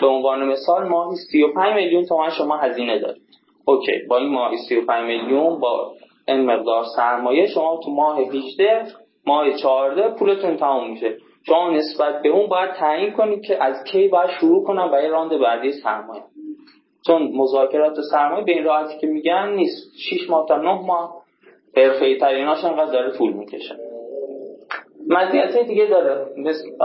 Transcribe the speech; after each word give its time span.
به 0.00 0.06
عنوان 0.06 0.44
مثال 0.44 0.88
ماهی 0.88 1.16
35 1.16 1.74
میلیون 1.74 2.04
تومان 2.04 2.30
شما 2.30 2.56
هزینه 2.56 2.98
دارید. 2.98 3.22
اوکی 3.64 3.92
با 4.08 4.16
این 4.16 4.28
ماهی 4.28 4.56
35 4.56 5.06
میلیون 5.06 5.60
با 5.60 5.92
این 6.28 6.40
مقدار 6.46 6.84
سرمایه 6.96 7.46
شما 7.46 7.80
تو 7.84 7.90
ماه 7.90 8.18
18 8.18 8.86
ماه 9.26 9.52
14 9.52 10.08
پولتون 10.08 10.56
تموم 10.56 10.90
میشه. 10.90 11.16
شما 11.46 11.70
نسبت 11.70 12.22
به 12.22 12.28
اون 12.28 12.48
باید 12.48 12.70
تعیین 12.72 13.12
کنید 13.12 13.44
که 13.44 13.64
از 13.64 13.84
کی 13.84 14.08
باید 14.08 14.30
شروع 14.30 14.64
کنم 14.64 14.90
برای 14.90 15.08
راند 15.08 15.40
بعدی 15.40 15.72
سرمایه. 15.72 16.22
چون 17.06 17.30
مذاکرات 17.34 17.96
سرمایه 18.10 18.44
به 18.44 18.52
این 18.52 18.64
راحتی 18.64 18.98
که 19.00 19.06
میگن 19.06 19.52
نیست. 19.56 19.92
6 19.96 20.30
ماه 20.30 20.46
تا 20.48 20.56
9 20.56 20.86
ماه 20.86 21.22
حرفه‌ای 21.76 22.18
تریناش 22.18 22.64
انقدر 22.64 22.92
داره 22.92 23.18
طول 23.18 23.32
می‌کشه. 23.32 23.91
مزیت 25.12 25.58
دیگه 25.58 25.86
داره. 25.86 26.26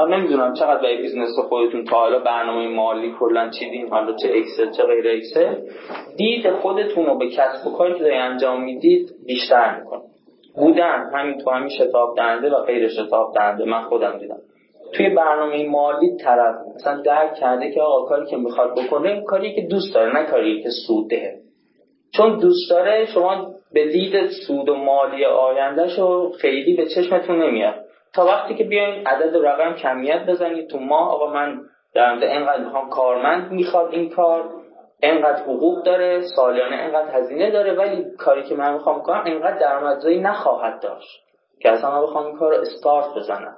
نمی‌دونم 0.09 0.53
چقدر 0.53 0.81
برای 0.81 0.97
business 0.97 1.29
خودتون 1.49 1.83
تا 1.83 1.95
حالا 1.95 2.19
برنامه 2.19 2.67
مالی 2.67 3.13
کلا 3.19 3.49
چیدین 3.49 3.89
حالا 3.89 4.15
چه 4.15 4.29
اکسل 4.35 4.71
چه 4.71 4.83
غیر 4.83 5.07
اکسل 5.07 5.55
دید 6.17 6.51
خودتون 6.51 7.05
رو 7.05 7.17
به 7.17 7.29
کسب 7.29 7.67
و 7.67 7.77
کاری 7.77 7.99
که 7.99 8.15
انجام 8.15 8.63
می‌دید 8.63 9.09
بیشتر 9.25 9.79
می‌کنه. 9.79 10.01
بودن 10.55 11.09
همین 11.13 11.37
تو 11.37 11.51
همین 11.51 11.69
شتاب 11.69 12.15
دهنده 12.15 12.49
و 12.49 12.63
غیر 12.63 12.87
شتاب 12.87 13.33
دهنده. 13.35 13.65
من 13.65 13.83
خودم 13.83 14.17
دیدم. 14.17 14.39
توی 14.93 15.09
برنامه 15.09 15.69
مالی 15.69 16.17
طرف 16.17 16.55
مثلا 16.75 17.01
درک 17.01 17.33
کرده 17.33 17.71
که 17.71 17.81
آقا 17.81 18.09
کاری 18.09 18.25
که 18.25 18.37
می‌خواد 18.37 18.79
بکنه 18.79 19.23
کاری 19.23 19.55
که 19.55 19.61
دوست 19.61 19.95
داره 19.95 20.13
نه 20.13 20.23
کاری 20.25 20.63
که 20.63 20.69
سود 20.87 21.09
ده 21.09 21.39
چون 22.17 22.39
دوست 22.39 22.69
داره 22.69 23.05
شما 23.05 23.51
به 23.73 23.87
دید 23.87 24.27
سود 24.27 24.69
و 24.69 24.75
مالی 24.75 25.25
آیندهش 25.25 25.99
خیلی 26.39 26.75
به 26.75 26.85
چشمتون 26.85 27.43
نمیاد. 27.43 27.86
تا 28.13 28.25
وقتی 28.25 28.55
که 28.55 28.63
بیاین 28.63 29.07
عدد 29.07 29.35
و 29.35 29.41
رقم 29.41 29.75
کمیت 29.75 30.25
بزنید 30.25 30.69
تو 30.69 30.79
ما 30.79 31.07
آقا 31.07 31.33
من 31.33 31.61
در 31.93 32.23
اینقدر 32.23 32.63
می‌خوام 32.63 32.89
کارمند 32.89 33.51
می‌خواد 33.51 33.93
این 33.93 34.09
کار 34.09 34.49
انقدر 35.01 35.43
حقوق 35.43 35.83
داره 35.85 36.21
سالیانه 36.35 36.75
انقدر 36.75 37.17
هزینه 37.17 37.51
داره 37.51 37.73
ولی 37.73 38.05
کاری 38.17 38.43
که 38.43 38.55
من 38.55 38.73
می‌خوام 38.73 39.01
کنم 39.01 39.23
انقدر 39.25 39.57
درآمدزایی 39.57 40.19
نخواهد 40.19 40.81
داشت 40.81 41.23
که 41.61 41.71
اصلا 41.71 41.91
من 41.91 42.01
بخوام 42.01 42.25
این 42.25 42.37
کار 42.37 42.55
رو 42.55 42.61
استارت 42.61 43.15
بزنم. 43.15 43.55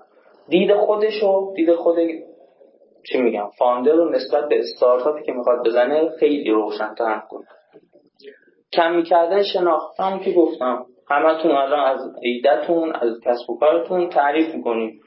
دید 0.50 0.76
خودشو 0.76 1.54
دید 1.56 1.76
خود 1.76 1.96
چی 3.12 3.22
میگم 3.22 3.50
فاندر 3.58 3.92
رو 3.92 4.10
نسبت 4.10 4.50
به 4.50 4.60
استارتاپی 4.60 5.24
که 5.24 5.32
می‌خواد 5.32 5.66
بزنه 5.66 6.10
خیلی 6.20 6.52
روشن 6.52 6.94
تر 6.94 7.22
کنه. 7.30 7.48
کمی 8.74 9.04
کردن 9.04 9.44
شناخت 9.44 10.00
هم 10.00 10.20
که 10.20 10.32
گفتم 10.32 10.86
همتون 11.10 11.52
الان 11.52 11.80
از 11.80 12.16
ایدتون 12.22 12.92
از 12.92 13.20
کسب 13.26 13.50
و 13.50 13.58
کارتون 13.60 14.10
تعریف 14.10 14.56
می‌کنیم. 14.56 15.00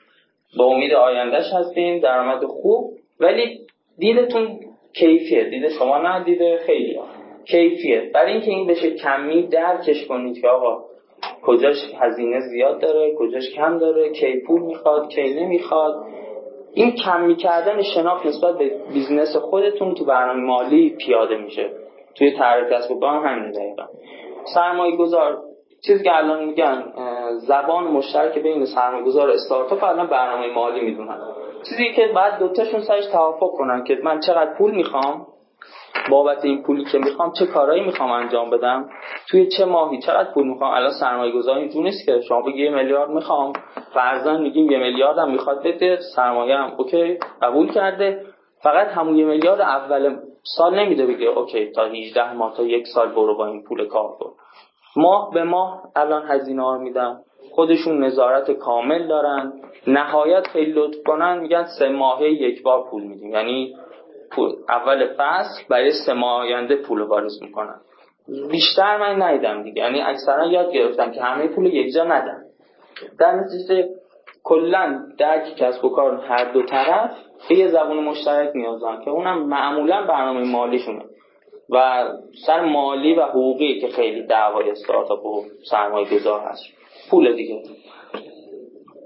با 0.58 0.64
امید 0.64 0.92
آیندهش 0.92 1.52
هستیم 1.52 1.98
درآمد 1.98 2.44
خوب. 2.44 2.92
ولی 3.20 3.60
دیدتون 3.98 4.60
کیفیه؟ 4.94 5.44
دید 5.44 5.68
شما 5.68 5.98
نه 5.98 6.24
دید 6.24 6.58
خیلی. 6.66 6.98
کیفیه؟ 7.44 8.10
برای 8.14 8.32
اینکه 8.32 8.50
این 8.50 8.66
بشه 8.66 8.90
کمی 8.90 9.46
درکش 9.46 10.06
کنید 10.06 10.40
که 10.40 10.48
آقا 10.48 10.84
کجاش 11.42 11.76
هزینه 12.00 12.40
زیاد 12.40 12.80
داره 12.80 13.14
کجاش 13.18 13.50
کم 13.54 13.78
داره 13.78 14.10
کی 14.10 14.40
پول 14.46 14.62
می‌خواد 14.62 15.08
کی 15.08 15.34
نمی‌خواد. 15.34 16.04
این 16.74 16.92
کمی 16.92 17.36
کردن 17.36 17.82
شناخت 17.82 18.26
نسبت 18.26 18.58
به 18.58 18.70
business 18.92 19.36
خودتون 19.36 19.94
تو 19.94 20.04
برنامه 20.04 20.40
مالی 20.40 20.90
پیاده 20.90 21.36
میشه. 21.36 21.70
توی 22.14 22.32
تعریف 22.38 22.72
کسب 22.72 22.90
و 22.90 23.00
کار 23.00 23.26
همین 23.26 23.50
دقیقا. 23.50 23.84
سرمایه 24.54 24.96
گذار 24.96 25.42
چیزی 25.86 26.04
که 26.04 26.16
الان 26.16 26.44
میگن 26.44 26.92
زبان 27.36 27.84
مشترک 27.84 28.38
بین 28.38 28.66
سرمایه 28.66 29.04
گذار 29.04 29.30
استارتاپ 29.30 29.84
الان 29.84 30.06
برنامه 30.06 30.54
مالی 30.54 30.80
می‌دونن. 30.80 31.18
چیزی 31.68 31.92
که 31.92 32.12
بعد 32.14 32.38
دوتاشون 32.38 32.80
سرش 32.80 33.06
توافق 33.06 33.50
کنن 33.58 33.84
که 33.84 33.98
من 34.04 34.20
چقدر 34.20 34.54
پول 34.54 34.74
می‌خوام 34.74 35.26
بابت 36.10 36.44
این 36.44 36.62
پولی 36.62 36.84
که 36.84 36.98
می‌خوام 36.98 37.32
چه 37.32 37.46
کارهایی 37.46 37.84
می‌خوام 37.84 38.10
انجام 38.10 38.50
بدم 38.50 38.90
توی 39.30 39.46
چه 39.46 39.64
ماهی 39.64 39.98
چقدر 39.98 40.32
پول 40.34 40.46
می‌خوام؟ 40.48 40.72
الان 40.74 40.90
سرمایه 41.00 41.32
گذاری 41.32 41.60
اینجور 41.60 41.82
نیست 41.82 42.06
که 42.06 42.20
شما 42.20 42.42
بگی 42.42 42.64
یه 42.64 42.70
میلیارد 42.70 43.10
می‌خوام. 43.10 43.52
فرضاً 43.94 44.38
میگیم 44.38 44.70
یه 44.70 44.78
میلیارد 44.78 45.18
هم 45.18 45.30
می‌خواد 45.30 45.62
بده 45.62 45.98
سرمایه 46.16 46.56
هم 46.56 46.74
اوکی 46.78 47.18
قبول 47.42 47.72
کرده. 47.72 48.26
فقط 48.62 48.88
همون 48.88 49.16
یه 49.16 49.24
میلیارد 49.24 49.60
اول 49.60 50.16
سال 50.56 50.74
نمیده 50.78 51.06
بگه 51.06 51.26
اوکی 51.26 51.70
تا 51.70 51.84
18 51.84 52.32
ماه 52.32 52.56
تا 52.56 52.62
یک 52.62 52.86
سال 52.86 53.08
برو 53.08 53.36
با 53.36 53.46
این 53.46 53.64
پول 53.64 53.88
کار 53.88 54.08
کن. 54.08 54.32
ماه 54.96 55.30
به 55.34 55.44
ماه 55.44 55.82
الان 55.96 56.22
هزینه 56.26 56.62
ها 56.62 56.78
میدم. 56.78 57.20
خودشون 57.50 58.04
نظارت 58.04 58.50
کامل 58.50 59.08
دارن. 59.08 59.52
نهایت 59.86 60.46
خیلی 60.46 60.72
لطف 60.72 60.98
کنن. 61.06 61.38
میگن 61.38 61.64
سه 61.78 61.88
ماهه 61.88 62.30
یک 62.30 62.62
بار 62.62 62.84
پول 62.90 63.02
میدیم. 63.02 63.32
یعنی 63.32 63.74
پول 64.30 64.52
اول 64.68 65.06
فصل 65.18 65.62
برای 65.70 65.90
سه 66.06 66.12
ماه 66.12 66.40
آینده 66.40 66.76
پول 66.76 67.02
واریز 67.02 67.42
می‌کنن. 67.42 67.80
بیشتر 68.50 68.96
من 68.96 69.22
ندیدم 69.22 69.62
دیگه. 69.62 69.82
یعنی 69.82 70.00
اکثرا 70.00 70.46
یاد 70.46 70.72
گرفتم 70.72 71.10
که 71.10 71.22
همه 71.22 71.48
پول 71.48 71.66
یک 71.66 71.94
جا 71.94 72.04
ندن. 72.04 72.42
در 73.18 73.32
نتیجه 73.32 73.88
کلا 74.44 75.02
درک 75.18 75.56
کسب 75.56 75.84
و 75.84 75.88
کار 75.88 76.16
هر 76.16 76.52
دو 76.52 76.62
طرف 76.62 77.10
به 77.48 77.58
یه 77.58 77.68
زبون 77.68 78.04
مشترک 78.04 78.50
نیازن 78.54 79.00
که 79.04 79.10
اونم 79.10 79.46
معمولا 79.46 80.06
برنامه 80.06 80.44
مالیشونه. 80.52 81.04
و 81.70 82.04
سر 82.46 82.60
مالی 82.60 83.14
و 83.14 83.22
حقوقی 83.22 83.80
که 83.80 83.88
خیلی 83.88 84.22
دعوای 84.22 84.70
استارتاپ 84.70 85.26
و 85.26 85.44
سرمایه 85.70 86.06
گذار 86.18 86.40
هست. 86.40 86.64
پول 87.10 87.32
دیگه. 87.32 87.62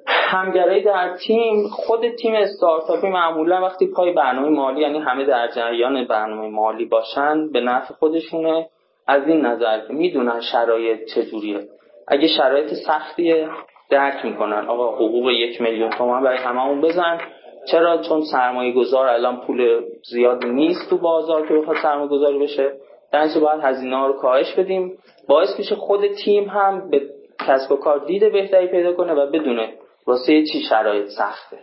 همگرایی 0.07 0.83
در 0.83 1.17
تیم 1.27 1.69
خود 1.69 2.09
تیم 2.09 2.35
استارتاپی 2.35 3.09
معمولا 3.09 3.63
وقتی 3.63 3.87
پای 3.87 4.13
برنامه 4.13 4.49
مالی 4.49 4.81
یعنی 4.81 4.99
همه 4.99 5.25
در 5.25 5.49
جریان 5.49 6.05
برنامه 6.05 6.49
مالی 6.49 6.85
باشن 6.85 7.53
به 7.53 7.61
نفع 7.61 7.95
خودشونه. 7.95 8.69
از 9.07 9.29
این 9.29 9.47
نظر 9.47 9.87
که 9.87 9.93
می‌دونن 9.93 10.41
شرایط 10.41 11.05
چجوریه. 11.15 11.61
اگه 12.09 12.29
شرایط 12.29 12.75
سختیه 12.87 13.49
درک 13.91 14.25
می‌کنن. 14.25 14.69
آقا 14.69 14.95
حقوق 14.95 15.31
یک 15.31 15.61
میلیون 15.61 15.91
تومن 15.91 16.23
برای 16.23 16.39
هممون 16.39 16.81
بزن. 16.81 17.19
چرا؟ 17.67 18.03
چون 18.03 18.23
سرمایه 18.33 18.73
گذار 18.73 19.07
الان 19.07 19.41
پول 19.41 19.85
زیادی 20.11 20.49
نیست 20.49 20.91
تو 20.91 20.99
بازار 20.99 21.49
که 21.49 21.55
بخواد 21.55 21.77
سرمایه 21.83 22.09
گذاری 22.09 22.39
بشه. 22.39 22.73
در 23.13 23.29
باید 23.41 23.61
هزینه 23.63 24.07
رو 24.07 24.13
کاهش 24.13 24.55
بدیم. 24.55 24.99
باعث 25.29 25.59
میشه 25.59 25.75
خود 25.75 26.07
تیم 26.25 26.49
هم 26.49 26.91
به 26.91 27.03
کسب 27.47 27.73
و 27.73 27.77
کار 27.77 27.99
دید 27.99 28.33
بهتری 28.33 28.67
پیدا 28.67 28.93
کنه 28.93 29.15
و 29.15 29.31
بدونه 29.31 29.75
واسه 30.07 30.43
چی 30.53 30.61
شرایط 30.69 31.07
سخته. 31.07 31.59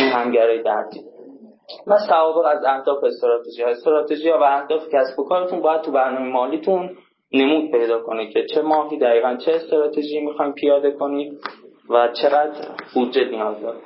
این 0.00 0.08
همگرایی 0.08 0.62
در 0.62 0.84
تیم 0.92 1.02
و 1.86 1.98
توابق 2.08 2.46
از 2.46 2.64
اهداف 2.64 3.04
استراتژی 3.04 3.62
ها. 3.62 3.68
استراتژی 3.68 4.30
ها 4.30 4.38
و 4.38 4.42
اهداف 4.42 4.82
کسب 4.92 5.18
و 5.18 5.24
کارتون 5.24 5.60
باید 5.60 5.80
تو 5.80 5.92
برنامه 5.92 6.28
مالیتون 6.28 6.96
نمود 7.32 7.70
پیدا 7.70 8.02
کنه 8.02 8.32
که 8.32 8.44
چه 8.54 8.62
ماهی 8.62 8.98
دقیقا 8.98 9.36
چه 9.36 9.52
استراتژی 9.52 10.20
می‌خوایم 10.20 10.52
پیاده 10.52 10.90
کنید 10.90 11.40
و 11.90 12.08
چقدر 12.08 12.68
بودجه 12.94 13.24
نیاز 13.24 13.62
دارید 13.62 13.82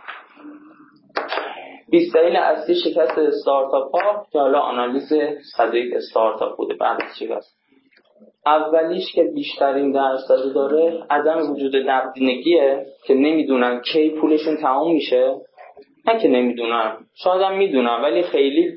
20 1.90 2.14
دلیل 2.14 2.36
اصلی 2.36 2.74
شکست 2.74 3.18
استارتاپ 3.18 3.96
ها 3.96 4.26
که 4.32 4.38
حالا 4.38 4.58
آنالیز 4.58 5.12
صدیق 5.56 5.96
استارتاپ 5.96 6.56
بوده 6.56 6.74
بعد 6.74 6.98
شکست 7.18 7.60
اولیش 8.46 9.12
که 9.12 9.24
بیشترین 9.34 9.92
درصد 9.92 10.54
داره 10.54 11.04
عدم 11.10 11.52
وجود 11.52 11.76
نقدینگیه 11.76 12.86
که 13.06 13.14
نمی‌دونن 13.14 13.80
کی 13.80 14.10
پولشون 14.10 14.56
تمام 14.56 14.92
میشه. 14.92 15.34
نه 16.06 16.18
که 16.18 16.28
نمی‌دونم 16.28 16.96
شاید 17.14 17.42
هم 17.42 17.58
می‌دونم 17.58 18.02
ولی 18.02 18.22
خیلی 18.22 18.76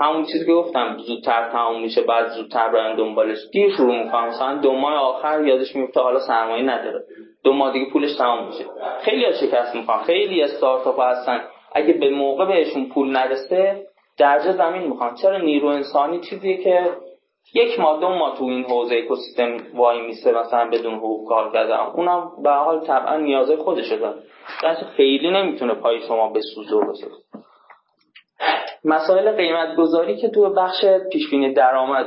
همون 0.00 0.24
چیزی 0.24 0.46
که 0.46 0.52
گفتم 0.52 0.96
زودتر 0.98 1.50
تمام 1.52 1.82
میشه 1.82 2.02
بعد 2.02 2.28
زودتر 2.28 2.68
برن 2.68 2.96
دنبالش. 2.96 3.38
دیر 3.52 3.70
شروع 3.76 4.04
می‌کنم 4.04 4.28
مثلا 4.28 4.56
دو 4.56 4.72
ماه 4.72 4.94
آخر 4.94 5.44
یادش 5.46 5.76
میفته 5.76 6.00
حالا 6.00 6.18
سرمایه 6.18 6.62
نداره. 6.62 7.04
دو 7.44 7.52
ماه 7.52 7.72
دیگه 7.72 7.90
پولش 7.92 8.16
تمام 8.16 8.46
میشه. 8.46 8.64
خیلی 9.00 9.24
ها 9.24 9.32
شکست 9.32 9.76
می‌کنن 9.76 10.02
خیلی 10.02 10.42
استارتاپ 10.42 11.00
هستن. 11.00 11.40
اگه 11.72 11.92
به 11.92 12.10
موقع 12.10 12.44
بهشون 12.44 12.88
پول 12.88 13.10
نرسه 13.10 13.86
درجه 14.18 14.52
زمین 14.52 14.82
می‌خوان. 14.82 15.14
چرا 15.14 15.38
نیرو 15.38 15.68
انسانی 15.68 16.20
چیزی 16.20 16.56
که 16.56 16.90
یک 17.54 17.80
ماه 17.80 18.00
دو 18.00 18.08
ماه 18.08 18.38
تو 18.38 18.44
این 18.44 18.64
حوزه 18.64 18.94
اکوسیستم 18.94 19.56
وای 19.74 20.00
میسه 20.06 20.32
مثلا 20.32 20.70
بدون 20.70 20.94
حقوق 20.94 21.28
کار 21.28 21.52
کردن 21.52 21.76
اونم 21.76 22.30
به 22.42 22.50
حال 22.50 22.80
طبعا 22.86 23.16
نیازه 23.16 23.56
خودشه 23.56 23.96
داره 23.96 24.22
خیلی 24.96 25.30
نمی‌تونه 25.30 25.74
پای 25.74 26.00
شما 26.00 26.28
بسوزه 26.28 26.76
و 26.76 26.90
بسازه 26.90 27.14
مسائل 28.84 29.36
قیمت 29.36 29.76
گذاری 29.76 30.16
که 30.16 30.28
تو 30.28 30.54
بخش 30.54 30.84
پیشبینی 31.12 31.52
درآمد 31.52 32.06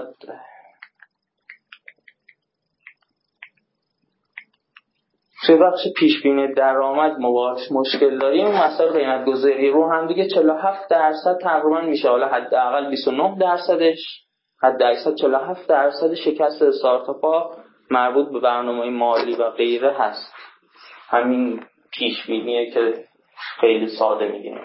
توی 5.45 5.55
بخش 5.55 5.87
پیشبینی 5.97 6.53
درآمد 6.53 7.19
مباش 7.19 7.71
مشکل 7.71 8.17
داریم 8.17 8.47
مسائل 8.47 8.91
قیمت 8.91 9.25
گذاری 9.25 9.69
رو 9.69 9.91
هم 9.91 10.07
دیگه 10.07 10.27
47 10.27 10.89
درصد 10.89 11.37
تقریبا 11.41 11.81
میشه. 11.81 12.09
حالا 12.09 12.27
حداقل 12.27 12.89
29 12.89 13.37
درصدش 13.39 14.23
حد 14.61 14.83
اکثر 14.83 15.15
47 15.15 15.69
درصد 15.69 16.13
شکست 16.13 16.61
استارتاپ 16.61 17.25
ها 17.25 17.57
مربوط 17.91 18.31
به 18.31 18.39
برنامه 18.39 18.89
مالی 18.89 19.35
و 19.35 19.49
غیره 19.49 19.93
هست. 19.99 20.33
همین 21.09 21.63
پیش 21.91 22.27
بینیه 22.27 22.71
که 22.71 22.93
خیلی 23.61 23.87
ساده 23.87 24.27
میگیم. 24.31 24.57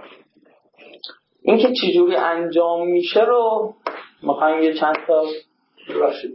اینکه 1.42 1.72
چجوری 1.82 2.16
انجام 2.16 2.88
میشه 2.88 3.25
رو 3.25 3.75
می‌خوایم 4.22 4.62
یه 4.62 4.75
چند 4.75 4.96
تا 5.06 5.25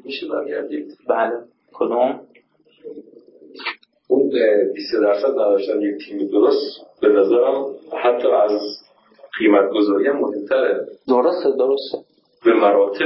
میشه 0.06 0.28
برگردید؟ 0.28 0.88
بله. 1.10 1.32
کدوم؟ 1.74 2.20
اون 4.14 4.30
20 4.74 4.96
درصد 5.04 5.32
نداشتن 5.32 5.82
یک 5.82 5.96
تیم 6.06 6.28
درست. 6.28 7.00
به 7.02 7.08
نظرم 7.08 7.66
حتی 8.04 8.28
از 8.28 8.52
قیمت 9.40 9.70
گذاری 9.70 10.08
هم 10.08 10.20
مهمتره. 10.20 10.86
درسته 11.08 11.52
درسته. 11.52 11.98
به 12.46 12.54
مراتب 12.54 13.06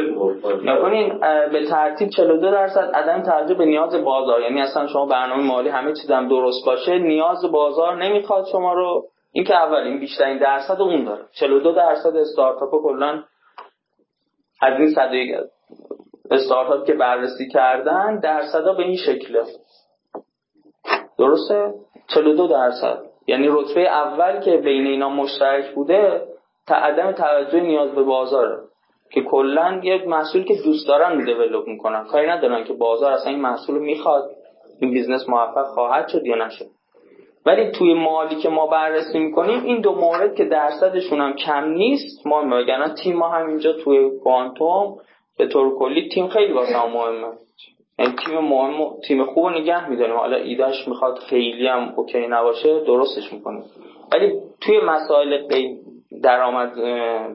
نکنین 0.64 1.20
به 1.52 1.66
ترتیب 1.70 2.10
42 2.10 2.52
درصد 2.52 2.92
عدم 2.94 3.24
توجه 3.24 3.54
به 3.54 3.66
نیاز 3.66 3.96
بازار. 3.96 4.42
یعنی 4.42 4.62
اصلا 4.62 4.88
شما 4.88 5.06
برنامه 5.06 5.44
مالی 5.44 5.70
همه 5.70 5.94
چیزم 5.94 6.28
درست 6.28 6.66
باشه 6.66 7.00
نیاز 7.00 7.46
بازار 7.52 8.04
نمی‌خواد 8.04 8.46
شما 8.52 8.74
رو. 8.74 9.06
این 9.32 9.44
که 9.44 9.56
اول 9.56 9.78
این 9.78 10.00
بیشترین 10.00 10.38
درصد 10.38 10.82
اون 10.82 11.04
داره. 11.04 11.24
42 11.40 11.72
درصد 11.72 12.16
استارتاپ 12.16 12.84
کلا 12.84 13.24
از 14.62 14.80
این 14.80 14.92
صدای 14.96 15.36
استارتاپ 16.32 16.86
که 16.88 16.94
بررسی 16.94 17.48
کردن 17.54 18.20
درصدا 18.20 18.74
به 18.74 18.84
این 18.84 18.98
شکله. 18.98 19.44
درسته؟ 21.20 21.74
42 22.08 22.48
درصد. 22.48 23.02
یعنی 23.28 23.48
رتبه 23.52 23.82
اول 23.82 24.40
که 24.40 24.58
بین 24.58 24.88
اینا 24.88 25.10
مشترک 25.10 25.76
بوده 25.76 26.22
عدم 26.68 27.12
توجه 27.12 27.60
نیاز 27.60 27.92
به 27.92 28.04
بازاره. 28.04 28.58
که 29.12 29.22
کلا 29.22 29.82
یه 29.84 30.04
محصول 30.08 30.44
که 30.44 30.56
دوست 30.66 30.88
دارن 30.88 31.26
دیولپ 31.26 31.68
می‌کنن. 31.68 32.04
کاری 32.04 32.28
ندارن 32.28 32.64
که 32.64 32.74
بازار 32.74 33.12
اصلا 33.12 33.32
این 33.32 33.42
محصول 33.42 33.80
می‌خواد 33.80 34.30
این 34.80 34.92
business 34.92 35.30
موفق 35.30 35.66
خواهد 35.66 36.08
شد 36.08 36.26
یا 36.26 36.46
نشد. 36.46 36.66
ولی 37.46 37.72
توی 37.72 37.94
مالی 37.94 38.36
که 38.36 38.50
ما 38.50 38.68
بررسی 38.68 39.20
می‌کنیم 39.20 39.64
این 39.64 39.82
دو 39.82 39.92
مورد 39.96 40.36
که 40.36 40.46
درصدشون 40.46 41.22
هم 41.22 41.34
کم 41.34 41.64
نیست 41.70 42.28
ما 42.28 42.42
میگن 42.42 42.94
تیم 43.04 43.18
ما 43.18 43.30
هم 43.30 43.48
اینجا 43.48 43.74
توی 43.74 44.10
کوانتوم 44.24 44.98
به 45.38 45.48
طور 45.48 45.80
کلی 45.80 46.10
تیم 46.10 46.28
خیلی 46.28 46.54
واسه 46.54 46.86
مهمه. 46.86 47.34
یعنی 48.00 48.16
تیم 48.26 48.40
مهم 48.40 49.00
تیم 49.08 49.26
خوب 49.26 49.50
نگه 49.50 49.90
میداریم. 49.90 50.16
حالا 50.16 50.38
ایدهش 50.38 50.88
می‌خواد 50.88 51.20
خیلی 51.20 51.68
هم 51.68 51.94
اوکی 51.96 52.28
نباشه 52.28 52.80
درستش 52.80 53.34
می‌کنیم. 53.34 53.64
ولی 54.14 54.34
توی 54.62 54.80
مسائل 54.80 55.48
درآمد 56.24 56.76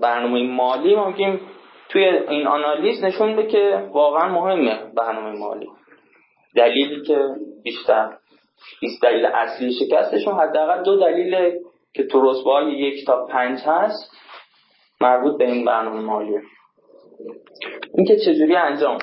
برنامه 0.01 0.43
مالی 0.43 0.95
ما 0.95 1.09
میگیم 1.09 1.41
توی 1.89 2.05
این 2.05 2.47
آنالیز 2.47 3.05
نشون 3.05 3.29
میده 3.29 3.47
که 3.47 3.89
واقعا 3.93 4.29
مهمه 4.29 4.79
برنامه 4.97 5.39
مالی. 5.39 5.69
دلیلی 6.57 7.03
که 7.07 7.29
بیشتر 7.65 8.11
20 8.81 9.03
دلیل 9.03 9.27
اصلی 9.27 9.73
شکستشون 9.73 10.35
حداقل 10.35 10.83
دو 10.83 10.97
دلیل 10.97 11.59
که 11.95 12.07
تو 12.07 12.31
رتبه 12.31 12.73
یک 12.73 13.07
تا 13.07 13.27
پنج 13.27 13.59
هست 13.67 14.13
مربوط 15.01 15.39
به 15.39 15.45
این 15.45 15.65
برنامه 15.65 16.01
مالیه. 16.01 16.43
این 17.95 18.07
که 18.07 18.17
چجوری 18.17 18.57
انجام؟ 18.57 18.99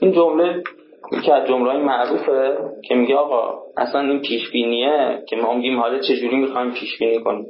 این 0.00 0.12
جمله 0.12 0.62
یکی 1.12 1.32
از 1.32 1.48
جمله 1.48 1.78
معروفه 1.78 2.58
که 2.88 2.94
میگه 2.94 3.14
آقا 3.14 3.62
اصلا 3.76 4.00
این 4.00 4.20
پیش 4.20 4.50
بینیه 4.50 5.22
که 5.28 5.36
ما 5.36 5.54
میگیم 5.54 5.80
حالا 5.80 5.98
چجوری 5.98 6.36
می‌خوایم 6.36 6.70
پیش 6.70 6.98
کنیم؟ 7.24 7.46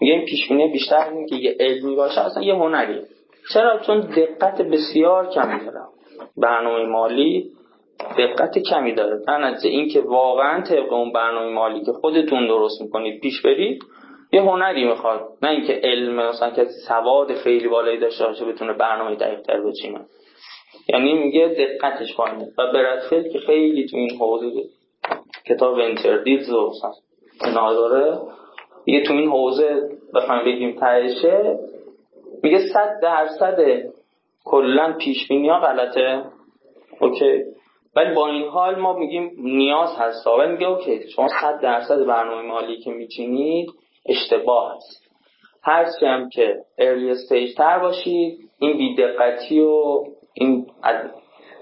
میگه 0.00 0.14
این 0.14 0.24
پیش 0.24 0.48
بینی 0.48 0.68
بیشتر 0.68 1.08
اینه 1.10 1.26
که 1.26 1.36
یه 1.36 1.56
علمی 1.60 1.96
باشه 1.96 2.20
اصلا 2.20 2.42
یه 2.42 2.54
هنریه 2.54 3.02
چرا؟ 3.54 3.78
چون 3.78 4.00
دقت 4.00 4.62
بسیار 4.62 5.28
کمی 5.28 5.64
داره. 5.64 5.80
برنامه 6.36 6.84
مالی 6.84 7.50
دقت 8.18 8.58
کمی 8.58 8.94
داره. 8.94 9.20
در 9.26 9.54
این 9.64 9.88
که 9.88 10.00
واقعا 10.00 10.60
طبق 10.62 10.92
اون 10.92 11.12
برنامه 11.12 11.52
مالی 11.52 11.84
که 11.84 11.92
خودتون 11.92 12.46
درست 12.46 12.82
می‌کنید 12.82 13.20
پیش 13.20 13.42
برید 13.42 13.82
یه 14.32 14.42
هنری 14.42 14.84
می‌خواد. 14.84 15.20
نه 15.42 15.50
اینکه 15.50 15.80
علم 15.82 16.28
مثلا 16.28 16.50
که 16.50 16.64
سواد 16.88 17.34
خیلی 17.34 17.68
بالایی 17.68 17.98
داشته 17.98 18.26
باشه 18.26 18.44
بتونه 18.44 18.72
برنامه 18.72 19.14
دقیق 19.14 19.40
تر 19.40 19.60
بچینه. 19.60 20.00
یعنی 20.88 21.14
میگه 21.14 21.48
دقتش 21.48 22.16
پایینه 22.16 22.48
و 22.58 22.72
برادفیلد 22.72 23.28
که 23.28 23.38
خیلی 23.38 23.86
تو 23.86 23.96
این 23.96 24.16
حوزه 24.16 24.62
کتاب 25.46 25.74
ونچر 25.74 26.16
دیدز 26.16 26.50
و 26.50 26.72
اینا 27.44 27.72
داره. 27.72 28.20
میگه 28.86 29.02
تو 29.02 29.12
این 29.12 29.28
حوزه 29.28 29.88
بخوایم 30.14 30.44
بگیم 30.44 30.80
تهشه. 30.80 31.58
میگه 32.42 32.58
صد 32.58 33.00
درصد 33.02 33.58
کلا 34.44 34.92
پیش 34.92 35.28
بینی 35.28 35.48
ها 35.48 35.60
غلطه. 35.60 36.24
okay. 37.00 37.42
ولی 37.96 38.14
با 38.14 38.28
این 38.28 38.48
حال 38.48 38.74
ما 38.74 38.92
میگیم 38.92 39.30
نیاز 39.38 39.96
هست. 39.98 40.26
ولی 40.26 40.52
میگه 40.52 40.66
okay 40.66 41.10
شما 41.10 41.28
صد 41.28 41.60
درصد 41.62 42.04
برنامه 42.04 42.42
مالی 42.42 42.76
که 42.76 42.90
میچینید 42.90 43.70
اشتباه 44.06 44.76
هست. 44.76 45.02
هرچی 45.62 46.06
هم 46.06 46.28
که 46.28 46.56
early 46.78 47.10
stage 47.10 47.54
تر 47.54 47.78
باشید 47.78 48.38
این 48.58 48.78
بیدقتی 48.78 49.60
و 49.60 50.04
این 50.34 50.66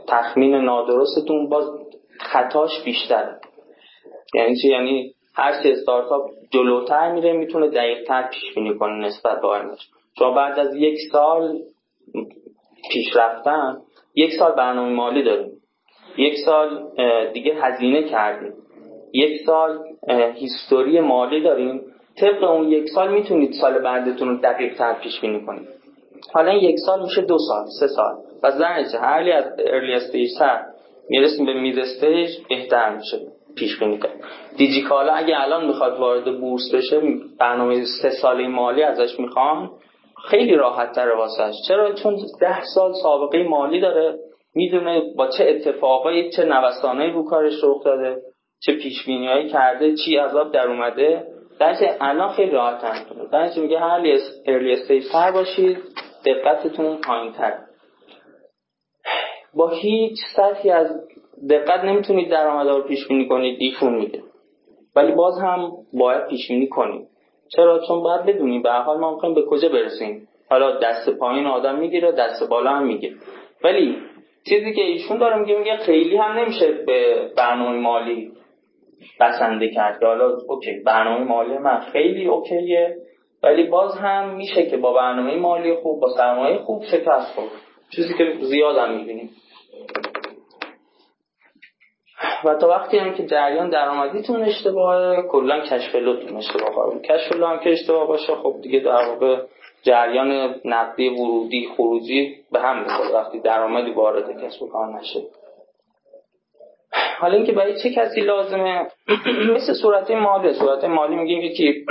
تخمین 0.08 0.54
نادرستتون 0.54 1.48
باز 1.48 1.64
خطاش 2.20 2.84
بیشتره 2.84 3.40
یعنی 4.34 4.56
چی؟ 4.56 4.68
یعنی 4.68 5.14
هر 5.34 5.62
چی 5.62 5.72
استارتاپ 5.72 6.30
جلوتر 6.50 7.12
میره 7.12 7.32
می‌تونه 7.32 7.68
دقیقتر 7.68 8.28
پیش 8.28 8.54
بینی 8.54 8.78
کنه 8.78 9.06
نسبت 9.06 9.40
به 9.40 9.48
آیندهش 9.48 9.88
شما 10.18 10.30
بعد 10.30 10.58
از 10.58 10.74
یک 10.74 10.98
سال 11.12 11.58
پیش 12.92 13.16
رفتن 13.16 13.76
یک 14.14 14.32
سال 14.32 14.52
برنامه 14.52 14.92
مالی 14.92 15.22
داریم. 15.22 15.50
یک 16.16 16.34
سال 16.44 16.90
دیگه 17.32 17.54
هزینه 17.54 18.02
کردیم. 18.02 18.52
یک 19.12 19.40
سال 19.46 19.78
هیستوری 20.34 21.00
مالی 21.00 21.42
داریم. 21.42 21.80
طبق 22.20 22.44
اون 22.44 22.68
یک 22.68 22.88
سال 22.88 23.12
می‌تونید 23.12 23.52
سال 23.52 23.78
بعدتون 23.78 24.28
رو 24.28 24.36
دقیق 24.36 24.74
تر 24.74 24.94
پیش 24.94 25.20
بینی 25.20 25.46
کنید. 25.46 25.68
حالا 26.32 26.52
یک 26.52 26.76
سال 26.86 27.02
میشه 27.02 27.22
دو 27.22 27.38
سال 27.38 27.64
سه 27.80 27.86
سال. 27.86 28.14
پس 28.42 28.58
در 28.58 28.78
نتیجه 28.78 28.98
هر 28.98 29.32
از 29.32 29.44
ارلی 29.58 29.94
استیج 29.94 30.30
تر 30.38 30.64
می‌رسیم 31.08 31.46
به 31.46 31.54
mid 31.54 31.78
stage 31.78 32.30
بهتر 32.48 32.96
میشه 32.96 33.18
پیش 33.56 33.78
بینی 33.78 33.98
کنیم 33.98 34.20
دیجیکالا 34.56 35.12
اگه 35.12 35.40
الان 35.42 35.66
می‌خواد 35.66 36.00
وارد 36.00 36.40
بورس 36.40 36.74
بشه 36.74 37.00
برنامه 37.38 37.84
سه 38.02 38.10
ساله 38.10 38.48
مالی 38.48 38.82
ازش 38.82 39.20
می‌خوان 39.20 39.70
خیلی 40.28 40.54
راحت 40.54 40.92
تر 40.92 41.08
واسش 41.08 41.54
چرا؟ 41.68 41.92
چون 41.92 42.16
ده 42.40 42.64
سال 42.74 42.92
سابقه 43.02 43.42
مالی 43.42 43.80
داره. 43.80 44.18
می‌دونه 44.54 45.02
با 45.16 45.28
چه 45.28 45.44
اتفاقایی 45.44 46.30
چه 46.30 46.44
نوسانایی 46.44 47.10
رو 47.10 47.24
کارش 47.24 47.54
رخ 47.62 47.84
داده 47.84 48.16
چه 48.62 48.72
پیش 48.72 49.08
کرده 49.52 49.94
چی 49.94 50.16
از 50.16 50.28
آب 50.28 50.52
در 50.52 50.66
اومده. 50.66 51.24
در 51.60 51.76
الان 52.00 52.28
خیلی 52.28 52.50
راحت 52.50 52.80
تر 53.32 53.60
میگه 53.60 53.78
هر 53.78 54.18
early 54.46 54.72
stage 54.72 55.04
باشید. 55.34 55.78
دقتتون 56.24 56.96
پایین 56.96 57.32
تر 57.32 57.58
با 59.54 59.68
هیچ 59.68 60.18
سطحی 60.36 60.70
از 60.70 61.00
دقت 61.50 61.84
نمی‌تونید 61.84 62.30
درآمد 62.30 62.68
رو 62.68 62.82
پیش 62.82 63.08
بینی 63.08 63.28
کنید 63.28 63.56
ایشون 63.60 63.94
میده. 63.94 64.22
ولی 64.96 65.12
باز 65.12 65.38
هم 65.38 65.72
باید 65.92 66.26
پیش 66.26 66.48
بینی 66.48 66.68
کنید. 66.68 67.08
چرا؟ 67.56 67.80
چون 67.88 68.02
باید 68.02 68.22
بدونیم 68.22 68.62
به 68.62 68.72
حال 68.72 68.98
ما 68.98 69.14
می‌خوایم 69.14 69.34
به 69.34 69.42
کجا 69.42 69.68
برسیم. 69.68 70.28
حالا 70.50 70.78
دست 70.78 71.10
پایین 71.10 71.46
آدم 71.46 71.78
می‌گیره 71.78 72.12
دست 72.12 72.48
بالا 72.48 72.70
هم 72.70 72.86
می‌گیره. 72.86 73.16
ولی 73.64 73.96
چیزی 74.48 74.72
که 74.72 74.82
ایشون 74.82 75.18
داره 75.18 75.38
میگه 75.38 75.58
میگه 75.58 75.76
خیلی 75.76 76.16
هم 76.16 76.38
نمیشه 76.38 76.72
به 76.72 77.30
برنامه 77.36 77.78
مالی 77.78 78.32
بسنده 79.20 79.68
کرد. 79.68 80.04
حالا 80.04 80.36
اوکی 80.48 80.72
برنامه 80.86 81.24
مالی 81.24 81.58
من 81.58 81.80
خیلی 81.80 82.26
اوکیه. 82.26 82.96
ولی 83.42 83.62
باز 83.62 83.98
هم 83.98 84.34
میشه 84.34 84.66
که 84.66 84.76
با 84.76 84.92
برنامه 84.92 85.36
مالی 85.36 85.74
خوب 85.74 86.00
با 86.00 86.08
سرمایه 86.16 86.58
خوب 86.58 86.84
شکست 86.84 87.34
خورد. 87.34 87.50
چیزی 87.96 88.14
که 88.18 88.36
زیاد 88.40 88.76
هم 88.76 88.96
می‌بینیم. 88.96 89.30
و 92.44 92.54
تا 92.54 92.68
وقتی 92.68 92.98
هم 92.98 93.14
که 93.14 93.26
جریان 93.26 93.70
درآمدیتون 93.70 94.42
اشتباهه 94.42 95.22
کلا 95.22 95.60
کشف 95.60 95.94
لوتون 95.94 96.36
اشتباه 96.36 97.00
کشف 97.02 97.32
هم 97.42 97.58
که 97.58 97.72
اشتباه 97.72 98.06
باشه 98.06 98.34
خب 98.34 98.56
دیگه 98.62 98.80
در 98.80 99.08
واقع 99.08 99.42
جریان 99.82 100.54
نقدی 100.64 101.08
ورودی 101.08 101.68
خروجی 101.76 102.36
به 102.52 102.60
هم 102.60 102.82
می‌خوره 102.82 103.10
وقتی 103.10 103.40
درآمدی 103.40 103.90
وارد 103.90 104.44
کسب 104.44 104.62
و 104.62 104.68
کار 104.68 104.98
نشه. 104.98 105.20
حالا 107.20 107.36
اینکه 107.36 107.52
برای 107.52 107.82
چه 107.82 107.90
کسی 107.90 108.20
لازمه؟ 108.20 108.86
مثل 109.54 109.72
صورت 109.82 110.10
مالی 110.10 110.54
صورت 110.54 110.84
مالی 110.84 111.16
میگیم 111.16 111.40
یکی 111.40 111.84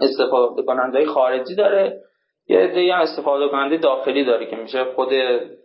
استفاده 0.00 0.62
کننده 0.62 1.06
خارجی 1.06 1.54
داره. 1.54 2.00
یه 2.48 2.58
عده 2.58 2.94
هم 2.94 3.00
استفاده 3.00 3.48
کننده 3.48 3.76
داخلی 3.76 4.24
داره 4.24 4.46
که 4.46 4.56
میشه 4.56 4.84
خود 4.84 5.08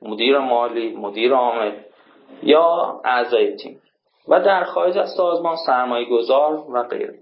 مدیر 0.01 0.37
مالی 0.37 0.95
مدیر 0.95 1.33
عامل 1.33 1.71
یا 2.43 3.01
اعضای 3.05 3.55
تیم. 3.55 3.81
و 4.27 4.39
در 4.39 4.63
خارج 4.63 4.97
از 4.97 5.09
سازمان 5.17 5.55
سرمایه 5.65 6.09
گذار 6.09 6.53
و 6.73 6.83
غیره. 6.83 7.13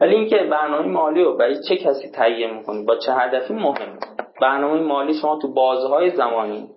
ولی 0.00 0.14
اینکه 0.14 0.36
برنامه 0.36 0.86
مالی 0.86 1.24
رو 1.24 1.36
برای 1.36 1.56
چه 1.68 1.76
کسی 1.76 2.10
تهیه 2.10 2.52
می‌کنی؟ 2.52 2.84
با 2.84 2.96
چه 2.96 3.12
هدفی؟ 3.12 3.54
مهم 3.54 3.98
برنامه 4.40 4.80
مالی 4.80 5.14
شما 5.14 5.38
تو 5.38 5.52
بازهای 5.52 6.10
زمانی 6.10 6.68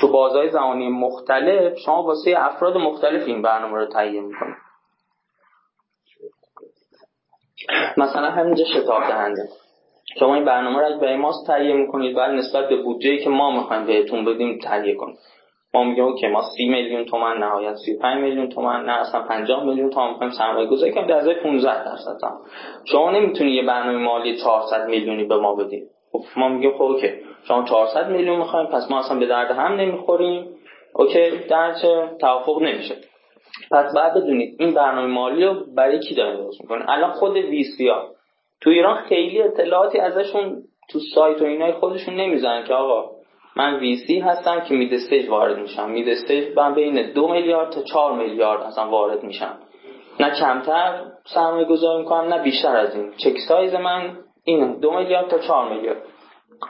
تو 0.00 0.08
بازهای 0.08 0.50
زمانی 0.50 0.88
مختلف 0.88 1.78
شما 1.78 2.02
واسه 2.02 2.34
افراد 2.36 2.76
مختلف 2.76 3.26
این 3.26 3.42
برنامه 3.42 3.78
رو 3.78 3.86
تهیه 3.86 4.20
می‌کنید 4.20 4.61
مثلا 7.96 8.30
همینجا 8.30 8.64
شتاب 8.64 9.02
دهنده. 9.08 9.48
شما 10.18 10.34
این 10.34 10.44
برنامه 10.44 10.88
رو 10.88 10.98
برای 10.98 11.16
ما 11.16 11.32
تهیه 11.46 11.74
می‌کنید 11.74 12.16
ولی 12.16 12.36
نسبت 12.36 12.68
به 12.68 12.76
بودجه 12.76 13.16
که 13.16 13.30
ما 13.30 13.50
می‌خوایم 13.50 13.86
بهتون 13.86 14.24
بدیم 14.24 14.58
تهیه 14.58 14.94
کنید. 14.94 15.18
ما 15.74 15.84
میگیم 15.84 16.16
که 16.16 16.28
ما 16.28 16.42
30 16.56 16.68
میلیون 16.68 17.04
تومن 17.04 17.38
نهایت 17.38 17.74
35 17.74 18.22
میلیون 18.22 18.48
تومن 18.48 18.84
نه 18.84 18.92
اصلا 18.92 19.22
50 19.22 19.64
میلیون 19.64 19.90
تومن 19.90 20.08
می‌خوایم 20.08 20.32
سرمایه 20.32 20.66
گذاری 20.66 20.92
کنیم 20.92 21.06
در 21.06 21.16
ازای 21.16 21.34
15 21.34 21.84
درصد 21.84 22.18
شما 22.84 23.10
نمی‌تونی 23.10 23.50
یه 23.50 23.62
برنامه 23.66 23.98
مالی 23.98 24.36
400 24.36 24.88
میلیونی 24.88 25.24
به 25.24 25.36
ما 25.36 25.54
بدید 25.54 25.82
خب 26.12 26.20
ما 26.36 26.48
میگیم 26.48 26.72
خب 26.72 26.82
okay. 26.82 27.08
شما 27.48 27.64
400 27.64 28.10
میلیون 28.10 28.38
می‌خوایم 28.38 28.66
پس 28.66 28.90
ما 28.90 28.98
اصلا 28.98 29.18
به 29.18 29.26
درد 29.26 29.50
هم 29.50 29.72
نمی‌خوریم. 29.72 30.46
okay 30.94 31.30
درچه 31.50 32.10
توافق 32.20 32.62
نمیشه. 32.62 32.94
پس 33.70 33.94
بعد 33.94 34.14
بدونید 34.14 34.56
این 34.58 34.74
برنامه 34.74 35.06
مالی 35.06 35.44
رو 35.44 35.54
برای 35.76 35.98
کی 35.98 36.14
داریم 36.14 36.36
درست 36.36 36.60
می‌کنه؟ 36.60 36.90
الان 36.90 37.10
خود 37.10 37.36
VC 37.36 37.88
ها 37.88 38.08
تو 38.60 38.70
ایران 38.70 38.96
خیلی 38.96 39.42
اطلاعاتی 39.42 39.98
ازشون 39.98 40.62
تو 40.90 40.98
سایت 41.14 41.42
و 41.42 41.44
اینای 41.44 41.72
خودشون 41.72 42.14
نمی‌زنن 42.14 42.64
که 42.64 42.74
آقا 42.74 43.10
من 43.56 43.78
VC 43.78 44.18
هستم 44.18 44.60
که 44.60 44.74
mid 44.74 44.94
stage 44.94 45.28
وارد 45.28 45.58
میشم. 45.58 45.90
mid 45.90 46.08
stage 46.08 46.56
من 46.56 46.74
بین 46.74 47.12
دو 47.12 47.28
میلیارد 47.28 47.70
تا 47.70 47.82
چهار 47.82 48.12
میلیارد 48.12 48.62
اصلا 48.62 48.88
وارد 48.88 49.22
میشم. 49.22 49.58
نه 50.20 50.30
کمتر 50.30 51.04
سرمایه 51.24 51.64
گذاری 51.64 51.98
می‌کنم 51.98 52.34
نه 52.34 52.42
بیشتر 52.42 52.76
از 52.76 52.96
این. 52.96 53.12
check 53.16 53.38
size 53.48 53.74
من 53.74 54.18
اینه 54.44 54.76
دو 54.80 54.90
میلیارد 54.90 55.28
تا 55.28 55.38
چهار 55.38 55.72
میلیارد. 55.72 56.02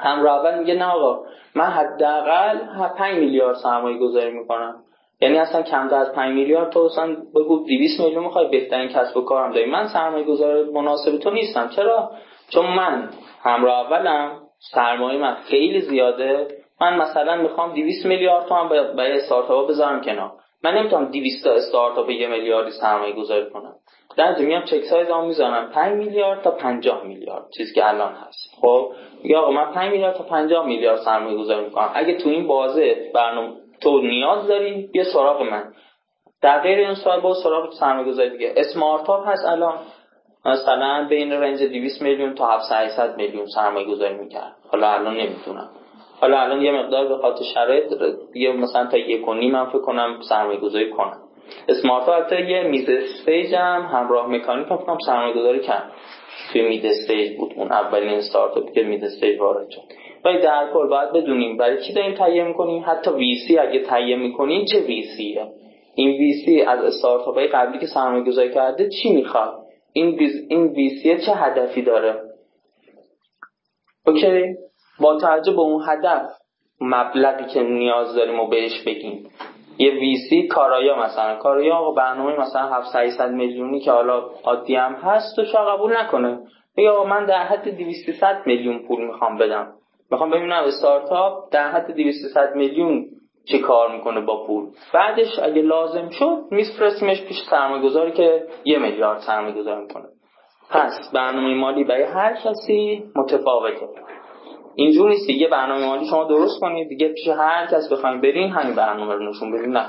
هم 0.00 0.26
اول 0.26 0.58
میگه 0.58 0.74
نه 0.74 0.84
آقا 0.84 1.24
من 1.54 1.64
حداقل 1.64 2.58
5 2.98 3.18
میلیارد 3.18 3.56
سرمایه 3.56 3.98
گذاری 3.98 4.30
می‌کنم. 4.30 4.74
یعنی 5.22 5.38
اصلا 5.38 5.62
کمتر 5.62 5.96
از 5.96 6.12
5 6.12 6.34
میلیارد 6.34 6.70
تو 6.70 6.80
اصلا 6.80 7.16
بگو 7.34 7.64
200 7.64 8.00
میلیون 8.00 8.24
می‌خوای 8.24 8.48
بهترین 8.48 8.88
کسب 8.88 9.16
و 9.16 9.20
کارم 9.20 9.52
داری. 9.52 9.70
من 9.70 9.88
سرمایه 9.88 10.24
گذار 10.24 10.64
مناسب 10.64 11.16
تو 11.16 11.30
نیستم. 11.30 11.68
چرا؟ 11.68 12.10
چون 12.50 12.66
من 12.66 13.08
همراه 13.42 13.80
اولم 13.80 14.40
سرمایه 14.72 15.18
من 15.18 15.34
خیلی 15.34 15.80
زیاده. 15.80 16.48
من 16.80 16.96
مثلا 16.96 17.36
می‌خوام 17.36 17.74
200 17.74 18.06
میلیارد 18.06 18.46
تومان 18.46 18.68
برای 18.68 19.12
استارتاپ 19.12 19.68
بذارم 19.68 20.00
کنار. 20.00 20.32
من 20.64 20.74
نمی‌تونم 20.74 21.04
200 21.04 21.44
تا 21.44 21.52
استارتاپ 21.52 22.10
یه 22.10 22.28
میلیاردی 22.28 22.70
سرمایه 22.70 23.12
گذاری 23.14 23.50
کنم. 23.50 23.74
در 24.16 24.38
میام 24.38 24.62
چک 24.62 24.84
سایز 24.84 25.08
هم 25.08 25.24
می‌زنم. 25.24 25.70
5 25.74 25.96
میلیارد 25.96 26.42
تا 26.42 26.50
50 26.50 27.04
میلیارد. 27.04 27.44
چیزی 27.56 27.74
که 27.74 27.88
الان 27.88 28.12
هست. 28.12 28.58
خب؟ 28.60 28.92
یا 29.24 29.40
آقا 29.40 29.50
من 29.50 29.72
5 29.72 29.92
میلیارد 29.92 30.16
تا 30.16 30.24
50 30.24 30.66
میلیارد 30.66 30.98
سرمایه 30.98 31.36
گذاری 31.38 31.64
می‌کنم. 31.64 31.90
اگه 31.94 32.16
تو 32.16 32.28
این 32.28 32.46
بازه 32.46 33.10
برنامه 33.14 33.61
تو 33.82 34.00
نیاز 34.00 34.46
داری 34.46 34.90
یه 34.94 35.04
سراغ 35.04 35.42
من. 35.42 35.72
در 36.42 36.60
غیر 36.60 36.78
این 36.78 36.94
سوال 36.94 37.20
با 37.20 37.34
سراغ 37.34 37.72
سرمایه 37.72 38.06
گذاری 38.08 38.30
دیگه 38.30 38.54
اسمارتاپ 38.56 39.28
هست 39.28 39.44
الان. 39.46 39.78
مثلا 40.44 41.06
بین 41.08 41.32
رنج 41.32 41.62
200 41.62 42.02
میلیون 42.02 42.34
تا 42.34 42.46
700 42.46 43.16
میلیون 43.16 43.46
سرمایه 43.46 43.86
گذاری 43.86 44.14
می‌کرد. 44.14 44.56
حالا 44.72 44.92
الان 44.92 45.16
نمی‌تونم. 45.16 45.70
حالا 46.20 46.40
الان 46.40 46.62
یه 46.62 46.72
مقدار 46.72 47.08
به 47.08 47.16
خاطر 47.16 47.44
شرایط 47.54 47.92
یه 48.34 48.52
مثلا 48.52 48.86
تا 48.86 48.98
یک 48.98 49.28
و 49.28 49.34
نیم 49.34 49.64
فکر 49.64 49.78
کنم 49.78 50.20
سرمایه 50.28 50.60
گذاری 50.60 50.90
کنم. 50.90 51.18
اسمارت 51.68 52.08
حتی 52.08 52.42
یه 52.42 52.62
میز 52.62 52.88
استیج 52.88 53.54
هم 53.54 53.88
همراه 53.92 54.28
مکانیک 54.28 54.70
هم 54.70 54.78
کنم 54.78 54.98
سرمایه 55.06 55.34
گذاری 55.34 55.60
کرد. 55.60 55.92
توی 56.52 56.68
مید 56.68 56.86
استیج 56.86 57.38
بود. 57.38 57.52
اون 57.56 57.72
اولین 57.72 58.14
استارتاپی 58.14 58.72
که 58.72 58.82
مید 58.82 59.04
استیج 59.04 59.40
وارد 59.40 59.70
شد. 59.70 59.82
ولی 60.24 60.38
در 60.38 60.70
کل 60.72 60.88
باید 60.88 61.12
بدونیم 61.12 61.56
برای 61.56 61.84
چی 61.86 61.92
داریم 61.92 62.14
تهیه 62.14 62.44
می‌کنیم؟ 62.44 62.84
حتی 62.86 63.10
ویسی 63.10 63.58
اگه 63.58 63.82
تهیه 63.82 64.16
می‌کنیم 64.16 64.64
چه 64.64 64.80
ویسیه 64.80 65.46
این 65.94 66.10
ویسی 66.10 66.60
از 66.60 66.84
استارتاپ 66.84 67.34
های 67.34 67.46
قبلی 67.46 67.78
که 67.78 67.86
سرمایه 67.86 68.24
گذاری 68.24 68.54
کرده 68.54 68.88
چی 68.88 69.12
می‌خواد؟ 69.12 69.58
این 69.92 70.30
این 70.48 70.66
ویسی 70.66 71.18
چه 71.26 71.32
هدفی 71.32 71.82
داره؟ 71.82 72.22
اوکی؟ 74.06 74.56
با 75.00 75.18
توجه 75.18 75.52
به 75.52 75.60
اون 75.60 75.82
هدف 75.88 76.22
مبلغی 76.80 77.44
که 77.44 77.62
نیاز 77.62 78.14
داریم 78.14 78.40
و 78.40 78.46
بهش 78.46 78.82
بگیم. 78.86 79.30
یه 79.78 79.90
ویسی 79.90 80.46
کارایا 80.46 81.02
مثلا. 81.02 81.36
کارایا 81.36 81.76
آقا 81.76 81.92
برنامه 81.92 82.40
مثلا 82.40 82.62
700 82.62 83.30
میلیونی 83.30 83.80
که 83.80 83.90
حالا 83.90 84.30
عادی 84.44 84.74
هم 84.74 84.92
هست 84.92 85.36
تو 85.36 85.58
قبول 85.58 85.96
نکنه. 85.96 86.38
آقا 86.90 87.04
من 87.04 87.26
در 87.26 87.42
حد 87.44 87.76
200 87.76 88.46
میلیون 88.46 88.78
پول 88.78 89.04
می‌خوام 89.06 89.38
بدم. 89.38 89.72
می‌خوام 90.12 90.30
ببینم 90.30 90.64
استارتاپ 90.64 91.52
در 91.52 91.70
حد 91.70 91.90
200 91.96 92.36
میلیون 92.54 93.06
چه 93.44 93.58
کار 93.58 93.92
می‌کنه 93.92 94.20
با 94.20 94.46
پول. 94.46 94.66
بعدش 94.94 95.38
اگه 95.38 95.62
لازم 95.62 96.08
شد 96.08 96.38
میفرستیمش 96.50 97.22
پیش 97.22 97.36
سرمایه‌گذاری 97.50 98.12
که 98.12 98.46
یه 98.64 98.78
میلیارد 98.78 99.18
سرمایه 99.18 99.54
گذاری 99.54 99.82
می‌کنه. 99.82 100.04
پس 100.70 101.10
برنامه 101.14 101.54
مالی 101.54 101.84
برای 101.84 102.02
هر 102.02 102.34
کسی 102.34 103.04
متفاوته. 103.16 103.88
اینجور 104.74 105.10
نیست. 105.10 105.26
دیگه 105.26 105.48
برنامه 105.48 105.86
مالی 105.86 106.06
شما 106.06 106.24
درست 106.24 106.60
کنید. 106.60 106.88
دیگه 106.88 107.08
پیش 107.08 107.28
هر 107.28 107.66
کس 107.66 107.92
بخوایم 107.92 108.20
برین 108.20 108.50
همین 108.50 108.74
برنامه 108.74 109.14
رو 109.14 109.28
نشون 109.28 109.52
بدین 109.52 109.72
نه. 109.72 109.86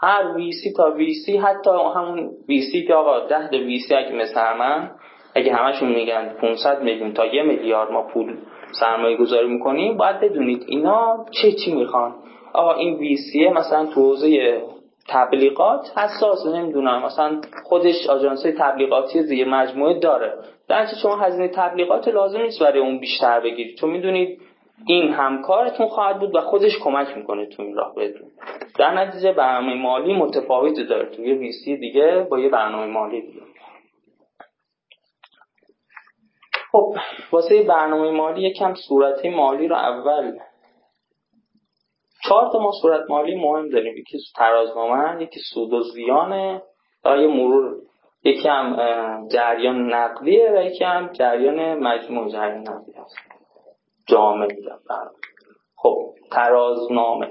هر 0.00 0.32
ویسی 0.36 0.72
تا 0.76 0.90
ویسی 0.90 1.36
حتی 1.36 1.70
همون 1.70 2.30
ویسی 2.48 2.86
که 2.86 2.94
آقا 2.94 3.26
ده 3.26 3.48
ویسی 3.50 3.94
اگه 3.94 4.12
مثل 4.12 4.40
من 4.58 4.90
اگه 5.34 5.54
همشون 5.54 5.88
میگن 5.88 6.36
500 6.40 6.82
میلیون 6.82 7.12
تا 7.12 7.26
یه 7.26 7.42
میلیارد 7.42 7.90
ما 7.90 8.02
پول 8.02 8.36
سرمایه 8.80 9.16
گذاری 9.16 9.48
می‌کنیم 9.48 9.96
باید 9.96 10.20
بدونید 10.20 10.64
اینا 10.68 11.26
چه 11.30 11.52
چی 11.52 11.74
می‌خوان. 11.74 12.14
آقا 12.52 12.74
این 12.74 12.94
ویسیه 12.94 13.50
مثلا 13.50 13.86
تو 13.86 14.00
حوزه 14.00 14.62
تبلیغات 15.08 15.98
حساس 15.98 16.46
نمی‌دونم. 16.46 17.02
مثلا 17.04 17.40
خودش 17.64 18.06
آژانس 18.08 18.42
تبلیغاتی 18.58 19.22
زیر 19.22 19.48
مجموعه 19.48 19.98
داره. 19.98 20.32
در 20.68 20.86
شما 21.02 21.16
هزینه 21.16 21.48
تبلیغات 21.48 22.08
لازم 22.08 22.40
نیست 22.40 22.62
برای 22.62 22.80
اون 22.80 22.98
بیشتر 22.98 23.40
بگیرید 23.40 23.76
چون 23.76 23.90
می‌دونید 23.90 24.40
این 24.86 25.12
همکارتون 25.12 25.86
خواهد 25.86 26.18
بود 26.20 26.34
و 26.36 26.40
خودش 26.40 26.78
کمک 26.78 27.16
می‌کنه 27.16 27.46
تو 27.46 27.62
این 27.62 27.74
راه 27.74 27.94
بهتون 27.94 28.28
در 28.78 28.94
نتیجه 28.94 29.32
برنامه 29.32 29.74
مالی 29.74 30.14
متفاوتی 30.14 30.84
داره. 30.84 31.06
تو 31.16 31.22
یه 31.22 31.34
ویسی 31.34 31.76
دیگه 31.76 32.26
با 32.30 32.38
یه 32.38 32.48
برنامه 32.48 32.86
مالی 32.86 33.20
دیگه. 33.20 33.40
خب 36.74 36.94
واسه 37.32 37.62
برنامه 37.62 38.10
مالی 38.10 38.42
یکم 38.42 38.74
صورت 38.74 39.26
مالی 39.26 39.68
رو 39.68 39.76
اول. 39.76 40.38
چهار 42.28 42.52
تا 42.52 42.58
ما 42.58 42.70
صورت 42.82 43.10
مالی 43.10 43.34
مهم 43.34 43.68
داریم. 43.68 43.96
یکی 43.96 44.18
ترازنامه 44.36 45.22
یکی 45.22 45.40
سود 45.54 45.72
و 45.72 45.82
زیانه 45.82 46.62
و 47.04 47.16
یه 47.16 47.26
مرور. 47.26 47.76
یکی 48.24 48.48
هم 48.48 49.28
جریان 49.28 49.94
نقدیه 49.94 50.50
و 50.56 50.62
یکی 50.62 50.84
هم 50.84 51.12
جریان 51.12 51.74
مجموع 51.74 52.28
جریان 52.28 52.68
نقدی 52.68 52.92
هست. 52.92 53.16
جامعه 54.08 54.48
میگم 54.48 54.78
خب 55.76 55.96
ترازنامه. 56.32 57.28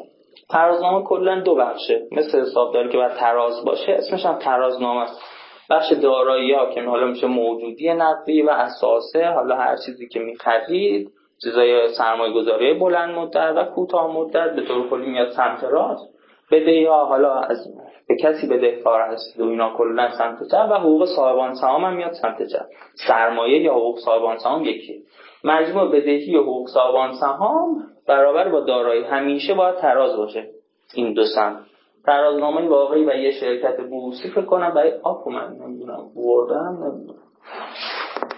ترازنامه 0.49 1.05
کلا 1.05 1.39
دو 1.39 1.55
بخشه. 1.55 2.07
مثل 2.11 2.41
حسابداری 2.41 2.89
که 2.89 2.97
باید 2.97 3.13
تراز 3.13 3.65
باشه 3.65 3.91
اسمش 3.91 4.25
هم 4.25 4.39
ترازنامه 4.39 5.01
است. 5.01 5.21
بخش 5.69 5.93
دارایی 5.93 6.53
ها 6.53 6.73
که 6.73 6.81
حالا 6.81 7.07
میشه 7.07 7.27
موجودی 7.27 7.93
نقدی 7.93 8.41
و 8.41 8.49
اساسه 8.49 9.25
حالا 9.25 9.55
هر 9.55 9.75
چیزی 9.85 10.07
که 10.07 10.19
می‌خرید 10.19 11.09
چیزای 11.43 11.93
سرمایه 11.93 12.33
گذاری 12.33 12.73
بلند 12.73 13.15
مدت 13.15 13.53
و 13.55 13.63
کوتاه 13.63 14.17
مدت 14.17 14.55
به 14.55 14.61
طور 14.61 14.89
کلی 14.89 15.05
میاد 15.05 15.29
سمت 15.29 15.63
راست. 15.63 16.13
بدهی 16.51 16.85
ها 16.85 17.05
حالا 17.05 17.33
از 17.33 17.67
به 18.07 18.15
کسی 18.15 18.47
بدهکار 18.47 19.01
هستید 19.01 19.41
و 19.41 19.49
اینا 19.49 19.77
کلا 19.77 20.11
سمت 20.17 20.37
چپ 20.51 20.67
و 20.71 20.73
حقوق 20.73 21.05
صاحبان 21.05 21.53
سهام 21.53 21.85
هم 21.85 21.93
میاد 21.93 22.11
سمت 22.11 22.37
چپ 22.37 22.65
سرمایه 23.07 23.61
یا 23.61 23.73
حقوق 23.73 23.99
صاحبان 23.99 24.37
سهام 24.37 24.65
یکی. 24.65 25.03
مجموع 25.43 25.87
بدهی 25.87 26.35
و 26.35 26.41
حقوق 26.41 26.67
صاحبان 26.67 27.13
سهام 27.13 27.83
برابر 28.07 28.49
با 28.49 28.59
دارایی 28.59 29.03
همیشه 29.03 29.53
باید 29.53 29.75
تراز 29.75 30.17
باشه. 30.17 30.49
این 30.93 31.13
دو 31.13 31.23
سمت. 31.35 31.72
ترازنامه 32.05 32.69
واقعی 32.69 33.05
و 33.05 33.15
یه 33.15 33.31
شرکت 33.31 33.81
بورسی 33.81 34.29
فکر 34.29 34.45
کنم 34.45 34.73
برای 34.73 34.91
آپو 35.03 35.29
من 35.29 35.53
نمی‌دونم 35.61 36.09
بردم 36.15 36.77
نمی‌دونم. 36.83 37.19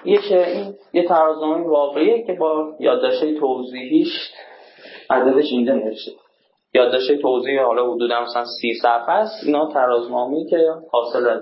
یه 0.05 0.19
این 0.31 0.73
یه 0.93 1.07
ترازنامه 1.07 1.67
واقعیه 1.67 2.23
که 2.23 2.33
با 2.33 2.73
یادداشت 2.79 3.39
توضیحیش 3.39 4.31
عددش 5.09 5.51
اینجا 5.51 5.73
نوشته. 5.73 6.11
یادداشت 6.73 7.21
توضیح 7.21 7.61
حالا 7.61 7.93
حدودا 7.93 8.21
مثلا 8.21 8.45
سی 8.45 8.73
صفحه 8.81 9.09
است. 9.09 9.43
اینا 9.45 9.67
ترازنامه‌ای 9.73 10.45
که 10.45 10.67
حاصل 10.91 11.27
از 11.27 11.41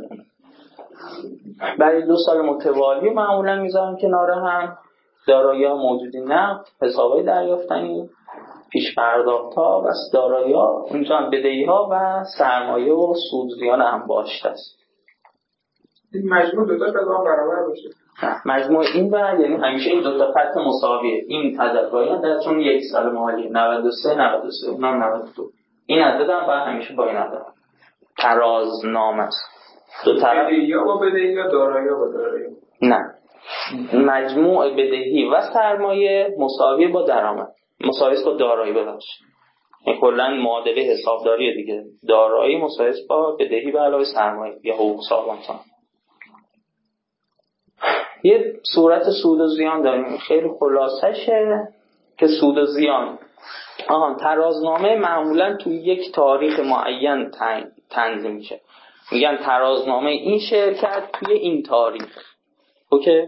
برای 1.79 2.05
دو 2.05 2.15
سال 2.25 2.41
متوالی 2.41 3.09
معمولا 3.09 3.55
می‌ذارم 3.55 3.97
کنار 3.97 4.31
هم. 4.31 4.77
دارایی 5.27 5.63
ها 5.63 5.75
موجودی 5.75 6.21
نقد 6.21 6.65
حسابای 6.81 7.23
دریافتنی. 7.23 8.09
پیش 8.73 8.95
پرداخت 8.95 9.53
ها 9.53 9.83
و 9.85 9.89
دارایی 10.13 10.53
ها 10.53 10.85
اونجا 10.89 11.17
هم 11.17 11.29
بدهی 11.29 11.65
ها 11.65 11.89
و 11.91 12.23
سرمایه 12.37 12.93
و 12.93 13.13
سودزیان 13.31 13.81
هم 13.81 14.07
باشته 14.07 14.49
است. 14.49 14.79
این 16.13 16.29
مجموع 16.29 16.67
دو 16.67 16.91
تا 16.91 17.23
برابر 17.23 17.67
باشه. 17.67 17.89
مجموع 18.45 18.83
این 18.93 19.13
و 19.13 19.41
یعنی 19.41 19.55
همیشه 19.55 19.89
این 19.89 20.01
دو 20.01 20.17
تا 20.17 20.31
خط 20.31 20.57
مساویه. 20.57 21.23
این 21.27 21.57
تدرگاهی 21.57 22.21
در 22.21 22.39
چون 22.39 22.59
یک 22.59 22.81
سال 22.91 23.11
مالی 23.11 23.49
93 23.49 24.15
93 24.15 24.69
اونم 24.71 25.03
92 25.03 25.43
این 25.85 26.01
عدد 26.01 26.29
هم 26.29 26.47
باید 26.47 26.61
همیشه 26.67 26.95
با 26.95 27.05
این 27.05 27.17
عدد 27.17 27.45
ترازنامه 28.17 29.23
است. 29.23 29.45
دو 30.05 30.19
طرف 30.19 30.45
بدهی 30.45 30.75
با 30.85 30.97
بدهی 30.97 31.33
یا 31.33 31.47
دارایی 31.47 31.89
با 31.89 32.07
دارایی؟ 32.07 32.45
نه. 32.81 33.13
مجموع 33.93 34.69
بدهی 34.69 35.29
و 35.29 35.41
سرمایه 35.53 36.35
مساوی 36.39 36.87
با 36.87 37.05
درآمد. 37.07 37.47
مساوی 37.83 38.23
با 38.25 38.33
دارایی 38.33 38.73
ببخشید. 38.73 39.27
این 39.85 39.99
کلا 39.99 40.29
معادله 40.29 40.81
حسابداری 40.81 41.55
دیگه. 41.55 41.83
دارایی 42.07 42.57
مساوی 42.57 42.93
با 43.09 43.35
بدهی 43.39 43.71
به 43.71 43.79
علاوه 43.79 44.03
سرمایه 44.03 44.55
یا 44.63 44.75
حقوق 44.75 44.99
سالانتان 45.09 45.59
یه 48.23 48.53
صورت 48.75 49.03
سود 49.23 49.39
و 49.39 49.47
زیان 49.47 49.81
داریم. 49.81 50.17
خیلی 50.17 50.49
خلاصشه 50.59 51.67
که 52.17 52.27
سود 52.27 52.57
و 52.57 52.65
زیان. 52.65 53.19
آهان 53.89 54.15
ترازنامه 54.15 54.95
معمولا 54.95 55.57
توی 55.57 55.75
یک 55.75 56.11
تاریخ 56.11 56.59
معین 56.59 57.31
تنظیم 57.89 58.31
میشه. 58.31 58.61
میگن 59.11 59.37
ترازنامه 59.37 60.11
این 60.11 60.39
شرکت 60.39 61.09
توی 61.13 61.33
این 61.33 61.63
تاریخ. 61.63 62.33
اوکی؟ 62.89 63.27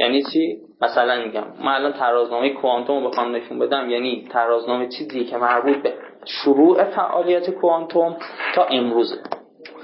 یعنی 0.00 0.22
چی؟ 0.32 0.58
مثلا 0.82 1.24
میگم 1.24 1.44
من 1.64 1.72
الان 1.72 1.92
ترازنامه 1.92 2.50
کوانتوم 2.50 3.04
رو 3.04 3.10
بخوام 3.10 3.36
نشون 3.36 3.58
بدم 3.58 3.90
یعنی 3.90 4.28
ترازنامه 4.30 4.88
چیزی 4.88 5.24
که 5.24 5.36
مربوط 5.36 5.76
به 5.76 5.94
شروع 6.24 6.84
فعالیت 6.84 7.50
کوانتوم 7.50 8.16
تا 8.54 8.64
امروزه 8.64 9.22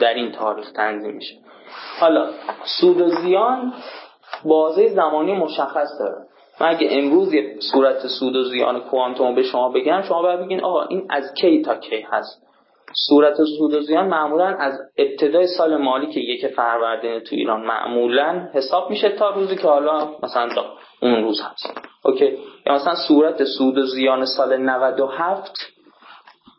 در 0.00 0.14
این 0.14 0.32
تاریخ 0.32 0.72
تنظیم 0.72 1.14
میشه. 1.14 1.34
حالا 2.00 2.26
سود 2.80 3.00
و 3.00 3.08
زیان 3.08 3.72
بازه 4.44 4.88
زمانی 4.88 5.32
مشخص 5.32 5.88
داره. 6.00 6.26
من 6.60 6.68
اگه 6.68 6.88
امروز 6.90 7.34
یه 7.34 7.56
صورت 7.72 8.06
سود 8.06 8.36
و 8.36 8.44
زیان 8.44 8.80
کوانتوم 8.80 9.34
به 9.34 9.42
شما 9.42 9.68
بگم 9.68 10.02
شما 10.02 10.22
باید 10.22 10.40
بگین 10.40 10.64
آقا 10.64 10.82
این 10.82 11.06
از 11.10 11.34
کی 11.34 11.62
تا 11.62 11.74
کی 11.74 12.06
هست؟ 12.10 12.47
صورت 12.92 13.36
سود 13.58 13.74
و 13.74 13.80
زیان 13.80 14.06
معمولا 14.08 14.46
از 14.46 14.80
ابتدای 14.98 15.46
سال 15.46 15.76
مالی 15.76 16.06
که 16.06 16.20
یک 16.20 16.46
فروردین 16.46 17.20
تو 17.20 17.36
ایران 17.36 17.66
معمولا 17.66 18.48
حساب 18.52 18.90
میشه 18.90 19.08
تا 19.08 19.30
روزی 19.30 19.56
که 19.56 19.68
حالا 19.68 20.08
مثلا 20.22 20.48
اون 21.02 21.24
روز 21.24 21.40
هست. 21.40 21.80
اوکی؟ 22.04 22.38
یا 22.66 22.74
مثلا 22.74 22.94
صورت 23.08 23.44
سود 23.44 23.78
و 23.78 23.86
زیان 23.86 24.24
سال 24.24 24.56
97 24.56 25.52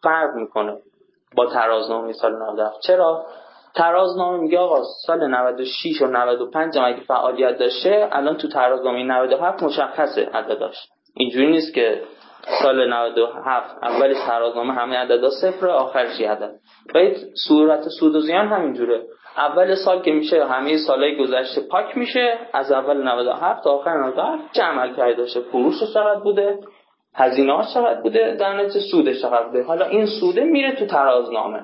فرق 0.03 0.35
می‌کنه 0.35 0.77
با 1.35 1.45
ترازنامه 1.45 2.13
سال 2.13 2.35
97 2.35 2.79
چرا؟ 2.87 3.25
ترازنامه 3.75 4.37
میگه 4.37 4.59
آقا 4.59 4.83
سال 5.05 5.27
96 5.27 6.01
و 6.01 6.07
95 6.07 6.77
هم 6.77 6.85
اگه 6.85 6.99
فعالیت 6.99 7.57
داشته 7.57 8.09
الان 8.11 8.37
تو 8.37 8.47
ترازنامه 8.47 9.03
97 9.03 9.63
مشخصه 9.63 10.29
عدداش. 10.33 10.75
اینجوری 11.15 11.51
نیست 11.51 11.73
که 11.73 12.01
سال 12.63 12.89
97 12.89 13.83
اول 13.83 14.13
ترازنامه 14.27 14.73
همه 14.73 14.97
عددا 14.97 15.29
صفر 15.29 15.67
آخرش 15.67 16.21
عدد. 16.21 16.51
و 16.95 16.99
صورت 17.47 17.81
سود 17.99 18.15
و 18.15 18.19
زیان 18.19 18.47
همینجوره. 18.47 19.03
اول 19.37 19.75
سال 19.75 20.01
که 20.01 20.11
میشه 20.11 20.45
همه 20.45 20.77
سالهای 20.77 21.17
گذشته 21.17 21.61
پاک 21.61 21.97
میشه. 21.97 22.37
از 22.53 22.71
اول 22.71 23.03
97 23.03 23.63
تا 23.63 23.71
آخر 23.71 23.97
97 23.97 24.53
چه 24.53 24.61
عمل 24.61 24.95
کرده 24.95 25.13
داشته؟ 25.13 25.39
فروشش 25.39 25.93
چقدر 25.93 26.19
بوده؟ 26.19 26.59
هزینه 27.15 27.65
چقدر 27.73 28.01
بوده؟ 28.01 28.35
در 28.39 28.53
نتیجه 28.53 28.79
سودش 28.91 29.21
چقدر 29.21 29.47
بوده؟ 29.47 29.63
حالا 29.63 29.85
این 29.85 30.05
سوده 30.05 30.43
میره 30.43 30.75
تو 30.75 30.85
ترازنامه. 30.85 31.63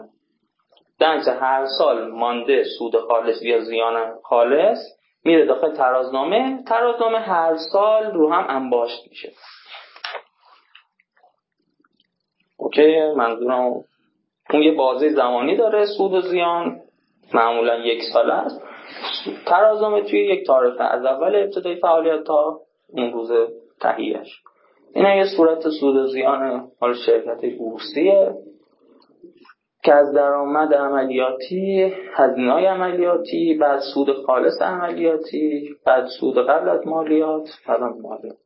در 1.00 1.18
هر 1.42 1.66
سال 1.78 2.12
مانده 2.12 2.64
سود 2.64 2.96
خالص 2.98 3.42
یا 3.42 3.60
زیان 3.60 4.14
خالص 4.24 4.80
میره 5.26 5.46
داخل 5.46 5.74
ترازنامه. 5.74 6.64
ترازنامه 6.68 7.20
هر 7.20 7.56
سال 7.72 8.12
رو 8.12 8.34
هم 8.34 8.46
انباشت 8.50 9.08
میشه. 9.10 9.32
اوکی 12.58 13.12
منظورم 13.18 13.84
اون 14.54 14.64
یه 14.64 14.72
بازه 14.72 15.10
زمانی 15.10 15.58
داره 15.58 15.86
سود 15.86 16.14
و 16.14 16.22
زیان 16.22 16.82
معمولا 17.34 17.78
یک 17.78 18.02
سال 18.14 18.32
است. 18.32 18.62
ترازنامه 19.46 20.02
توی 20.02 20.20
یک 20.20 20.48
تاریخ 20.48 20.74
از 20.80 21.06
اول 21.06 21.36
ابتدای 21.36 21.76
فعالیت 21.76 22.24
تا 22.24 22.60
اون 22.90 23.14
روز 23.14 23.32
تهیهش 23.82 24.42
این 24.94 25.06
یه 25.06 25.26
صورت 25.38 25.70
سود 25.80 25.96
و 25.96 26.08
زیان 26.08 26.68
حال 26.80 26.94
شرکت 26.94 27.58
بورسیه 27.58 28.34
که 29.84 29.94
از 29.94 30.14
درآمد 30.14 30.74
عملیاتی 30.74 31.94
هزینه 32.14 32.68
عملیاتی 32.68 33.58
بعد 33.62 33.80
سود 33.94 34.14
خالص 34.14 34.62
عملیاتی 34.62 35.70
بعد 35.86 36.06
سود 36.20 36.38
قبل 36.38 36.70
از 36.70 36.88
مالیات 36.88 37.48
بعد 37.68 37.80
مالیات. 37.82 38.38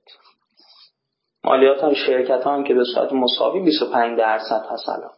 مالیات 1.44 1.84
هم 1.84 1.94
شرکت 1.94 2.48
هم 2.48 2.64
که 2.64 2.74
به 2.74 2.84
صورت 2.96 3.14
مساوی 3.14 3.60
25 3.60 4.18
درصد 4.18 4.66
هست 4.72 4.90
الان. 4.90 5.12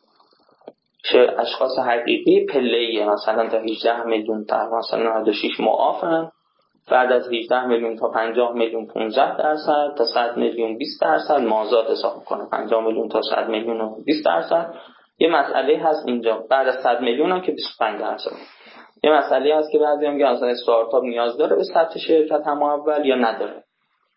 اشخاص 1.38 1.79
حقیقی 1.79 2.45
پله 2.45 3.05
مثلا 3.05 3.49
تا 3.49 3.57
18 3.57 4.03
میلیون 4.03 4.45
تا 4.45 4.69
مثلا 4.77 5.19
96 5.19 5.60
معافن. 5.60 6.31
بعد 6.91 7.12
از 7.12 7.34
18 7.34 7.65
میلیون 7.65 7.97
تا 7.97 8.10
50 8.10 8.53
میلیون 8.53 8.88
15 8.88 9.38
درصد. 9.38 9.93
تا 9.97 10.05
100 10.05 10.38
میلیون 10.38 10.77
20 10.77 11.01
درصد. 11.01 11.39
مازاد 11.39 11.88
حساب 11.88 12.23
کنه 12.25 12.49
50 12.51 12.86
میلیون 12.86 13.10
تا 13.10 13.21
100 13.21 13.49
میلیون 13.49 13.81
و 13.81 13.95
20 14.05 14.25
درصد. 14.25 14.73
یه 15.19 15.29
مسئله 15.29 15.77
هست 15.77 16.07
اینجا. 16.07 16.45
بعد 16.49 16.67
از 16.67 16.84
100 16.84 17.01
میلیون 17.01 17.31
هم 17.31 17.41
که 17.41 17.51
25 17.51 17.99
درصد. 17.99 18.31
یه 19.03 19.12
مسئله 19.12 19.55
هست 19.55 19.71
که 19.71 19.79
بعضی 19.79 20.05
هم 20.05 20.13
میگن 20.13 20.25
اصلا 20.25 20.47
استارتاپ 20.47 21.03
نیاز 21.03 21.38
داره 21.38 21.55
به 21.55 21.63
ثبت 21.63 21.97
شرکت 21.97 22.41
هم 22.47 22.63
اول 22.63 23.05
یا 23.05 23.15
نداره. 23.15 23.63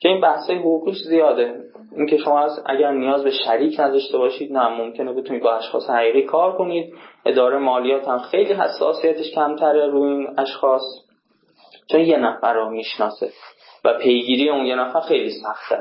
که 0.00 0.08
این 0.08 0.20
بحث 0.20 0.50
حقوقش 0.50 0.96
زیاده. 1.08 1.64
اینکه 1.96 2.16
شما 2.16 2.48
اگر 2.66 2.92
نیاز 2.92 3.24
به 3.24 3.30
شریک 3.30 3.80
نداشته 3.80 4.18
باشید 4.18 4.52
نه 4.52 4.68
ممکنه 4.68 5.12
بتونید 5.12 5.42
با 5.42 5.52
اشخاص 5.52 5.90
حقیقی 5.90 6.22
کار 6.22 6.56
کنید. 6.56 6.94
اداره 7.26 7.58
مالیات 7.58 8.08
هم 8.08 8.18
خیلی 8.18 8.52
حساسیتش 8.52 9.30
کمتره 9.34 9.86
روی 9.86 10.12
این 10.12 10.28
اشخاص. 10.38 10.82
چون 11.90 12.00
یه 12.00 12.16
نفر 12.16 12.54
رو 12.54 12.70
می‌شناسه 12.70 13.28
و 13.84 13.98
پیگیری 13.98 14.50
اون 14.50 14.66
یه 14.66 14.74
نفر 14.74 15.00
خیلی 15.00 15.30
سخته. 15.30 15.78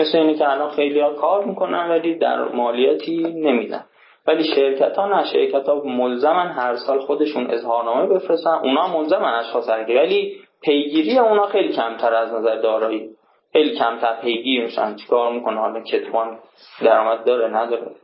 مثل 0.00 0.18
اینه 0.18 0.34
که 0.34 0.50
الان 0.50 0.70
خیلی 0.70 1.00
ها 1.00 1.14
کار 1.14 1.44
می‌کنن 1.44 1.90
ولی 1.90 2.18
در 2.18 2.44
مالیاتی 2.44 3.16
نمیدن. 3.22 3.84
ولی 4.26 4.44
شرکت 4.44 4.96
ها 4.96 5.06
نه 5.06 5.24
شرکت 5.24 5.68
ها 5.68 5.82
ملزمن 5.84 6.48
هر 6.48 6.76
سال 6.76 7.00
خودشون 7.00 7.50
اظهارنامه 7.50 8.06
بفرستن. 8.06 8.50
اونا 8.50 8.98
ملزمن 8.98 9.34
اشخاص 9.34 9.70
حقیقی 9.70 9.98
ولی 9.98 10.36
پیگیری 10.62 11.18
اونا 11.18 11.46
خیلی 11.46 11.72
کمتر 11.72 12.14
از 12.14 12.32
نظر 12.32 12.56
دارایی. 12.56 13.10
خیلی 13.52 13.78
کمتر 13.78 14.20
پیگیر 14.20 14.64
میشن. 14.64 14.96
چیکار 14.96 15.32
می‌کنه؟ 15.32 15.60
حالا 15.60 15.80
کتوان 15.80 16.38
درآمد 16.80 17.24
داره 17.24 17.48
نداره. 17.48 17.94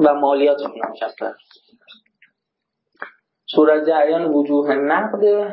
و 0.00 0.14
مالیات 0.14 0.62
هم 0.62 0.72
کمتر 1.00 1.32
صورت 3.50 3.86
جریان 3.86 4.24
وجوه 4.24 4.74
نقد. 4.74 5.50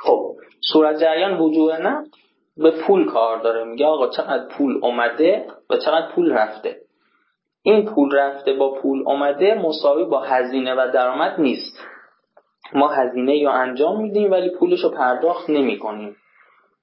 خب 0.00 0.36
صورت 0.72 1.00
جریان 1.00 1.38
وجوه 1.40 1.76
نقد 1.80 2.08
به 2.56 2.70
پول 2.70 3.10
کار 3.10 3.40
داره. 3.40 3.64
میگه 3.64 3.86
آقا 3.86 4.08
چقدر 4.08 4.48
پول 4.48 4.78
اومده 4.82 5.46
و 5.70 5.76
چقدر 5.76 6.12
پول 6.14 6.32
رفته. 6.32 6.80
این 7.62 7.94
پول 7.94 8.16
رفته 8.16 8.52
با 8.52 8.74
پول 8.74 9.02
اومده 9.06 9.54
مساوی 9.54 10.04
با 10.04 10.20
هزینه 10.20 10.74
و 10.74 10.90
درآمد 10.94 11.40
نیست. 11.40 11.78
ما 12.74 12.88
هزینه 12.88 13.36
یا 13.36 13.50
انجام 13.50 14.02
میدیم 14.02 14.30
ولی 14.30 14.50
پولش 14.50 14.80
رو 14.80 14.90
پرداخت 14.90 15.50
نمی 15.50 15.78
کنیم 15.78 16.16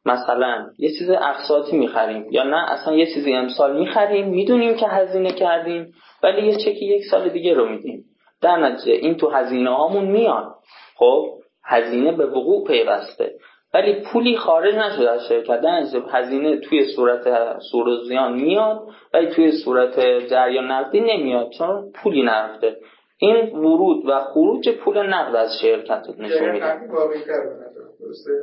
مثلا 0.05 0.69
یه 0.77 0.89
چیز 0.89 1.09
اقساطی 1.09 1.77
می‌خریم 1.77 2.27
یا 2.31 2.43
نه 2.43 2.71
اصلا 2.71 2.95
یه 2.95 3.05
چیزی 3.13 3.33
امسال 3.33 3.79
می‌خریم 3.79 4.27
می‌دونیم 4.27 4.75
که 4.75 4.87
هزینه 4.87 5.31
کردیم 5.31 5.93
ولی 6.23 6.47
یه 6.47 6.57
چکی 6.57 6.85
یک 6.85 7.03
سال 7.11 7.29
دیگه 7.29 7.53
رو 7.53 7.69
میدیم. 7.69 8.05
در 8.41 8.57
نتیجه 8.57 8.93
این 8.93 9.15
تو 9.15 9.29
هزینه 9.29 9.69
هامون 9.69 10.05
میاد. 10.05 10.55
خب 10.95 11.25
هزینه 11.65 12.11
به 12.11 12.25
وقوع 12.25 12.67
پیوسته. 12.67 13.35
ولی 13.73 13.93
پولی 13.93 14.37
خارج 14.37 14.75
نشده 14.75 15.11
از 15.11 15.27
شرکت. 15.27 15.61
در 15.61 15.83
هزینه 16.11 16.57
توی 16.57 16.85
صورت 16.95 17.57
سور 17.71 18.03
زیان 18.07 18.33
میاد 18.33 18.81
ولی 19.13 19.27
توی 19.27 19.51
صورت 19.51 19.99
جریان 20.29 20.71
نقدی 20.71 20.99
نمیاد 20.99 21.49
چون 21.49 21.91
پولی 21.91 22.23
نرفته. 22.23 22.77
این 23.17 23.57
ورود 23.57 24.05
و 24.09 24.19
خروج 24.19 24.69
پول 24.69 25.13
نقد 25.13 25.35
از 25.35 25.49
شرکت 25.61 26.03
نشون 26.19 26.51
میده. 26.51 26.79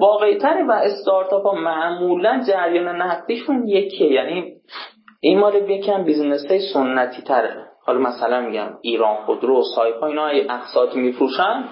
واقعی 0.01 0.39
تره 0.39 0.65
و 0.65 0.71
استارتاپ 0.71 1.47
ها 1.47 1.55
معمولا 1.55 2.43
جریان 2.49 3.03
نقدیشون 3.03 3.69
یکیه. 3.69 4.13
یعنی 4.13 4.53
این 5.21 5.39
مال 5.39 5.55
یکم 5.71 6.05
business 6.05 6.47
های 6.47 6.61
سنتی 6.75 7.23
تره 7.23 7.67
حالا 7.85 7.99
مثلا 7.99 8.41
میگم 8.41 8.79
ایران 8.81 9.17
خودرو 9.17 9.63
سایپا 9.77 10.07
اینا 10.07 10.27
اقساط 10.27 10.95
میفروشن. 10.97 11.65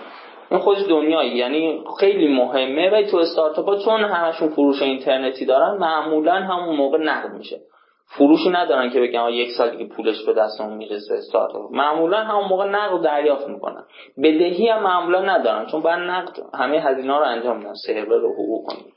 این 0.51 0.61
خودش 0.61 0.89
دنیایی. 0.89 1.37
یعنی 1.37 1.85
خیلی 2.01 2.35
مهمه. 2.35 2.91
و 2.91 3.03
تو 3.11 3.17
استارتاپ 3.17 3.69
ها 3.69 3.77
چون 3.77 4.01
همشون 4.01 4.49
فروش 4.49 4.83
اینترنتی 4.83 5.47
دارن 5.47 5.79
معمولا 5.79 6.35
همون 6.35 6.77
موقع 6.77 6.99
نقد 6.99 7.33
میشه. 7.33 7.61
فروشی 8.17 8.51
ندارن 8.51 8.91
که 8.91 9.01
بگن 9.01 9.29
یک 9.29 9.51
سال 9.59 9.79
که 9.79 9.85
پولش 9.85 10.25
به 10.27 10.33
دستمون 10.33 10.77
می‌رسه 10.77 11.15
استارتاپ 11.15 11.73
معمولا 11.73 12.17
همون 12.17 12.49
موقع 12.49 12.69
نقد 12.69 13.05
دریافت 13.05 13.49
می‌کنن. 13.49 13.85
بدهی 14.23 14.69
هم 14.69 14.83
معمولا 14.83 15.37
ندارن 15.37 15.67
چون 15.67 15.83
بعد 15.83 15.99
نقد 15.99 16.37
همه 16.55 16.81
هزینه 16.81 17.19
رو 17.19 17.25
انجام 17.25 17.57
میدن 17.57 17.75
سرور 17.87 18.21
رو 18.21 18.33
حقوق 18.33 18.67
کنید 18.67 18.93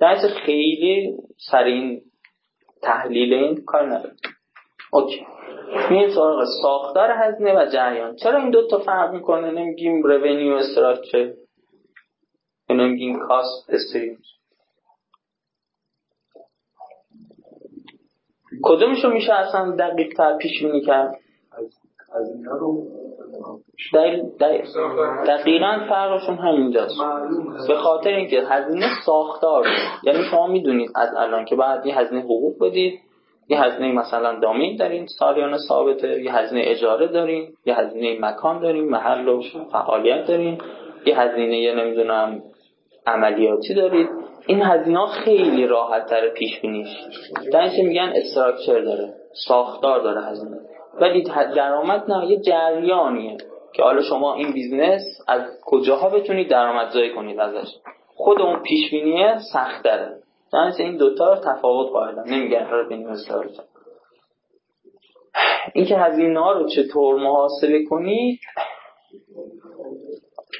درس 0.00 0.24
خیلی 0.44 1.16
سر 1.50 1.64
این 1.64 2.00
تحلیل 2.82 3.34
این 3.34 3.64
کار 3.66 3.86
نداره. 3.86 4.14
اوکی. 4.92 5.26
میریم 5.90 6.08
سراغ 6.08 6.44
ساختار 6.62 7.10
هزینه 7.10 7.54
و 7.54 7.66
جریان. 7.72 8.16
چرا 8.16 8.38
این 8.38 8.50
دو 8.50 8.66
تا 8.66 8.78
فرق 8.78 9.12
می‌کنه؟ 9.12 9.50
نمیگیم 9.50 10.02
رونیو 10.02 10.54
استراکچر 10.54 11.32
اینو 12.68 12.88
میگیم 12.88 13.18
کاست 13.18 13.70
استریم 13.70 14.18
کدومشو 18.62 19.10
میشه 19.10 19.32
اصلا 19.32 19.76
دقیق 19.78 20.14
تر 20.16 20.36
پیش 20.36 20.62
بینی 20.62 20.80
کرد؟ 20.80 21.14
از 22.14 22.30
اینا 22.36 22.56
رو 22.56 22.86
دقیقا 25.26 25.78
فرقشون 25.88 26.34
همینجاست. 26.36 26.94
به 27.68 27.74
خاطر 27.74 28.10
اینکه 28.10 28.42
هزینه 28.48 28.86
ساختار. 29.06 29.66
یعنی 30.02 30.24
شما 30.30 30.46
می‌دونید 30.46 30.90
از 30.94 31.08
الان 31.16 31.44
که 31.44 31.56
بعد 31.56 31.86
یه 31.86 31.98
هزینه 31.98 32.20
حقوق 32.20 32.64
بدید 32.64 33.00
یه 33.48 33.62
هزینه 33.62 33.92
مثلا 33.92 34.40
دامین 34.40 34.76
دارین 34.76 35.06
سالیانه 35.06 35.56
ثابته 35.68 36.22
یه 36.22 36.34
هزینه 36.34 36.62
اجاره 36.64 37.06
دارین 37.06 37.48
یه 37.66 37.74
هزینه 37.74 38.18
مکان 38.20 38.60
دارین 38.60 38.88
محل 38.88 39.28
و 39.28 39.42
فعالیت 39.72 40.26
دارین 40.26 40.58
یه 41.06 41.20
هزینه 41.20 41.58
یه 41.58 41.74
نمی‌دونم 41.74 42.42
عملیاتی 43.06 43.74
دارید. 43.74 44.08
این 44.46 44.62
هزینه 44.62 45.06
خیلی 45.06 45.66
راحت 45.66 46.06
تر 46.06 46.28
پیش 46.28 46.60
بینیش 46.60 46.88
در 47.52 47.70
میگن؟ 47.82 48.12
استراکچر 48.14 48.80
داره. 48.80 49.14
ساختار 49.48 50.00
داره 50.00 50.22
هزینه. 50.22 50.60
ولی 51.00 51.22
درآمد 51.56 52.10
نه 52.10 52.30
یه 52.30 52.40
جریانیه 52.40 53.36
که 53.74 53.82
حالا 53.82 54.02
شما 54.02 54.34
این 54.34 54.52
business 54.52 55.02
از 55.28 55.42
کجاها 55.64 56.08
بتونید 56.08 56.50
درآمدزایی 56.50 57.14
کنید 57.14 57.40
ازش. 57.40 57.68
خود 58.14 58.40
اون 58.42 58.62
پیش 58.62 58.90
بینیه 58.90 59.38
سخت 59.52 59.84
داره 59.84 60.16
این 60.78 60.96
دوتا 60.96 61.34
رو 61.34 61.40
تفاوت 61.40 61.92
قائلم 61.92 62.24
نمیگن 62.26 62.66
revenue 62.70 63.06
structure 63.06 63.62
اینکه 65.74 65.96
هزینه 65.96 66.40
ها 66.40 66.52
رو 66.52 66.68
چطور 66.68 67.16
محاسبه 67.16 67.84
کنید 67.84 68.40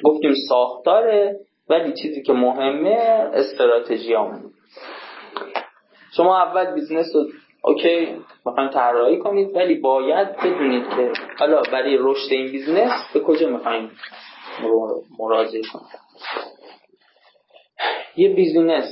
گفتیم 0.03 0.33
ساختاره. 0.49 1.39
ولی 1.69 1.93
چیزی 2.01 2.21
که 2.23 2.33
مهمه 2.33 2.97
استراتژی 3.33 4.15
شما 6.11 6.37
اول 6.37 6.73
business 6.73 7.15
رو 7.15 7.25
okay 7.63 8.07
می‌خواین 8.45 8.69
طراحی 8.69 9.17
کنید 9.17 9.55
ولی 9.55 9.75
باید 9.75 10.37
بدونید 10.37 10.83
که 10.83 11.11
حالا 11.39 11.61
برای 11.71 11.97
رشد 11.99 12.31
این 12.31 12.51
business 12.51 12.91
به 13.13 13.19
کجا 13.19 13.49
می‌خواین 13.49 13.89
مراجعه 15.19 15.61
کنید 15.73 16.07
یه 18.17 18.33
business 18.33 18.89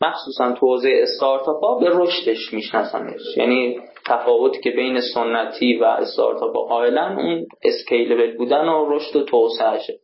مخصوصا 0.00 0.52
تو 0.52 0.66
حوزه 0.66 0.90
استارتاپ 1.02 1.64
ها 1.64 1.78
به 1.78 1.90
رشدش 1.92 2.52
میشناسنش. 2.52 3.36
یعنی 3.36 3.80
تفاوتی 4.06 4.60
که 4.60 4.70
بین 4.70 5.00
سنتی 5.14 5.78
و 5.78 5.84
استارتاپ 5.84 6.56
ها 6.56 6.62
قائلا 6.62 7.16
اون 7.18 7.46
scalable 7.62 8.36
بودن 8.36 8.68
و 8.68 8.94
رشد 8.94 9.16
و 9.16 9.24
توسعهشه. 9.24 9.98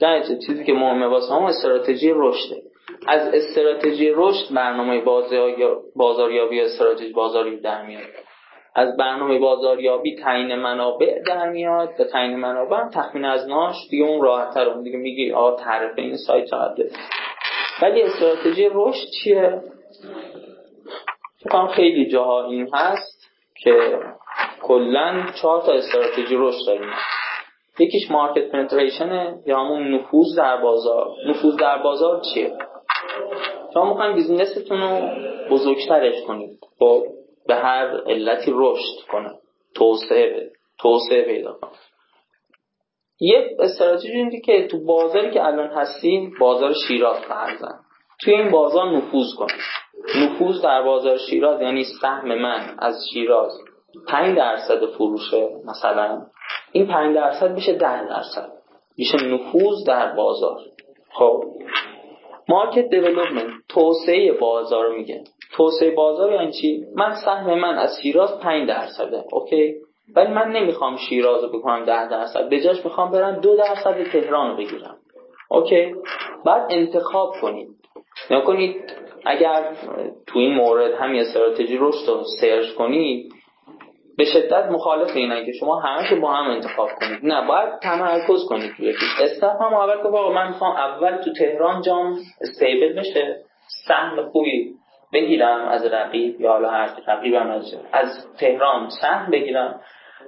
در 0.00 0.22
چیزی 0.46 0.64
که 0.64 0.72
مهمه 0.72 1.06
واسه 1.06 1.34
هم 1.34 1.42
استراتژی 1.42 2.12
رشده 2.14 2.62
از 3.06 3.34
استراتژی 3.34 4.10
رشد 4.14 4.54
برنامه 4.54 5.02
بازاریابی 5.96 6.60
استراتژی 6.60 7.12
بازاری 7.12 7.60
در 7.60 7.86
میاد. 7.86 8.02
از 8.76 8.96
برنامه 8.96 9.38
بازاریابی 9.38 10.16
تعیین 10.16 10.54
منابع 10.54 11.22
در 11.26 11.48
میاد 11.48 11.96
به 11.98 12.04
تعیین 12.04 12.36
منابع 12.36 12.88
تخمین 12.88 13.24
از 13.24 13.48
ناش 13.48 13.76
دیگه 13.90 14.04
اون 14.04 14.22
راحت 14.22 14.54
تر 14.54 14.82
دیگه 14.82 14.98
میگی 14.98 15.32
آ 15.32 15.56
تعرف 15.56 15.98
این 15.98 16.16
سایت 16.16 16.44
چقدر 16.44 16.84
ولی 17.82 18.02
استراتژی 18.02 18.68
رشد 18.72 19.06
چیه؟ 19.22 19.60
فکر 21.44 21.66
خیلی 21.66 22.10
جاها 22.10 22.46
این 22.46 22.68
هست 22.74 23.30
که 23.62 23.98
کلا 24.62 25.26
چهار 25.42 25.62
تا 25.62 25.72
استراتژی 25.72 26.36
رشد 26.36 26.66
داریم. 26.66 26.90
یکیش 27.78 28.10
مارکت 28.10 28.50
پنتریشنه 28.50 29.38
یا 29.46 29.60
همون 29.60 29.94
نفوذ 29.94 30.36
در 30.36 30.56
بازار. 30.56 31.08
نفوذ 31.26 31.56
در 31.56 31.82
بازار 31.82 32.20
چیه؟ 32.34 32.52
شما 33.74 33.88
می‌خواین 33.88 34.14
بیزینستون 34.14 34.80
رو 34.80 35.08
بزرگترش 35.50 36.22
کنید. 36.26 36.58
خب 36.78 37.02
به 37.46 37.54
هر 37.54 38.00
علتی 38.06 38.52
رشد 38.54 39.06
کنه. 39.10 39.30
توسعه 39.74 40.50
توسعه 40.78 41.22
پیدا 41.22 41.52
کنه. 41.52 41.70
یک 43.20 43.44
استراتژی 43.58 44.12
اینه 44.12 44.40
که 44.40 44.66
تو 44.66 44.84
بازاری 44.84 45.30
که 45.30 45.44
الان 45.44 45.70
هستیم 45.70 46.34
بازار 46.40 46.72
شیراز 46.88 47.16
فرزن 47.16 47.78
توی 48.20 48.34
این 48.34 48.50
بازار 48.50 48.90
نفوذ 48.96 49.34
کنید 49.38 49.60
نفوذ 50.16 50.62
در 50.62 50.82
بازار 50.82 51.18
شیراز 51.18 51.60
یعنی 51.60 51.84
سهم 52.00 52.34
من 52.34 52.76
از 52.78 52.94
شیراز. 53.12 53.58
5 54.08 54.36
درصد 54.36 54.86
فروشه 54.86 55.48
مثلا. 55.64 56.26
این 56.74 56.86
5 56.86 57.14
درصد 57.14 57.54
میشه 57.54 57.72
10 57.72 58.08
درصد. 58.08 58.52
میشه 58.98 59.16
نفوذ 59.16 59.86
در 59.86 60.12
بازار. 60.12 60.58
خب. 61.12 61.44
market 62.48 62.88
development 62.90 63.52
توسعه 63.68 64.32
بازار 64.32 64.88
میگه. 64.88 65.24
توسعه 65.56 65.90
بازار 65.90 66.32
یعنی 66.32 66.52
چی؟ 66.52 66.84
من 66.94 67.14
سهم 67.24 67.54
من 67.54 67.74
از 67.74 68.00
شیراز 68.02 68.40
5 68.40 68.68
درصده 68.68 69.24
okay؟ 69.32 69.74
ولی 70.16 70.32
من 70.32 70.52
نمی‌خوام 70.52 70.96
شیراز 70.96 71.44
رو 71.44 71.58
بکنم 71.58 71.84
10 71.84 72.08
درصد. 72.08 72.48
به 72.48 72.60
جاش 72.60 72.84
می‌خوام 72.84 73.10
برم 73.10 73.40
2 73.40 73.56
درصد 73.56 74.02
تهران 74.02 74.50
رو 74.50 74.56
بگیرم. 74.56 74.96
okay؟ 75.50 75.94
بعد 76.44 76.66
انتخاب 76.70 77.34
کنید. 77.40 77.68
نکنید 78.30 78.76
اگر 79.24 79.76
تو 80.26 80.38
این 80.38 80.54
مورد 80.54 80.94
همین 80.94 81.20
استراتژی 81.20 81.76
رشد 81.76 82.08
رو 82.08 82.22
search 82.40 82.74
کنید 82.78 83.32
به 84.18 84.24
شدت 84.24 84.64
مخالف 84.70 85.16
اینه 85.16 85.46
که 85.46 85.52
شما 85.52 85.80
همش 85.80 86.12
با 86.12 86.32
هم 86.32 86.50
انتخاب 86.50 86.88
کنید. 87.00 87.18
نه 87.22 87.46
باید 87.48 87.78
تمرکز 87.82 88.44
کنید 88.48 88.72
توی 88.76 88.86
یکی 88.86 89.06
استاف 89.22 89.60
هم 89.60 89.74
اول 89.74 90.02
که 90.02 90.08
من 90.08 90.48
می‌خوام 90.48 90.76
اول 90.76 91.16
تو 91.16 91.32
تهران 91.32 91.82
جام 91.82 92.16
استیبل 92.40 93.00
بشه 93.00 93.36
سهم 93.88 94.22
خوبی 94.22 94.74
بگیرم 95.12 95.68
از 95.68 95.86
رقیب 95.86 96.40
یا 96.40 96.52
حالا 96.52 96.70
هر 96.70 96.88
رقیبم 97.08 97.50
از 97.50 97.76
از 97.92 98.26
تهران 98.38 98.88
سهم 99.00 99.30
بگیرم. 99.30 99.80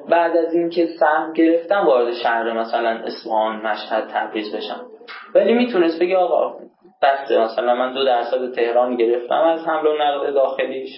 بعد 0.09 0.37
از 0.37 0.55
اینکه 0.55 0.87
سهم 1.01 1.33
گرفتم 1.33 1.87
وارد 1.87 2.15
شهر 2.15 2.53
مثلا 2.53 2.91
اصفهان 2.91 3.57
مشهد 3.57 4.09
تبریز 4.09 4.57
بشم. 4.57 4.87
ولی 5.35 5.53
می‌تونست 5.53 6.01
بگه 6.01 6.17
آقا 6.17 6.59
بسته 7.03 7.39
مثلا 7.39 7.75
من 7.75 7.95
دو 7.95 8.05
درصد 8.05 8.55
تهران 8.55 8.97
گرفتم 8.97 9.43
از 9.43 9.67
حمل 9.67 9.87
و 9.87 9.93
نقل 9.93 10.33
داخلیش 10.33 10.91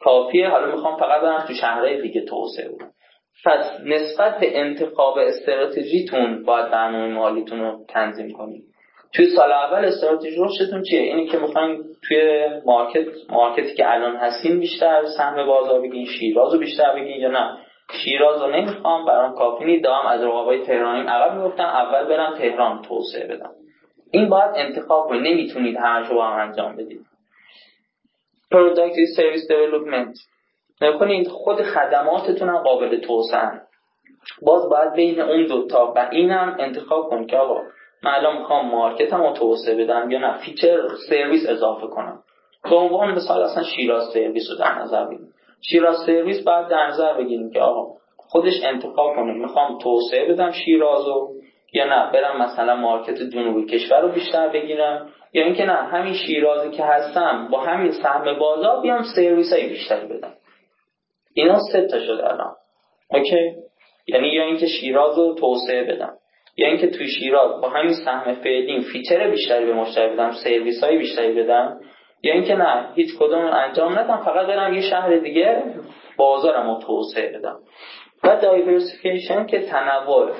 کافیه. 0.00 0.48
حالا 0.48 0.74
می‌خوام 0.74 0.96
فقط 0.96 1.22
برم 1.22 1.44
تو 1.46 1.54
شهرهای 1.54 2.02
دیگه 2.02 2.20
توسعه 2.20 2.68
بدم. 2.68 2.90
پس 3.46 3.80
نسبت 3.84 4.40
به 4.40 4.60
انتخاب 4.60 5.18
استراتژیتون 5.18 6.44
باید 6.44 6.70
برنامه 6.70 7.14
مالیتون 7.14 7.60
رو 7.60 7.84
تنظیم 7.88 8.32
کنید. 8.32 8.64
توی 9.14 9.26
سال 9.26 9.52
اول 9.52 9.84
استراتژی 9.84 10.36
رشدتون 10.38 10.82
چیه؟ 10.82 11.00
اینی 11.00 11.26
که 11.26 11.38
می‌خواین 11.38 11.84
توی 12.08 12.46
مارکت 12.66 13.06
مارکتی 13.30 13.74
که 13.74 13.92
الان 13.92 14.16
هستین 14.16 14.60
بیشتر 14.60 15.04
سهم 15.16 15.46
بازار 15.46 15.80
بگین 15.80 16.06
شیراز 16.06 16.54
رو 16.54 16.60
بیشتر 16.60 16.94
بگین 16.94 17.20
یا 17.20 17.30
نه؟ 17.30 17.58
شیراز 18.04 18.42
رو 18.42 18.50
نمی‌خوام 18.50 19.06
برام 19.06 19.34
کافی 19.34 19.64
نیست. 19.64 19.84
دارم 19.84 20.06
از 20.06 20.22
رقابای 20.22 20.66
تهرانی 20.66 21.08
عقب 21.08 21.36
می‌گفتم 21.36 21.64
اول 21.64 22.04
برم 22.04 22.34
تهران 22.38 22.82
توسعه 22.82 23.26
بدم. 23.26 23.50
این 24.10 24.28
باید 24.28 24.50
انتخاب 24.54 25.08
کنید. 25.08 25.22
نمی‌تونید 25.22 25.78
رو 25.78 26.16
با 26.16 26.26
هم 26.26 26.48
انجام 26.48 26.76
بدید. 26.76 27.00
product 28.54 28.96
service 29.16 29.48
development 29.48 30.16
نکنید 30.80 31.28
خود 31.28 31.62
خدماتتون 31.62 32.48
هم 32.48 32.58
قابل 32.58 33.00
توسعه. 33.00 33.60
باز 34.42 34.68
باید 34.70 34.92
بین 34.92 35.20
اون 35.20 35.46
دوتا 35.46 35.92
و 35.96 36.08
اینم 36.12 36.56
انتخاب 36.60 37.08
کن 37.10 37.26
که 37.26 37.36
آقا 37.36 37.60
من 38.02 38.14
الان 38.14 38.38
می‌خوام 38.38 38.70
market 38.70 39.15
م 39.15 39.22
رو 39.22 39.32
توسعه 39.32 39.84
بدم 39.84 40.10
یا 40.10 40.18
نه؟ 40.18 40.38
feature 40.38 40.88
سرویس 41.08 41.48
اضافه 41.48 41.86
کنم. 41.86 42.22
به 42.70 42.76
عنوان 42.76 43.14
مثال 43.14 43.42
اصلا 43.42 43.62
شیراز 43.62 44.04
سرویس 44.12 44.50
رو 44.50 44.56
در 44.56 44.78
نظر 44.78 45.04
بگیریم. 45.04 45.34
شیراز 45.70 45.96
سرویس 46.06 46.44
باید 46.44 46.68
در 46.68 46.86
نظر 46.86 47.14
بگیریم 47.14 47.50
که 47.50 47.60
آقا 47.60 47.94
خودش 48.16 48.64
انتخاب 48.64 49.16
کنه 49.16 49.32
می‌خوام 49.32 49.78
توسعه 49.78 50.32
بدم 50.32 50.50
شیراز 50.50 51.06
رو 51.06 51.32
یا 51.72 51.84
نه؟ 51.84 52.12
برم 52.12 52.42
مثلا 52.42 52.76
market 52.76 53.22
جنوبی 53.22 53.66
کشور 53.66 54.00
رو 54.00 54.08
بیشتر 54.08 54.48
بگیرم. 54.48 55.08
یا 55.34 55.44
اینکه 55.44 55.64
نه 55.64 55.72
همین 55.72 56.14
شیرازی 56.14 56.76
که 56.76 56.84
هستم 56.84 57.48
با 57.50 57.60
همین 57.60 57.92
سهم 57.92 58.38
بازار 58.38 58.82
بیام 58.82 59.02
سرویس 59.16 59.52
های 59.52 59.68
بیشتری 59.68 60.06
بدم. 60.06 60.34
اینا 61.34 61.58
سه 61.72 61.86
تا 61.86 62.00
شده 62.00 62.28
الان. 62.28 62.54
okay؟ 63.10 63.52
یعنی 64.06 64.28
یا 64.28 64.44
اینکه 64.44 64.66
شیراز 64.66 65.18
رو 65.18 65.34
توسعه 65.34 65.84
بدم 65.84 66.12
یا 66.56 66.68
اینکه 66.68 66.86
توی 66.86 67.08
شیراز 67.08 67.60
با 67.60 67.68
همین 67.68 67.94
سهم 68.04 68.34
فعلیم 68.34 68.80
feature 68.80 69.30
بیشتری 69.30 69.66
به 69.66 69.74
مشتری 69.74 70.12
بدم 70.12 70.32
سرویس 70.44 70.84
های 70.84 70.98
بیشتری 70.98 71.42
بدم 71.42 71.80
یا 72.22 72.34
اینکه 72.34 72.54
نه 72.54 72.92
هیچ 72.94 73.16
کدوم 73.18 73.44
انجام 73.44 73.98
ندم 73.98 74.16
فقط 74.24 74.46
برم 74.46 74.74
یه 74.74 74.80
شهر 74.80 75.16
دیگه 75.16 75.62
بازارم 76.16 76.70
رو 76.70 76.80
توسعه 76.82 77.38
بدم. 77.38 77.58
و 78.24 78.36
diversification 78.42 79.46
که 79.46 79.60
تنوع. 79.60 80.30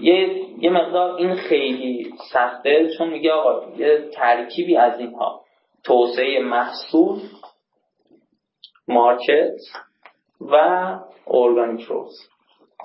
یه, 0.00 0.28
یه 0.58 0.70
مقدار 0.70 1.16
این 1.16 1.34
خیلی 1.34 2.12
سخته 2.32 2.88
چون 2.98 3.08
میگه 3.08 3.32
آقا 3.32 3.76
یه 3.78 4.08
ترکیبی 4.12 4.76
از 4.76 5.00
اینها. 5.00 5.40
توسعه 5.84 6.42
محصول 6.42 7.18
market 8.88 9.56
و 10.40 10.56
organic 11.26 11.84
growth 11.84 12.28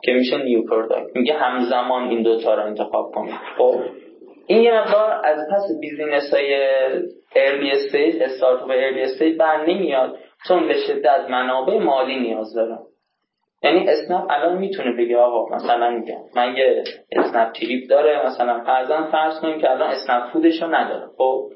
که 0.04 0.12
میشه 0.12 0.38
new 0.38 0.64
product 0.64 1.16
میگه 1.16 1.34
همزمان 1.34 2.10
این 2.10 2.24
دوتا 2.24 2.54
رو 2.54 2.66
انتخاب 2.66 3.12
کنید 3.12 3.36
خب 3.58 3.82
این 4.48 4.62
یه 4.62 4.80
مقدار 4.80 5.22
از 5.26 5.38
پس 5.52 5.64
business 5.82 6.34
های 6.34 6.54
early 7.36 7.72
stage 7.72 8.22
استارتاپ 8.22 8.70
early 8.70 9.02
stage 9.02 9.38
بر 9.38 9.66
نمیاد 9.66 10.18
چون 10.48 10.68
به 10.68 10.74
شدت 10.88 11.26
منابع 11.30 11.78
مالی 11.78 12.20
نیاز 12.20 12.54
داره 12.54 12.78
یعنی 13.64 13.90
اسنپ 13.90 14.26
الان 14.30 14.58
می‌تونه 14.58 14.92
بگه 14.98 15.18
آقا 15.18 15.56
مثلا 15.56 15.90
میگم 15.90 16.18
من 16.36 16.56
یه 16.56 16.84
اسنپ 17.12 17.52
تریپ 17.52 17.90
داره 17.90 18.26
مثلا 18.26 18.64
فرضا 18.64 19.04
فرض 19.12 19.40
کنیم 19.40 19.62
که 19.62 19.72
الان 19.72 19.90
اسنپ 19.90 20.24
فودش 20.34 20.62
رو 20.62 20.76
نداره. 20.76 21.08
خب 21.18 21.50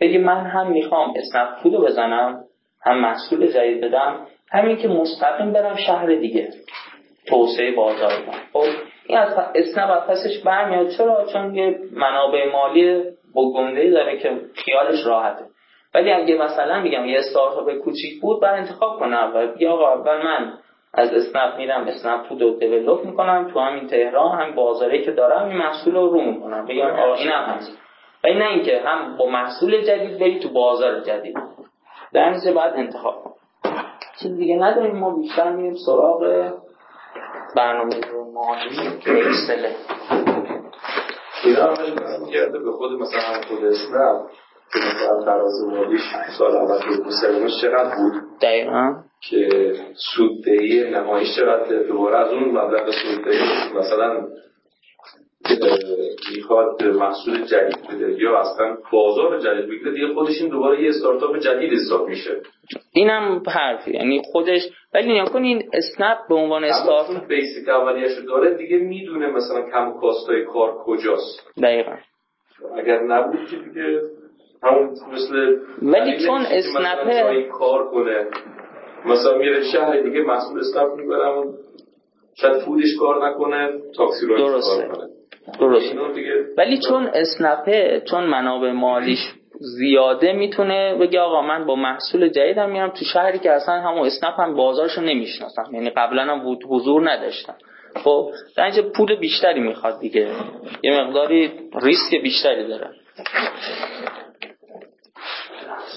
بگی 0.00 0.18
من 0.18 0.46
هم 0.46 0.70
می‌خوام 0.70 1.14
اسنپ 1.16 1.48
فود 1.62 1.72
بزنم 1.72 2.44
هم 2.84 3.00
محصول 3.00 3.46
جدید 3.46 3.80
بدم 3.80 4.26
همین 4.50 4.76
که 4.76 4.88
مستقیم 4.88 5.52
برم 5.52 5.76
شهر 5.76 6.06
دیگه. 6.06 6.48
توسعه 7.28 7.72
بازار 7.76 8.12
خب 8.52 8.64
این 9.06 9.18
از 9.18 9.38
اسنپ 9.54 9.90
از 9.90 10.06
پسش 10.08 10.38
برمیاد. 10.44 10.88
چرا؟ 10.88 11.26
چون 11.32 11.54
یه 11.54 11.78
منابع 11.92 12.52
مالی 12.52 13.02
گنده 13.36 13.90
داره 13.90 14.18
که 14.18 14.40
خیالش 14.54 15.06
راحته. 15.06 15.44
ولی 15.94 16.12
اگه 16.12 16.38
مثلا 16.38 16.80
میگم 16.80 17.04
یه 17.04 17.18
استارتاپ 17.18 17.72
کوچیک 17.72 18.20
بود 18.20 18.42
بعد 18.42 18.54
انتخاب 18.54 18.98
کنم 18.98 19.32
و 19.34 19.46
بگی 19.46 19.66
آقا 19.66 19.94
اول 19.94 20.22
من 20.22 20.52
از 20.94 21.10
اسنپ 21.12 21.56
میرم 21.56 21.86
اسنپ 21.88 22.26
فود 22.28 22.42
رو 22.42 22.50
دیولپ 22.50 23.04
می‌کنم 23.04 23.50
تو 23.52 23.60
همین 23.60 23.86
تهران 23.86 24.38
هم 24.38 24.54
بازاری 24.54 25.04
که 25.04 25.12
دارم 25.12 25.48
این 25.48 25.58
محصول 25.58 25.94
رو 25.94 26.08
رو 26.10 26.20
می‌کنم. 26.20 26.66
بگم 26.66 26.90
آقا 26.90 27.14
اینم 27.14 27.44
هست. 27.44 27.78
و 28.24 28.28
نه 28.28 28.44
اینکه 28.44 28.80
هم 28.84 29.16
با 29.16 29.26
محصول 29.26 29.80
جدید 29.80 30.18
بری 30.18 30.40
تو 30.40 30.48
بازار 30.48 31.00
جدید. 31.00 31.36
در 32.12 32.30
نتیجه 32.30 32.52
باید 32.52 32.74
انتخاب 32.74 33.22
کنم 33.22 33.32
چیز 34.20 34.36
دیگه 34.36 34.56
نداریم 34.56 34.96
ما 34.96 35.16
بیشتر 35.16 35.52
میریم 35.52 35.74
سراغ 35.86 36.52
برنامه 37.56 38.00
رو 38.00 38.32
مالی 38.32 38.98
که 39.00 39.10
اکسله 39.10 39.76
اینا 41.44 41.66
هم 41.66 42.26
کرده 42.32 42.58
به 42.58 42.72
خود 42.72 42.92
مثلا 42.92 43.40
خود 43.48 43.64
اسنپ 43.64 44.30
که 44.72 44.78
مثلا 44.78 45.24
تراز 45.24 45.64
مالیش 45.68 46.00
سال 46.38 46.56
اول 46.56 46.78
دو 47.04 47.10
سومش 47.10 47.50
چقدر 47.62 47.96
بود؟ 47.96 48.31
دقیقا. 48.42 48.94
که 49.30 49.48
سوددهی 50.16 50.90
نهاییش 50.90 51.28
چقدر 51.36 51.82
دوباره 51.82 52.16
از 52.16 52.32
اون 52.32 52.44
مبلغ 52.44 52.90
سوددهی 52.90 53.38
مثلا 53.78 54.28
می‌خواد 56.36 56.84
محصول 56.84 57.44
جدید 57.44 57.86
بده 57.90 58.22
یا 58.22 58.38
اصلا 58.38 58.76
بازار 58.92 59.40
جدید 59.40 59.68
بگیره 59.68 59.92
دیگه 59.92 60.14
خودش 60.14 60.40
این 60.40 60.50
دوباره 60.50 60.82
یه 60.82 60.88
استارتاپ 60.88 61.38
جدید 61.38 61.72
حساب 61.72 62.08
میشه. 62.08 62.40
اینم 62.92 63.42
حرفی. 63.48 63.90
یعنی 63.90 64.22
خودش 64.32 64.62
ولی 64.94 65.12
نیا 65.12 65.24
کن 65.24 65.42
این 65.42 65.62
اسنپ 65.72 66.18
به 66.28 66.34
عنوان 66.34 66.64
استارتاپ 66.64 67.26
بیسیک 67.26 67.68
اولیش 67.68 68.12
داره 68.28 68.54
دیگه 68.54 68.78
می‌دونه 68.78 69.26
مثلا 69.26 69.62
کم 69.70 69.92
کاستای 70.00 70.44
کار 70.44 70.74
کجاست. 70.84 71.50
دقیقا. 71.62 71.96
اگر 72.76 73.02
نبود 73.02 73.48
که 73.50 73.56
دیگه 73.56 74.00
همون 74.62 74.90
مثل 75.12 75.56
ولی 75.82 76.26
چون 76.26 76.46
اسنپ 76.50 77.48
کار 77.48 77.90
کنه. 77.90 78.26
مثلا 79.04 79.38
میره 79.38 79.62
شهر 79.72 80.00
دیگه 80.00 80.22
مسئول 80.22 80.60
اسنپ 80.60 80.92
می‌برم 80.96 81.44
شاید 82.34 82.58
فودش 82.58 82.96
کار 83.00 83.28
نکنه 83.28 83.68
تاکسی 83.96 84.26
رو 84.26 84.38
درسته. 84.38 84.86
کار 84.86 84.96
کنه. 84.96 85.08
درسته. 85.60 85.96
ولی 86.58 86.78
چون 86.88 87.10
اسنپه 87.14 88.02
چون 88.10 88.24
منابع 88.24 88.72
مالیش 88.72 89.18
زیاده 89.60 90.32
می‌تونه 90.32 90.94
بگه 91.00 91.20
آقا 91.20 91.42
من 91.42 91.66
با 91.66 91.74
محصول 91.74 92.28
جدیدم 92.28 92.70
میرم 92.70 92.90
تو 92.90 93.04
شهری 93.04 93.38
که 93.38 93.50
اصلا 93.50 93.74
همون 93.74 94.06
اسنپ 94.06 94.40
هم 94.40 94.56
بازارشو 94.56 95.00
نمی‌شناسم. 95.00 95.64
یعنی 95.72 95.90
قبلا 95.90 96.22
هم 96.22 96.58
حضور 96.68 97.10
نداشتم. 97.10 97.54
خب 98.04 98.30
در 98.56 98.64
اینجا 98.64 98.82
پول 98.82 99.16
بیشتری 99.16 99.60
می‌خواد 99.60 100.00
دیگه. 100.00 100.28
یه 100.82 101.00
مقداری 101.00 101.52
ریسک 101.82 102.22
بیشتری 102.22 102.68
داره. 102.68 102.90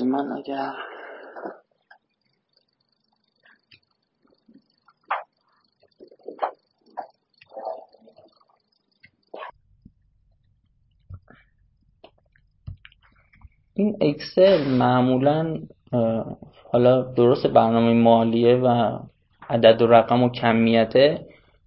من 0.01 0.31
اگر 0.31 0.73
این 13.73 13.97
اکسل 14.01 14.67
معمولا 14.67 15.60
حالا 16.71 17.01
درست 17.01 17.47
برنامه 17.47 17.93
مالیه 17.93 18.55
و 18.55 18.99
عدد 19.49 19.81
و 19.81 19.88
رقم 19.88 20.23
و 20.23 20.29
کمیته 20.29 21.25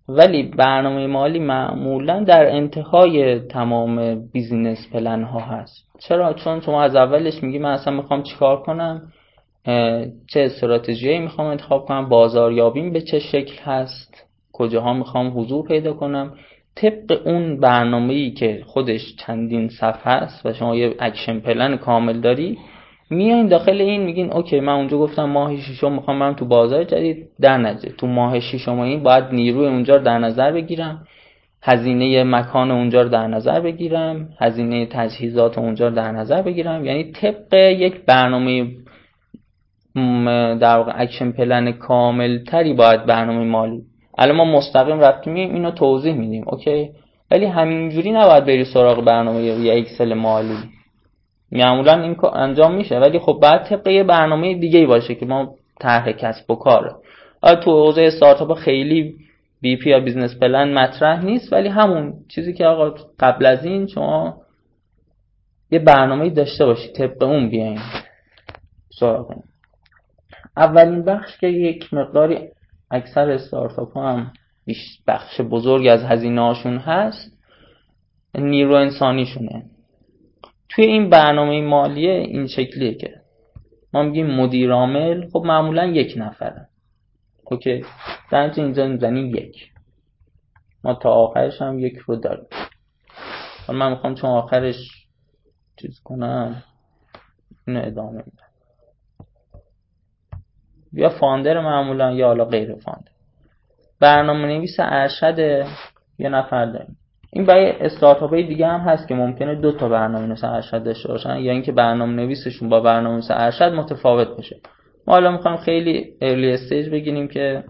ولی 0.08 0.42
برنامه 0.42 1.06
مالی 1.06 1.38
معمولا 1.38 2.24
در 2.24 2.50
انتهای 2.56 3.40
تمام 3.40 4.14
business 4.32 4.88
plan 4.92 5.22
ها 5.22 5.40
هست. 5.40 5.88
چرا؟ 5.98 6.32
چون 6.32 6.60
شما 6.60 6.82
از 6.82 6.96
اولش 6.96 7.42
میگی 7.42 7.58
من 7.58 7.70
اصلا 7.70 7.96
می‌خوام 7.96 8.22
چیکار 8.22 8.62
کنم؟ 8.62 9.12
چه 10.26 10.40
استراتژی 10.40 11.18
می‌خوام 11.18 11.46
انتخاب 11.46 11.84
کنم؟ 11.84 12.08
بازاریابیم 12.08 12.92
به 12.92 13.00
چه 13.00 13.18
شکل 13.18 13.62
هست؟ 13.64 14.26
کجاها 14.52 14.92
می‌خوام 14.92 15.40
حضور 15.40 15.66
پیدا 15.68 15.92
کنم؟ 15.92 16.32
طبق 16.76 17.26
اون 17.26 17.60
برنامه 17.60 18.14
ای 18.14 18.30
که 18.30 18.62
خودش 18.66 19.16
چندین 19.16 19.68
صفحه 19.68 20.12
است 20.12 20.46
و 20.46 20.52
شما 20.52 20.76
یه 20.76 20.94
action 20.98 21.40
plan 21.40 21.76
کامل 21.76 22.20
داری 22.20 22.58
میایین 23.10 23.48
داخل 23.48 23.80
این 23.80 24.02
میگین 24.02 24.32
okay 24.32 24.60
من 24.60 24.72
اونجا 24.72 24.98
گفتم 24.98 25.24
ماه 25.24 25.56
ششم 25.56 25.92
می‌خوام 25.92 26.18
برم 26.18 26.34
تو 26.34 26.44
بازار 26.44 26.84
جدید 26.84 27.28
در 27.40 27.58
نظر 27.58 27.88
تو 27.88 28.06
ماه 28.06 28.40
ششم 28.40 28.78
این 28.78 29.02
باید 29.02 29.24
نیروی 29.32 29.66
اونجا 29.66 29.96
رو 29.96 30.02
در 30.02 30.18
نظر 30.18 30.52
بگیرم. 30.52 31.06
هزینه 31.62 32.24
مکان 32.24 32.70
اونجا 32.70 33.02
رو 33.02 33.08
در 33.08 33.26
نظر 33.26 33.60
بگیرم. 33.60 34.28
هزینه 34.40 34.86
تجهیزات 34.86 35.58
اونجا 35.58 35.88
رو 35.88 35.94
در 35.94 36.12
نظر 36.12 36.42
بگیرم. 36.42 36.84
یعنی 36.84 37.12
طبق 37.12 37.54
یک 37.54 37.94
برنامه 38.04 38.66
در 40.60 40.76
واقع 40.76 40.92
action 40.96 41.32
plan 41.32 41.72
کامل 41.72 42.44
تری 42.44 42.72
باید 42.72 43.06
برنامه 43.06 43.44
مالی. 43.44 43.82
الان 44.18 44.36
ما 44.36 44.44
مستقیم 44.44 45.00
رفتیم 45.00 45.34
اینو 45.34 45.70
توضیح 45.70 46.14
میدیم 46.14 46.44
okay؟ 46.46 46.90
ولی 47.30 47.44
همینجوری 47.46 48.12
نباید 48.12 48.44
بری 48.44 48.64
سراغ 48.64 49.04
برنامه 49.04 49.42
یا 49.42 49.72
اکسل 49.72 50.14
مالی. 50.14 50.56
معمولا 51.52 52.02
این 52.02 52.16
انجام 52.32 52.74
میشه 52.74 52.98
ولی 52.98 53.18
خب 53.18 53.38
بعد 53.42 53.64
طبق 53.64 53.88
یه 53.88 54.04
برنامه 54.04 54.54
دیگه 54.54 54.86
باشه 54.86 55.14
که 55.14 55.26
ما 55.26 55.54
طرح 55.80 56.12
کسب 56.12 56.50
و 56.50 56.54
کاره 56.54 56.94
تو 57.42 57.70
حوزه 57.70 58.02
استارتاپ 58.02 58.54
خیلی 58.54 59.16
BP 59.60 59.90
یا 59.90 60.00
business 60.00 60.38
plan 60.38 60.78
مطرح 60.78 61.24
نیست 61.24 61.52
ولی 61.52 61.68
همون 61.68 62.14
چیزی 62.28 62.52
که 62.52 62.66
آقا 62.66 62.94
قبل 63.20 63.46
از 63.46 63.64
این 63.64 63.86
شما 63.86 64.42
یه 65.70 65.78
برنامه 65.78 66.30
داشته 66.30 66.66
باشید 66.66 66.92
طبق 66.92 67.22
اون 67.22 67.50
بیاین. 67.50 67.80
سراغ 68.90 69.34
اولین 70.56 71.04
بخش 71.04 71.38
که 71.40 71.46
یک 71.46 71.94
مقداری 71.94 72.48
اکثر 72.90 73.30
استارتاپ 73.30 73.92
ها 73.92 74.12
هم 74.12 74.32
بخش 75.06 75.40
بزرگ 75.40 75.86
از 75.86 76.04
هزینه 76.04 76.40
هاشون 76.40 76.78
هست 76.78 77.38
نیرو 78.34 78.74
انسانیشونه 78.74 79.64
توی 80.68 80.84
این 80.84 81.10
برنامه 81.10 81.60
مالیه 81.60 82.12
این 82.12 82.46
شکلیه 82.46 82.94
که 82.94 83.20
ما 83.92 84.02
میگیم 84.02 84.26
مدیر 84.26 84.72
عامل 84.72 85.28
خب 85.30 85.42
معمولا 85.46 85.86
یک 85.86 86.14
نفره. 86.16 86.68
اوکی؟ 87.44 87.84
در 88.30 88.50
اینجا 88.56 88.86
می‌زنیم 88.86 89.34
یک. 89.34 89.72
ما 90.84 90.94
تا 90.94 91.10
آخرش 91.10 91.62
هم 91.62 91.78
یک 91.78 91.96
رو 91.96 92.16
داریم. 92.16 92.46
من 93.68 93.90
می‌خوام 93.90 94.14
چون 94.14 94.30
آخرش 94.30 95.06
چیز 95.76 96.00
کنم 96.04 96.62
اینو 97.66 97.86
ادامه 97.86 98.10
میدم. 98.12 98.48
یا 100.92 101.08
فاندر 101.08 101.60
معمولا 101.60 102.12
یا 102.12 102.26
حالا 102.26 102.44
غیر 102.44 102.74
فاندر. 102.74 103.12
برنامه 104.00 104.46
نویس 104.46 104.76
ارشد 104.78 105.38
یه 106.18 106.28
نفر 106.28 106.66
داریم. 106.66 106.98
این 107.32 107.46
برای 107.46 107.70
استارتاپ 107.70 108.30
های 108.30 108.42
دیگه 108.42 108.66
هم 108.66 108.80
هست 108.80 109.08
که 109.08 109.14
ممکنه 109.14 109.54
دو 109.54 109.72
تا 109.72 109.88
برنامه 109.88 110.26
نویس 110.26 110.44
ارشد 110.44 110.84
داشته 110.84 111.08
باشن. 111.08 111.36
یا 111.36 111.52
اینکه 111.52 111.72
برنامه 111.72 112.12
نویسشون 112.12 112.68
با 112.68 112.80
برنامه 112.80 113.14
نویس 113.14 113.30
ارشد 113.30 113.72
متفاوت 113.72 114.28
باشه 114.28 114.56
ما 115.06 115.14
حالا 115.14 115.30
می‌خوایم 115.30 115.56
خیلی 115.56 116.12
early 116.20 116.52
stage 116.52 116.88
بگیریم 116.88 117.28
که 117.28 117.64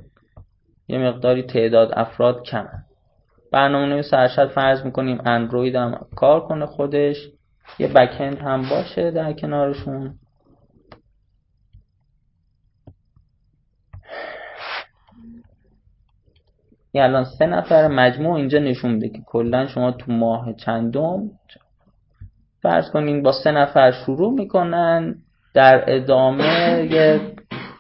یه 0.89 0.99
مقداری 0.99 1.43
تعداد 1.43 1.93
افراد 1.97 2.43
کمه. 2.43 2.85
برنامه 3.53 3.87
نویس 3.87 4.15
ارشد 4.15 4.49
فرض 4.49 4.85
می‌کنیم 4.85 5.19
اندروید 5.25 5.75
هم 5.75 6.07
کار 6.17 6.41
کنه 6.41 6.67
خودش. 6.67 7.17
یه 7.79 7.89
backend 7.89 8.39
هم 8.39 8.63
باشه 8.71 9.11
در 9.11 9.33
کنارشون. 9.33 10.15
این 16.99 17.05
الان 17.07 17.25
سه 17.25 17.47
نفر 17.47 17.89
مجموع 17.89 18.37
اینجا 18.37 18.59
نشون 18.59 18.91
میده 18.91 19.09
که 19.09 19.23
کلا 19.27 19.67
شما 19.67 19.91
تو 19.91 20.13
ماه 20.13 20.53
چندم 20.53 21.31
فرض 22.63 22.91
کنین 22.91 23.23
با 23.23 23.33
سه 23.45 23.51
نفر 23.51 23.93
شروع 23.93 24.33
می‌کنن 24.33 25.15
در 25.55 25.85
ادامه 25.87 26.89
یه 26.91 27.21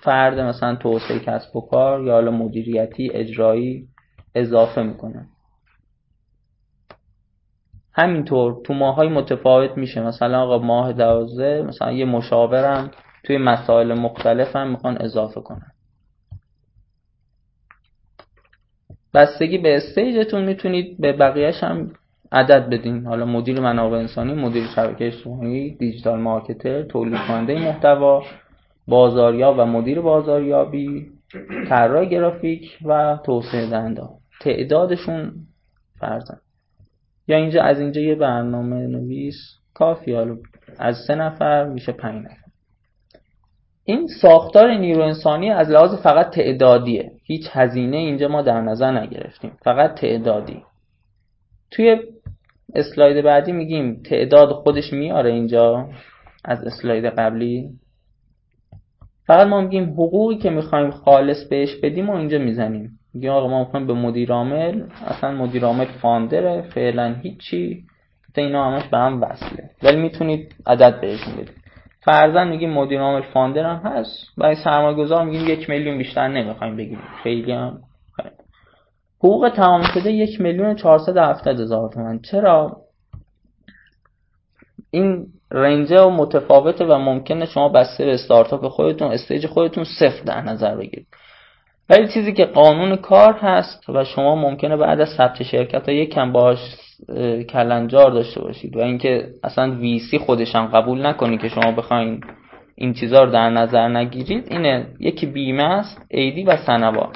فرد 0.02 0.40
مثلا 0.40 0.74
توسعه 0.74 1.18
کسب 1.18 1.56
و 1.56 1.60
کار 1.60 2.04
یا 2.04 2.12
حالا 2.12 2.30
مدیریتی 2.30 3.10
اجرایی 3.14 3.88
اضافه 4.34 4.82
می‌کنن. 4.82 5.26
همینطور 7.92 8.60
تو 8.64 8.74
ماهای 8.74 9.08
متفاوت 9.08 9.76
میشه. 9.76 10.02
مثلا 10.02 10.42
آقا 10.42 10.58
ماه 10.58 10.92
دوازده 10.92 11.62
مثلا 11.62 11.92
یه 11.92 12.04
مشاورم 12.04 12.90
توی 13.24 13.38
مسائل 13.38 13.98
مختلف 13.98 14.56
هم 14.56 14.70
می‌خوان 14.70 14.98
اضافه 15.00 15.40
کنن. 15.40 15.72
بستگی 19.14 19.58
به 19.58 19.76
استیجتون 19.76 20.44
می‌تونید 20.44 21.00
به 21.00 21.12
بقیهش 21.12 21.62
هم 21.62 21.90
عدد 22.32 22.68
بدین. 22.70 23.06
حالا 23.06 23.24
مدیر 23.24 23.60
منابع 23.60 23.98
انسانی 23.98 24.34
مدیر 24.34 24.64
شبکه 24.76 25.06
اجتماعی 25.06 25.74
دیجیتال 25.74 26.20
مارکتر 26.20 26.82
تولید 26.82 27.18
کننده 27.28 27.54
محتوا 27.54 28.22
بازاریاب 28.88 29.58
و 29.58 29.64
مدیر 29.64 30.00
بازاریابی 30.00 31.06
طراح 31.68 32.04
گرافیک 32.04 32.78
و 32.84 33.18
توسعه 33.24 33.70
دهنده. 33.70 34.02
تعدادشون 34.40 35.32
فرزن 36.00 36.38
یا 37.28 37.36
اینجا 37.36 37.62
از 37.62 37.80
اینجا 37.80 38.00
یه 38.00 38.14
برنامه 38.14 38.86
نویس. 38.86 39.36
کافی 39.74 40.12
حالا. 40.12 40.36
از 40.78 40.96
سه 41.06 41.14
نفر 41.14 41.64
میشه 41.64 41.92
پنج 41.92 42.24
نفر. 42.24 42.36
این 43.84 44.06
ساختار 44.06 44.74
نیرو 44.74 45.02
انسانی 45.02 45.50
از 45.50 45.70
لحاظ 45.70 46.02
فقط 46.02 46.30
تعدادیه. 46.30 47.12
هیچ 47.28 47.48
هزینه 47.52 47.96
اینجا 47.96 48.28
ما 48.28 48.42
در 48.42 48.60
نظر 48.60 49.00
نگرفتیم 49.00 49.52
فقط 49.62 49.94
تعدادی. 49.94 50.62
توی 51.70 51.96
اسلاید 52.74 53.24
بعدی 53.24 53.52
میگیم 53.52 54.02
تعداد 54.02 54.52
خودش 54.52 54.92
میاره 54.92 55.30
اینجا 55.30 55.88
از 56.44 56.64
اسلاید 56.64 57.04
قبلی. 57.04 57.70
فقط 59.26 59.46
ما 59.46 59.60
میگیم 59.60 59.84
حقوقی 59.84 60.36
که 60.36 60.50
می‌خوایم 60.50 60.90
خالص 60.90 61.48
بهش 61.48 61.74
بدیم 61.74 62.10
و 62.10 62.12
اینجا 62.12 62.38
می‌زنیم. 62.38 62.98
میگیم 63.14 63.30
آقا 63.30 63.48
ما 63.48 63.64
می‌خوایم 63.64 63.86
به 63.86 63.94
مدیر 63.94 64.32
عامل 64.32 64.82
اصلا 65.06 65.32
مدیر 65.32 65.64
عامل 65.64 65.84
فاندره 65.84 66.62
فعلا 66.62 67.14
هیچی. 67.22 67.84
تا 68.34 68.42
اینا 68.42 68.70
همش 68.70 68.88
به 68.88 68.98
هم 68.98 69.22
وصله. 69.22 69.70
ولی 69.82 69.96
می‌تونید 69.96 70.54
عدد 70.66 71.00
بهشون 71.00 71.34
بدید. 71.34 71.57
فرزن 72.08 72.48
میگیم 72.48 72.70
مدیر 72.70 73.00
عامل 73.00 73.22
فاندر 73.22 73.64
هم 73.64 73.90
هست. 73.90 74.26
برای 74.38 74.54
سرمایه 74.54 74.96
گذار 74.96 75.24
میگیم 75.24 75.48
یک 75.48 75.70
میلیون 75.70 75.98
بیشتر 75.98 76.28
نمی‌خوایم 76.28 76.76
بگیم. 76.76 76.98
خیلی 77.22 77.52
هم 77.52 77.78
حقوق 79.18 79.52
تمام 79.56 79.82
شده 79.94 80.12
یک 80.12 80.40
میلیون 80.40 80.74
چهارصد 80.74 81.16
هفتاد 81.16 81.60
هزار 81.60 81.88
تومن 81.88 82.18
چرا؟ 82.18 82.76
این 84.90 85.26
رنجه 85.50 86.00
و 86.00 86.10
متفاوته 86.10 86.84
و 86.84 86.98
ممکنه 86.98 87.46
شما 87.46 87.68
بسته 87.68 88.04
به 88.04 88.14
استارتاپ 88.14 88.68
خودتون 88.68 89.12
استیج 89.12 89.46
خودتون 89.46 89.84
صفر 89.84 90.22
در 90.24 90.42
نظر 90.42 90.76
بگیرید. 90.76 91.06
ولی 91.90 92.08
چیزی 92.08 92.32
که 92.32 92.44
قانون 92.44 92.96
کار 92.96 93.32
هست 93.32 93.88
و 93.88 94.04
شما 94.04 94.34
ممکنه 94.34 94.76
بعد 94.76 95.00
از 95.00 95.08
ثبت 95.08 95.42
شرکت 95.42 95.88
ها 95.88 95.94
یکم 95.94 96.32
باش 96.32 96.58
کلنجار 97.50 98.10
داشته 98.10 98.40
باشید 98.40 98.76
و 98.76 98.80
اینکه 98.80 99.28
اصلا 99.44 99.76
ویسی 99.76 100.18
خودش 100.18 100.54
هم 100.54 100.66
قبول 100.66 101.06
نکنی 101.06 101.38
که 101.38 101.48
شما 101.48 101.72
بخواین 101.72 102.20
این 102.74 102.94
چیزها 102.94 103.24
رو 103.24 103.30
در 103.30 103.50
نظر 103.50 103.88
نگیرید 103.88 104.46
اینه. 104.50 104.86
یکی 105.00 105.26
بیمه 105.26 105.62
است 105.62 106.02
ایدی 106.10 106.44
و 106.44 106.56
سنوا 106.56 107.12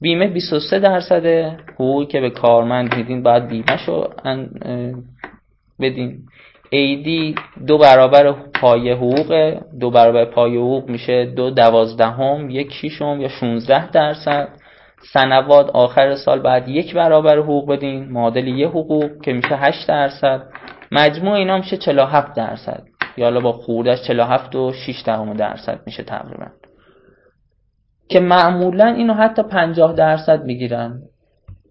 بیمه 0.00 0.26
23 0.26 0.78
درصد 0.78 1.26
حقوقی 1.74 2.06
که 2.06 2.20
به 2.20 2.30
کارمند 2.30 2.94
میدین 2.96 3.22
باید 3.22 3.48
بیمه 3.48 3.76
شو 3.86 4.08
بدین. 5.80 6.18
ایدی 6.76 7.34
دو 7.66 7.78
برابر 7.78 8.32
پای 8.32 8.90
حقوق 8.90 9.60
دو 9.80 9.90
برابر 9.90 10.24
پای 10.24 10.56
حقوق 10.56 10.88
میشه 10.88 11.24
دو 11.24 11.50
دوازدهم 11.50 12.50
یک 12.50 12.72
شیشم 12.72 13.20
یا 13.20 13.28
16 13.28 13.90
درصد. 13.90 14.48
سنوات 15.12 15.70
آخر 15.70 16.14
سال 16.14 16.40
بعد 16.40 16.68
یک 16.68 16.94
برابر 16.94 17.38
حقوق 17.38 17.68
بدین 17.68 18.04
معادل 18.04 18.48
یه 18.48 18.68
حقوق 18.68 19.22
که 19.22 19.32
میشه 19.32 19.56
8 19.56 19.88
درصد. 19.88 20.42
مجموع 20.92 21.34
اینا 21.34 21.58
میشه 21.58 21.76
47 21.76 22.36
درصد. 22.36 22.82
یا 23.16 23.24
حالا 23.24 23.40
با 23.40 23.52
خوردش 23.52 24.02
47 24.02 24.56
و 24.56 24.72
6 24.72 25.02
درصد 25.38 25.80
میشه 25.86 26.02
تقریبا. 26.02 26.46
که 28.08 28.20
معمولا 28.20 28.86
اینو 28.86 29.14
حتی 29.14 29.42
50 29.42 29.92
درصد 29.92 30.44
می‌گیرن. 30.44 31.02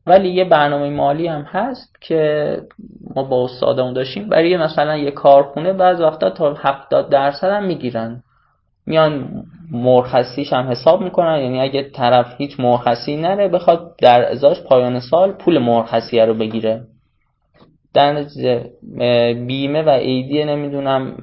ولی 0.08 0.30
یه 0.30 0.46
برنامه 0.46 0.90
مالی 0.90 1.28
هم 1.28 1.42
هست 1.42 1.96
که 2.02 2.58
ما 3.16 3.24
با 3.24 3.44
استادمون 3.44 3.94
داشتیم. 3.94 4.30
برای 4.30 4.58
مثلا 4.58 4.98
یه 4.98 5.12
کارخونه 5.12 5.74
بعض 5.74 6.02
وقتا 6.02 6.30
تا 6.30 6.54
70 6.54 7.10
درصد 7.10 7.50
هم 7.50 7.64
می‌گیرن. 7.66 8.24
میان 8.86 9.44
مرخصیش 9.72 10.54
هم 10.54 10.72
حساب 10.72 11.02
می‌کنن. 11.02 11.40
یعنی 11.40 11.62
اگه 11.62 11.84
طرف 11.84 12.36
هیچ 12.38 12.60
مرخصی 12.60 13.18
نره 13.18 13.48
بخواد 13.48 13.96
در 13.98 14.32
ازاش 14.32 14.62
پایان 14.62 15.00
سال 15.00 15.32
پول 15.32 15.58
مرخصیه 15.58 16.26
رو 16.26 16.34
بگیره. 16.34 16.82
در 17.94 18.26
بیمه 19.34 19.82
و 19.82 19.90
ایدی 19.90 20.44
نمی‌دونم 20.44 21.18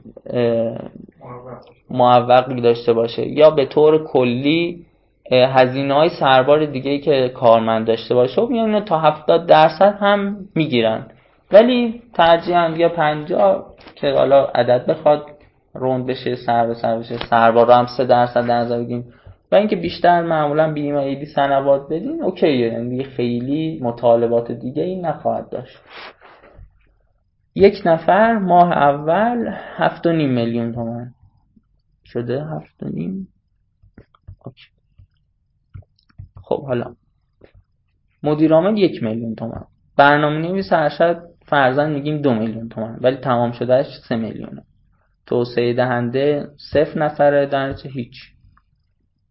معوقی 1.90 2.60
داشته 2.60 2.92
باشه. 2.92 3.28
یا 3.28 3.50
به 3.50 3.66
طور 3.66 4.04
کلی 4.04 4.86
هزینه 5.30 5.94
های 5.94 6.08
سربار 6.20 6.66
دیگه 6.66 6.90
ای 6.90 6.98
که 6.98 7.28
کارمند 7.28 7.86
داشته 7.86 8.14
باشه 8.14 8.46
میان 8.46 8.84
تا 8.84 8.98
70 8.98 9.46
درصد 9.46 9.96
هم 10.00 10.36
می‌گیرن. 10.54 11.06
ولی 11.52 12.02
ترجیحاً 12.14 12.68
یا 12.68 12.88
50 12.88 13.74
که 13.94 14.12
حالا 14.12 14.44
عدد 14.44 14.86
بخواد 14.86 15.26
روند 15.74 16.06
بشه 16.06 16.36
سر 16.36 16.66
به 16.66 16.74
سر 16.74 16.98
بشه. 16.98 17.18
سربار 17.30 17.66
رو 17.66 17.72
هم 17.72 17.86
3 17.96 18.04
درصد 18.04 18.46
در 18.46 18.58
نظر 18.58 18.78
بگیم 18.78 19.12
و 19.52 19.54
اینکه 19.54 19.76
بیشتر 19.76 20.22
معمولا 20.22 20.72
بیمه 20.72 21.00
ایدی 21.00 21.26
سنوات 21.26 21.86
بدین 21.86 22.22
اوکیه 22.22 22.72
یعنی 22.72 23.04
خیلی 23.04 23.80
مطالبات 23.82 24.52
دیگه 24.52 24.82
ای 24.82 25.00
نخواهد 25.00 25.50
داشت. 25.50 25.78
یک 27.54 27.82
نفر 27.84 28.38
ماه 28.38 28.72
اول 28.72 29.54
هفت 29.76 30.06
و 30.06 30.12
نیم 30.12 30.30
میلیون 30.30 30.72
تومن 30.72 31.10
شده 32.04 32.44
هفت 32.44 32.82
و 32.82 32.88
نیم؟ 32.88 33.28
اوکی. 34.44 34.69
خب 36.50 36.66
حالا. 36.66 36.94
مدیر 38.22 38.52
عامل 38.52 38.78
یک 38.78 39.02
میلیون 39.02 39.34
تومن 39.34 39.64
برنامه 39.96 40.38
نویس 40.38 40.72
ارشد 40.72 41.22
فرزن 41.46 41.90
میگیم 41.90 42.18
دو 42.18 42.34
میلیون 42.34 42.68
تومن 42.68 42.98
ولی 43.00 43.16
تمام 43.16 43.52
شدهش 43.52 43.86
سه 44.08 44.16
میلیونه. 44.16 44.62
توسعه 45.26 45.72
دهنده 45.72 46.48
صفر 46.72 46.98
نفره 46.98 47.46
در 47.46 47.74
هیچ. 47.84 48.14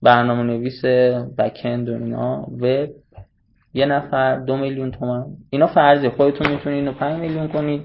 برنامه 0.02 0.44
نویس 0.44 0.86
بکند 1.38 1.90
و 1.90 1.94
اینا 1.94 2.42
وب 2.42 2.90
یه 3.74 3.86
نفر 3.86 4.36
دو 4.36 4.58
میلیون 4.58 4.92
تومن 4.92 5.26
اینا 5.50 5.68
فرضی 5.68 6.10
خودتون 6.10 6.52
می‌تونید 6.52 6.80
اینو 6.80 6.94
پنج 6.94 7.20
میلیون 7.20 7.48
کنید 7.48 7.82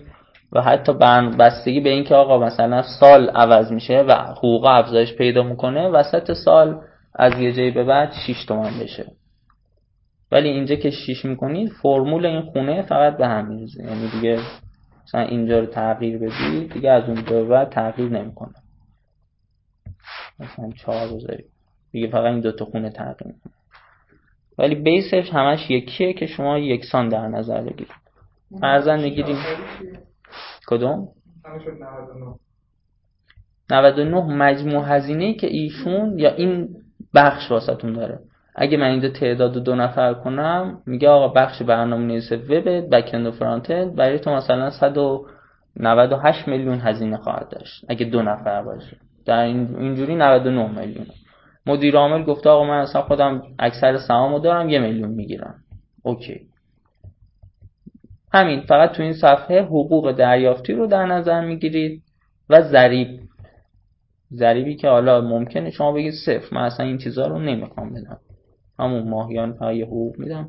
و 0.53 0.63
حتی 0.63 0.93
بستگی 1.39 1.81
به 1.81 1.91
اینکه 1.91 2.15
آقا 2.15 2.39
مثلا 2.39 2.83
سال 3.01 3.29
عوض 3.29 3.73
میشه 3.73 4.05
و 4.09 4.13
حقوق 4.13 4.65
افزایش 4.65 5.15
پیدا 5.15 5.43
می‌کنه 5.43 5.89
وسط 5.89 6.33
سال 6.33 6.81
از 7.15 7.39
یه 7.39 7.53
جایی 7.53 7.71
به 7.71 7.85
بعد 7.85 8.13
6 8.27 8.45
تومن 8.45 8.71
بشه. 8.81 9.07
ولی 10.35 10.49
اینجا 10.49 10.77
که 10.77 10.91
6 10.91 11.25
می‌کنید 11.25 11.73
فرمول 11.73 12.27
این 12.27 12.43
خونه 12.43 12.83
فقط 12.83 13.17
به 13.17 13.27
هم 13.27 13.47
میرزه 13.49 13.85
یعنی 13.85 14.09
دیگه 14.09 14.39
مثلا 15.05 15.21
اینجا 15.21 15.61
رو 15.61 15.67
تغییر 15.67 16.19
بدی 16.19 16.69
دیگه 16.69 16.91
از 16.91 17.09
اون 17.09 17.23
به 17.23 17.45
بعد 17.45 17.69
تغییر 17.69 18.09
نمی‌کنه. 18.09 18.55
مثلا 20.41 20.71
4 20.71 21.07
بذارید 21.07 21.47
دیگه 21.93 22.09
فقط 22.09 22.33
این 22.33 22.41
دوتا 22.41 22.65
خونه 22.65 22.91
تغییر 22.91 23.33
می‌کنه. 23.33 23.53
ولی 24.59 24.75
بیسش 24.75 25.31
همش 25.33 25.71
یکیه 25.71 26.13
که 26.13 26.27
شما 26.27 26.59
یکسان 26.59 27.09
در 27.09 27.29
نظر 27.29 27.61
بگیرید. 27.61 27.89
فرزن 28.61 29.03
می‌گیریم 29.03 29.37
کدوم؟ 30.67 31.09
99 33.71 34.21
مجموع 34.21 34.85
هزینه 34.87 35.35
که 35.35 35.47
ایشون 35.47 36.19
یا 36.19 36.35
این 36.35 36.77
بخش 37.15 37.51
واسهتون 37.51 37.93
داره. 37.93 38.19
اگه 38.55 38.77
من 38.77 38.87
اینجا 38.87 39.09
تعداد 39.09 39.65
دو 39.65 39.75
نفر 39.75 40.15
کنم 40.15 40.83
میگه 40.87 41.09
آقا 41.09 41.29
بخش 41.29 41.63
برنامه 41.63 42.05
نویس 42.05 42.33
وب 42.33 42.95
بکند 42.95 43.27
و 43.27 43.33
فرانت 43.33 43.71
اند 43.71 43.95
برای 43.95 44.19
تو 44.19 44.31
مثلا 44.31 44.71
198 44.71 46.49
میلیون 46.49 46.81
هزینه 46.81 47.17
خواهد 47.17 47.49
داشت 47.49 47.85
اگه 47.89 48.07
دو 48.07 48.23
نفر 48.23 48.63
باشه. 48.63 48.97
در 49.27 49.39
اینجوری 49.39 50.15
99 50.15 50.81
میلیون. 50.81 51.07
مدیر 51.67 51.97
عامل 51.97 52.25
گفته 52.25 52.51
آقا 52.51 52.65
من 52.65 52.79
اصلا 52.81 53.03
خودم 53.03 53.43
اکثر 53.59 53.99
سهامو 53.99 54.39
دارم 54.39 54.69
یه 54.69 54.79
میلیون 54.79 55.11
می‌گیرم. 55.11 55.55
اوکی. 56.03 56.41
همین 58.33 58.61
فقط 58.61 58.93
تو 58.93 59.03
این 59.03 59.13
صفحه 59.13 59.63
حقوق 59.63 60.13
دریافتی 60.13 60.73
رو 60.73 60.87
در 60.87 61.07
نظر 61.07 61.41
می‌گیرید 61.41 62.03
و 62.51 62.63
ضریب. 62.63 63.21
ضریبی 64.33 64.77
که 64.77 64.89
حالا 64.89 65.21
ممکنه 65.21 65.71
شما 65.71 65.93
بگید 65.93 66.15
صفر. 66.27 66.55
من 66.57 66.63
اصلا 66.63 66.87
این 66.87 66.99
چیزها 66.99 67.27
رو 67.27 67.39
نمی‌خوام 67.39 67.91
بدم. 67.91 68.21
همون 68.79 69.09
ماهیان 69.09 69.53
فقط 69.53 69.77
حقوق 69.77 70.19
میدم 70.19 70.49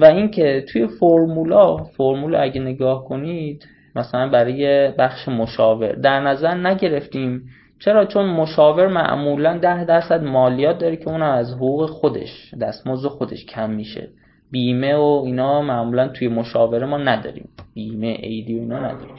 و 0.00 0.04
اینکه 0.04 0.64
توی 0.72 0.86
فرمولا 0.86 1.76
فرمولا 1.76 2.38
اگه 2.38 2.60
نگاه 2.60 3.04
کنید 3.04 3.66
مثلا 3.96 4.28
برای 4.28 4.90
بخش 4.90 5.28
مشاور 5.28 5.92
در 5.92 6.20
نظر 6.20 6.54
نگرفتیم. 6.54 7.48
چرا؟ 7.78 8.04
چون 8.04 8.26
مشاور 8.26 8.88
معمولا 8.88 9.58
ده 9.58 9.84
درصد 9.84 10.22
مالیات 10.22 10.78
داره 10.78 10.96
که 10.96 11.08
اون 11.08 11.22
از 11.22 11.52
حقوق 11.52 11.90
خودش 11.90 12.54
دستمزد 12.60 13.08
خودش 13.08 13.44
کم 13.44 13.70
میشه. 13.70 14.08
بیمه 14.50 14.96
و 14.96 15.22
اینا 15.26 15.62
معمولا 15.62 16.08
توی 16.08 16.28
مشاوره 16.28 16.86
ما 16.86 16.98
نداریم. 16.98 17.48
بیمه 17.74 18.16
ایدی 18.20 18.58
و 18.58 18.60
اینا 18.60 18.78
نداریم. 18.78 19.16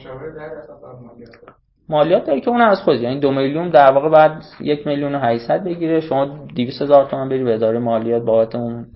مالیات 1.88 2.26
داره 2.26 2.40
که 2.40 2.50
اون 2.50 2.60
از 2.60 2.80
خود 2.80 3.00
یعنی 3.00 3.20
دو 3.20 3.32
میلیون 3.32 3.70
در 3.70 3.92
واقع 3.92 4.08
بعد 4.08 4.42
یک 4.60 4.86
میلیون 4.86 5.14
و 5.14 5.18
800 5.18 5.64
بگیره. 5.64 6.00
شما 6.00 6.46
200 6.56 6.82
هزار 6.82 7.06
تومان 7.10 7.28
بری 7.28 7.44
به 7.44 7.54
اداره 7.54 7.78
مالیات 7.78 8.22
بابت 8.22 8.54
اون 8.54 8.86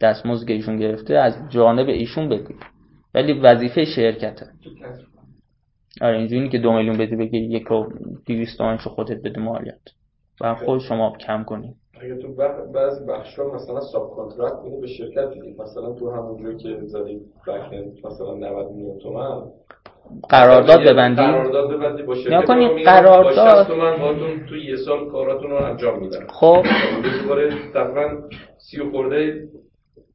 دستمزد 0.00 0.46
که 0.46 0.52
ایشون 0.52 0.76
گرفته 0.76 1.14
از 1.14 1.34
جانب 1.48 1.88
ایشون 1.88 2.28
بدی 2.28 2.54
ولی 3.14 3.32
وظیفه 3.32 3.84
شرکته. 3.84 4.46
آره 6.00 6.18
اینجوری 6.18 6.48
که 6.48 6.58
دو 6.58 6.72
میلیون 6.72 6.98
بدی 6.98 7.16
بگی 7.16 7.38
یک 7.38 7.70
و 7.70 7.86
200 8.26 8.58
تومن 8.58 8.76
خودت 8.76 9.22
بده 9.22 9.40
مالیات. 9.40 9.80
و 10.40 10.54
خود 10.54 10.80
شما 10.80 11.12
کم 11.26 11.44
کنی. 11.44 11.74
اگه 12.00 12.16
تو 12.16 12.34
بعضی 12.74 13.04
بخشا 13.04 13.44
مثلا 13.54 13.80
ساب 13.80 14.10
کنترکت 14.10 14.54
میده 14.64 14.80
به 14.80 14.86
شرکت 14.86 15.30
دیگه 15.30 15.54
مثلا 15.62 15.92
تو 15.92 16.10
همون 16.10 16.42
جایی 16.42 16.56
که 16.56 16.86
زدی 16.86 17.20
مثلا 18.04 18.34
90 18.34 18.72
میلیون 18.72 18.98
تومن 18.98 19.42
قرارداد 20.28 20.80
ببندی؟ 20.80 21.22
قرارداد 21.22 21.70
ببندی 21.70 22.02
با 22.02 22.14
شرکت 22.14 22.30
یا 22.30 22.42
کنی 22.42 22.68
میگم 22.68 22.84
قرارداد- 22.90 23.24
با 23.24 23.62
60 23.62 23.68
تومن 23.68 23.96
باهاتون 23.96 24.46
تو 24.48 24.56
یه 24.56 24.76
سال 24.76 25.10
کاراتون 25.10 25.50
رو 25.50 25.64
انجام 25.64 25.98
میدن. 25.98 26.26
خب. 26.28 26.62
دوباره 27.22 27.50
تقریبا 27.74 28.08
30 28.58 28.80
و 28.80 28.90
خورده 28.90 29.42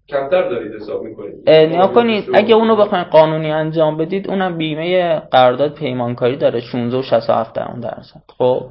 کمتر 0.10 0.50
دارید 0.50 0.74
حساب 0.74 1.04
می‌کنید. 1.04 1.50
نیا 1.50 1.88
کنید 1.88 2.24
اگه 2.34 2.56
اونو 2.56 2.76
بخواین 2.76 3.04
قانونی 3.04 3.52
انجام 3.52 3.98
بدید 3.98 4.30
اونم 4.30 4.58
بیمه 4.58 5.20
قرارداد 5.20 5.74
پیمانکاری 5.74 6.38
داره 6.38 6.60
16 6.60 6.98
و 6.98 7.02
67 7.02 7.56
در 7.56 7.68
اون 7.72 7.80
درصد. 7.80 8.22
خب. 8.38 8.62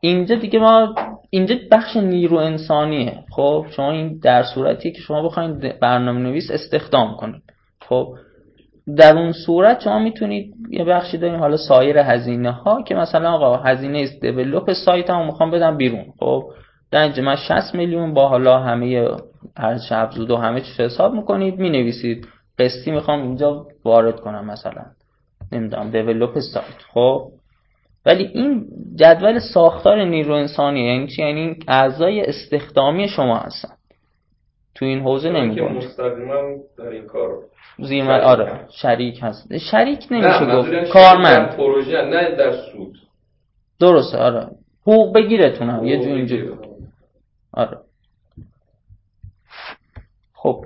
اینجا 0.00 0.36
دیگه 0.36 0.58
ما 0.58 0.94
اینجا 1.30 1.54
بخش 1.72 1.96
نیرو 1.96 2.36
انسانیه. 2.36 3.18
خب. 3.30 3.66
شما 3.70 3.90
این 3.90 4.20
در 4.22 4.42
صورتی 4.42 4.92
که 4.92 5.00
شما 5.00 5.22
بخواید 5.22 5.80
برنامه 5.80 6.20
نویس 6.20 6.50
استخدام 6.50 7.16
کنید. 7.16 7.42
خب. 7.88 8.08
در 8.94 9.18
اون 9.18 9.32
صورت 9.32 9.80
شما 9.80 9.98
می‌تونید 9.98 10.54
یه 10.70 10.84
بخشی 10.84 11.18
داریم 11.18 11.40
حالا 11.40 11.56
سایر 11.56 11.98
هزینه 11.98 12.50
ها 12.50 12.82
که 12.82 12.94
مثلا 12.94 13.32
آقا 13.32 13.56
هزینه 13.56 14.06
دیولپ 14.20 14.72
سایت 14.72 15.10
هم 15.10 15.26
می‌خوام 15.26 15.50
بدم 15.50 15.76
بیرون. 15.76 16.04
خب 16.20 16.44
در 16.90 17.02
اینجا 17.02 17.22
من 17.22 17.36
60 17.36 17.74
میلیون 17.74 18.14
با 18.14 18.28
حالا 18.28 18.58
همه 18.58 19.10
هر 19.58 19.78
افزود 19.90 20.30
و 20.30 20.36
همه 20.36 20.60
چیز 20.60 20.80
حساب 20.80 21.14
می‌کنید 21.14 21.58
می‌نویسید. 21.58 22.28
قسطی 22.58 22.90
می‌خوام 22.90 23.22
اینجا 23.22 23.66
وارد 23.84 24.20
کنم 24.20 24.44
مثلا. 24.46 24.82
نمی‌دونم 25.52 25.90
دیولپ 25.90 26.38
سایت. 26.38 26.82
خب 26.94 27.28
ولی 28.06 28.24
این 28.24 28.66
جدول 28.96 29.38
ساختار 29.38 30.04
نیرو 30.04 30.34
انسانیه 30.34 30.92
یعنی 30.92 31.06
چی؟ 31.06 31.22
یعنی 31.22 31.56
اعضای 31.68 32.20
استخدامی 32.20 33.08
شما 33.08 33.36
هستن. 33.36 33.75
تو 34.76 34.84
این 34.84 35.00
حوزه 35.00 35.28
که 35.28 35.34
نمیگن 35.34 35.72
مستقیما 35.72 36.40
در 36.78 36.88
این 36.88 37.06
کار 37.06 37.30
شریک 37.78 38.08
آره 38.08 38.60
شریک 38.82 39.18
هست. 39.22 39.56
شریک 39.58 40.06
نمیشه 40.10 40.46
گفت. 40.56 40.92
کارمند. 40.92 41.56
پروژه 41.56 42.02
نه 42.02 42.30
در 42.36 42.52
سود. 42.52 42.98
درسته 43.80 44.18
آره. 44.18 44.46
حقوق 44.82 45.14
بگیرتونم 45.14 45.84
یه 45.84 45.98
جور 46.04 46.14
اینجوری. 46.14 46.48
آره. 47.52 47.78
خب 50.34 50.64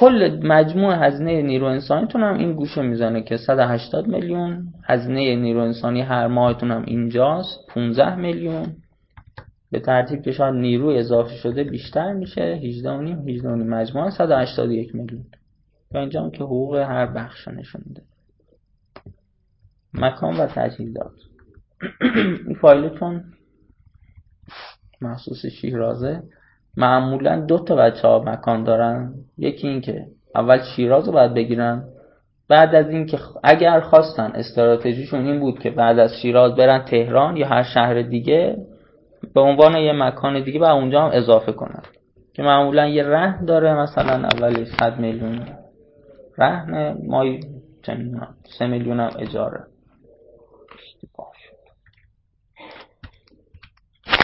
کل 0.00 0.40
مجموع 0.42 1.06
هزینه 1.06 1.42
نیرو 1.42 1.66
انسانیتون 1.66 2.22
هم 2.22 2.38
این 2.38 2.52
گوشه 2.52 2.82
می‌زنه 2.82 3.22
که 3.22 3.36
180 3.36 4.06
میلیون. 4.06 4.64
هزینه 4.88 5.36
نیرو 5.36 5.60
انسانی 5.60 6.00
هر 6.00 6.26
ماهتون 6.26 6.70
هم 6.70 6.84
اینجاست 6.86 7.66
15 7.74 8.14
میلیون. 8.14 8.66
به 9.72 9.80
ترتیب 9.80 10.22
که 10.22 10.32
شاید 10.32 10.54
نیرو 10.54 10.88
اضافه 10.88 11.34
شده 11.34 11.64
بیشتر 11.64 12.12
میشه. 12.12 12.40
18 12.40 12.90
و 12.90 13.02
نیم 13.02 13.28
18 13.28 13.48
و 13.48 13.56
نیم 13.56 13.68
مجموعا 13.68 14.10
181 14.10 14.94
میلیون. 14.94 15.24
و 15.92 15.98
اینجا 15.98 16.22
هم 16.22 16.30
که 16.30 16.44
حقوق 16.44 16.76
هر 16.76 17.06
بخش 17.06 17.48
نشون 17.48 17.82
میده. 17.86 18.02
مکان 19.94 20.36
و 20.36 20.46
تجهیزات. 20.46 21.12
این 22.46 22.54
فایلتون 22.60 23.24
مخصوص 25.00 25.46
شیرازه. 25.46 26.22
معمولا 26.76 27.40
دو 27.40 27.58
تا 27.58 27.76
بچه 27.76 28.08
ها 28.08 28.18
مکان 28.26 28.64
دارن. 28.64 29.14
یکی 29.38 29.68
این 29.68 29.80
که 29.80 30.06
اول 30.34 30.58
شیراز 30.76 31.06
رو 31.06 31.12
باید 31.12 31.34
بگیرن. 31.34 31.84
بعد 32.48 32.74
از 32.74 32.90
این 32.90 33.06
که 33.06 33.16
خ- 33.16 33.40
اگر 33.42 33.80
خواستن 33.80 34.32
استراتژیشون 34.34 35.26
این 35.26 35.40
بود 35.40 35.58
که 35.58 35.70
بعد 35.70 35.98
از 35.98 36.10
شیراز 36.22 36.54
برن 36.54 36.84
تهران 36.84 37.36
یا 37.36 37.48
هر 37.48 37.62
شهر 37.62 38.02
دیگه 38.02 38.56
به 39.34 39.40
عنوان 39.40 39.76
یه 39.76 39.92
مکان 39.92 40.44
دیگه 40.44 40.60
و 40.60 40.64
اونجا 40.64 41.02
هم 41.02 41.10
اضافه 41.12 41.52
کنن 41.52 41.82
که 42.34 42.42
معمولا 42.42 42.86
یه 42.86 43.02
رهن 43.02 43.44
داره 43.44 43.74
مثلا 43.74 44.28
اولش 44.28 44.68
100 44.80 44.98
میلیون 44.98 45.48
رهن 46.38 46.98
مای 47.06 47.40
سه 48.58 48.66
میلیون 48.66 49.00
هم 49.00 49.10
اجاره. 49.18 49.66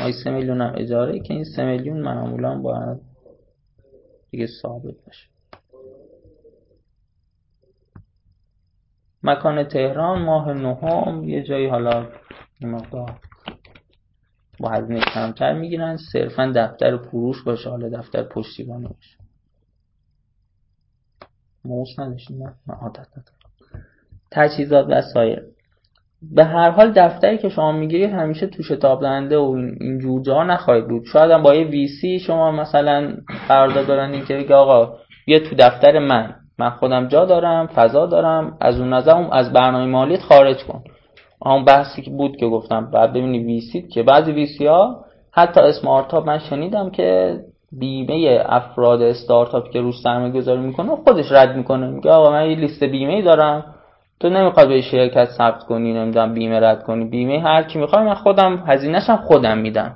مای 0.01 0.13
سه 0.13 0.31
میلیون 0.31 0.61
هم 0.61 0.75
اجاره 0.77 1.21
که 1.21 1.35
این 1.35 1.45
سه 1.45 1.65
میلیون 1.65 2.01
معمولا 2.01 2.59
باید 2.59 3.01
دیگه 4.31 4.47
ثابت 4.63 4.95
باشه 5.07 5.29
مکان 9.23 9.65
تهران 9.65 10.23
ماه 10.23 10.53
نهم 10.53 11.25
یه 11.29 11.43
جایی 11.43 11.67
حالا 11.67 12.07
مقدار 12.61 13.28
با 14.61 14.69
هزینه 14.69 15.01
کمتر 15.01 15.53
می‌گیرن 15.53 15.97
صرفا 16.13 16.53
دفتر 16.57 16.97
فروش 16.97 17.43
باشه 17.43 17.71
حالا 17.71 17.89
دفتر 17.89 18.23
پشتیبانی 18.23 18.87
باشه. 18.87 19.19
موس 21.65 21.99
نداشتیم 21.99 22.43
عادت 22.69 22.99
ندارم. 22.99 23.39
تجهیزات 24.31 24.87
وسایل 24.89 25.41
به 26.23 26.45
هر 26.45 26.71
حال 26.71 26.93
دفتری 26.93 27.39
که 27.39 27.49
شما 27.49 27.73
می‌گیرید 27.73 28.11
همیشه 28.11 28.47
تو 28.47 28.63
شتاب 28.63 29.01
دهنده 29.01 29.37
و 29.37 29.57
این 29.81 29.99
جور 29.99 30.23
جاها 30.23 30.45
نخواهید 30.45 30.89
بود. 30.89 31.05
شاید 31.05 31.31
هم 31.31 31.43
با 31.43 31.55
یه 31.55 31.65
ویسی 31.67 32.19
شما 32.19 32.53
مثلا 32.53 33.17
قرارداد 33.49 33.87
دارن 33.87 34.25
که 34.25 34.55
آقا 34.55 34.99
بیا 35.27 35.39
تو 35.39 35.57
دفتر 35.59 35.99
من. 35.99 36.35
من 36.59 36.71
خودم 36.71 37.09
جا 37.09 37.25
دارم 37.25 37.67
فضا 37.67 38.07
دارم 38.07 38.57
از 38.61 38.81
اون 38.81 38.93
نظر 38.93 39.29
از 39.33 39.53
برنامه 39.53 39.87
مالیت 39.87 40.21
خارج 40.21 40.65
کن. 40.65 40.85
اون 41.41 41.65
بحثی 41.65 42.03
که 42.03 42.11
بود 42.11 42.37
که 42.37 42.47
گفتم 42.47 42.91
بعد 42.91 43.11
ببینی 43.11 43.39
ویسی 43.39 43.83
که 43.83 44.03
بعضی 44.03 44.33
ویسی 44.33 44.67
ها 44.67 45.05
حتی 45.33 45.61
اسمارتاپ 45.61 46.27
من 46.27 46.39
شنیدم 46.39 46.91
که 46.91 47.39
بیمه 47.73 48.43
افراد 48.47 49.03
استارتاپ 49.03 49.71
که 49.71 49.81
روش 49.81 49.95
سرمایه 50.05 50.33
گذاری 50.33 50.61
می‌کنه 50.61 50.97
خودش 50.97 51.33
رد 51.33 51.57
می‌کنه. 51.57 51.87
میگه 51.87 52.11
آقا 52.11 52.31
من 52.31 52.51
یه 52.51 52.57
لیست 52.57 52.85
بیمه 52.85 53.13
ای 53.13 53.23
دارم 53.23 53.75
تو 54.21 54.29
نمی‌خواد 54.29 54.69
به 54.69 54.81
شرکت 54.81 55.25
ثبت 55.25 55.65
کنی 55.65 55.93
نمی‌دونم 55.93 56.35
بیمه 56.35 56.61
رد 56.61 56.83
کنی. 56.83 57.05
بیمه 57.05 57.41
هر 57.41 57.63
کی 57.63 57.79
می‌خواد 57.79 58.03
من 58.03 58.15
خودم 58.15 58.65
هزینه‌شم 58.67 59.17
خودم 59.17 59.59
میدم. 59.59 59.95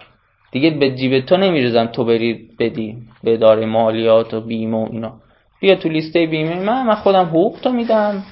دیگه 0.52 0.70
به 0.70 0.90
جیب 0.90 1.20
تو 1.20 1.36
نمیریزم 1.36 1.86
تو 1.86 2.04
بری 2.04 2.48
بدی 2.58 2.96
به 3.24 3.34
اداره 3.34 3.66
مالیات 3.66 4.34
و 4.34 4.40
بیمه 4.40 4.76
و 4.76 4.88
اینا. 4.92 5.12
بیا 5.60 5.74
تو 5.74 5.88
لیسته 5.88 6.26
بیمه 6.26 6.60
من 6.60 6.86
من 6.86 6.94
خودم 6.94 7.24
حقوق 7.24 7.56
تو 7.62 7.72
میدم. 7.72 8.22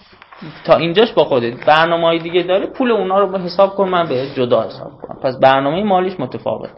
تا 0.64 0.76
اینجاش 0.76 1.12
با 1.12 1.24
خودت. 1.24 1.66
برنامه 1.66 2.06
های 2.06 2.18
دیگه 2.18 2.42
داره 2.42 2.66
پول 2.66 2.92
اونا 2.92 3.20
رو 3.20 3.38
حساب 3.38 3.74
کن 3.74 3.88
من 3.88 4.08
به 4.08 4.26
جدا 4.36 4.62
حساب 4.62 4.92
کنم 4.92 5.18
پس 5.22 5.38
برنامه 5.38 5.82
مالیش 5.82 6.20
متفاوت. 6.20 6.70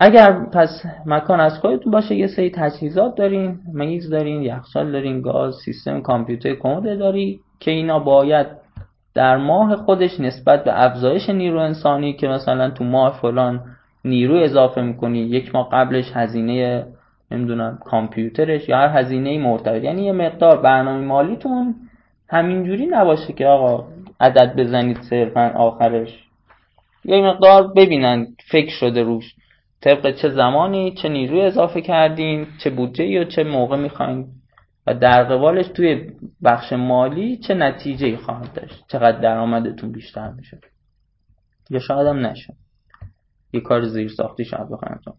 اگر 0.00 0.32
پس 0.52 0.82
مکان 1.06 1.40
از 1.40 1.58
خودتون 1.58 1.92
باشه 1.92 2.14
یه 2.14 2.26
سری 2.26 2.50
تجهیزات 2.50 3.14
دارین 3.14 3.58
میز 3.72 4.10
دارین 4.10 4.42
یخچال 4.42 4.92
دارین 4.92 5.20
گاز 5.20 5.54
سیستم 5.64 6.00
کامپیوتر 6.00 6.54
کمد 6.54 6.98
داری 6.98 7.40
که 7.60 7.70
اینا 7.70 7.98
باید 7.98 8.46
در 9.14 9.36
ماه 9.36 9.76
خودش 9.76 10.20
نسبت 10.20 10.64
به 10.64 10.84
افزایش 10.84 11.30
نیرو 11.30 11.58
انسانی 11.58 12.12
که 12.12 12.28
مثلا 12.28 12.70
تو 12.70 12.84
ماه 12.84 13.18
فلان 13.22 13.60
نیرو 14.04 14.36
اضافه 14.36 14.82
می‌کنی 14.82 15.18
یک 15.18 15.54
ماه 15.54 15.68
قبلش 15.72 16.12
هزینه 16.14 16.86
نمی‌دونم 17.30 17.78
کامپیوترش 17.84 18.68
یا 18.68 18.78
هر 18.78 18.98
هزینه 18.98 19.38
مرتبط. 19.38 19.84
یعنی 19.84 20.04
یه 20.04 20.12
مقدار 20.12 20.60
برنامه 20.60 21.06
مالیتون 21.06 21.74
همینجوری 22.28 22.86
نباشه 22.86 23.32
که 23.32 23.46
آقا 23.46 23.88
عدد 24.20 24.56
بزنید 24.56 25.00
صرفا 25.00 25.48
آخرش. 25.56 26.24
یه 27.04 27.22
مقدار 27.22 27.72
ببینن 27.72 28.26
فکر 28.50 28.70
شده 28.70 29.02
روش. 29.02 29.34
طبق 29.80 30.14
چه 30.14 30.28
زمانی 30.28 30.92
چه 30.92 31.08
نیروی 31.08 31.40
اضافه 31.40 31.80
کردین 31.80 32.46
چه 32.64 32.70
بودجه 32.70 33.20
و 33.20 33.24
چه 33.24 33.44
موقع 33.44 33.76
می‌خواین. 33.76 34.26
و 34.86 34.94
در 34.94 35.24
قبالش 35.24 35.68
توی 35.68 36.12
بخش 36.44 36.72
مالی 36.72 37.36
چه 37.36 37.54
نتیجه 37.54 38.16
خواهد 38.16 38.52
داشت. 38.52 38.84
چقدر 38.88 39.20
درآمدتون 39.20 39.92
بیشتر 39.92 40.30
میشه. 40.30 40.58
یا 41.70 41.78
شاید 41.78 42.06
هم 42.06 42.26
نشه. 42.26 42.54
یه 43.52 43.60
کار 43.60 43.82
زیر 43.82 44.08
ساختی 44.08 44.44
شاید 44.44 44.70
بخوایم 44.70 44.94
انجام 44.94 45.14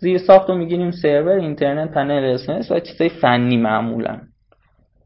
زیر 0.00 0.18
ساخت 0.18 0.48
رو 0.48 0.54
می‌گیریم 0.54 0.90
سرور 0.90 1.32
اینترنت 1.32 1.90
پنل 1.90 2.24
اسمس 2.24 2.70
و 2.70 2.80
چیزای 2.80 3.08
فنی 3.08 3.56
معمولا. 3.56 4.20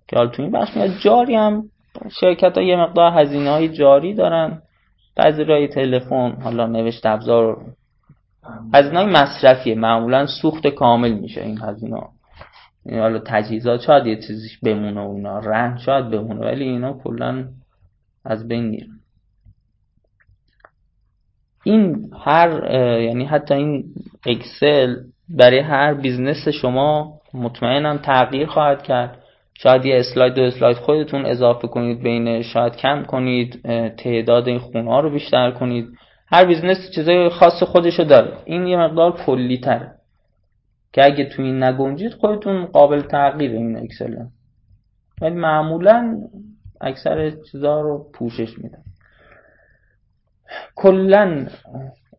که 0.09 0.17
حالا 0.17 0.31
تو 0.31 0.43
این 0.43 0.53
بخش 0.53 0.77
میاد 0.77 0.91
جاری 1.05 1.35
هم 1.35 1.65
شرکت 2.21 2.59
ها 2.59 2.63
یه 2.63 2.77
مقدار 2.77 3.13
هزینه 3.13 3.51
های 3.51 3.69
جاری 3.69 4.15
دارن. 4.15 4.63
بعضی 5.17 5.45
رای 5.45 5.69
تلفن 5.69 6.37
حالا 6.43 6.67
نوشت 6.67 7.07
ابزار 7.07 7.57
هزینه 8.75 8.99
های 8.99 9.07
مصرفیه. 9.07 9.75
معمولا 9.75 10.27
سوخت 10.27 10.67
کامل 10.67 11.13
میشه 11.13 11.41
این 11.41 11.59
هزینه. 11.63 11.97
ها 11.97 12.11
حالا 12.91 13.19
تجهیزات 13.27 13.81
شاید 13.81 14.07
یه 14.07 14.17
چیزیش 14.17 14.59
بمونه 14.59 15.01
و 15.01 15.11
اینا 15.11 15.39
رهن 15.39 15.79
شاید 15.79 16.11
بمونه 16.11 16.41
ولی 16.41 16.65
اینا 16.65 16.93
کلا 16.93 17.49
از 18.25 18.49
بین 18.49 18.65
میره. 18.65 18.87
این 21.65 22.11
هر 22.25 22.71
یعنی 23.01 23.25
حتی 23.25 23.55
این 23.55 23.85
اکسل 24.27 24.97
برای 25.29 25.59
هر 25.59 25.95
business 25.95 26.49
شما 26.49 27.21
مطمئنم 27.35 27.99
تغییر 27.99 28.47
خواهد 28.47 28.83
کرد. 28.83 29.19
شاید 29.55 29.85
یه 29.85 29.97
اسلاید 29.97 30.35
دو 30.35 30.43
اسلاید 30.43 30.77
خودتون 30.77 31.27
اضافه 31.27 31.69
کنید 31.69 32.03
بین 32.03 32.43
شاید 32.43 32.77
کم 32.77 33.03
کنید 33.03 33.63
تعداد 33.97 34.49
این 34.49 34.59
خونه 34.59 34.91
ها 34.91 35.01
رو 35.01 35.11
بیشتر 35.11 35.51
کنید. 35.51 35.87
هر 36.27 36.45
business 36.45 36.91
چیزای 36.95 37.29
خاص 37.29 37.63
خودشو 37.63 38.05
داره. 38.05 38.33
این 38.45 38.67
یه 38.67 38.77
مقدار 38.77 39.13
کلی 39.13 39.59
تره 39.59 39.93
که 40.93 41.05
اگه 41.05 41.25
تو 41.25 41.43
این 41.43 41.63
نگنجید 41.63 42.13
خودتون 42.13 42.65
قابل 42.65 43.01
تغییر 43.01 43.51
این 43.51 43.77
اکسل. 43.77 44.17
ولی 45.21 45.35
معمولا 45.35 46.17
اکثر 46.81 47.31
چیزها 47.53 47.81
رو 47.81 48.07
پوشش 48.15 48.59
میدن. 48.59 48.83
کلا 50.77 51.47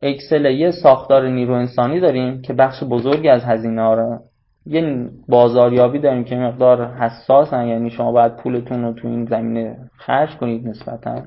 اکسل 0.02 0.46
یه 0.46 0.72
ساختار 0.72 1.28
نیرو 1.28 1.54
انسانی 1.54 2.00
داریم 2.00 2.42
که 2.42 2.54
بخش 2.54 2.84
بزرگی 2.84 3.30
از 3.30 3.44
هزینه 3.44 3.82
ها 3.82 3.94
رو 3.94 4.20
یه 4.66 5.10
بازاریابی 5.28 6.00
داریم 6.00 6.24
که 6.24 6.36
مقدار 6.36 6.94
حساسن 6.94 7.68
یعنی 7.68 7.90
شما 7.90 8.12
باید 8.12 8.36
پولتون 8.36 8.84
رو 8.84 8.94
تو 8.94 9.08
این 9.08 9.26
زمینه 9.26 9.78
خرج 9.98 10.38
کنید 10.38 10.68
نسبتا. 10.68 11.22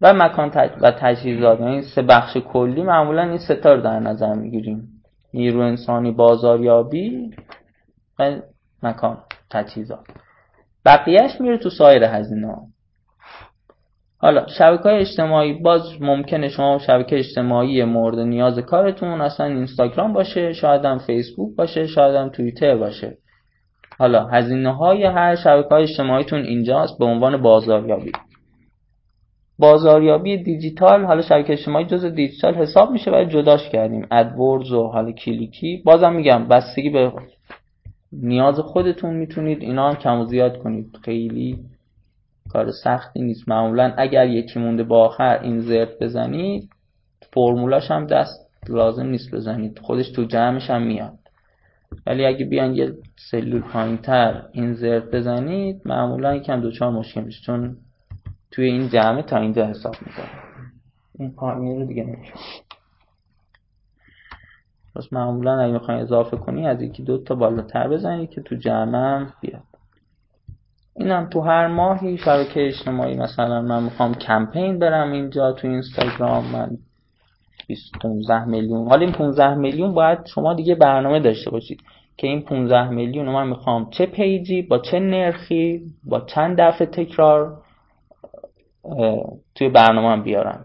و 0.00 0.14
مکان 0.14 0.50
و 0.80 0.90
تجهیزات 0.90 1.60
یعنی 1.60 1.82
سه 1.82 2.02
بخش 2.02 2.36
کلی. 2.36 2.82
معمولا 2.82 3.22
این 3.22 3.38
سه 3.38 3.60
رو 3.64 3.80
در 3.80 4.00
نظر 4.00 4.34
می‌گیریم. 4.34 4.88
نیرو 5.34 5.60
انسانی 5.60 6.10
بازاریابی 6.10 7.34
و 8.18 8.36
مکان 8.82 9.18
تجهیزات. 9.50 10.06
بقیهش 10.84 11.40
میره 11.40 11.58
تو 11.58 11.70
سایر 11.70 12.04
هزینه 12.04 12.46
ها 12.46 12.62
حالا 14.22 14.46
شبکه 14.58 14.82
های 14.82 14.98
اجتماعی 14.98 15.52
باز 15.52 16.02
ممکنه 16.02 16.48
شما 16.48 16.78
شبکه 16.78 17.18
اجتماعی 17.18 17.84
مورد 17.84 18.18
نیاز 18.18 18.58
کارتون 18.58 19.20
اصلا 19.20 19.46
اینستاگرام 19.46 20.12
باشه 20.12 20.52
شاید 20.52 20.84
هم 20.84 20.98
فیسبوک 20.98 21.56
باشه 21.56 21.86
شاید 21.86 22.14
هم 22.14 22.28
توییتر 22.28 22.76
باشه. 22.76 23.16
حالا 23.98 24.26
هزینه 24.26 24.76
های 24.76 25.04
هر 25.04 25.36
شبکه 25.36 25.68
های 25.68 25.82
اجتماعیتون 25.82 26.40
اینجاست 26.44 26.98
به 26.98 27.04
عنوان 27.04 27.42
بازاریابی. 27.42 28.12
بازاریابی 29.58 30.42
دیجیتال 30.42 31.04
حالا 31.04 31.22
شبکه 31.22 31.52
اجتماعی 31.52 31.84
جز 31.84 32.04
دیجیتال 32.04 32.54
حساب 32.54 32.90
میشه 32.90 33.10
ولی 33.10 33.26
جداش 33.26 33.68
کردیم. 33.68 34.06
ادورز 34.10 34.72
و 34.72 34.86
حالا 34.86 35.12
کلیکی. 35.12 35.82
بازم 35.84 36.12
میگم 36.12 36.48
بستگی 36.48 36.90
به 36.90 37.12
نیاز 38.12 38.60
خودتون 38.60 39.14
می‌تونید 39.14 39.62
اینا 39.62 39.88
هم 39.88 39.96
کم 39.96 40.20
و 40.20 40.24
زیاد 40.24 40.58
کنید. 40.58 40.98
خیلی 41.04 41.58
کار 42.52 42.70
سختی 42.70 43.22
نیست. 43.22 43.48
معمولا 43.48 43.94
اگر 43.96 44.26
یکی 44.26 44.60
مونده 44.60 44.82
با 44.82 45.04
آخر 45.04 45.38
این 45.42 45.60
زرد 45.60 45.98
بزنید 46.00 46.70
فرمولاش 47.32 47.90
هم 47.90 48.06
دست 48.06 48.50
لازم 48.68 49.06
نیست 49.06 49.34
بزنید. 49.34 49.78
خودش 49.82 50.10
تو 50.10 50.24
جمعش 50.24 50.70
هم 50.70 50.82
میاد. 50.82 51.18
ولی 52.06 52.26
اگه 52.26 52.44
بیان 52.44 52.74
یه 52.74 52.92
سلول 53.30 53.96
تر 53.96 54.42
این 54.52 54.74
زرد 54.74 55.10
بزنید 55.10 55.82
معمولا 55.84 56.34
یکم 56.34 56.60
دوچار 56.60 56.90
مشکل 56.90 57.20
میشه. 57.20 57.42
چون 57.46 57.76
توی 58.50 58.64
این 58.64 58.88
جمعه 58.88 59.22
تا 59.22 59.36
اینجا 59.38 59.66
حساب 59.66 59.94
می‌کنه. 60.06 60.30
این 61.18 61.34
پایینی 61.34 61.78
رو 61.78 61.86
دیگه 61.86 62.04
نمیشه. 62.04 62.34
پس 64.96 65.12
معمولا 65.12 65.60
اگه 65.60 65.72
می‌خوای 65.72 66.00
اضافه 66.00 66.36
کنی 66.36 66.66
از 66.66 66.82
یکی 66.82 67.02
دو 67.02 67.18
تا 67.18 67.34
بالاتر 67.34 67.88
بزنید 67.88 68.30
که 68.30 68.40
تو 68.40 68.54
جمع 68.54 68.98
هم 68.98 69.32
بیاد. 69.40 69.69
اینم 70.96 71.28
تو 71.32 71.40
هر 71.40 71.66
ماهی 71.66 72.18
شبکه 72.18 72.66
اجتماعی 72.66 73.16
مثلا 73.16 73.62
من 73.62 73.82
می‌خوام 73.82 74.14
کمپین 74.14 74.78
برم 74.78 75.12
اینجا 75.12 75.52
تو 75.52 75.68
اینستاگرام 75.68 76.44
من 76.44 76.70
15 78.02 78.44
میلیون. 78.44 78.88
حالا 78.88 79.00
این 79.00 79.12
15 79.12 79.54
میلیون 79.54 79.94
باید 79.94 80.18
شما 80.34 80.54
دیگه 80.54 80.74
برنامه 80.74 81.20
داشته 81.20 81.50
باشید 81.50 81.80
که 82.16 82.26
این 82.26 82.42
15 82.42 82.88
میلیون 82.88 83.28
من 83.28 83.48
می‌خوام 83.48 83.90
چه 83.90 84.06
page 84.06 84.51
ی 84.51 84.62
با 84.62 84.78
چه 84.78 85.00
نرخی 85.00 85.80
با 86.04 86.20
چند 86.20 86.60
دفعه 86.60 86.86
تکرار 86.86 87.58
توی 89.54 89.68
برنامه 89.68 90.08
هم 90.08 90.22
بیارم. 90.22 90.64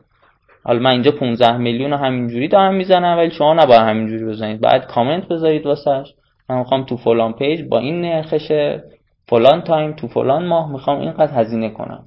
حالا 0.64 0.80
من 0.80 0.92
اینجا 0.92 1.12
15 1.12 1.58
میلیون 1.58 1.92
رو 1.92 1.98
همینجوری 1.98 2.48
دارم 2.48 2.76
می‌زنم 2.76 3.18
ولی 3.18 3.32
شما 3.32 3.54
نباید 3.54 3.82
همینجوری 3.82 4.26
بزنید. 4.26 4.62
باید 4.62 4.86
کامنت 4.86 5.28
بذارید 5.28 5.66
واسش. 5.66 6.14
من 6.50 6.58
می‌خوام 6.58 6.84
تو 6.84 6.98
فلان 6.98 7.34
page 7.34 7.62
با 7.70 7.80
این 7.80 8.02
نرخشه. 8.02 8.84
فلان 9.28 9.62
time 9.62 9.94
تو 9.94 10.08
فلان 10.08 10.46
ماه 10.46 10.72
می‌خوام 10.72 11.00
اینقدر 11.00 11.34
هزینه 11.34 11.70
کنم. 11.70 12.06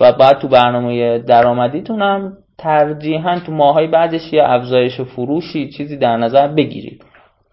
و 0.00 0.12
بعد 0.12 0.38
تو 0.38 0.48
برنامه 0.48 1.18
درآمدیتونم 1.18 2.36
ترجیحاً 2.58 3.38
تو 3.46 3.52
ماهای 3.52 3.86
بعدش 3.86 4.32
یه 4.32 4.42
افزایش 4.44 5.00
فروشی 5.00 5.70
چیزی 5.70 5.96
در 5.96 6.16
نظر 6.16 6.48
بگیرید. 6.48 7.04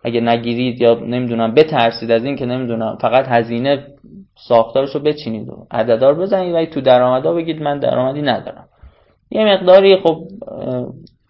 اگه 0.04 0.22
نگیرید 0.22 0.82
یا 0.82 0.94
نمی‌دونم 0.94 1.54
بترسید 1.54 2.12
از 2.12 2.26
این 2.26 2.36
که 2.36 2.46
نمی‌دونم 2.46 2.98
فقط 3.02 3.28
هزینه 3.28 3.88
ساختارش 4.36 4.96
رو 4.96 5.02
بچینید 5.02 5.50
و 5.50 5.68
عددار 5.72 6.16
بزنید 6.16 6.56
و 6.56 6.66
تو 6.66 6.82
درآمدا 6.82 7.34
بگید 7.34 7.62
من 7.62 7.80
درآمدی 7.80 8.22
ندارم. 8.22 8.68
یه 9.32 9.46
مقداری 9.46 9.96
خب 9.96 10.24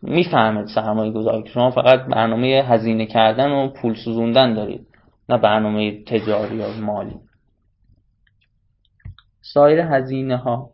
می‌فهمید 0.02 0.66
سرمایه 0.66 1.12
گذاری 1.12 1.44
که 1.44 1.50
شما 1.50 1.72
فقط 1.72 2.00
برنامه 2.06 2.64
هزینه 2.68 3.06
کردن 3.06 3.52
و 3.52 3.68
پول 3.68 3.96
سوزوندن 3.96 4.54
دارید 4.54 4.88
نه 5.30 5.38
برنامه 5.38 6.04
تجاری 6.04 6.56
یا 6.56 6.66
مالی. 6.82 7.16
سایر 9.54 9.80
هزینه 9.80 10.38
ها 10.38 10.70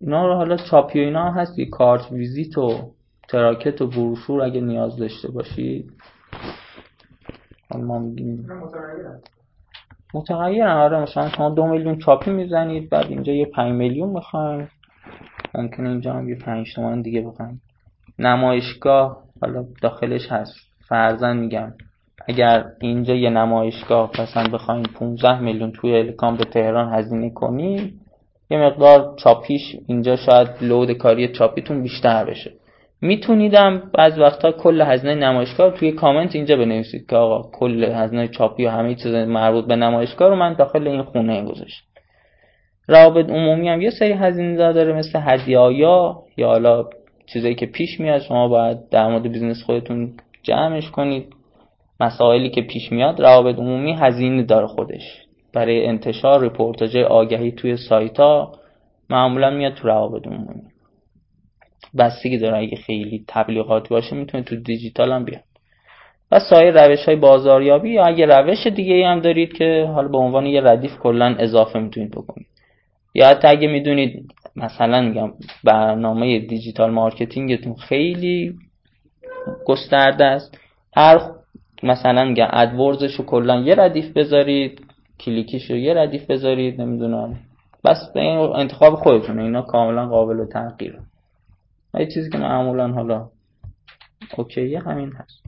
اینا 0.00 0.26
رو 0.26 0.34
حالا 0.34 0.56
چاپی 0.56 1.00
و 1.00 1.04
اینا 1.04 1.30
هم 1.30 1.40
هست 1.40 1.60
کارت 1.60 2.12
ویزیت 2.12 2.58
و 2.58 2.92
تراکت 3.28 3.82
و 3.82 3.86
بروشور 3.86 4.42
اگه 4.42 4.60
نیاز 4.60 4.96
داشته 4.96 5.30
باشید. 5.30 5.92
ما 7.74 7.98
میگیم. 7.98 8.46
متغیر 10.14 10.64
آره 10.64 11.00
مثلا 11.00 11.28
شما 11.28 11.50
دو 11.50 11.66
میلیون 11.66 11.98
چاپی 11.98 12.30
می‌زنید 12.30 12.90
بعد 12.90 13.06
اینجا 13.06 13.32
یه 13.32 13.46
پنج 13.46 13.72
میلیون 13.72 14.08
می‌خواین. 14.08 14.68
ممکنه 15.54 15.88
اینجا 15.88 16.12
هم 16.12 16.28
یه 16.28 16.34
پنج 16.34 16.74
تومن 16.74 17.02
دیگه 17.02 17.20
بخواین. 17.20 17.60
نمایشگاه 18.18 19.22
حالا 19.40 19.64
داخلش 19.82 20.32
هست. 20.32 20.54
فرضا 20.88 21.36
میگم. 21.36 21.72
اگر 22.28 22.64
اینجا 22.80 23.14
یه 23.14 23.30
نمایشگاه 23.30 24.10
مثلا 24.20 24.52
بخواین 24.52 24.82
15 24.82 25.40
میلیون 25.40 25.72
توی 25.72 25.96
الکامپ 25.96 26.44
تهران 26.44 26.92
هزینه 26.92 27.30
کنی 27.30 27.92
یه 28.50 28.58
مقدار 28.58 29.14
چاپیش 29.16 29.76
اینجا 29.86 30.16
شاید 30.16 30.48
load 30.60 30.92
کاری 30.92 31.28
چاپیتون 31.28 31.82
بیشتر 31.82 32.24
بشه. 32.24 32.50
میتونیدم 33.02 33.82
بعض 33.94 34.18
وقتا 34.18 34.52
کل 34.52 34.80
هزینه 34.80 35.14
نمایشگاه 35.14 35.70
توی 35.70 35.92
کامنت 35.92 36.34
اینجا 36.34 36.56
بنویسید 36.56 37.06
که 37.10 37.16
آقا 37.16 37.50
کل 37.52 37.84
هزینه 37.84 38.28
چاپی 38.28 38.66
و 38.66 38.70
همه 38.70 38.94
چیز 38.94 39.14
مربوط 39.14 39.64
به 39.64 39.76
نمایشگاه 39.76 40.28
رو 40.28 40.36
من 40.36 40.54
داخل 40.54 40.88
این 40.88 41.02
خونه 41.02 41.44
گذاشت 41.44 41.84
روابط 42.88 43.30
عمومی 43.30 43.68
هم 43.68 43.82
یه 43.82 43.90
سری 43.90 44.12
هزینه 44.12 44.56
داره 44.56 44.92
مثل 44.92 45.20
هدیه 45.22 45.72
یا 46.36 46.46
حالا 46.46 46.84
چیزایی 47.26 47.54
که 47.54 47.66
پیش 47.66 48.00
میاد 48.00 48.20
شما 48.20 48.48
باید 48.48 48.88
در 48.88 49.08
مورد 49.08 49.22
business 49.22 49.62
خودتون 49.66 50.12
جمعش 50.42 50.90
کنید. 50.90 51.34
مسائلی 52.00 52.50
که 52.50 52.62
پیش 52.62 52.92
میاد 52.92 53.22
روابط 53.22 53.58
عمومی 53.58 53.92
هزینه 53.92 54.42
داره 54.42 54.66
خودش. 54.66 55.02
برای 55.52 55.86
انتشار 55.86 56.44
رپورتاژ 56.44 56.96
آگهی 56.96 57.52
توی 57.52 57.76
سایت 57.76 58.20
ها 58.20 58.52
معمولا 59.10 59.50
میاد 59.50 59.74
تو 59.74 59.88
روابط 59.88 60.26
عمومی. 60.26 60.62
بستگی 61.98 62.38
داره 62.38 62.58
اگه 62.58 62.76
خیلی 62.76 63.24
تبلیغاتی 63.28 63.88
باشه 63.88 64.16
می‌تونه 64.16 64.44
تو 64.44 64.56
دیجیتال 64.56 65.12
هم 65.12 65.24
بیاد. 65.24 65.42
و 66.32 66.40
سایر 66.50 66.84
روش 66.84 67.04
های 67.04 67.16
بازاریابی 67.16 67.90
یا 67.90 68.04
اگه 68.04 68.26
روش 68.26 68.66
دیگه 68.66 69.06
هم 69.06 69.20
دارید 69.20 69.52
که 69.52 69.90
حالا 69.94 70.08
به 70.08 70.18
عنوان 70.18 70.46
یه 70.46 70.60
ردیف 70.60 70.98
کلا 70.98 71.36
اضافه 71.38 71.78
می‌تونید 71.78 72.10
بکنید. 72.10 72.46
یا 73.14 73.28
حتی 73.28 73.48
اگه 73.48 73.68
می‌دونید 73.68 74.32
مثلا 74.56 75.00
میگم 75.00 75.32
برنامه 75.64 76.38
digital 76.38 76.90
marketing 76.90 77.53
تون 77.53 77.74
خیلی 77.74 78.54
گسترده 79.66 80.24
است. 80.24 80.58
هر 80.96 81.20
مثلا 81.82 82.34
ادورزش 82.52 83.14
رو 83.14 83.24
کلا 83.24 83.60
یه 83.60 83.74
ردیف 83.74 84.16
بذارید 84.16 84.80
کلیکیش 85.20 85.70
رو 85.70 85.76
یه 85.76 85.94
ردیف 85.94 86.30
بذارید 86.30 86.80
نمی‌دونم. 86.80 87.38
بس 87.84 88.12
به 88.14 88.20
این 88.20 88.38
انتخاب 88.38 88.94
خودتونه 88.94 89.42
اینا 89.42 89.62
کاملا 89.62 90.06
قابل 90.06 90.46
تغییر 90.46 90.98
یه 91.94 92.06
چیزی 92.06 92.30
که 92.30 92.38
معمولا 92.38 92.88
حالا 92.88 93.28
اوکیه 94.36 94.80
همین 94.80 95.12
هست. 95.12 95.46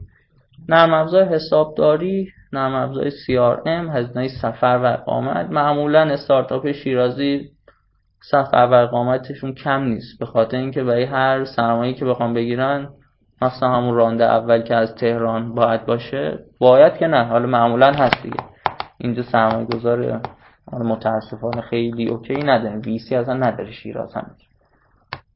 نرم 0.69 0.93
افزار 0.93 1.25
حسابداری 1.25 2.29
نرم 2.53 2.75
افزار 2.75 3.09
CRM 3.09 3.95
هزینه 3.95 4.27
سفر 4.27 4.79
و 4.83 4.85
اقامت. 4.85 5.49
معمولا 5.49 6.01
استارتاپ 6.01 6.71
شیرازی 6.71 7.49
سفر 8.21 8.67
و 8.71 8.73
اقامتشون 8.73 9.53
کم 9.53 9.83
نیست 9.83 10.19
به 10.19 10.25
خاطر 10.25 10.57
اینکه 10.57 10.83
برای 10.83 11.03
هر 11.03 11.45
سرمایه 11.45 11.93
که 11.93 12.05
بخوام 12.05 12.33
بگیرن 12.33 12.89
مثلا 13.41 13.69
همون 13.69 13.95
رانده 13.95 14.23
اول 14.23 14.61
که 14.61 14.75
از 14.75 14.95
تهران 14.95 15.55
باید 15.55 15.85
باشه 15.85 16.39
باید 16.59 16.97
که 16.97 17.07
نه 17.07 17.23
حالا 17.25 17.47
معمولا 17.47 17.91
هست 17.91 18.23
دیگه. 18.23 18.43
اینجا 18.97 19.23
سرمایه 19.23 19.65
گذار 19.65 20.21
متاسفانه 20.71 21.61
خیلی 21.61 22.09
اوکی 22.09 22.33
نداریم. 22.33 22.81
ویسی 22.85 23.15
اصلا 23.15 23.33
نداره 23.33 23.71
شیراز 23.71 24.13
هم. 24.13 24.31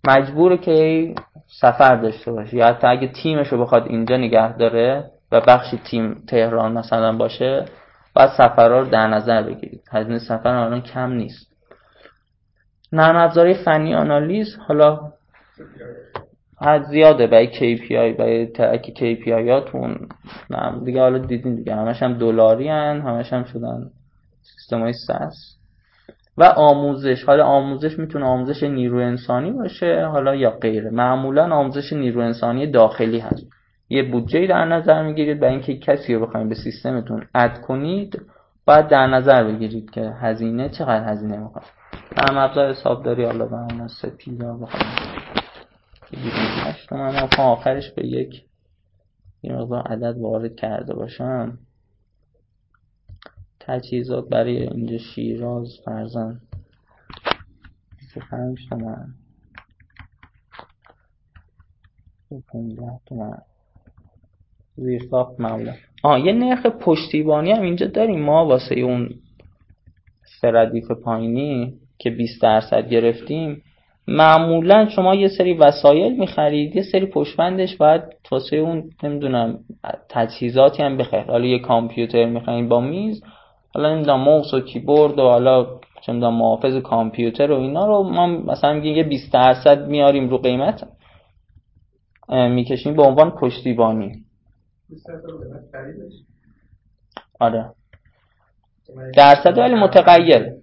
مجبوره 0.07 0.57
که 0.57 1.15
سفر 1.61 1.95
داشته 1.95 2.31
باشه. 2.31 2.57
یا 2.57 2.67
حتی 2.67 2.87
اگه 2.87 3.07
تیمش 3.07 3.47
رو 3.47 3.61
بخواد 3.61 3.85
اینجا 3.87 4.17
نگه 4.17 4.57
داره 4.57 5.11
و 5.31 5.41
بخشی 5.41 5.77
تیم 5.77 6.23
تهران 6.27 6.71
مثلا 6.71 7.17
باشه 7.17 7.65
باید 8.15 8.29
سفرها 8.29 8.79
رو 8.79 8.85
در 8.85 9.07
نظر 9.07 9.43
بگیرید. 9.43 9.81
هزینه 9.91 10.19
سفر 10.19 10.49
الان 10.49 10.81
کم 10.81 11.11
نیست. 11.11 11.47
نرم 12.91 13.15
افزاری 13.15 13.53
فنی 13.53 13.95
آنالیز 13.95 14.57
حالا 14.67 14.99
حد 16.61 16.83
زیاده 16.83 17.27
برای 17.27 17.47
KPI 17.47 18.17
برای 18.19 18.45
ترک 18.45 18.81
KPI 18.95 19.49
هاتون. 19.49 20.07
دیگه 20.85 21.01
حالا 21.01 21.17
دیدین 21.17 21.55
دیگه. 21.55 21.75
همش 21.75 22.03
هم 22.03 22.13
دلاری 22.13 22.67
هن 22.67 23.01
همش 23.01 23.33
هم 23.33 23.43
شدن 23.43 23.89
سیستم 24.41 24.81
های 24.81 24.93
سس. 24.93 25.57
و 26.37 26.43
آموزش. 26.43 27.23
حالا 27.23 27.45
آموزش 27.45 27.99
می‌تونه 27.99 28.25
آموزش 28.25 28.63
نیرو 28.63 28.97
انسانی 28.97 29.51
باشه 29.51 30.05
حالا 30.05 30.35
یا 30.35 30.49
غیره. 30.49 30.89
معمولا 30.89 31.55
آموزش 31.55 31.93
نیرو 31.93 32.21
انسانی 32.21 32.67
داخلی 32.67 33.19
هست. 33.19 33.47
یه 33.89 34.03
بودجه 34.03 34.47
در 34.47 34.65
نظر 34.65 35.03
می‌گیرید 35.03 35.39
برای 35.39 35.53
اینکه 35.53 35.77
کسی 35.77 36.15
رو 36.15 36.25
بخواید 36.25 36.49
به 36.49 36.55
سیستمتون 36.55 37.23
اد 37.35 37.61
کنید 37.61 38.21
باید 38.65 38.87
در 38.87 39.07
نظر 39.07 39.43
بگیرید 39.43 39.91
که 39.91 40.01
هزینه 40.21 40.69
چقدر 40.69 41.11
هزینه 41.11 41.37
می‌خواد. 41.37 41.65
هم 42.29 42.37
ابزار 42.37 42.69
حسابداری 42.69 43.25
حالا 43.25 43.45
به 43.45 43.55
اون 43.55 43.87
سپیدا 46.07 46.29
بخوایم 46.67 47.01
من 47.01 47.29
آخرش 47.37 47.91
به 47.91 48.07
یک 48.07 48.43
یه 49.43 49.53
مقدار 49.53 49.87
عدد 49.87 50.17
وارد 50.17 50.55
کرده 50.55 50.93
باشم. 50.93 51.57
تجهیزات 53.59 54.29
برای 54.29 54.67
اینجا 54.67 54.97
شیراز 54.97 55.67
فرزن 55.85 56.41
25 57.99 58.59
تومن. 58.69 59.13
15 62.51 62.99
تومن. 63.05 63.37
زیر 64.75 65.01
ساخت 65.11 65.39
معمولا. 65.39 65.73
آه 66.03 66.19
یه 66.19 66.33
نرخ 66.33 66.65
پشتیبانی 66.65 67.51
هم 67.51 67.61
اینجا 67.61 67.87
داریم 67.87 68.19
ما 68.19 68.45
واسه 68.45 68.75
اون 68.75 69.09
سردیف 70.41 70.91
پایینی 70.91 71.79
که 71.97 72.09
20 72.09 72.41
درصد 72.41 72.89
گرفتیم. 72.89 73.63
معمولا 74.07 74.89
شما 74.89 75.15
یه 75.15 75.27
سری 75.27 75.53
وسایل 75.53 76.19
می‌خرید 76.19 76.75
یه 76.75 76.81
سری 76.81 77.05
پشتبندش 77.05 77.75
باید 77.77 78.01
واسه 78.31 78.55
اون 78.55 78.89
نمی‌دونم 79.03 79.59
تجهیزاتی 80.09 80.83
هم 80.83 80.97
بخرید. 80.97 81.27
حالا 81.29 81.45
یه 81.45 81.59
کامپیوتر 81.59 82.25
می‌خرید 82.25 82.69
با 82.69 82.81
میز 82.81 83.23
حالا 83.73 83.93
نمی‌دونم 83.93 84.19
موس 84.19 84.53
و 84.53 84.59
کیبورد 84.59 85.19
و 85.19 85.21
حالا 85.21 85.79
چه 86.01 86.13
می‌دونم 86.13 86.33
محافظ 86.33 86.75
کامپیوتر 86.75 87.51
و 87.51 87.55
اینا 87.59 87.85
رو 87.85 88.03
ما 88.03 88.27
مثلا 88.27 88.73
میگیم 88.73 88.95
یه 88.95 89.03
20 89.03 89.33
درصد 89.33 89.87
میاریم 89.87 90.29
رو 90.29 90.37
قیمت 90.37 90.87
می‌کشیم 92.29 92.95
به 92.95 93.03
عنوان 93.03 93.31
پشتیبانی. 93.31 94.23
آره. 97.39 97.71
درصد 99.15 99.57
ولی 99.57 99.75
متغیر 99.75 100.53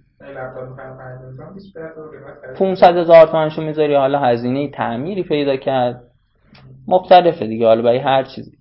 500 2.55 2.97
هزار 2.97 3.27
تومنشو 3.27 3.61
می‌ذاری 3.61 3.95
حالا 3.95 4.19
هزینه 4.19 4.71
تعمیری 4.71 5.23
پیدا 5.23 5.57
کرد. 5.57 6.11
مختلفه 6.87 7.47
دیگه 7.47 7.65
حالا 7.67 7.81
برای 7.81 7.97
هر 7.97 8.23
چیزی. 8.23 8.57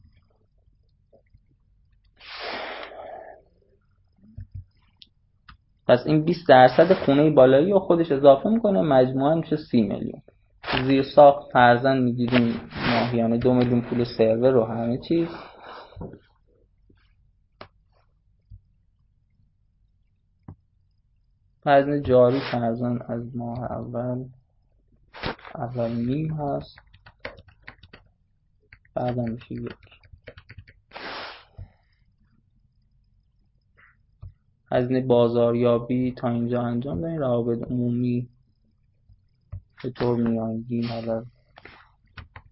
پس 5.88 6.06
این 6.06 6.24
20 6.24 6.48
درصد 6.48 6.92
خونه 6.92 7.30
بالایی 7.30 7.72
رو 7.72 7.78
خودش 7.78 8.12
اضافه 8.12 8.48
می‌کنه 8.48 8.80
مجموعا 8.82 9.34
میشه 9.34 9.56
30 9.56 9.82
میلیون. 9.82 10.22
زیر 10.84 11.02
ساخت 11.02 11.52
فرزن 11.52 11.98
می‌گیریم 11.98 12.60
ماهیانه 12.92 13.38
دو 13.38 13.54
میلیون 13.54 13.80
پول 13.80 14.04
سرور 14.04 14.56
و 14.56 14.64
همه 14.64 14.98
چیز. 14.98 15.28
وزن 21.66 22.02
جاری 22.02 22.40
فرزن 22.52 22.98
از 23.08 23.36
ماه 23.36 23.72
اول 23.72 24.24
اول 25.54 25.90
نیم 25.90 26.34
هست. 26.34 26.78
بعد 28.94 29.18
میشه 29.18 29.54
یک. 29.54 29.72
هزینه 34.72 35.00
بازاریابی 35.00 36.12
تا 36.12 36.28
اینجا 36.28 36.62
انجام 36.62 37.00
داریم. 37.00 37.18
روابط 37.18 37.62
عمومی 37.70 38.28
به 39.82 39.90
طور 39.90 40.16
میانگین 40.16 40.84
حالا 40.84 41.24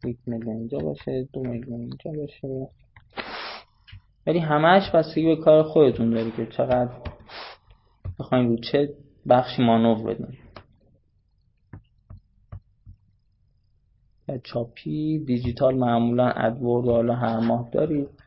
یک 0.04 0.18
میلیون 0.26 0.56
اینجا 0.56 0.78
باشه 0.78 1.28
دو 1.32 1.40
میلیون 1.40 1.80
اینجا 1.80 2.10
باشه. 2.10 2.68
ولی 4.26 4.38
همش 4.38 4.90
بستگی 4.90 5.36
به 5.36 5.42
کار 5.42 5.62
خودتون 5.62 6.10
داری 6.10 6.30
که 6.30 6.46
چقدر 6.46 6.90
بخوایم 8.18 8.48
رو 8.48 8.56
چه 8.56 8.94
بخشی 9.28 9.62
مانور 9.62 10.14
بدیم 10.14 10.38
چاپی 14.44 15.18
دیجیتال 15.18 15.74
معمولا 15.74 16.28
ادورد 16.28 16.86
حالا 16.88 17.14
هر 17.14 17.40
ماه 17.40 17.70
دارید. 17.72 18.21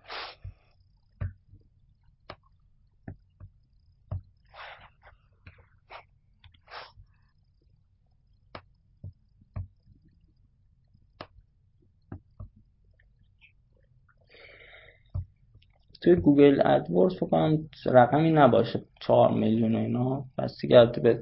توی 16.05 16.15
گوگل 16.15 16.61
ادورز 16.65 17.15
فکر 17.15 17.57
رقمی 17.85 18.31
نباشه. 18.31 18.81
چهار 18.99 19.31
میلیون 19.31 19.75
و 19.75 19.77
اینا. 19.77 20.23
بس 20.37 20.61
به 21.03 21.19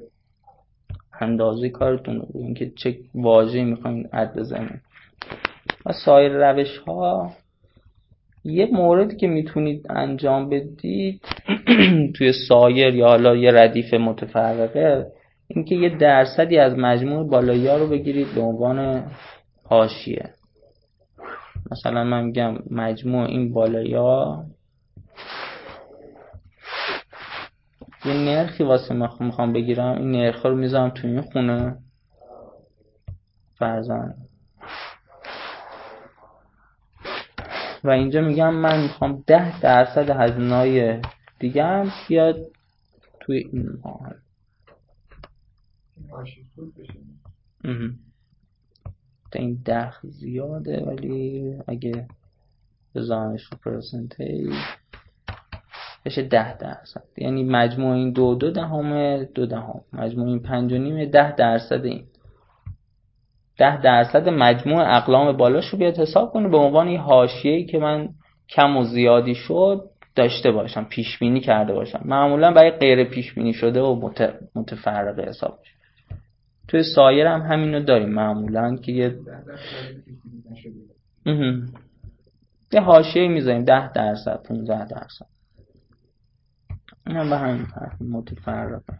اندازه 1.20 1.68
کارتون 1.68 2.16
رو 2.16 2.26
اینکه 2.34 2.70
چه 2.76 2.98
واژه‌ای 3.14 3.64
می‌خواین 3.64 4.08
اد 4.12 4.38
بزنید 4.38 4.80
و 5.86 5.92
سایر 6.04 6.32
روش 6.32 6.78
ها 6.78 7.32
یه 8.44 8.66
موردی 8.66 9.16
که 9.16 9.26
می‌تونید 9.26 9.86
انجام 9.90 10.48
بدید 10.48 11.20
توی 12.16 12.32
سایر 12.48 12.94
یا 12.94 13.06
حالا 13.06 13.36
یه 13.36 13.50
ردیف 13.52 13.94
متفرقه 13.94 15.06
اینکه 15.48 15.74
یه 15.74 15.88
درصدی 15.98 16.58
از 16.58 16.78
مجموع 16.78 17.28
بالایی 17.28 17.68
رو 17.68 17.86
بگیرید 17.86 18.34
به 18.34 18.40
عنوان 18.40 19.04
حاشیه. 19.64 20.30
مثلا 21.70 22.04
من 22.04 22.24
میگم 22.24 22.58
مجموع 22.70 23.26
این 23.26 23.52
بالایی 23.52 23.94
ها 23.94 24.44
یه 28.04 28.12
نرخی 28.12 28.64
واسه 28.64 28.94
می‌خوام 29.20 29.52
بگیرم. 29.52 29.96
این 29.96 30.10
نرخ 30.10 30.46
رو 30.46 30.56
می‌ذارم 30.56 30.90
تو 30.90 31.06
این 31.06 31.20
خونه. 31.20 31.76
فرزن 33.58 34.14
و 37.84 37.90
اینجا 37.90 38.20
میگم 38.20 38.54
من 38.54 38.82
می‌خوام 38.82 39.24
ده 39.26 39.60
درصد 39.60 40.10
هزینه 40.10 40.54
های 40.54 41.00
دیگه 41.38 41.64
هم 41.64 41.92
بیاد 42.08 42.36
توی 43.20 43.38
این 43.38 43.68
ماه. 43.84 44.14
این 49.32 49.62
دخل 49.66 50.08
زیاده 50.08 50.84
ولی 50.84 51.54
اگه 51.66 52.08
بزنش 52.94 53.44
رو 53.44 53.58
پرسنتیج 53.64 54.54
بشه 56.04 56.22
ده 56.22 56.58
درصد. 56.58 57.02
یعنی 57.16 57.44
مجموع 57.44 57.94
این 57.94 58.12
دو 58.12 58.34
دو 58.34 58.50
دهم 58.50 59.24
دو 59.24 59.46
دهم. 59.46 59.80
مجموع 59.92 60.28
این 60.28 60.40
پنج 60.40 60.72
و 60.72 60.78
نیم 60.78 61.04
ده 61.04 61.36
درصد 61.36 61.84
این. 61.84 62.04
ده 63.58 63.82
درصد 63.82 64.28
مجموع 64.28 64.96
اقلام 64.96 65.36
بالاش 65.36 65.68
رو 65.68 65.78
بیاد 65.78 65.98
حساب 65.98 66.32
کنه. 66.32 66.48
به 66.48 66.56
عنوان 66.56 66.88
این 66.88 67.00
حاشیه‌ای 67.00 67.64
که 67.64 67.78
من 67.78 68.08
کم 68.48 68.76
و 68.76 68.84
زیادی 68.84 69.34
شد 69.34 69.90
داشته 70.16 70.52
باشم 70.52 70.84
پیش 70.84 71.18
بینی 71.18 71.40
کرده 71.40 71.72
باشم. 71.72 72.00
معمولا 72.04 72.52
برای 72.52 72.70
غیر 72.70 73.04
پیش 73.04 73.34
بینی 73.34 73.52
شده 73.52 73.80
و 73.80 74.10
متفرقه 74.54 75.22
حساب 75.22 75.58
میشه. 75.60 75.74
توی 76.68 76.82
سایر 76.82 77.26
هم 77.26 77.40
همینو 77.40 77.80
داریم 77.80 78.08
معمولا 78.08 78.76
که 78.76 78.92
یه 78.92 79.14
یه 82.72 82.80
حاشیه 82.80 83.28
می‌ذاریم. 83.28 83.64
ده 83.64 83.92
درصد 83.92 84.42
15 84.42 84.86
درصد. 84.86 85.33
این 87.06 87.30
به 87.30 87.38
همین 87.38 87.64
حرف 87.64 88.02
متفرقه 88.02 88.98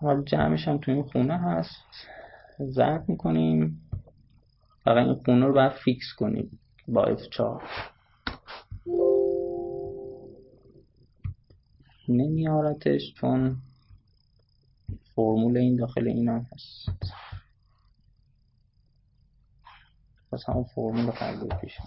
حالا 0.00 0.22
جمعش 0.22 0.68
هم 0.68 0.78
تو 0.78 0.90
این 0.90 1.02
خونه 1.02 1.38
هست. 1.38 2.08
زرد 2.58 3.08
می‌کنیم. 3.08 3.90
فقط 4.84 5.06
این 5.06 5.14
خونه 5.14 5.46
رو 5.46 5.52
باید 5.52 5.72
فیکس 5.72 6.06
کنیم 6.18 6.58
با 6.88 7.16
F4 7.16 7.62
نمیارتش 12.08 13.14
چون 13.20 13.56
فرمول 15.18 15.56
این 15.56 15.76
داخل 15.76 16.08
این 16.08 16.28
هم 16.28 16.46
هست. 16.52 16.88
پس 20.32 20.48
همون 20.48 20.64
فرمول 20.64 21.10
قبلی 21.10 21.48
پیش 21.60 21.78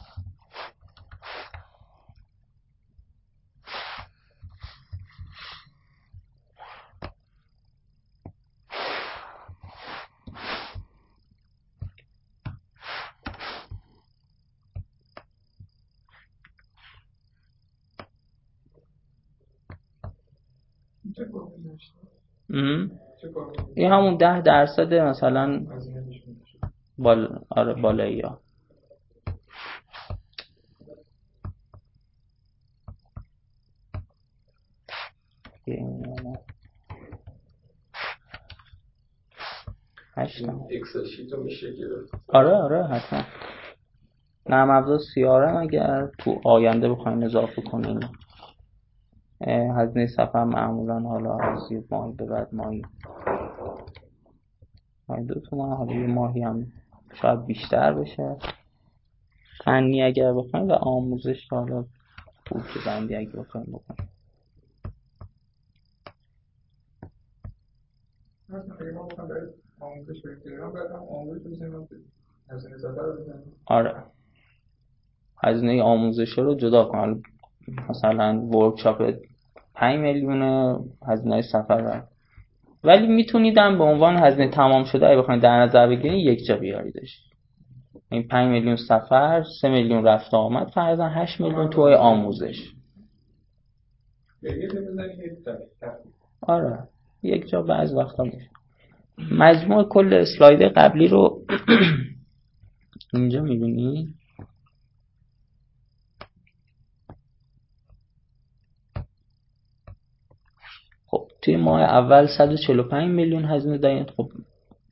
این 23.75 23.91
همون 23.91 24.17
ده 24.17 24.41
درصد 24.41 24.93
مثلا 24.93 25.65
بال... 26.97 27.39
آره 27.49 27.73
بالایی 27.73 28.21
ها. 28.21 28.39
آره 42.27 42.49
آره 42.55 42.83
حتما 42.87 43.23
نرم 44.49 44.69
افزار 44.69 44.99
سیارم 45.13 45.57
اگر 45.57 46.07
تو 46.17 46.41
آینده 46.45 46.89
بخوایم 46.89 47.23
اضافه 47.23 47.61
کنیم. 47.61 47.99
هزینه 49.47 50.07
سفر 50.07 50.43
معمولا 50.43 50.99
حالا 50.99 51.37
از 51.37 51.71
یه 51.71 51.83
ماهی 51.91 52.13
به 52.13 52.25
بعد 52.25 52.55
ماهی. 52.55 52.81
ماهی 55.09 55.23
دو 55.23 55.39
تومن 55.39 55.75
حالا 55.75 55.93
یه 55.93 56.07
ماهی 56.07 56.41
هم 56.41 56.67
شاید 57.13 57.45
بیشتر 57.45 57.93
بشه. 57.93 58.35
فنی 59.65 60.03
اگر 60.03 60.33
بخوایم 60.33 60.67
و 60.67 60.71
آموزش 60.71 61.47
حالا 61.49 61.85
که 62.45 62.79
بندی 62.85 63.15
اگر 63.15 63.39
بخوایم 63.39 63.65
بکنیم 63.65 64.09
آره. 73.65 74.03
هزینه 75.43 75.83
آموزش 75.83 76.37
رو 76.37 76.55
جدا 76.55 76.85
کن 76.85 77.21
مثلا 77.89 78.41
ورکشاپ 78.41 79.13
5 79.81 79.99
میلیون 79.99 80.41
هزینه 81.07 81.41
سفر 81.41 82.03
ولی 82.83 83.07
میتونیدم 83.07 83.77
به 83.77 83.83
عنوان 83.83 84.17
هزینه 84.23 84.49
تمام 84.49 84.83
شده 84.83 85.07
اگه 85.07 85.17
بخواید 85.21 85.41
در 85.41 85.61
نظر 85.61 85.87
بگیرید 85.87 86.25
یک 86.25 86.45
جا 86.45 86.57
بیاریدش. 86.57 87.19
این 88.11 88.27
5 88.27 88.51
میلیون 88.51 88.75
سفر 88.75 89.43
3 89.61 89.69
میلیون 89.69 90.03
رفت 90.03 90.33
آمد 90.33 90.67
فرضاً 90.67 91.09
8 91.09 91.41
میلیون 91.41 91.69
توی 91.69 91.93
آموزش. 91.93 92.73
آره. 96.41 96.79
یک 97.23 97.49
جا 97.49 97.61
بعض 97.61 97.93
وقتا 97.93 98.23
میشه. 98.23 98.49
مجموع 99.31 99.83
کل 99.89 100.13
اسلاید 100.13 100.61
قبلی 100.61 101.07
رو 101.07 101.41
اینجا 103.13 103.41
می‌بینید 103.41 104.07
خب 111.05 111.30
توی 111.41 111.55
ماه 111.57 111.81
اول 111.81 112.25
145 112.25 113.11
میلیون 113.11 113.45
هزینه 113.45 113.77
دارین. 113.77 114.05
خب 114.17 114.29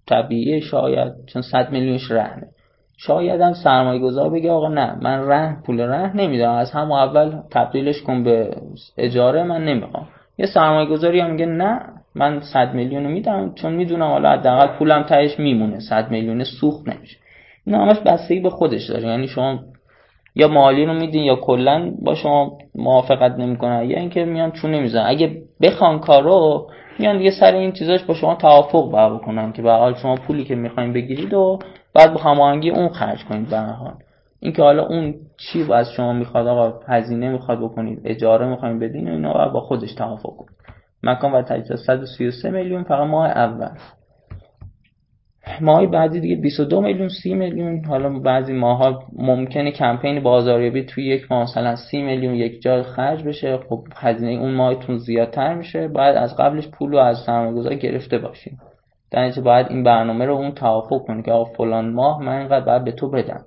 طبیعیه 0.08 0.60
شاید 0.60 1.14
چون 1.34 1.42
100 1.42 1.72
میلیونش 1.72 2.12
رهنه. 2.12 2.48
شاید 2.98 3.42
هم 3.42 3.54
سرمایه 3.54 4.00
گذار 4.00 4.30
بگه 4.30 4.52
آقا 4.52 4.68
نه 4.68 4.96
من 5.02 5.28
رهن 5.28 5.62
پول 5.66 5.82
رهن 5.82 6.20
نمیدم 6.20 6.52
از 6.52 6.72
همون 6.72 7.00
اول 7.00 7.42
تبدیلش 7.52 8.02
کن 8.02 8.24
به 8.24 8.52
اجاره 8.98 9.44
من 9.44 9.66
نمی‌خوام. 9.66 10.08
یه 10.38 10.46
سرمایه 10.46 10.90
گذاری 10.90 11.20
هم 11.20 11.32
میگه 11.32 11.46
نه 11.46 11.80
من 12.16 12.40
100 12.40 12.74
میلیون 12.74 13.06
میدم 13.08 13.54
چون 13.56 13.74
می‌دونم 13.74 14.08
حالا 14.08 14.30
حداقل 14.30 14.78
پولم 14.78 15.04
تهش 15.04 15.40
میمونه. 15.40 15.80
100 15.80 16.12
میلیون 16.12 16.44
سوخت 16.44 16.90
نمیشه. 16.90 17.18
این 17.66 17.76
همش 17.76 18.00
بستگی 18.00 18.40
به 18.40 18.50
خودش 18.50 18.90
داره. 18.90 19.08
یعنی 19.08 19.28
شما 19.28 19.60
یا 20.36 20.48
مالی 20.48 20.86
رو 20.86 20.94
میدین 20.94 21.24
یا 21.24 21.36
کلا 21.36 21.92
با 22.02 22.16
شما 22.16 22.58
موافقت 22.76 23.32
نمی‌کنن. 23.40 23.90
یا 23.90 24.00
اینکه 24.00 24.26
میان 24.26 24.52
چون 24.52 24.72
نمیزن 24.72 25.04
اگه 25.06 25.42
بخوان 25.62 26.00
کارو 26.00 26.68
میان 27.00 27.18
دیگه 27.18 27.32
سر 27.32 27.54
این 27.54 27.72
چیزاش 27.72 28.04
با 28.04 28.14
شما 28.14 28.36
توافق 28.36 28.92
با 28.92 29.10
بکنن 29.10 29.54
که 29.54 29.62
به 29.62 29.72
حال 29.72 29.94
شما 29.94 30.16
پولی 30.16 30.44
که 30.44 30.56
می‌خواین 30.56 30.94
بگیرید 30.94 31.34
و 31.34 31.60
بعد 31.94 32.14
با 32.14 32.22
هماهنگی 32.22 32.70
اون 32.70 32.90
خرج 32.90 33.26
کنید 33.26 33.50
به 33.50 33.58
حال. 33.58 33.94
اینکه 34.40 34.62
حالا 34.62 34.86
اون 34.86 35.16
چی 35.38 35.74
از 35.74 35.92
شما 35.92 36.14
می‌خواد 36.14 36.48
آقا 36.48 36.80
هزینه 36.88 37.30
می‌خواد 37.30 37.60
بکنید 37.60 38.02
اجاره 38.06 38.48
می‌خواین 38.48 38.80
بدین 38.80 39.10
و 39.10 39.12
اینا 39.12 39.50
با 39.50 39.60
خودش 39.62 39.94
توافق 39.94 40.36
کنید. 40.36 40.60
مکان 41.04 41.32
و 41.32 41.42
تجهیزات 41.42 41.78
133 41.78 42.50
میلیون 42.50 42.84
فقط 42.84 43.08
ماه 43.08 43.28
اول. 43.28 43.72
ماه 45.62 45.86
بعدی 45.86 46.20
دیگه 46.20 46.36
22 46.36 46.82
میلیون 46.82 47.10
30 47.10 47.34
میلیون. 47.34 47.86
حالا 47.86 48.20
بعضی 48.20 48.54
ماها 48.54 49.04
ممکنه 49.14 49.72
کمپین 49.72 50.24
بازاریابی 50.24 50.84
توی 50.84 51.06
یک 51.06 51.32
ماه 51.32 51.44
مثلا 51.44 51.76
30 51.76 52.02
میلیون 52.02 52.36
یک 52.36 52.62
جا 52.62 52.84
خرج 52.84 53.24
بشه. 53.24 53.58
خب 53.58 53.84
هزینه 53.96 54.42
اون 54.42 54.54
ماهتون 54.54 54.98
زیادتر 54.98 55.54
میشه. 55.54 55.88
بعد 55.88 56.16
از 56.16 56.36
قبلش 56.38 56.68
پول 56.68 56.92
رو 56.92 56.98
از 56.98 57.18
سرمایه‌گذار 57.26 57.74
گرفته 57.76 58.18
باشین. 58.18 58.58
در 59.12 59.32
باید 59.32 59.68
این 59.70 59.84
برنامه 59.84 60.26
رو 60.26 60.34
اون 60.34 60.52
توافق 60.52 61.06
کنه 61.08 61.24
که 61.24 61.32
فلان 61.58 61.94
ماه 61.94 62.24
من 62.24 62.38
اینقدر 62.38 62.66
باید 62.66 62.84
به 62.84 62.92
تو 62.92 63.10
بدم 63.10 63.46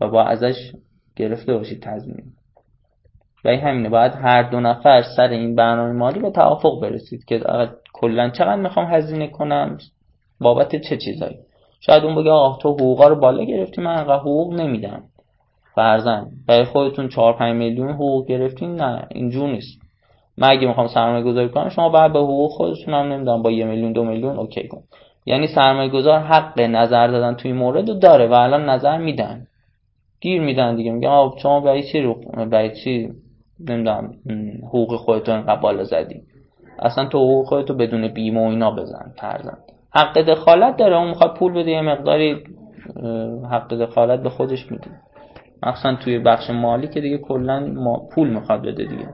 و 0.00 0.08
با 0.08 0.24
ازش 0.24 0.72
گرفته 1.16 1.54
باشید 1.54 1.82
تضمین. 1.82 2.24
و 3.44 3.48
این 3.48 3.60
همینه. 3.60 3.88
باید 3.88 4.12
هر 4.14 4.42
دو 4.42 4.60
نفر 4.60 5.02
سر 5.16 5.28
این 5.28 5.54
برنامه 5.54 5.92
مالی 5.92 6.20
به 6.20 6.30
توافق 6.30 6.82
برسید 6.82 7.24
که 7.24 7.40
کلا 7.92 8.30
چقدر 8.30 8.60
می‌خوام 8.60 8.86
هزینه 8.86 9.28
کنم؟ 9.28 9.78
بابت 10.40 10.76
چه 10.76 10.96
چیزایی؟ 10.96 11.36
شاید 11.80 12.04
اون 12.04 12.14
بگه 12.14 12.30
آقا 12.30 12.58
تو 12.58 12.72
حقوقا 12.72 13.08
رو 13.08 13.20
بالا 13.20 13.44
گرفتی 13.44 13.82
من 13.82 13.98
انقدر 13.98 14.18
حقوق 14.18 14.54
نمیدم. 14.54 15.02
فرزن 15.74 16.26
برای 16.48 16.64
خودتون 16.64 17.08
4 17.08 17.32
5 17.32 17.56
میلیون 17.56 17.90
حقوق 17.90 18.26
گرفتین؟ 18.26 18.74
نه 18.74 19.06
اینجور 19.10 19.50
نیست. 19.50 19.80
من 20.38 20.48
اگه 20.48 20.68
می‌خوام 20.68 20.86
سرمایه 20.86 21.24
گذاری 21.24 21.48
کنم 21.48 21.68
شما 21.68 21.88
باید 21.88 22.12
به 22.12 22.18
حقوق 22.18 22.50
خودتون 22.50 22.94
هم 22.94 23.12
نمی‌دونم 23.12 23.42
با 23.42 23.50
یه 23.50 23.64
میلیون 23.64 23.92
دو 23.92 24.04
میلیون 24.04 24.36
اوکی 24.38 24.68
کن 24.68 24.82
یعنی 25.26 25.46
سرمایه 25.46 25.90
گذار 25.90 26.18
حق 26.18 26.60
نظر 26.60 27.06
دادن 27.06 27.34
توی 27.34 27.52
مورد 27.52 27.98
داره 27.98 28.26
و 28.26 28.32
الان 28.32 28.68
نظر 28.68 28.98
میدن. 28.98 29.46
گیر 30.20 30.42
میدن 30.42 30.76
دیگه. 30.76 30.92
میگن 30.92 31.08
آقا 31.08 31.38
شما 31.38 31.60
برای 31.60 31.82
چی 31.82 32.00
رو 32.00 32.14
برای 32.50 32.70
چی 32.84 33.08
نمی‌دونم 33.60 34.12
حقوق 34.68 34.96
خودتون 34.96 35.42
بالا 35.62 35.84
زدی؟ 35.84 36.22
اصلا 36.78 37.08
تو 37.08 37.18
حقوق 37.18 37.46
خودتو 37.46 37.74
بدون 37.74 38.08
بیمه 38.08 38.40
و 38.40 38.50
اینا 38.50 38.70
بزن 38.70 39.12
ترزن 39.16 39.58
حق 39.96 40.18
دخالت 40.18 40.76
داره. 40.76 40.96
اون 40.96 41.08
می‌خواد 41.08 41.34
پول 41.36 41.52
بده 41.52 41.70
یه 41.70 41.80
مقداری 41.80 42.44
حق 43.50 43.74
دخالت 43.74 44.20
به 44.22 44.30
خودش 44.30 44.72
میده. 44.72 44.90
مخصوصا 45.62 45.94
توی 45.96 46.18
بخش 46.18 46.50
مالی 46.50 46.88
که 46.88 47.00
دیگه 47.00 47.18
کلا 47.18 47.60
ما 47.60 48.08
پول 48.14 48.28
می‌خواد 48.28 48.62
بده 48.62 48.84
دیگه. 48.84 49.08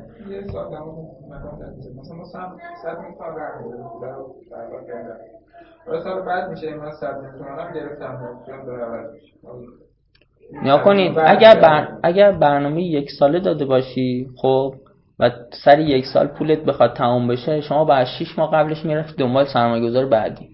نیا 10.62 10.78
کنید. 10.78 11.18
اگر 11.18 11.60
بر... 11.60 11.88
اگر 12.02 12.32
برنامه 12.32 12.82
یک 12.82 13.10
ساله 13.10 13.40
داده 13.40 13.64
باشی 13.64 14.28
خب 14.36 14.74
و 15.18 15.30
سر 15.64 15.80
یک 15.80 16.04
سال 16.06 16.26
پولت 16.26 16.58
بخواد 16.58 16.92
تموم 16.94 17.28
بشه 17.28 17.60
شما 17.60 17.84
بعد 17.84 18.06
6 18.06 18.38
ماه 18.38 18.50
قبلش 18.50 18.84
می‌رفت 18.84 19.16
دنبال 19.18 19.44
سرمایه 19.44 19.84
گذار 19.84 20.06
بعدی. 20.06 20.51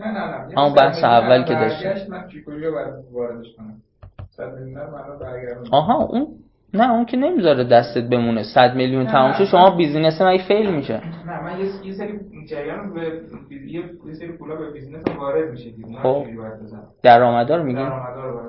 همون 0.00 0.74
بحث 0.74 1.04
اول 1.04 1.42
که 1.42 1.54
داشتیم. 1.54 1.90
من 2.08 2.24
آها 5.72 5.94
اون 6.04 6.26
نه 6.74 6.92
اون 6.92 7.04
که 7.04 7.16
نمی‌ذاره 7.16 7.64
دستت 7.64 8.04
بمونه. 8.08 8.42
100 8.42 8.74
میلیون 8.74 9.06
تمام 9.06 9.32
شه 9.32 9.44
شما 9.44 9.76
بیزینس 9.76 10.22
مگه 10.22 10.44
فیل 10.48 10.74
میشه. 10.74 11.00
نه 11.26 11.42
من 11.42 11.60
یه 11.84 11.92
سری 11.92 12.20
جریان 12.50 12.94
به 12.94 13.00
یه 14.06 14.14
سری 14.18 14.32
پولا 14.32 14.56
به 14.56 14.70
business 14.70 15.04
وارد 15.18 15.50
میشه 15.50 15.70
خب. 16.02 16.24
درآمدا 17.02 17.56
رو 17.56 17.62
میگی؟ 17.62 17.84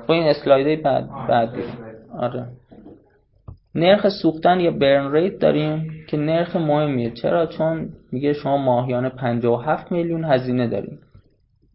خب 0.06 0.12
این 0.12 0.28
اسلایدای 0.28 0.76
بعد 0.76 1.10
بعد 1.30 1.50
آره. 2.18 2.48
نرخ 3.76 4.10
سوختن 4.22 4.60
یا 4.60 4.72
burn 4.72 5.12
rate 5.12 5.40
داریم 5.40 5.92
که 6.08 6.18
نرخ 6.18 6.56
مهمیه. 6.56 7.12
چرا؟ 7.12 7.46
چون 7.46 7.90
میگه 8.12 8.34
شما 8.34 8.58
ماهیانه 8.58 9.10
57 9.10 9.92
میلیون 9.92 10.26
هزینه 10.26 10.68
داریم. 10.68 11.00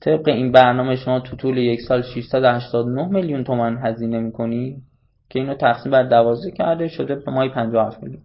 طبق 0.04 0.28
این 0.28 0.52
برنامه 0.52 0.96
شما 0.96 1.20
تو 1.20 1.36
طول 1.36 1.58
یک 1.58 1.80
سال 1.80 2.02
689 2.02 3.08
میلیون 3.08 3.44
تومن 3.44 3.78
هزینه 3.78 4.20
می‌کنی 4.20 4.76
که 5.30 5.38
اینو 5.38 5.54
تقسیم 5.54 5.92
بر 5.92 6.02
12 6.02 6.50
کرده 6.50 6.88
شده 6.88 7.14
به 7.14 7.32
ماهی 7.32 7.48
57 7.48 8.02
میلیون. 8.02 8.22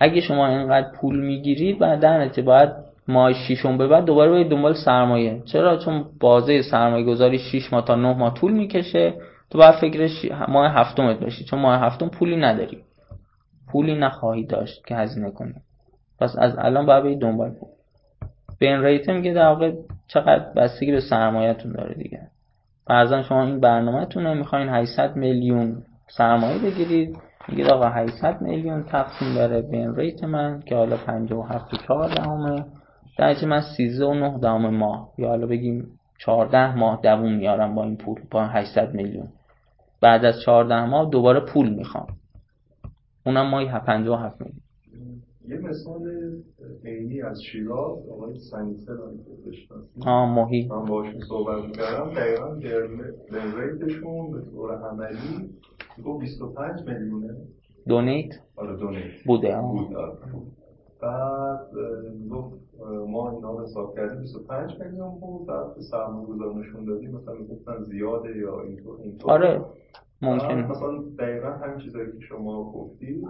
اگه 0.00 0.20
شما 0.20 0.48
اینقدر 0.48 0.90
پول 1.00 1.20
می‌گیرید 1.20 1.78
بعد 1.78 2.00
در 2.00 2.24
نتیجه 2.24 2.42
باید 2.42 2.70
ماه 3.08 3.32
ششم 3.32 3.78
به 3.78 3.86
بعد 3.86 4.04
دوباره 4.04 4.30
باید 4.30 4.50
دنبال 4.50 4.74
سرمایه. 4.74 5.42
چرا؟ 5.44 5.76
چون 5.76 6.04
بازه 6.20 6.62
سرمایه 6.62 7.04
گذاری 7.04 7.38
6 7.38 7.72
ماه 7.72 7.84
تا 7.84 7.94
9 7.94 8.14
ماه 8.14 8.34
طول 8.34 8.52
می‌کشه. 8.52 9.14
تو 9.50 9.58
باید 9.58 9.74
فکرش 9.74 10.24
ماه 10.48 10.72
هفتمت 10.72 11.20
باشی. 11.20 11.44
چون 11.44 11.58
ماه 11.58 11.80
هفتم 11.80 12.08
پولی 12.08 12.36
نداری. 12.36 12.78
پولی 13.72 13.94
نخواهی 13.94 14.46
داشت 14.46 14.86
که 14.86 14.96
هزینه 14.96 15.30
کنی. 15.30 15.54
پس 16.20 16.36
از 16.38 16.58
الان 16.58 16.86
باید 16.86 17.18
دنبال 17.18 17.50
پول. 17.50 17.68
بین 18.58 18.82
ریت 18.82 19.10
میگه 19.10 19.32
در 19.32 19.46
واقع 19.46 19.72
چقدر 20.12 20.52
بستگی 20.56 20.92
به 20.92 21.00
سرمایه‌تون 21.00 21.72
داره 21.72 21.94
دیگه. 21.94 22.20
فرضاً 22.86 23.22
شما 23.22 23.44
این 23.44 23.60
برنامه‌تون 23.60 24.24
رو 24.26 24.34
می‌خواین 24.34 24.68
800 24.68 25.16
میلیون 25.16 25.82
سرمایه 26.08 26.58
بگیرید. 26.58 27.18
میگید 27.48 27.66
آقا 27.66 27.88
800 27.88 28.42
میلیون 28.42 28.82
تقسیم 28.82 29.34
داره 29.34 29.62
بین 29.62 29.96
ریت 29.96 30.24
من 30.24 30.60
که 30.66 30.76
حالا 30.76 30.96
57 30.96 31.74
و 31.74 31.76
4 31.76 32.08
دهمه 32.08 32.64
در 33.18 33.44
من 33.44 33.60
13 33.60 34.04
و 34.04 34.14
9 34.14 34.38
دهم 34.38 34.74
ماه 34.74 35.12
یا 35.18 35.28
حالا 35.28 35.46
بگیم 35.46 35.98
14 36.18 36.76
ماه 36.76 37.00
دووم 37.02 37.32
میارم 37.32 37.74
با 37.74 37.84
این 37.84 37.96
پول 37.96 38.20
با 38.30 38.46
800 38.46 38.94
میلیون. 38.94 39.28
بعد 40.00 40.24
از 40.24 40.40
14 40.40 40.84
ماه 40.84 41.10
دوباره 41.10 41.40
پول 41.40 41.74
می‌خوام. 41.74 42.06
اونم 43.26 43.46
ماهی 43.46 43.66
57 43.66 44.40
میلیون. 44.40 44.60
یه 45.50 45.58
مثال 45.58 46.10
عینی 46.84 47.22
از 47.22 47.42
شیراز 47.42 48.08
آقای 48.08 48.38
سنیسه 48.38 48.92
رو 48.92 49.10
بشناسید. 49.46 50.02
آه 50.06 50.34
ماهی. 50.34 50.68
من 50.68 50.84
باشون 50.84 51.20
صحبت 51.28 51.64
می‌کردم. 51.64 52.10
دقیقا 52.10 52.54
rate 53.58 53.94
شون 53.94 54.30
به 54.30 54.40
طور 54.50 54.74
عملی 54.74 55.50
گفت 56.04 56.20
25 56.20 56.80
میلیونه. 56.88 57.36
donate؟ 57.88 58.34
آره 58.56 58.76
donate. 58.76 59.22
بوده 59.26 59.56
آه. 59.56 59.72
بود 59.72 59.96
آره. 59.96 60.12
بعد 61.02 61.66
گفت 62.30 62.54
ما 63.08 63.30
اینا 63.30 63.62
حساب 63.62 63.94
کردیم 63.96 64.20
25 64.20 64.80
میلیون 64.80 65.20
بود. 65.20 65.46
بعد 65.46 65.74
به 65.74 65.82
سرمایه 65.82 66.26
گذار 66.26 66.54
نشون 66.54 66.84
دادیم 66.84 67.10
مثلا 67.10 67.34
گفتن 67.44 67.84
زیاده 67.90 68.36
یا 68.36 68.60
اینطور 68.60 69.00
اینطور. 69.00 69.32
آره 69.32 69.64
ممکن 70.22 70.54
مثلا 70.54 70.98
دقیقا 71.18 71.48
همین 71.50 71.78
چیزایی 71.78 72.12
که 72.12 72.20
شما 72.20 72.72
گفتید 72.72 73.24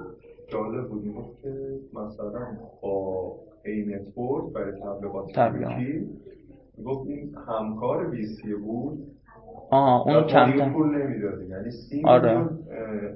جالب 0.53 0.89
بود 0.89 1.05
می‌گفت 1.05 1.43
که 1.43 1.79
مثلا 1.95 2.47
با 2.83 3.35
ad 3.65 3.85
network 3.85 4.53
برای 4.53 4.73
تبلیغات 4.73 5.33
تبلیغات. 5.35 5.75
کلیکی 5.77 6.07
گفت 6.85 7.09
این 7.09 7.35
همکار 7.49 8.11
ویسی 8.11 8.55
بود 8.55 8.99
آها 9.71 10.03
اون 10.03 10.23
کمتر 10.23 10.47
مالی 10.47 10.73
پول 10.73 11.03
نمی‌دادی 11.03 11.47
یعنی 11.47 11.71
سی 11.71 12.03
آره. 12.05 12.49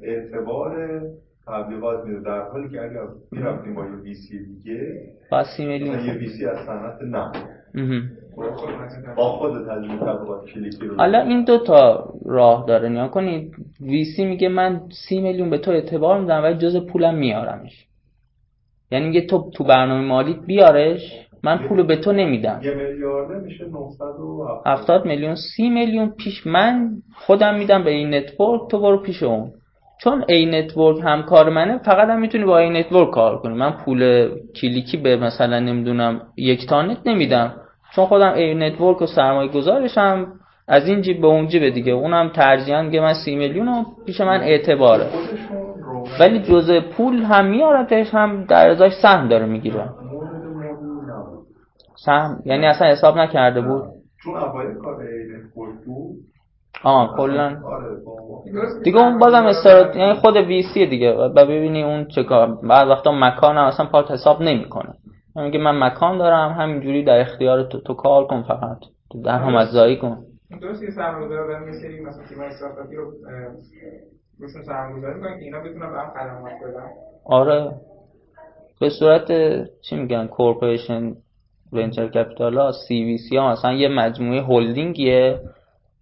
اعتبار 0.02 1.02
تبلیغات 1.46 2.06
میده 2.06 2.20
در 2.20 2.40
حالی 2.40 2.68
که 2.68 2.82
اگر 2.82 3.06
می‌رفتیم 3.30 3.74
با 3.74 3.84
یه 3.84 3.90
ویسی 3.90 4.46
دیگه 4.46 5.12
با 5.30 5.44
سی 5.56 5.66
میلیون 5.66 6.04
یه. 6.04 6.12
ویسی 6.12 6.46
از 6.46 6.56
صنعت 6.66 7.02
نه. 7.02 7.32
با 9.16 9.24
خود 9.24 9.50
تجربه 9.50 9.96
تبلیغات 9.96 10.44
کلیکی 10.44 10.86
رو 10.86 10.96
حالا 10.96 11.20
این 11.20 11.44
دو 11.44 11.58
تا 11.58 12.08
راه 12.26 12.64
داره 12.68 12.88
نیا 12.88 13.08
کنید. 13.08 13.54
ویسی 13.80 14.24
میگه 14.24 14.48
من 14.48 14.80
سی 15.08 15.20
میلیون 15.20 15.50
به 15.50 15.58
تو 15.58 15.70
اعتبار 15.70 16.20
میدم 16.20 16.42
ولی 16.42 16.54
جز 16.58 16.86
پولم 16.86 17.14
میارمش. 17.14 17.86
یعنی 18.90 19.06
میگه 19.06 19.20
تو 19.20 19.50
تو 19.50 19.64
برنامه 19.64 20.06
مالیت 20.06 20.38
بیارش 20.46 21.26
من 21.42 21.58
پولو 21.58 21.84
به 21.84 21.96
تو 21.96 22.12
نمیدم. 22.12 22.60
یه 22.62 22.74
میلیارده 22.74 23.38
میشه 23.44 23.64
970 23.64 24.62
70 24.66 25.06
میلیون 25.06 25.34
سی 25.34 25.68
میلیون 25.68 26.08
پیش 26.08 26.46
من 26.46 26.90
خودم 27.14 27.54
میدم 27.54 27.84
به 27.84 27.90
این 27.90 28.14
network 28.14 28.70
تو 28.70 28.80
برو 28.80 29.02
پیش 29.02 29.22
اون. 29.22 29.52
چون 30.00 30.24
ad 30.28 30.46
network 30.46 31.00
همکار 31.04 31.50
منه 31.50 31.78
فقط 31.78 32.08
هم 32.08 32.20
می‌تونی 32.20 32.44
با 32.44 32.58
ad 32.58 32.70
network 32.70 33.10
کار 33.10 33.38
کنی. 33.38 33.54
من 33.54 33.70
پول 33.70 34.28
کلیکی 34.60 34.96
به 34.96 35.16
مثلا 35.16 35.58
نمی‌دونم 35.58 36.22
یکتانت 36.36 36.98
نمیدم. 37.06 37.60
چون 37.96 38.06
خودم 38.06 38.32
ad 38.32 38.54
network 38.54 39.02
و 39.02 39.06
سرمایه 39.06 39.50
گذارشم 39.50 40.26
از 40.68 40.88
این 40.88 41.02
جیب 41.02 41.20
به 41.20 41.26
اون 41.26 41.48
جیب 41.48 41.68
دیگه. 41.68 41.92
اونم 41.92 42.28
ترجیحاً 42.28 42.82
میگه 42.82 43.00
من 43.00 43.14
سی 43.24 43.36
میلیون 43.36 43.66
رو 43.66 43.84
پیش 44.06 44.20
من 44.20 44.40
اعتباره. 44.40 45.06
ولی 46.20 46.38
جزء 46.42 46.80
پول 46.80 47.22
هم 47.22 47.44
میارتش 47.46 48.14
هم 48.14 48.44
در 48.44 48.70
ازاش 48.70 48.92
سهم 49.02 49.28
داره 49.28 49.46
می‌گیره. 49.46 49.88
سهم؟ 51.96 52.42
یعنی 52.44 52.66
اصلا 52.66 52.88
حساب 52.88 53.18
نکرده 53.18 53.60
بود. 53.60 53.82
چون 54.24 54.36
اوایل 54.36 54.74
کار 54.74 54.94
بود. 55.86 56.16
آه 56.84 57.16
کلا. 57.16 57.56
دیگه 58.84 58.98
اون 58.98 59.18
بازم 59.18 59.44
استرات 59.46 59.96
یعنی 59.96 60.14
خود 60.14 60.36
وی 60.36 60.62
سی 60.62 60.86
دیگه. 60.86 61.12
و 61.12 61.28
ببینی 61.28 61.82
اون 61.82 62.04
چه 62.04 62.22
کار 62.22 62.58
بعد 62.62 62.88
وقتا 62.88 63.12
مکان 63.12 63.56
هم 63.56 63.64
اصلا 63.64 63.86
پارت 63.86 64.10
حساب 64.10 64.42
نمی‌کنه. 64.42 64.94
میگه 65.34 65.58
من 65.58 65.78
مکان 65.78 66.18
دارم 66.18 66.52
همینجوری 66.52 67.04
در 67.04 67.20
اختیار 67.20 67.62
تو 67.62 67.80
تو 67.80 67.94
کار 67.94 68.26
کن 68.26 68.42
فقط. 68.42 68.78
تو 69.10 69.22
درهم 69.22 69.54
از 69.54 69.68
زایی 69.68 69.96
کن. 69.96 70.24
درسته 70.62 70.86
که 70.86 70.92
سرمایه‌گذار 70.92 71.46
دارن 71.46 71.66
یه 71.66 71.80
سری 71.80 72.00
مثلا 72.00 72.24
تیم‌های 72.28 72.48
استارتاپی 72.48 72.96
رو 72.96 73.12
روشون 74.38 74.62
سرمایه‌گذاری 74.62 75.14
می‌کنن 75.14 75.38
که 75.38 75.44
اینا 75.44 75.60
بتونن 75.60 75.90
به 75.92 75.98
هم 75.98 76.10
خدمات 76.10 76.52
بدن. 76.52 76.86
آره. 77.24 77.70
به 78.80 78.90
صورت 78.90 79.32
چی 79.80 79.96
میگن؟ 79.96 80.26
corporation 80.26 81.14
venture 81.72 82.08
capital 82.08 82.58
ها 82.58 82.72
CVC 82.72 83.36
ها 83.36 83.52
مثلا 83.52 83.72
یه 83.72 83.88
مجموعه 83.88 84.42
هلدینگیه 84.42 85.40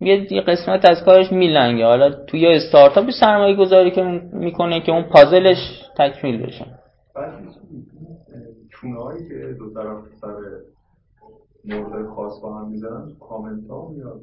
یه 0.00 0.32
یه 0.32 0.40
قسمت 0.40 0.84
از 0.84 1.04
کارش 1.04 1.32
میلنگه. 1.32 1.86
حالا 1.86 2.10
توی 2.10 2.40
یه 2.40 2.56
استارتاپی 2.56 3.12
سرمایه 3.20 3.56
گذاری 3.56 3.90
که 3.90 4.02
می‌کنه 4.32 4.80
که 4.80 4.92
اون 4.92 5.02
پازلش 5.02 5.82
تکمیل 5.98 6.46
بشه. 6.46 6.66
بعد 8.82 8.90
چونه 8.90 9.02
هایی 9.02 9.28
که 9.28 9.56
دو 9.58 9.70
طرف 9.70 9.98
سر 10.20 10.36
مورد 11.64 12.08
خاص 12.08 12.40
با 12.42 12.54
هم 12.58 12.68
می‌زنن 12.68 13.12
کامنت 13.20 13.68
ها 13.70 13.88
میاد. 13.88 14.20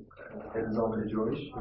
الزام 0.56 0.92
اجرایش. 0.92 1.54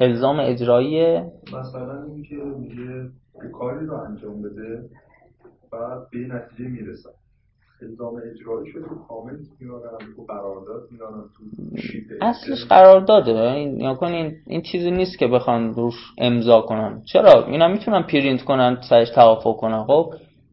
الزام 0.00 0.40
اجرایی؟ 0.40 1.18
مثلا 1.52 2.04
اینکه 2.04 2.34
میگه 2.34 3.10
یه 3.44 3.50
کاری 3.52 3.86
رو 3.86 3.94
انجام 3.94 4.42
بده 4.42 4.88
بعد 5.72 6.10
به 6.10 6.18
نتیجه 6.18 6.68
می‌رسن 6.70 7.10
الزام 7.82 8.14
اجرایی 8.14 8.72
شده 8.72 8.84
کامنت 9.08 9.46
میارن 9.60 9.98
تو 10.16 10.22
قرارداد 10.22 10.88
میارن 10.90 11.24
تو 11.36 11.76
شیت 11.76 12.04
اصلش 12.20 12.64
قرار 12.68 13.00
داده 13.00 13.40
این 13.40 13.80
یا 13.80 13.98
این 14.02 14.36
این 14.46 14.62
چیزی 14.62 14.90
نیست 14.90 15.18
که 15.18 15.26
بخوان 15.26 15.74
روش 15.74 15.94
امضا 16.18 16.60
کنن. 16.60 17.02
چرا؟ 17.04 17.46
اینا 17.46 17.68
می‌تونن 17.68 18.02
پرینت 18.02 18.42
کنن 18.42 18.78
سرش 18.88 19.10
توافق 19.10 19.56
کنن. 19.56 19.84
خب 19.84 20.12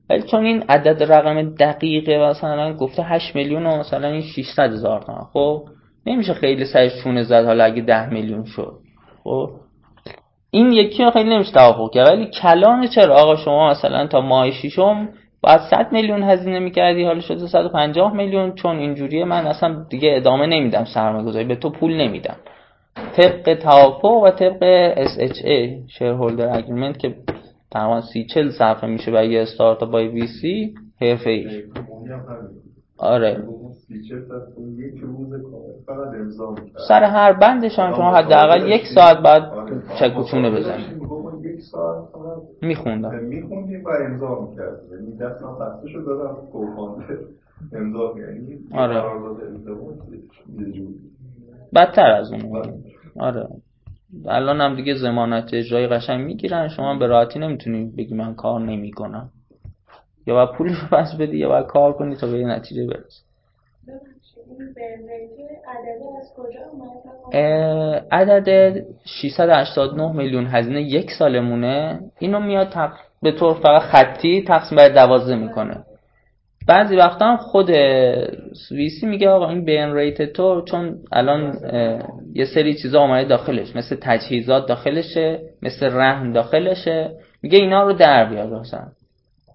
ولی 0.09 0.21
چون 0.21 0.45
این 0.45 0.63
عدد 0.69 1.03
رقم 1.03 1.55
دقیقه 1.55 2.17
مثلا 2.17 2.73
گفته 2.73 3.03
8 3.03 3.35
میلیون 3.35 3.65
و 3.65 3.79
مثلا 3.79 4.07
این 4.07 4.21
600 4.21 4.71
هزار 4.71 5.01
تومن 5.01 5.23
خب؟ 5.33 5.63
نمیشه 6.05 6.33
خیلی 6.33 6.65
سرش 6.65 7.03
چونه 7.03 7.23
زد 7.23 7.45
حالا 7.45 7.63
اگه 7.63 7.81
10 7.81 8.09
میلیون 8.09 8.45
شد. 8.45 8.73
خب؟ 9.23 9.49
این 10.51 10.71
یکی 10.71 11.11
خیلی 11.11 11.29
نمیشه 11.29 11.51
توافق 11.51 11.93
کرد. 11.93 12.07
ولی 12.07 12.25
کلان 12.25 12.87
چرا؟ 12.87 13.15
آقا 13.15 13.35
شما 13.35 13.69
مثلا 13.69 14.07
تا 14.07 14.21
ماه 14.21 14.51
ششم 14.51 15.09
باید 15.41 15.59
100 15.59 15.91
میلیون 15.91 16.23
هزینه 16.23 16.59
می‌کردی 16.59 17.03
حالا 17.03 17.19
شده 17.19 17.47
150 17.47 18.13
میلیون. 18.13 18.55
چون 18.55 18.77
اینجوریه 18.77 19.25
من 19.25 19.47
اصلا 19.47 19.85
دیگه 19.89 20.13
ادامه 20.15 20.45
نمیدم 20.45 20.85
سرمایه 20.85 21.25
گذاری 21.25 21.45
به 21.45 21.55
تو 21.55 21.69
پول 21.69 21.93
نمیدم. 21.93 22.35
طبق 23.15 23.53
توافق 23.53 24.23
و 24.23 24.29
طبق 24.29 24.93
SHA 25.05 25.89
shareholder 25.93 26.57
agreement 26.57 26.97
که 26.97 27.15
تقریبا 27.73 28.01
30 28.01 28.25
40 28.25 28.49
صفحه 28.49 28.89
میشه 28.89 29.11
برای 29.11 29.29
یه 29.29 29.41
استارتاپ 29.41 29.91
با 29.91 29.97
وی 29.97 30.27
سی 30.27 30.75
حرفه 31.01 31.29
ای. 31.29 31.45
همین 31.47 32.11
آره. 32.97 33.43
می‌کرد. 36.49 36.81
سر 36.87 37.03
هر 37.03 37.33
بندش 37.33 37.79
هم 37.79 37.93
شما 37.95 38.11
حداقل 38.11 38.67
یک 38.69 38.81
ساعت 38.95 39.17
بعد 39.17 39.51
چک 39.99 40.19
و 40.19 40.23
چونه 40.23 40.51
بزنید 40.51 41.01
میخوندم. 42.61 43.15
میخوندیم 43.15 43.83
و 43.85 43.89
امضا 43.89 44.47
می‌کردیم. 44.49 44.93
یعنی 44.93 45.17
دستم 45.17 45.55
خسته 45.59 45.87
شد 45.87 46.05
دادم 46.05 46.35
کوفانده 46.51 47.19
امضا 47.73 48.13
یعنی 48.17 48.59
آره. 48.73 49.03
بدتر 51.75 52.11
از 52.11 52.33
اون 52.33 52.73
آره. 53.19 53.47
الان 54.27 54.61
هم 54.61 54.75
دیگه 54.75 54.95
زمانت 54.95 55.53
اجرایی 55.53 55.87
قشنگ 55.87 56.25
می‌گیرن. 56.25 56.67
شما 56.67 56.95
به 56.95 57.07
راحتی 57.07 57.39
نمی‌تونی 57.39 57.91
بگی 57.97 58.15
من 58.15 58.35
کار 58.35 58.61
نمی‌کنم. 58.61 59.29
یا 60.27 60.33
باید 60.33 60.49
پول 60.49 60.69
رو 60.69 60.87
پس 60.91 61.15
بدی 61.19 61.37
یا 61.37 61.49
باید 61.49 61.65
کار 61.65 61.93
کنی 61.93 62.15
تا 62.15 62.27
به 62.27 62.39
یه 62.39 62.47
نتیجه 62.47 62.87
برسی. 62.87 63.23
عدد 68.11 68.75
689 69.05 70.11
میلیون. 70.11 70.45
هزینه 70.45 70.81
یک 70.81 71.11
سالمونه. 71.11 71.99
اینو 72.19 72.39
میاد 72.39 72.69
تق... 72.69 72.93
به 73.21 73.31
طور 73.31 73.53
فقط 73.53 73.81
خطی 73.81 74.43
تقسیم 74.47 74.77
بر 74.77 74.89
12 74.89 75.35
می‌کنه. 75.35 75.85
بعضی 76.67 76.95
وقتا 76.95 77.25
هم 77.25 77.37
خود 77.37 77.69
ویسی 78.71 79.05
میگه 79.05 79.29
آقا 79.29 79.49
این 79.49 79.65
بین 79.65 79.95
ریت 79.95 80.33
تو 80.33 80.61
چون 80.61 80.97
الان 81.11 81.57
یه 82.33 82.45
سری 82.45 82.73
چیزا 82.73 82.99
آمده 82.99 83.27
داخلش 83.27 83.75
مثل 83.75 83.95
تجهیزات 84.01 84.67
داخلشه 84.67 85.39
مثل 85.61 85.85
رهن 85.85 86.31
داخلشه. 86.31 87.11
میگه 87.41 87.59
اینا 87.59 87.83
رو 87.83 87.93
در 87.93 88.25
بیار 88.25 88.59
مثلا. 88.59 88.87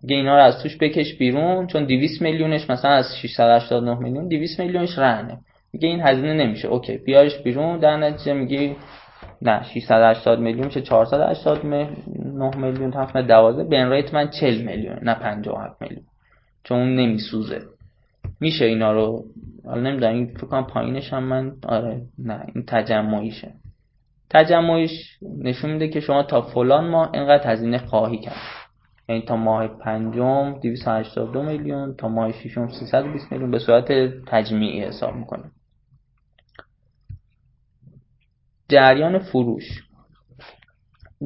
میگه 0.03 0.17
اینا 0.17 0.37
رو 0.37 0.43
از 0.43 0.63
توش 0.63 0.77
بکش 0.77 1.15
بیرون 1.15 1.67
چون 1.67 1.85
200 1.85 2.23
میلیونش 2.23 2.71
مثلا 2.71 2.91
از 2.91 3.17
689 3.23 3.99
میلیون 3.99 4.29
200 4.29 4.61
میلیونش 4.61 4.99
رهنه. 4.99 5.39
میگه 5.73 5.89
این 5.89 6.01
هزینه 6.01 6.35
نمیشه. 6.35 6.69
اوکی 6.69 6.97
بیارش 6.97 7.39
بیرون. 7.39 7.79
در 7.79 7.97
نتیجه 7.97 8.33
میگی 8.33 8.77
نه 9.43 9.63
680 9.75 10.39
میلیون 10.41 10.67
میشه 10.67 10.81
489 10.81 12.57
میلیون 12.57 12.91
تقسیم 12.91 13.23
12 13.23 13.65
بین 13.65 13.91
ریت 13.91 14.15
من 14.15 14.31
40 14.31 14.63
میلیون 14.63 14.99
نه 15.03 15.15
57 15.15 15.83
میلیون. 15.83 16.05
چون 16.69 16.79
اون 16.79 16.97
نمیسوزه. 16.97 17.63
میشه 18.41 18.65
اینا 18.65 18.93
رو. 18.93 19.25
حالا 19.65 19.81
نمی‌دونم 19.81 20.15
این 20.15 20.27
فکر 20.27 20.47
کنم 20.47 20.67
پایینش 20.67 21.13
هم 21.13 21.25
من 21.25 21.57
آره 21.63 22.03
نه 22.19 22.47
این 22.55 22.65
تجمعیشه. 22.67 23.53
تجمعیش 24.31 25.19
نشون 25.39 25.71
میده 25.71 25.89
که 25.89 26.01
شما 26.01 26.23
تا 26.23 26.43
فلان 26.43 26.91
ماه 26.91 27.11
اینقدر 27.15 27.53
هزینه 27.53 27.79
خواهی 27.79 28.19
کرد. 28.19 28.37
یعنی 29.09 29.23
تا 29.23 29.37
ماه 29.37 29.69
پنجم 29.69 30.59
282 30.63 31.43
میلیون 31.43 31.95
تا 31.95 32.09
ماه 32.09 32.33
ششم 32.33 32.69
320 32.69 33.33
میلیون 33.33 33.51
به 33.51 33.59
صورت 33.59 33.93
تجمیعی 34.27 34.81
حساب 34.81 35.15
می‌کنه. 35.15 35.45
جریان 38.69 39.19
فروش. 39.19 39.65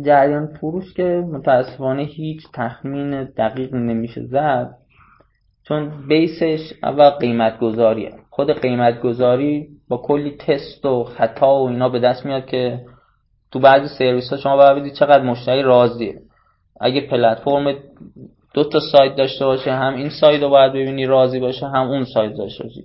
جریان 0.02 0.46
فروش 0.46 0.94
که 0.94 1.24
متاسفانه 1.32 2.02
هیچ 2.02 2.42
تخمین 2.54 3.24
دقیق 3.24 3.74
نمیشه 3.74 4.26
زد. 4.26 4.81
چون 5.68 6.06
بیسش 6.08 6.72
اول 6.82 7.10
قیمت 7.10 7.58
گذاریه 7.58 8.12
خود 8.30 8.60
قیمت 8.60 9.00
گذاری 9.00 9.68
با 9.88 9.96
کلی 9.96 10.30
تست 10.30 10.84
و 10.84 11.04
خطا 11.04 11.60
و 11.60 11.68
اینا 11.68 11.88
به 11.88 11.98
دست 11.98 12.26
میاد 12.26 12.46
که 12.46 12.80
تو 13.52 13.58
بعضی 13.58 13.88
سرویس 13.98 14.30
ها 14.30 14.36
شما 14.36 14.56
باید 14.56 14.92
چقدر 14.92 15.24
مشتری 15.24 15.62
راضیه. 15.62 16.14
اگه 16.80 17.00
پلتفرم 17.00 17.74
دو 18.54 18.64
تا 18.64 18.80
سایت 18.92 19.16
داشته 19.16 19.44
باشه 19.44 19.72
هم 19.72 19.94
این 19.94 20.10
سایت 20.20 20.42
رو 20.42 20.48
باید 20.48 20.72
ببینی 20.72 21.06
راضی 21.06 21.40
باشه 21.40 21.66
هم 21.66 21.88
اون 21.88 22.04
سایت 22.04 22.36
داشته 22.36 22.64
باشی. 22.64 22.82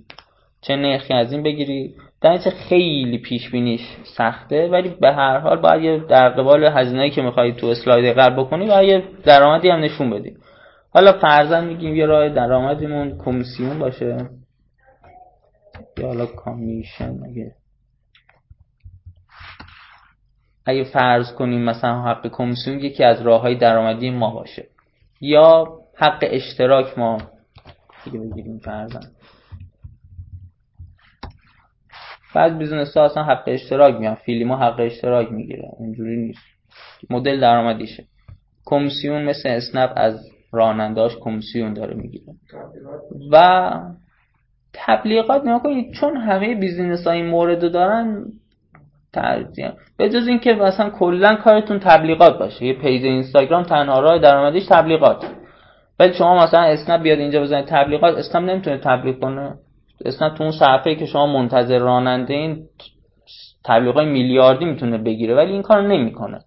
چه 0.60 0.76
نرخی 0.76 1.14
از 1.14 1.32
این 1.32 1.42
بگیری؟ 1.42 1.94
در 2.22 2.38
خیلی 2.68 3.18
پیش 3.18 3.50
بینیش 3.50 3.80
سخته 4.16 4.68
ولی 4.68 4.88
به 5.00 5.12
هر 5.12 5.38
حال 5.38 5.56
باید 5.56 6.06
در 6.06 6.28
قبال 6.28 6.64
هزینه‌ای 6.64 7.10
که 7.10 7.22
می‌خوای 7.22 7.52
تو 7.52 7.66
اسلاید 7.66 8.14
قرار 8.14 8.44
بکنی 8.44 8.70
و 8.70 8.84
یه 8.84 9.02
درآمدی 9.24 9.68
هم 9.68 9.80
نشون 9.80 10.10
بدی. 10.10 10.32
حالا 10.98 11.18
فرضاً 11.18 11.60
میگیم 11.60 11.96
یه 11.96 12.06
راه 12.06 12.28
درآمدیمون 12.28 13.18
کمیسیون 13.18 13.78
باشه. 13.78 14.16
یا 15.98 16.06
حالا 16.06 16.26
commission 16.26 17.24
اگه. 17.24 17.54
اگه 20.66 20.84
فرض 20.84 21.32
کنیم 21.32 21.64
مثلا 21.64 22.02
حق 22.02 22.26
کمیسیون 22.26 22.78
یکی 22.78 23.04
از 23.04 23.22
راه 23.22 23.40
های 23.40 23.54
درآمدی 23.54 24.10
ما 24.10 24.30
باشه. 24.30 24.66
یا 25.20 25.78
حق 25.96 26.18
اشتراک 26.22 26.98
ما. 26.98 27.18
دیگه 28.04 28.18
بگیریم 28.18 28.58
فرضاً. 28.58 29.00
بعد 32.34 32.58
business 32.58 32.96
ها 32.96 33.04
اصلا 33.04 33.24
حق 33.24 33.44
اشتراک 33.46 33.94
میان 33.94 34.14
فیلیمو 34.14 34.52
حق 34.52 34.80
اشتراک 34.80 35.32
می‌گیره 35.32 35.68
اینجوری 35.80 36.16
نیست. 36.16 36.42
مدل 37.10 37.40
درآمدیشه. 37.40 38.04
کمیسیون 38.64 39.24
مثل 39.24 39.48
اسنپ 39.48 39.92
از 39.96 40.37
راننداش 40.52 41.16
کمیسیون 41.20 41.72
داره 41.74 41.94
می‌گیره. 41.94 42.24
و 43.32 43.70
تبلیغات 44.72 45.42
نگاه 45.42 45.62
کنید 45.62 45.94
چون 46.00 46.16
همه 46.16 46.54
business 46.54 47.06
ها 47.06 47.12
این 47.12 47.26
مورد 47.26 47.72
دارن 47.72 48.24
ترجیح 49.12 49.70
به 49.96 50.08
جز 50.08 50.26
اینکه 50.28 50.54
مثلا 50.54 50.90
کلا 50.90 51.34
کارتون 51.34 51.78
تبلیغات 51.78 52.38
باشه. 52.38 52.64
یه 52.64 52.72
page 52.72 53.04
اینستاگرام 53.04 53.62
تنها 53.62 54.00
راه 54.00 54.18
درآمدیش 54.18 54.66
تبلیغات. 54.66 55.24
ولی 56.00 56.14
شما 56.14 56.44
مثلا 56.44 56.60
اسنپ 56.60 57.02
بیاد 57.02 57.18
اینجا 57.18 57.42
بزنید 57.42 57.64
تبلیغات 57.64 58.18
اسنپ 58.18 58.50
نمی‌تونه 58.50 58.78
تبلیغ 58.78 59.20
کنه. 59.20 59.54
اسنپ 60.04 60.34
تو 60.34 60.42
اون 60.44 60.52
صفحه 60.52 60.94
که 60.94 61.06
شما 61.06 61.26
منتظر 61.26 61.78
راننده 61.78 62.34
این 62.34 62.64
تبلیغات 63.64 64.06
میلیاردی 64.06 64.64
می‌تونه 64.64 64.98
بگیره 64.98 65.34
ولی 65.34 65.52
این 65.52 65.62
کار 65.62 65.82
نمی‌کنه. 65.82 66.38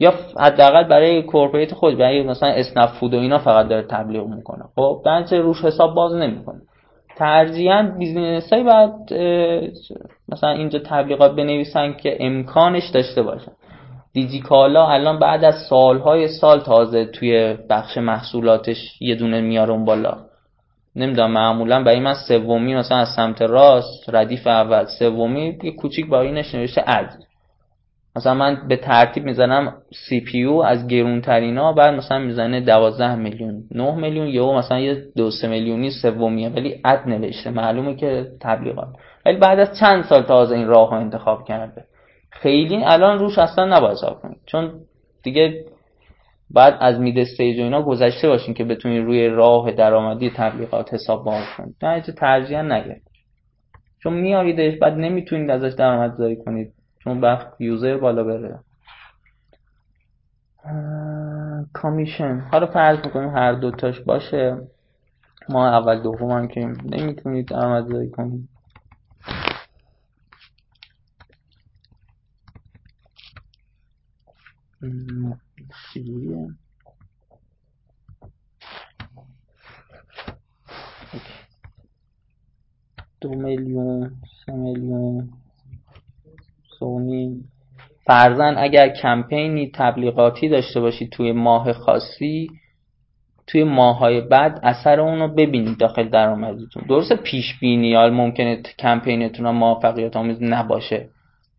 یا 0.00 0.14
حداقل 0.40 0.84
برای 0.84 1.22
corporate 1.22 1.74
خود 1.74 1.98
برای 1.98 2.22
مثلا 2.22 2.48
اسنپ 2.48 2.86
فود 2.86 3.14
و 3.14 3.18
اینا 3.18 3.38
فقط 3.38 3.68
داره 3.68 3.82
تبلیغ 3.82 4.26
می‌کنه. 4.26 4.64
خب 4.76 5.02
در 5.04 5.38
روش 5.38 5.64
حساب 5.64 5.94
باز 5.94 6.14
نمی‌کنه. 6.14 6.60
ترجیحاً 7.16 7.94
business 7.98 8.52
های 8.52 8.62
باید 8.62 8.92
مثلا 10.28 10.50
اینجا 10.50 10.78
تبلیغات 10.78 11.36
بنویسن 11.36 11.92
که 11.92 12.16
امکانش 12.20 12.90
داشته 12.94 13.22
باشن 13.22 13.52
دیجیکالا 14.12 14.86
الان 14.86 15.18
بعد 15.18 15.44
از 15.44 15.54
سالهای 15.70 16.28
سال 16.28 16.60
تازه 16.60 17.04
توی 17.04 17.56
بخش 17.70 17.98
محصولاتش 17.98 18.76
یه 19.00 19.14
دونه 19.14 19.40
میارون 19.40 19.84
بالا. 19.84 20.16
نمی‌دونم 20.96 21.30
معمولا 21.30 21.82
برای 21.82 22.00
من 22.00 22.14
سومی 22.28 22.74
مثلا 22.74 22.98
از 22.98 23.08
سمت 23.16 23.42
راست 23.42 24.14
ردیف 24.14 24.46
اول. 24.46 24.84
سومی 24.84 25.58
یه 25.62 25.70
کوچیک 25.70 26.08
با 26.08 26.20
اینش 26.20 26.54
نوشته 26.54 26.84
ad. 26.86 27.08
مثلا 28.18 28.34
من 28.34 28.68
به 28.68 28.76
ترتیب 28.76 29.24
می‌زنم 29.24 29.74
CPU 30.08 30.52
از 30.52 30.86
گرونترینا 30.86 31.72
بعد 31.72 31.94
مثلا 31.94 32.18
می‌زنه 32.18 32.60
12 32.60 33.14
میلیون 33.14 33.64
9 33.70 33.94
میلیون 33.94 34.26
یا 34.26 34.52
مثلا 34.52 34.80
یه 34.80 35.04
دو 35.16 35.30
سه 35.30 35.48
میلیونی 35.48 35.90
سومیه 35.90 36.48
ولی 36.48 36.80
ad 36.84 37.02
نوشته. 37.06 37.50
معلومه 37.50 37.94
که 37.96 38.26
تبلیغات. 38.40 38.88
ولی 39.26 39.36
بعد 39.36 39.58
از 39.58 39.78
چند 39.80 40.04
سال 40.04 40.22
تازه 40.22 40.54
این 40.54 40.66
راه 40.66 40.92
انتخاب 40.92 41.44
کرده. 41.44 41.84
خیلی 42.30 42.84
الان 42.84 43.18
روش 43.18 43.38
اصلا 43.38 43.64
نباید 43.76 43.96
حساب 43.96 44.20
کنید 44.20 44.38
چون 44.46 44.72
دیگه 45.22 45.64
بعد 46.50 46.76
از 46.80 47.00
مید 47.00 47.18
استیج 47.18 47.58
و 47.58 47.62
اینا 47.62 47.82
گذشته 47.82 48.28
باشین 48.28 48.54
که 48.54 48.64
بتونید 48.64 49.04
روی 49.04 49.28
راه 49.28 49.70
درآمدی 49.72 50.30
تبلیغات 50.30 50.94
حساب 50.94 51.24
باز 51.24 51.44
کنید. 51.56 51.74
نه 51.82 52.00
ترجیحا 52.00 52.62
نگه 52.62 53.00
چون 54.02 54.12
میاریدش 54.12 54.78
بعد 54.78 54.92
نمی‌تونید 54.92 55.50
ازش 55.50 55.74
درآمدزایی 55.78 56.36
کنید. 56.36 56.72
چون 56.98 57.20
وقت 57.20 57.60
یوزر 57.60 57.96
بالا 57.96 58.24
بره. 58.24 58.60
کامیشن. 61.72 62.40
حالا 62.52 62.66
فرض 62.66 63.06
می‌کنیم 63.06 63.36
هر 63.36 63.52
دوتاش 63.52 64.00
باشه. 64.00 64.68
ما 65.48 65.68
اول 65.68 66.02
دوم 66.02 66.30
هم 66.30 66.48
که 66.48 66.60
نمی‌تونید 66.84 67.48
درآمدزایی 67.48 68.10
کنید 68.10 68.48
چجوریه 75.94 76.48
دو 83.20 83.34
میلیون 83.34 84.16
سه 84.46 84.52
میلیون. 84.52 85.32
سومی 86.78 87.36
فرزن 88.06 88.54
اگر 88.58 88.88
کمپینی 88.88 89.70
تبلیغاتی 89.74 90.48
داشته 90.48 90.80
باشید 90.80 91.10
توی 91.10 91.32
ماه 91.32 91.72
خاصی 91.72 92.48
توی 93.48 93.64
ماهای 93.64 94.20
بعد 94.20 94.60
اثر 94.62 95.00
اون 95.00 95.18
رو 95.18 95.28
ببینید 95.28 95.78
داخل 95.78 96.08
درآمدتون. 96.08 96.82
درسته 96.88 97.16
پیش 97.16 97.58
بینی 97.60 97.88
یا 97.88 98.10
ممکنه 98.10 98.62
کمپینتون 98.78 99.46
هم 99.46 99.54
موفقیت 99.54 100.16
آمیز 100.16 100.42
نباشه. 100.42 101.08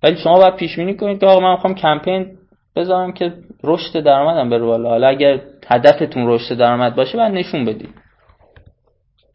ولی 0.04 0.18
شما 0.18 0.36
باید 0.36 0.56
پیش 0.56 0.76
بینی 0.76 0.96
کنید 0.96 1.20
که 1.20 1.26
آقا 1.26 1.40
من 1.40 1.52
می‌خوام 1.52 1.76
کمپین 1.76 2.26
بذارم 2.76 3.12
که 3.12 3.34
رشد 3.64 4.00
درآمدم 4.00 4.50
بره 4.50 4.66
بالا. 4.66 4.90
حالا 4.90 5.08
اگر 5.08 5.40
هدفتون 5.68 6.28
رشد 6.28 6.58
درآمد 6.58 6.96
باشه 6.96 7.18
بعد 7.18 7.32
نشون 7.32 7.66
بدید. 7.66 7.90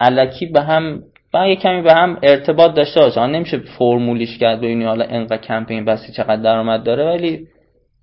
الکی 0.01 0.47
به 0.47 0.63
هم 0.63 1.03
و 1.35 1.49
یه 1.49 1.57
کمی 1.57 1.83
به 1.83 1.93
هم 1.95 2.19
ارتباط 2.23 2.75
داشته 2.75 3.01
باشه. 3.01 3.27
نمیشه 3.27 3.59
فرمولیش 3.59 4.39
کرد 4.39 4.59
ببینی 4.59 4.85
حالا 4.85 5.05
انقدر 5.05 5.37
کمپین 5.37 5.85
بسی 5.85 6.13
چقدر 6.13 6.43
درآمد 6.43 6.83
داره 6.83 7.05
ولی 7.05 7.49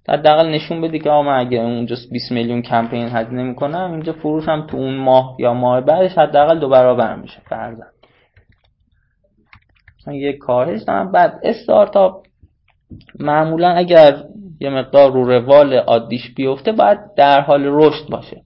حداقل 0.09 0.49
نشون 0.49 0.81
بدی 0.81 0.99
که 0.99 1.09
آقا 1.09 1.31
اگه 1.31 1.57
اونجا 1.57 1.95
20 2.11 2.31
میلیون 2.31 2.61
کمپین 2.61 3.07
هزینه 3.07 3.43
می‌کنم 3.43 3.91
اینجا 3.91 4.13
فروش 4.13 4.47
هم 4.47 4.67
تو 4.67 4.77
اون 4.77 4.95
ماه 4.95 5.35
یا 5.39 5.53
ماه 5.53 5.81
بعدش 5.81 6.17
حداقل 6.17 6.59
دو 6.59 6.69
برابر 6.69 7.15
میشه 7.15 7.41
فرضاً 7.49 7.83
مثلا 10.01 10.13
یه 10.13 10.37
کاهش 10.37 10.81
دارم. 10.81 11.11
بعد 11.11 11.39
استارتاپ 11.43 12.25
معمولا 13.19 13.69
اگر 13.69 14.23
یه 14.59 14.69
مقدار 14.69 15.11
رو 15.11 15.23
روال 15.23 15.73
عادیش 15.73 16.33
بیفته 16.35 16.71
باید 16.71 16.99
در 17.17 17.41
حال 17.41 17.63
رشد 17.65 18.09
باشه. 18.09 18.41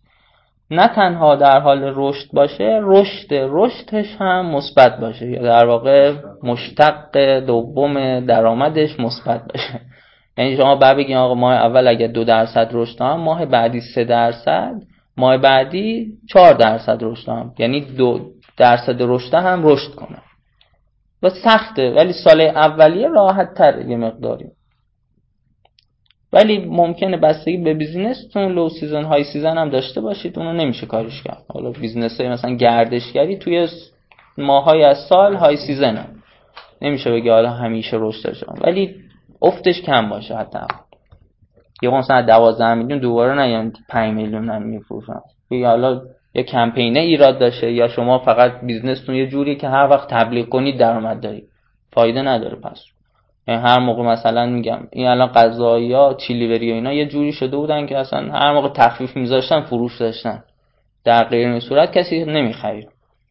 نه 0.71 0.87
تنها 0.87 1.35
در 1.35 1.59
حال 1.59 1.93
رشد 1.95 2.31
باشه 2.33 2.79
رشد 2.83 3.27
رشدش 3.31 4.15
هم 4.19 4.45
مثبت 4.45 4.99
باشه 4.99 5.29
یا 5.29 5.41
در 5.41 5.65
واقع 5.65 6.13
مشتق 6.43 7.17
دوم 7.39 8.19
درآمدش 8.25 8.99
مثبت 8.99 9.41
باشه. 9.53 9.81
یعنی 10.37 10.57
شما 10.57 10.75
بعد 10.75 10.97
بگین 10.97 11.17
آقا 11.17 11.33
ماه 11.33 11.53
اول 11.53 11.87
اگر 11.87 12.07
دو 12.07 12.23
درصد 12.23 12.69
رشد 12.71 13.01
هم 13.01 13.19
ماه 13.19 13.45
بعدی 13.45 13.81
سه 13.95 14.03
درصد 14.03 14.75
ماه 15.17 15.37
بعدی 15.37 16.07
چهار 16.29 16.53
درصد 16.53 16.97
رشد 17.01 17.29
هم. 17.29 17.53
یعنی 17.59 17.81
دو 17.81 18.19
درصد 18.57 18.95
رشد 18.99 19.33
هم 19.33 19.67
رشد 19.67 19.95
کنه. 19.95 20.17
و 21.23 21.29
سخته 21.29 21.91
ولی 21.91 22.13
سال 22.13 22.41
اولیه 22.41 23.07
راحت 23.07 23.53
تر 23.53 23.81
یه 23.81 23.97
مقداری. 23.97 24.45
ولی 26.35 26.65
ممکنه 26.65 27.17
بستگی 27.17 27.57
به 27.57 27.73
بیزینستون 27.73 28.51
لو 28.51 28.69
سیزن 28.69 29.03
های 29.03 29.23
سیزن 29.23 29.57
هم 29.57 29.69
داشته 29.69 30.01
باشید 30.01 30.39
اونو 30.39 30.53
نمیشه 30.53 30.85
کارش 30.85 31.23
کرد. 31.23 31.43
حالا 31.53 31.71
بیزنس 31.71 32.21
های 32.21 32.29
مثلا 32.29 32.55
گردشگری 32.55 33.37
توی 33.37 33.67
ماهای 34.37 34.83
از 34.83 34.97
سال 35.09 35.35
های 35.35 35.57
سیزن 35.57 35.95
هم. 35.97 36.09
نمیشه 36.81 37.11
بگه 37.11 37.31
حالا 37.31 37.49
همیشه 37.49 37.97
رشد 37.99 38.23
داشته 38.23 38.45
ولی 38.61 38.95
افتش 39.41 39.81
کم 39.81 40.09
باشه 40.09 40.35
حتی 40.35 40.59
یه 41.81 41.89
مثلا 41.89 42.21
12 42.21 42.73
میلیون 42.73 42.99
دوباره 42.99 43.41
نیان 43.41 43.73
5 43.89 44.13
میلیون 44.13 44.49
هم 44.49 44.61
میفروشن. 44.61 45.19
حالا 45.51 46.01
یا 46.33 46.43
کمپینه 46.43 46.99
ایراد 46.99 47.39
داشته 47.39 47.71
یا 47.71 47.87
شما 47.87 48.19
فقط 48.19 48.61
بیزنستون 48.61 49.15
یه 49.15 49.27
جوری 49.27 49.55
که 49.55 49.67
هر 49.67 49.87
وقت 49.91 50.09
تبلیغ 50.09 50.49
کنید 50.49 50.77
درآمد 50.77 51.19
دارید. 51.19 51.47
فایده 51.91 52.21
نداره 52.21 52.55
پس. 52.55 52.94
هر 53.47 53.79
موقع 53.79 54.03
مثلا 54.03 54.45
میگم 54.45 54.79
این 54.91 55.07
الان 55.07 55.27
غذایی 55.27 55.93
ها 55.93 56.13
چیلیوری 56.13 56.71
و 56.71 56.75
اینا 56.75 56.93
یه 56.93 57.05
جوری 57.05 57.31
شده 57.31 57.57
بودن 57.57 57.85
که 57.85 57.97
اصلا 57.97 58.31
هر 58.31 58.53
موقع 58.53 58.69
تخفیف 58.69 59.17
میذاشتن 59.17 59.61
فروش 59.61 59.97
داشتن. 60.01 60.43
در 61.03 61.23
غیر 61.23 61.47
این 61.47 61.59
صورت 61.59 61.97
کسی 61.97 62.25
نمی‌خرید. 62.25 62.89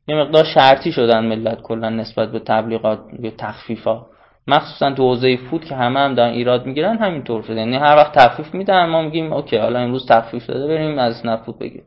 یه 0.09 0.17
مقدار 0.17 0.45
شرطی 0.45 0.93
شدن 0.93 1.25
ملت 1.25 1.63
کلا 1.63 1.89
نسبت 1.91 2.33
به 2.33 2.39
تبلیغات 2.39 2.99
یا 3.19 3.31
تخفیفا 3.39 4.07
مخصوصا 4.47 4.91
تو 4.91 5.03
حوزه 5.03 5.37
food 5.37 5.65
که 5.65 5.75
همه 5.75 6.01
هم 6.01 6.15
دارن 6.15 6.33
ایراد 6.33 6.67
می‌گیرن 6.67 6.97
همینطور 6.97 7.43
شده. 7.43 7.57
یعنی 7.57 7.77
هر 7.77 7.97
وقت 7.97 8.19
تخفیف 8.19 8.55
میدن 8.55 8.87
ما 8.87 9.03
میگیم 9.03 9.33
okay 9.33 9.57
حالا 9.57 9.79
امروز 9.79 10.07
تخفیف 10.07 10.47
داده 10.47 10.67
بریم 10.67 10.99
از 10.99 11.27
نفود 11.27 11.59
بگیریم. 11.59 11.85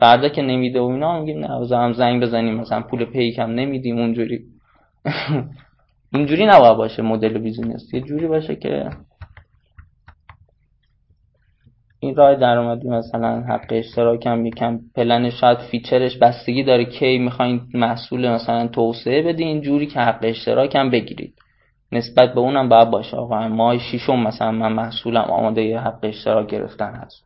فردا 0.00 0.28
که 0.28 0.42
نمیده 0.42 0.80
و 0.80 0.84
اینا 0.84 1.20
میگیم 1.20 1.38
نه 1.38 1.76
هم 1.76 1.92
زنگ 1.92 2.22
بزنیم 2.22 2.54
مثلا 2.54 2.80
پول 2.80 3.04
پیک 3.04 3.38
هم 3.38 3.50
نمیدیم 3.50 3.98
اونجوری. 3.98 4.40
اینجوری 6.12 6.46
نباید 6.46 6.76
باشه 6.76 7.02
مدل 7.02 7.38
business. 7.38 7.94
یه 7.94 8.00
جوری 8.00 8.26
باشه 8.26 8.56
که 8.56 8.90
این 12.00 12.16
راه 12.16 12.34
درآمدی 12.34 12.88
مثلا 12.88 13.40
حق 13.40 13.66
اشتراک 13.70 14.26
هم 14.26 14.46
یکم 14.46 14.80
پلن 14.94 15.30
شاید 15.30 15.58
feature 15.58 16.05
ش 16.05 16.18
بستگی 16.18 16.64
داره 16.64 16.84
کی 16.84 17.18
می‌خواین 17.18 17.68
محصول 17.74 18.30
مثلا 18.30 18.68
توسعه 18.68 19.22
بدین 19.22 19.48
اینجوری 19.48 19.86
که 19.86 20.00
حق 20.00 20.20
اشتراک 20.22 20.76
هم 20.76 20.90
بگیرید. 20.90 21.34
نسبت 21.92 22.34
به 22.34 22.40
اونم 22.40 22.68
باید 22.68 22.90
باشه. 22.90 23.16
آقا 23.16 23.48
ماه 23.48 23.78
شیشم 23.78 24.20
مثلا 24.20 24.52
من 24.52 24.72
محصولم 24.72 25.24
آماده 25.30 25.62
یه 25.62 25.80
حق 25.80 25.98
اشتراک 26.02 26.46
گرفتن 26.50 26.94
هست. 26.94 27.24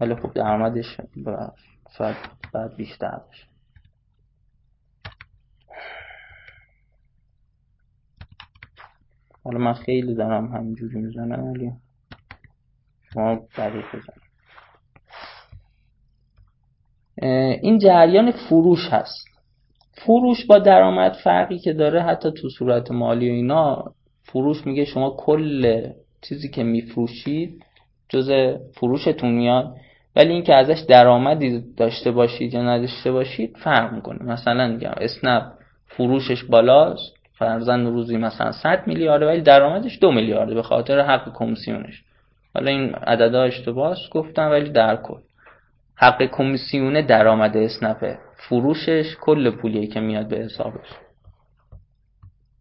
ولی 0.00 0.14
خب 0.14 0.32
درآمدش 0.32 0.96
شاید 1.98 2.16
بعد 2.54 2.76
بیشتر 2.76 3.20
باشه. 3.26 3.49
حالا 9.44 9.58
من 9.58 9.72
خیلی 9.72 10.14
دارم 10.14 10.46
همینجوری 10.46 10.98
می‌زنم 10.98 11.44
ولی 11.44 11.72
شما 13.14 13.40
دقیق 13.56 13.84
بزنم 13.86 14.22
این 17.62 17.78
جریان 17.78 18.30
فروش 18.30 18.88
هست. 18.90 19.26
فروش 19.92 20.46
با 20.46 20.58
درآمد 20.58 21.12
فرقی 21.12 21.58
که 21.58 21.72
داره 21.72 22.02
حتی 22.02 22.30
تو 22.30 22.48
صورت 22.48 22.90
مالی 22.90 23.30
و 23.30 23.32
اینا 23.32 23.84
فروش 24.22 24.66
میگه 24.66 24.84
شما 24.84 25.10
کل 25.10 25.88
چیزی 26.22 26.48
که 26.48 26.62
میفروشید 26.62 27.64
جز 28.08 28.30
فروشتون 28.74 29.30
میاد 29.30 29.76
ولی 30.16 30.32
اینکه 30.32 30.54
ازش 30.54 30.80
درآمدی 30.88 31.64
داشته 31.76 32.10
باشید 32.10 32.54
یا 32.54 32.62
نداشته 32.62 33.12
باشید 33.12 33.56
فرق 33.56 33.92
می‌کنه. 33.92 34.22
مثلا 34.22 34.68
میگم 34.68 34.94
اسنپ 34.96 35.52
فروشش 35.86 36.44
بالاست. 36.44 37.19
فرزن 37.40 37.86
روزی 37.86 38.16
مثلا 38.16 38.52
100 38.52 38.86
میلیارده 38.86 39.26
ولی 39.26 39.40
درآمدش 39.40 39.98
دو 40.00 40.12
میلیارده 40.12 40.54
به 40.54 40.62
خاطر 40.62 41.00
حق 41.00 41.32
کمیسیونش. 41.34 42.04
حالا 42.54 42.70
این 42.70 42.94
عددها 42.94 43.42
اشتباهه 43.42 43.96
گفتم 44.12 44.50
ولی 44.50 44.70
در 44.70 44.96
کل. 44.96 45.18
حق 45.94 46.22
کمیسیون 46.22 47.06
درآمد 47.06 47.56
اسنپه 47.56 48.18
فروشش 48.36 49.16
کل 49.20 49.50
پولیه 49.50 49.86
که 49.86 50.00
میاد 50.00 50.28
به 50.28 50.36
حسابش. 50.36 50.88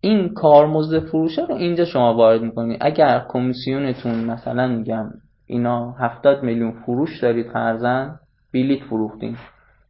این 0.01 0.34
کارمزد 0.34 0.99
فروشه 0.99 1.45
رو 1.45 1.55
اینجا 1.55 1.86
شما 1.86 2.13
وارد 2.13 2.41
می‌کنید 2.41 2.77
اگر 2.82 3.25
کمیسیونتون 3.27 4.15
مثلا 4.25 4.67
میگم 4.67 5.11
اینا 5.45 5.91
70 5.91 6.43
میلیون 6.43 6.71
فروش 6.71 7.19
دارید 7.19 7.51
فرزن 7.51 8.19
بلیت 8.53 8.84
فروختین. 8.84 9.38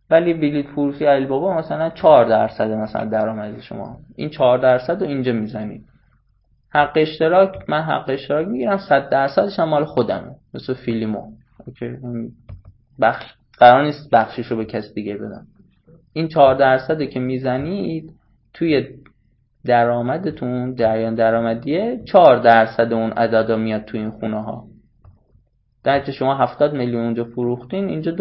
ولی 0.10 0.34
بلیت 0.34 0.66
فروشی 0.68 1.05
علی 1.05 1.26
بابا 1.26 1.57
مثلا 1.57 1.89
4 1.89 2.26
درصد 2.26 2.72
مثلا 2.72 3.05
درآمد 3.05 3.62
شما. 3.62 3.97
این 4.16 4.30
4 4.30 4.57
درصد 4.57 5.01
رو 5.01 5.07
اینجا 5.07 5.34
می‌زنید. 5.34 5.86
حق 6.70 6.91
اشتراک 6.95 7.70
من 7.70 7.82
حق 7.82 8.10
اشتراک 8.10 8.47
می‌گیرم 8.47 8.78
100 8.78 9.10
درصدش 9.10 9.60
هم 9.60 9.70
مال 9.70 9.86
خودمه. 9.86 10.36
مثل 10.53 10.74
فیلیمو. 10.74 11.32
اوکی 11.66 11.97
بخش 13.01 13.26
قرار 13.57 13.84
نیست 13.84 14.10
بخشش 14.10 14.45
رو 14.45 14.57
به 14.57 14.66
کس 14.66 14.93
دیگه 14.93 15.18
بدم. 15.18 15.47
این 16.14 16.28
4 16.28 16.55
درصدی 16.55 17.07
که 17.07 17.20
می‌زنید 17.20 18.14
توی 18.53 18.88
درآمدتون 19.66 20.76
جریان 20.76 21.16
درآمدیه 21.16 22.01
4 22.05 22.39
درصد 22.39 22.93
اون 22.93 23.12
عددا 23.12 23.55
میاد 23.55 23.86
توی 23.86 23.99
این 23.99 24.12
خونه 24.12 24.43
ها 24.43 24.68
در 25.84 26.00
که 26.00 26.12
شما 26.12 26.36
70 26.36 26.74
میلیون 26.74 27.04
اونجا 27.04 27.24
فروختین 27.24 27.90
اینجا 27.90 28.12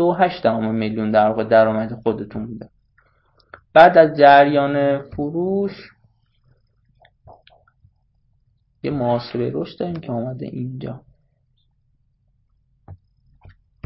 2.8 0.41 0.47
میلیون 0.47 1.11
در 1.11 1.29
واقع 1.29 1.45
درآمد 1.45 1.93
خودتون 2.03 2.47
بوده. 2.47 2.69
بعد 3.75 3.99
از 3.99 4.19
جریان 4.19 5.03
فروش 5.03 5.91
یه 8.83 8.91
محاسبه 8.91 9.51
رشد 9.55 9.79
داریم 9.79 9.97
که 9.97 10.13
آمده 10.13 10.47
اینجا. 10.47 11.01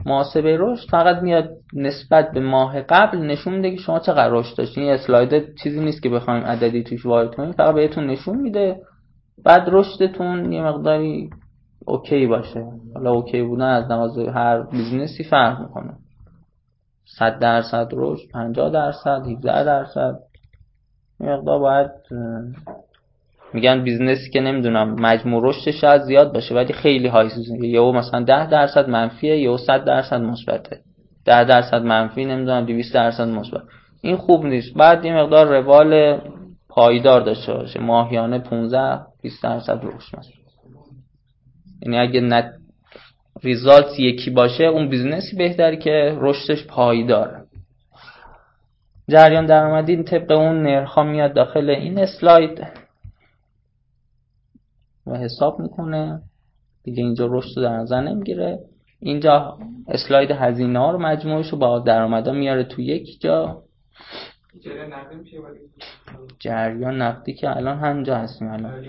محاسبه 0.06 0.56
رشد 0.60 0.90
فقط 0.90 1.22
میاد 1.22 1.50
نسبت 1.72 2.32
به 2.32 2.40
ماه 2.40 2.80
قبل 2.80 3.18
نشون 3.18 3.54
میده 3.54 3.70
که 3.70 3.82
شما 3.82 3.98
چقدر 3.98 4.30
رشد 4.30 4.56
داشتین. 4.56 4.82
این 4.82 4.92
اسلاید 4.92 5.54
چیزی 5.62 5.80
نیست 5.80 6.02
که 6.02 6.08
بخوایم 6.08 6.44
عددی 6.44 6.82
توش 6.82 7.06
وارد 7.06 7.34
کنیم 7.34 7.52
فقط 7.52 7.74
بهتون 7.74 8.06
نشون 8.06 8.40
میده. 8.40 8.80
بعد 9.44 9.68
رشدتون 9.68 10.52
یه 10.52 10.62
مقداری 10.62 11.30
okay 11.84 12.26
باشه. 12.26 12.64
حالا 12.94 13.10
okay 13.12 13.42
بودن 13.42 13.64
از 13.68 13.90
نظر 13.90 14.18
هر 14.18 14.62
business 14.62 15.17
ی 15.17 15.24
فرق 15.24 15.60
می‌کنه. 15.60 15.92
100 17.04 17.38
درصد 17.38 17.88
رشد 17.92 18.28
50 18.32 18.70
درصد 18.70 19.26
17 19.26 19.64
درصد. 19.64 20.18
مقدار 21.20 21.58
باید 21.58 21.90
میگن 23.54 23.84
business 23.84 24.25
ی 24.25 24.30
که 24.30 24.40
نمی‌دونم 24.40 24.94
مجموع 24.94 25.48
رشدش 25.48 25.80
شاید 25.80 26.02
زیاد 26.02 26.32
باشه 26.32 26.54
ولی 26.54 26.72
خیلی 26.72 27.08
های 27.08 27.30
یا 27.60 27.92
مثلا 27.92 28.24
10 28.24 28.50
درصد 28.50 28.88
منفیه 28.88 29.38
یا 29.38 29.56
100 29.56 29.84
درصد 29.84 30.20
مثبته. 30.20 30.80
10 31.24 31.44
درصد 31.44 31.82
منفی 31.82 32.24
نمی‌دونم 32.24 32.64
200 32.64 32.94
درصد 32.94 33.28
مثبت. 33.28 33.62
این 34.02 34.16
خوب 34.16 34.46
نیست. 34.46 34.74
بعد 34.74 35.04
یه 35.04 35.14
مقدار 35.14 35.46
روال 35.46 36.20
پایدار 36.68 37.20
داشته 37.20 37.52
باشه. 37.54 37.80
ماهیانه 37.80 38.38
15 38.38 39.06
20 39.22 39.42
درصد 39.42 39.80
رشد 39.84 40.18
مثلا. 40.18 40.41
یعنی 41.82 41.98
اگه 41.98 42.20
net 42.20 42.52
result 43.42 44.00
یکی 44.00 44.30
باشه 44.30 44.64
اون 44.64 44.88
business 44.88 45.31
ی 45.31 45.36
بهتری 45.36 45.76
که 45.76 46.16
رشدش 46.20 46.66
پایداره 46.66 47.44
جریان 49.08 49.46
درآمدی 49.46 50.02
طبق 50.02 50.30
اون 50.30 50.62
نرخا 50.62 51.02
میاد 51.02 51.34
داخل 51.34 51.70
این 51.70 51.98
اسلاید. 51.98 52.66
و 55.06 55.16
حساب 55.16 55.60
می‌کنه. 55.60 56.22
دیگه 56.82 57.02
اینجا 57.02 57.26
رشد 57.30 57.62
در 57.62 57.76
نظر 57.76 58.00
نمی‌گیره. 58.00 58.58
اینجا 59.00 59.58
اسلاید 59.88 60.30
هزینه 60.30 60.78
ها 60.78 60.90
رو 60.90 60.98
مجموعش 60.98 61.48
رو 61.48 61.58
با 61.58 61.78
درآمدا 61.78 62.32
میاره 62.32 62.64
تو 62.64 62.82
یک 62.82 63.20
جا. 63.20 63.62
جریان 66.38 67.02
نقدی 67.02 67.34
که 67.34 67.56
الان 67.56 67.78
همجا 67.78 68.16
هستیم 68.16 68.50
الان. 68.50 68.84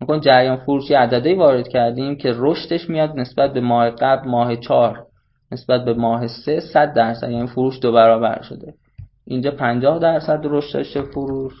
میکن 0.00 0.20
جریان 0.20 0.56
فروشی 0.56 0.94
عددی 0.94 1.34
وارد 1.34 1.68
کردیم 1.68 2.16
که 2.16 2.32
رشدش 2.36 2.90
میاد 2.90 3.18
نسبت 3.18 3.52
به 3.52 3.60
ماه 3.60 3.90
قبل 3.90 4.28
ماه 4.28 4.56
چهار 4.56 5.06
نسبت 5.52 5.84
به 5.84 5.94
ماه 5.94 6.26
سه 6.26 6.60
صد 6.60 6.94
درصد. 6.94 7.30
یعنی 7.30 7.46
فروش 7.46 7.80
دو 7.80 7.92
برابر 7.92 8.42
شده. 8.42 8.74
اینجا 9.24 9.50
50 9.50 9.98
درصد 9.98 10.40
رشد 10.44 10.74
داشته 10.74 11.02
فروش. 11.02 11.52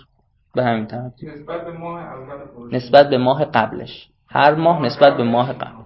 به 0.54 0.64
همین 0.64 0.86
ترتیب. 0.86 1.28
نسبت 1.28 1.64
به 1.64 1.72
ماه 1.72 2.00
اول 2.00 2.46
فروش. 2.46 2.72
نسبت 2.72 3.10
به 3.10 3.18
ماه 3.18 3.44
قبلش. 3.44 4.08
هر 4.28 4.54
ماه 4.54 4.82
نسبت 4.82 5.16
به 5.16 5.24
ماه 5.24 5.52
قبل. 5.52 5.84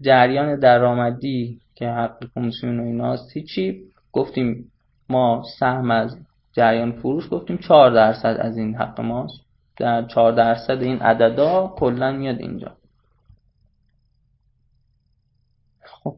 جریان 0.00 0.58
درآمدی 0.58 1.60
که 1.74 1.88
حق 1.88 2.24
کمیسیون 2.34 2.80
و 2.80 2.82
ایناست 2.82 3.36
هیچی. 3.36 3.82
گفتیم 4.12 4.72
ما 5.08 5.42
سهم 5.58 5.90
از 5.90 6.16
جریان 6.58 6.92
فروش 6.92 7.28
گفتیم 7.30 7.56
4 7.56 7.90
درصد 7.90 8.36
از 8.40 8.56
این 8.56 8.74
حق 8.74 9.00
ماست. 9.00 9.40
در 9.76 10.06
4 10.06 10.32
درصد 10.32 10.82
این 10.82 10.98
عددا 10.98 11.68
کلا 11.76 12.12
میاد 12.12 12.38
اینجا. 12.38 12.76
خب. 15.82 16.16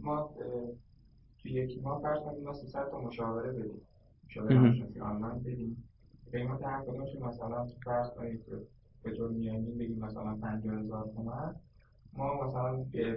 ما 0.00 0.30
تو 1.42 1.48
یکی 1.48 1.80
ما 1.80 2.00
فرض 2.00 2.18
کنید 2.18 2.44
ما 2.44 2.52
300 2.52 2.90
تا 2.90 3.00
مشاوره 3.00 3.52
بدیم. 3.52 3.80
مشاوره 4.26 4.56
آنلاین 5.00 5.38
بدیم. 5.38 5.84
قیمت 6.32 6.62
هر 6.62 6.82
کدومشون 6.82 7.22
مثلا 7.22 7.66
فرض 7.84 8.10
کنید 8.10 8.40
به 9.02 9.16
طور 9.16 9.30
میانی 9.30 9.70
بگیم 9.70 9.98
مثلا 9.98 10.34
50000 10.34 11.08
تومان 11.14 11.56
ما 12.12 12.48
مثلا 12.48 12.76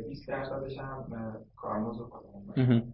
20 0.10 0.28
درصدش 0.28 0.78
هم 0.78 1.06
کارمزد 1.56 2.02
خودمون 2.02 2.94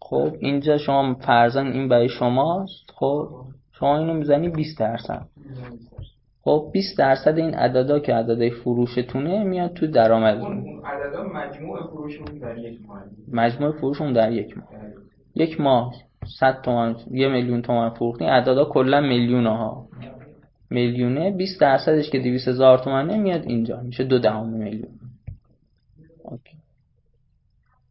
خب 0.00 0.32
اینجا 0.38 0.78
شما 0.78 1.14
فرزن 1.14 1.66
این 1.66 1.88
برای 1.88 2.08
شماست. 2.08 2.90
خب 2.94 3.28
شما 3.72 3.98
اینو 3.98 4.14
می‌زنی 4.14 4.48
20 4.48 4.78
درصد. 4.78 5.26
خب 6.42 6.70
20 6.72 6.98
درصد 6.98 7.38
این 7.38 7.54
عددا 7.54 7.98
که 7.98 8.14
عددهای 8.14 8.50
فروشتونه 8.50 9.44
میاد 9.44 9.72
تو 9.72 9.86
درآمد. 9.86 10.38
اون 10.38 10.82
عددا 10.84 11.24
مجموع 11.24 11.86
فروشمون 11.86 12.38
در 12.38 12.58
یک 12.58 12.80
ماه. 12.86 13.02
مجموع 13.32 13.72
فروشمون 13.72 14.12
در 14.12 14.32
یک 14.32 14.58
ماه. 14.58 14.68
یک 15.34 15.60
ماه 15.60 15.94
100 16.40 16.60
تومن 16.62 16.96
یه 17.10 17.28
میلیون 17.28 17.62
تومن 17.62 17.90
فروختین 17.90 18.28
عددا 18.28 18.64
کلا 18.64 19.00
میلیون 19.00 19.46
ها 19.46 19.88
میلیونه 20.70 21.30
20 21.30 21.60
درصدش 21.60 22.10
که 22.10 22.18
200 22.18 22.48
هزار 22.48 22.78
تومنه 22.78 23.18
میاد 23.18 23.42
اینجا. 23.46 23.80
میشه 23.80 24.04
دو 24.04 24.18
دهم 24.18 24.48
میلیون. 24.48 24.90
اوکی. 26.24 26.55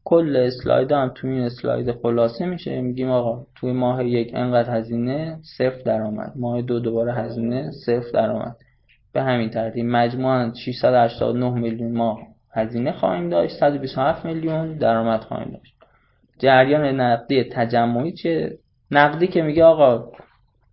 کل 0.06 0.36
اسلاید 0.36 0.91
هم 0.91 1.11
توی 1.15 1.30
این 1.30 1.44
اسلاید 1.44 1.91
خلاصه 1.91 2.45
میشه. 2.45 2.82
میگیم 2.82 3.11
آقا 3.11 3.45
توی 3.56 3.72
ماه 3.72 4.06
یک 4.06 4.32
انقدر 4.34 4.77
هزینه 4.77 5.40
صفر 5.57 5.82
درآمد. 5.86 6.34
ماه 6.36 6.61
دو 6.61 6.80
دوباره 6.80 7.14
هزینه 7.14 7.72
صفر 7.72 8.11
درآمد. 8.14 8.56
به 9.14 9.23
همین 9.23 9.49
ترتیب 9.49 9.86
مجموعا 9.86 10.53
689 10.53 11.49
میلیون 11.49 11.91
ماه 11.91 12.19
هزینه 12.52 12.91
خواهیم 12.91 13.30
داشت. 13.30 13.60
127 13.60 14.26
میلیون 14.26 14.77
درآمد 14.77 15.22
خواهیم 15.22 15.52
داشت. 15.52 15.76
جریان 16.40 16.86
نقدی 16.86 17.44
تجمعی 17.44 18.11
چه؟ 18.11 18.57
نقدی 18.91 19.27
که 19.27 19.41
میگه 19.41 19.64
آقا 19.64 20.11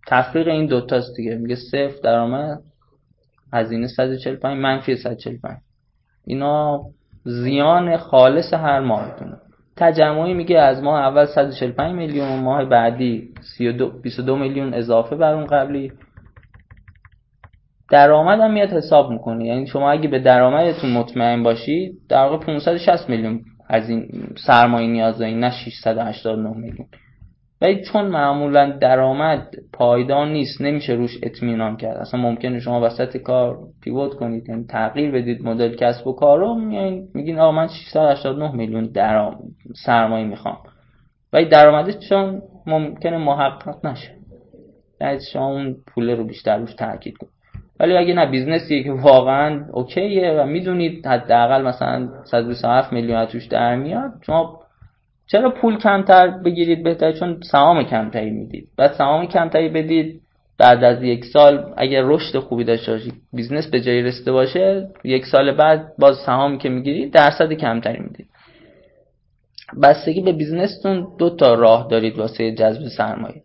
تفریق 0.07 0.47
این 0.47 0.65
دوتاست 0.65 1.15
دیگه. 1.15 1.35
میگه 1.35 1.55
صفر 1.55 2.01
درآمد 2.03 2.61
هزینه 3.53 3.87
145 3.87 4.57
منفی 4.57 4.95
145 4.95 5.57
اینا 6.25 6.85
زیان 7.23 7.97
خالص 7.97 8.53
هر 8.53 8.79
ماهتونه. 8.79 9.37
تجمعی 9.77 10.33
میگه 10.33 10.59
از 10.59 10.83
ماه 10.83 10.99
اول 10.99 11.25
145 11.25 11.95
میلیون 11.95 12.39
ماه 12.39 12.65
بعدی 12.65 13.29
32 13.57 14.01
22 14.01 14.35
میلیون 14.35 14.73
اضافه 14.73 15.15
بر 15.15 15.33
اون 15.33 15.45
قبلی. 15.45 15.91
درآمد 17.91 18.39
هم 18.39 18.53
میاد 18.53 18.69
حساب 18.69 19.11
می‌کنه. 19.11 19.45
یعنی 19.45 19.67
شما 19.67 19.91
اگه 19.91 20.09
به 20.09 20.19
درآمدتون 20.19 20.91
مطمئن 20.91 21.43
باشید 21.43 21.93
در 22.09 22.23
واقع 22.23 22.45
560 22.45 23.09
میلیون 23.09 23.41
از 23.69 23.89
این 23.89 24.09
سرمایه 24.47 24.87
نیاز 24.87 25.17
دارین 25.17 25.39
نه 25.39 25.49
689 25.49 26.49
میلیون. 26.49 26.87
ولی 27.63 27.81
چون 27.81 28.05
معمولا 28.05 28.77
درآمد 28.81 29.55
پایدار 29.73 30.27
نیست 30.27 30.61
نمیشه 30.61 30.93
روش 30.93 31.17
اطمینان 31.23 31.77
کرد. 31.77 31.97
اصلا 31.97 32.19
ممکنه 32.19 32.59
شما 32.59 32.81
وسط 32.81 33.17
کار 33.17 33.57
پیوت 33.81 34.13
کنید 34.13 34.49
یعنی 34.49 34.63
تغییر 34.63 35.11
بدید 35.11 35.43
مدل 35.43 35.75
کسب 35.75 36.07
و 36.07 36.13
کار 36.13 36.39
رو 36.39 36.55
میگین 37.13 37.39
آقا 37.39 37.51
من 37.51 37.67
689 37.67 38.51
میلیون 38.51 38.83
درآمد 38.83 39.37
سرمایه 39.85 40.25
می‌خوام. 40.25 40.57
ولی 41.33 41.45
درآمدش 41.45 42.09
چون 42.09 42.41
ممکنه 42.67 43.17
محقق 43.17 43.85
نشه. 43.85 44.11
یعنی 45.01 45.19
شما 45.33 45.47
اون 45.47 45.75
پول 45.87 46.09
رو 46.09 46.23
بیشتر 46.23 46.57
روش 46.57 46.73
تاکید 46.73 47.17
کنید. 47.17 47.33
ولی 47.79 47.97
اگه 47.97 48.13
نه 48.13 48.25
business 48.25 48.71
یه 48.71 48.83
که 48.83 48.91
واقعا 48.91 49.65
okay 49.73 50.19
ه 50.19 50.31
و 50.31 50.45
می‌دونید 50.45 51.07
حداقل 51.07 51.61
مثلا 51.61 52.09
127 52.23 52.93
میلیون 52.93 53.25
توش 53.25 53.45
در 53.45 53.75
میاد 53.75 54.11
شما 54.25 54.62
چرا 55.27 55.49
پول 55.49 55.77
کمتر 55.77 56.27
بگیرید 56.27 56.83
بهتر؟ 56.83 57.11
چون 57.11 57.39
سهام 57.51 57.83
کمتری 57.83 58.29
می‌دید. 58.29 58.67
بعد 58.77 58.93
سهام 58.93 59.25
کمتری 59.25 59.69
بدید 59.69 60.21
بعد 60.57 60.83
از 60.83 61.03
یک 61.03 61.25
سال 61.25 61.73
اگر 61.77 62.01
رشد 62.05 62.39
خوبی 62.39 62.63
داشته 62.63 62.91
باشید 62.91 63.13
business 63.33 63.67
به 63.67 63.81
جایی 63.81 64.01
رسیده 64.01 64.31
باشه 64.31 64.89
یک 65.03 65.25
سال 65.25 65.51
بعد 65.51 65.93
باز 65.99 66.17
سهامی 66.25 66.57
که 66.57 66.69
می‌گیرید 66.69 67.13
درصد 67.13 67.53
کمتری 67.53 67.99
می‌دید. 67.99 68.27
بستگی 69.83 70.21
به 70.21 70.31
business 70.31 70.86
تون 70.86 71.07
دو 71.19 71.29
تا 71.29 71.53
راه 71.53 71.87
دارید 71.91 72.19
واسه 72.19 72.51
جذب 72.51 72.87
سرمایه. 72.97 73.41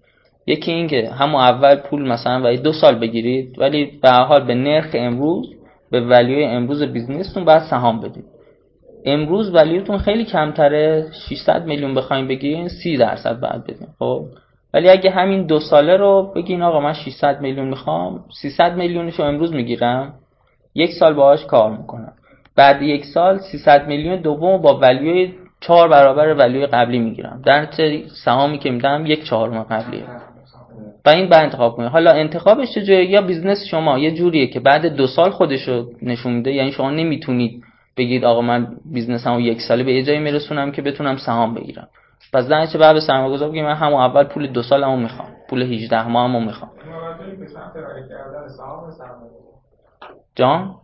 یکی 0.46 0.72
اینکه 0.72 1.10
همون 1.10 1.40
اول 1.40 1.76
پول 1.76 2.09
مثلا 2.09 2.42
اولی 2.42 2.56
دو 2.56 2.72
سال 2.72 2.98
بگیرید 2.98 3.59
ولی 3.59 3.98
به 4.02 4.06
هر 4.06 4.10
حال 4.10 4.44
به 4.46 4.55
نرخ 4.55 4.90
امروز 4.94 5.55
به 5.90 6.00
value 6.00 6.37
ی 6.37 6.44
امروز 6.44 6.82
business 6.82 7.28
تون 7.28 7.44
بعد 7.44 7.62
سهام 7.62 8.00
بدید. 8.00 8.24
امروز 9.04 9.54
value 9.55 9.82
تون 9.82 9.98
خیلی 9.98 10.24
کمتره 10.24 11.06
600 11.28 11.66
میلیون 11.66 11.94
بخوایم 11.94 12.28
بگیرین 12.28 12.68
30 12.68 12.96
درصد 12.96 13.40
بعد 13.40 13.64
بدین 13.64 13.88
خب؟ 13.98 14.24
ولی 14.74 14.88
اگه 14.88 15.10
همین 15.10 15.46
دو 15.46 15.58
ساله 15.60 15.96
رو 15.96 16.32
بگین 16.36 16.62
آقا 16.62 16.80
من 16.80 16.92
600 16.92 17.40
میلیون 17.40 17.68
می‌خوام 17.68 18.24
300 18.42 18.76
میلیونشو 18.76 19.22
امروز 19.22 19.52
می‌گیرم 19.52 20.14
یک 20.74 20.90
سال 20.90 21.14
باهاش 21.14 21.44
کار 21.46 21.76
می‌کنم. 21.76 22.12
بعد 22.56 22.82
یک 22.82 23.04
سال 23.04 23.38
300 23.38 23.86
میلیون 23.86 24.16
دوم 24.16 24.62
با 24.62 24.78
ولیوی 24.78 25.34
چهار 25.60 25.88
برابر 25.88 26.34
ولیوی 26.34 26.66
قبلی 26.66 26.98
می‌گیرم. 26.98 27.42
در 27.46 27.68
سهامی 28.24 28.58
که 28.58 28.70
میدم 28.70 29.06
یک 29.06 29.24
چهارم 29.24 29.62
قبلیه. 29.62 30.04
و 31.06 31.10
این 31.10 31.28
به 31.28 31.38
انتخاب 31.38 31.76
کنید 31.76 31.88
حالا 31.88 32.10
انتخابش 32.10 32.74
چجوریه؟ 32.74 33.10
یا 33.10 33.22
business 33.22 33.64
شما؟ 33.70 33.98
یه 33.98 34.10
جوریه 34.10 34.46
که 34.46 34.60
بعد 34.60 34.86
دو 34.86 35.06
سال 35.06 35.30
خودش 35.30 35.68
رو 35.68 35.86
نشون 36.02 36.32
میده 36.32 36.52
یعنی 36.52 36.72
شما 36.72 36.90
نمی‌تونید 36.90 37.64
بگید 37.98 38.24
آقا 38.24 38.40
من 38.40 38.66
business 38.92 39.31
مو 39.31 39.40
یک 39.40 39.60
ساله 39.60 39.84
به 39.84 39.92
یه 39.92 40.02
جایی 40.02 40.18
میرسونم 40.18 40.72
که 40.72 40.82
بتونم 40.82 41.16
سهام 41.16 41.54
بگیرم. 41.54 41.88
پس 42.32 42.48
در 42.48 42.66
چه 42.66 42.78
بعد 42.78 42.94
به 42.94 43.00
سرمایه‌گذار 43.00 43.50
بگیم 43.50 43.64
من 43.64 43.74
همون 43.74 44.00
اول 44.00 44.24
پول 44.24 44.46
دو 44.46 44.62
سالمو 44.62 44.96
می‌خوام 44.96 45.28
پول 45.50 45.62
18 45.62 46.08
ماهمو 46.08 46.40
می‌خوام. 46.40 46.70
جان؟ 50.34 50.74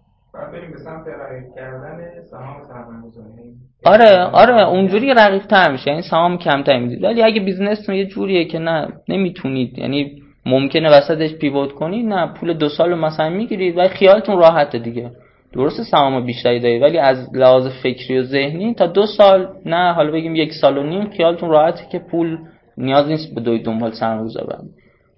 آره 3.84 4.24
آره 4.24 4.68
اونجوری 4.68 5.14
رقیق 5.14 5.46
تر 5.46 5.72
میشه. 5.72 5.90
یعنی 5.90 6.02
سهام 6.02 6.38
کمتر 6.38 6.78
می‌دید. 6.78 7.04
ولی 7.04 7.22
اگه 7.22 7.40
business 7.40 7.88
یه 7.88 8.06
جوریه 8.06 8.44
که 8.44 8.58
نه 8.58 8.88
نمی‌تونید. 9.08 9.78
یعنی 9.78 10.22
ممکنه 10.46 10.90
وسطش 10.90 11.34
pivot 11.34 11.72
کنید 11.72 12.06
نه 12.06 12.26
پول 12.26 12.52
دو 12.52 12.68
سال 12.68 12.94
مثلا 12.94 13.28
می‌گیرید 13.30 13.78
و 13.78 13.88
خیالتون 13.88 14.38
راحته 14.38 14.78
دیگه. 14.78 15.10
درست 15.54 15.82
سهام 15.82 16.26
بیشتری 16.26 16.60
دارید 16.60 16.82
ولی 16.82 16.98
از 16.98 17.36
لحاظ 17.36 17.66
فکری 17.82 18.18
و 18.18 18.22
ذهنی 18.22 18.74
تا 18.74 18.86
دو 18.86 19.06
سال 19.06 19.48
نه 19.66 19.92
حالا 19.92 20.10
بگیم 20.10 20.34
یک 20.34 20.52
سال 20.52 20.78
و 20.78 20.82
نیم 20.82 21.10
خیالتون 21.10 21.50
راحته 21.50 21.86
که 21.92 21.98
پول 21.98 22.38
نیاز 22.78 23.08
نیست 23.08 23.34
بدوید 23.34 23.62
دنبال 23.62 23.92
سرمایه‌گذار 23.92 24.46
برید 24.46 24.70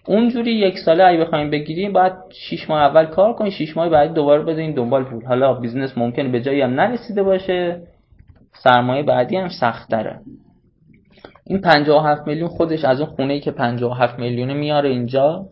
اونجوری 0.07 0.53
یک 0.53 0.79
ساله 0.79 1.05
اگه 1.05 1.21
بخوایم 1.21 1.51
بگیریم 1.51 1.93
باید 1.93 2.13
6 2.51 2.71
ماه 2.71 2.83
اول 2.83 3.07
کار 3.07 3.33
کنیم 3.33 3.51
6 3.51 3.77
ماه 3.77 3.89
بعد 3.89 4.15
دوباره 4.15 4.43
بدین 4.43 4.75
دنبال 4.75 5.05
پول. 5.05 5.25
حالا 5.25 5.55
بیزنس 5.55 5.99
ممکنه 5.99 6.29
به 6.29 6.41
جایی 6.41 6.61
هم 6.61 6.71
نرسیده 6.71 7.23
باشه 7.23 7.83
سرمایه 8.53 9.03
بعدی 9.03 9.37
هم 9.37 9.49
سخت 9.49 9.91
داره 9.91 10.21
این 11.47 11.61
57 11.61 12.27
میلیون 12.27 12.49
خودش 12.49 12.85
از 12.85 13.01
اون 13.01 13.11
خونه 13.11 13.35
ای 13.35 13.41
که 13.41 13.51
57 13.51 14.19
میلیونه 14.19 14.55
میاره 14.55 14.89
اینجا 14.89 15.47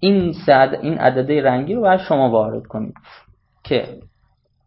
این 0.00 0.32
سعد 0.46 0.74
این 0.74 0.98
عدده 0.98 1.42
رنگی 1.42 1.74
رو 1.74 1.80
باید 1.80 2.00
شما 2.00 2.30
وارد 2.30 2.66
کنید. 2.66 2.94
که 3.64 3.84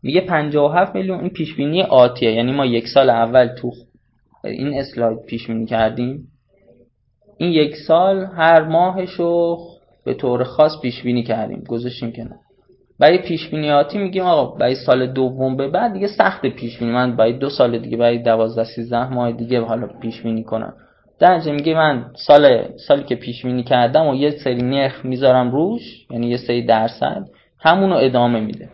میگه 0.04 0.22
57 0.22 0.96
میلیون 0.96 1.20
این 1.20 1.30
پیش 1.30 1.56
بینی 1.56 1.82
آتیه. 1.82 2.32
یعنی 2.32 2.52
ما 2.52 2.66
یک 2.66 2.88
سال 2.88 3.10
اول 3.10 3.48
تو 3.48 3.72
این 4.44 4.80
اسلاید 4.80 5.26
پیش 5.26 5.48
بینی 5.48 5.66
کردیم. 5.66 6.28
این 7.38 7.52
یک 7.52 7.76
سال 7.76 8.26
هر 8.38 8.64
ماهش 8.64 9.12
رو 9.12 9.60
به 10.06 10.14
طور 10.14 10.44
خاص 10.44 10.82
پیش 10.82 11.04
بینی 11.04 11.24
کردیم. 11.24 11.64
گذاشتیم 11.68 12.14
نه 12.18 12.40
برای 13.00 13.18
پیش 13.18 13.50
بینیاتی 13.50 13.98
میگیم 13.98 14.24
آقا 14.24 14.56
برای 14.56 14.76
سال 14.76 15.08
دوم 15.08 15.58
به 15.58 15.68
بعد 15.68 15.94
دیگه 15.94 16.08
سخت 16.08 16.46
پیش 16.46 16.80
بینی 16.80 16.92
من 16.92 17.16
برای 17.16 17.34
دو 17.34 17.50
سال 17.50 17.78
دیگه 17.78 17.98
برای 17.98 18.18
12 18.18 18.64
13 18.64 19.14
ماه 19.14 19.32
دیگه 19.32 19.62
حالا 19.62 19.88
پیش 19.88 20.22
بینی 20.22 20.44
کنم. 20.44 20.74
در 21.20 21.52
میگه 21.52 21.74
من 21.74 22.06
سال 22.16 22.68
سالی 22.88 23.04
که 23.04 23.16
پیش 23.16 23.46
بینی 23.46 23.64
کردم 23.64 24.08
و 24.08 24.16
یه 24.16 24.30
سری 24.30 24.62
نرخ 24.62 25.06
می‌ذارم 25.06 25.52
روش 25.52 26.06
یعنی 26.12 26.28
یه 26.28 26.38
سری 26.38 26.66
درصد 26.66 27.28
همون 27.60 27.90
رو 27.90 27.96
ادامه 27.96 28.40
میده. 28.40 28.70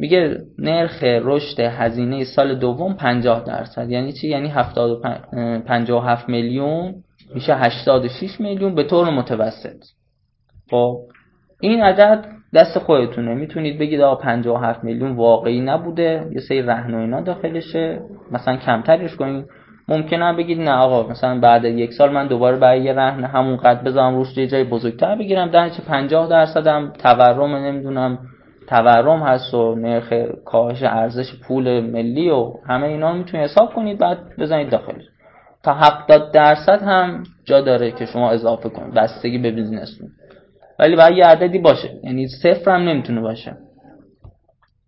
میگه 0.00 0.36
نرخ 0.58 1.02
رشد 1.02 1.60
هزینه 1.60 2.24
سال 2.24 2.54
دوم 2.54 2.94
50 2.94 3.44
درصد. 3.44 3.90
یعنی 3.90 4.12
چی؟ 4.12 4.28
یعنی 4.28 4.52
57 5.66 6.28
میلیون 6.28 6.94
میشه 7.34 7.54
86 7.54 8.40
میلیون 8.40 8.74
به 8.74 8.84
طور 8.84 9.10
متوسط. 9.10 9.84
خب 10.70 10.98
این 11.60 11.82
عدد 11.82 12.24
دست 12.54 12.78
خودتونه. 12.78 13.34
می‌تونید 13.34 13.78
بگید 13.78 14.00
آقا 14.00 14.14
57 14.14 14.84
میلیون 14.84 15.16
واقعی 15.16 15.60
نبوده 15.60 16.26
یه 16.32 16.40
سری 16.40 16.62
رهن 16.62 16.94
و 16.94 16.98
اینا 16.98 17.20
داخلشه 17.20 18.00
مثلا 18.32 18.56
کمترش 18.56 19.16
کنید. 19.16 19.44
ممکنه 19.88 20.32
بگید 20.32 20.60
نه 20.60 20.70
آقا 20.70 21.10
مثلا 21.10 21.40
بعد 21.40 21.64
یک 21.64 21.92
سال 21.92 22.12
من 22.12 22.26
دوباره 22.26 22.56
برای 22.56 22.82
یه 22.82 22.92
رهن 22.92 23.24
همون 23.24 23.56
قد 23.56 23.82
بذارم 23.84 24.14
روش 24.14 24.34
جای 24.34 24.64
بزرگتر 24.64 25.16
بگیرم. 25.16 25.50
در 25.50 25.70
50 25.88 26.28
درصد 26.28 26.66
هم 26.66 26.92
تورم 26.98 27.56
نمی‌دونم. 27.56 28.18
تورم 28.68 29.22
هست 29.22 29.54
و 29.54 29.74
نرخ 29.74 30.12
کاهش 30.44 30.82
ارزش 30.82 31.34
پول 31.46 31.80
ملی 31.80 32.30
و 32.30 32.52
همه 32.66 32.86
اینا 32.86 33.10
رو 33.10 33.16
می‌تونید 33.16 33.50
حساب 33.50 33.74
کنید 33.74 33.98
بعد 33.98 34.18
بزنید 34.38 34.70
داخل 34.70 35.02
تا 35.62 35.74
70 35.74 36.32
درصد 36.32 36.82
هم 36.82 37.22
جا 37.44 37.60
داره 37.60 37.90
که 37.90 38.06
شما 38.06 38.30
اضافه 38.30 38.68
کنید. 38.68 38.94
بستگی 38.94 39.38
به 39.38 39.50
business 39.50 39.92
تون 39.92 40.08
ولی 40.78 40.96
باید 40.96 41.16
یه 41.16 41.26
عددی 41.26 41.58
باشه. 41.58 42.00
یعنی 42.04 42.28
صفر 42.28 42.70
هم 42.70 42.88
نمی‌تونه 42.88 43.20
باشه. 43.20 43.56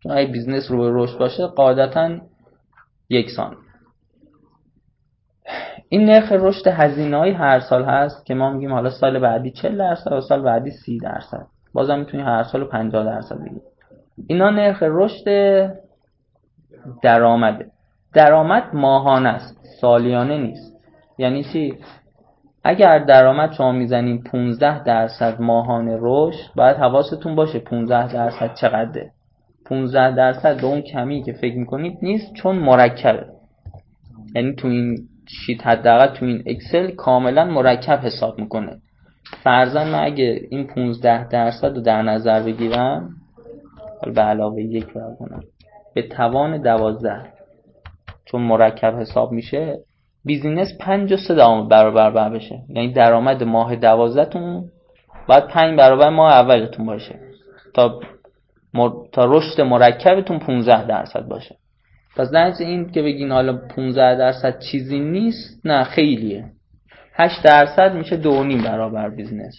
چون 0.03 0.13
اگه 0.13 0.33
business 0.33 0.71
رو 0.71 0.79
به 0.79 0.91
رشد 0.93 1.19
باشه 1.19 1.47
قاعدتا 1.47 2.11
یکسان 3.09 3.57
این 5.89 6.05
نرخ 6.05 6.33
رشد 6.33 6.69
هزینه 6.69 7.33
هر 7.33 7.61
سال 7.61 7.85
هست 7.85 8.27
که 8.27 8.35
ما 8.35 8.51
میگیم 8.51 8.73
حالا 8.73 8.91
سال 8.91 9.19
بعدی 9.19 9.51
40 9.51 9.79
درصد 9.79 10.13
و 10.13 10.21
سال 10.21 10.43
بعدی 10.43 10.71
30 10.71 10.99
درصد. 10.99 11.47
بازم 11.73 11.99
می‌تونی 11.99 12.23
هر 12.23 12.43
سال 12.43 12.65
50 12.65 13.05
درصد 13.05 13.41
بگیر 13.41 13.70
اینا 14.29 14.51
نرخ 14.51 14.83
رشد 14.83 15.25
درآمده 17.03 17.67
درآمد 18.15 18.65
ماهانه 18.73 19.29
است 19.29 19.57
سالیانه 19.81 20.39
نیست. 20.39 20.77
یعنی 21.19 21.45
چی؟ 21.45 21.75
اگر 22.65 22.99
درآمد 22.99 23.53
شما 23.53 23.73
می‌زنین 23.73 24.23
15 24.23 24.85
درصد 24.85 25.41
ماهانه 25.41 25.99
رشد 26.01 26.55
باید 26.57 26.77
حواستون 26.77 27.35
باشه 27.35 27.59
15 27.59 28.13
درصد 28.13 28.55
چقدره. 28.55 29.11
15 29.67 30.17
درصد 30.17 30.61
به 30.61 30.67
اون 30.67 30.81
کمی 30.81 31.23
که 31.23 31.33
فکر 31.33 31.59
می‌کنید 31.59 31.99
نیست 32.03 32.35
چون 32.35 32.57
مرکبه. 32.57 33.27
یعنی 34.35 34.55
تو 34.55 34.69
این 34.69 34.99
شیت 35.29 35.67
حداقل 35.67 36.07
تو 36.07 36.27
این 36.27 36.43
اکسل 36.47 36.91
کاملا 36.91 37.45
مرکب 37.45 37.99
حساب 37.99 38.39
می‌کنه. 38.39 38.77
فرزن 39.43 39.89
من 39.89 40.05
اگه 40.05 40.41
این 40.51 40.67
15 40.67 41.29
درصد 41.29 41.75
رو 41.75 41.81
در 41.81 42.03
نظر 42.03 42.43
بگیرم 42.43 43.20
به 44.15 44.23
علاوه 44.23 44.63
یک 44.63 44.87
کنم 44.93 45.43
به 45.95 46.03
توان 46.03 46.63
12 46.63 47.23
چون 48.25 48.43
مرکب 48.43 48.95
حساب 48.95 49.33
میشه 49.33 49.79
business 50.25 50.69
5 50.81 51.13
و 51.13 51.17
3 51.17 51.35
برابر 51.71 52.31
بشه. 52.31 52.63
یعنی 52.69 52.93
درآمد 52.93 53.43
ماه 53.43 53.77
12 53.77 54.25
تون 54.25 54.65
باید 55.29 55.47
5 55.47 55.79
برابر 55.79 56.09
ماه 56.09 56.33
اولتون 56.33 56.87
باشه. 56.87 57.19
تا 57.75 58.01
تا 59.13 59.25
رشد 59.25 59.61
مرکبتون 59.61 60.39
15 60.39 60.87
درصد 60.87 61.29
باشه. 61.29 61.57
پس 62.17 62.31
در 62.31 62.53
این 62.61 62.91
که 62.91 63.03
بگین 63.03 63.33
حالا 63.33 63.57
15 63.77 64.15
درصد 64.15 64.59
چیزی 64.71 65.01
نیست 65.01 65.67
نه 65.67 65.85
خیلیه. 65.85 66.45
8 67.15 67.45
درصد 67.45 67.95
میشه 67.95 68.17
دو 68.17 68.45
نیم 68.45 68.63
برابر 68.63 69.09
business 69.09 69.55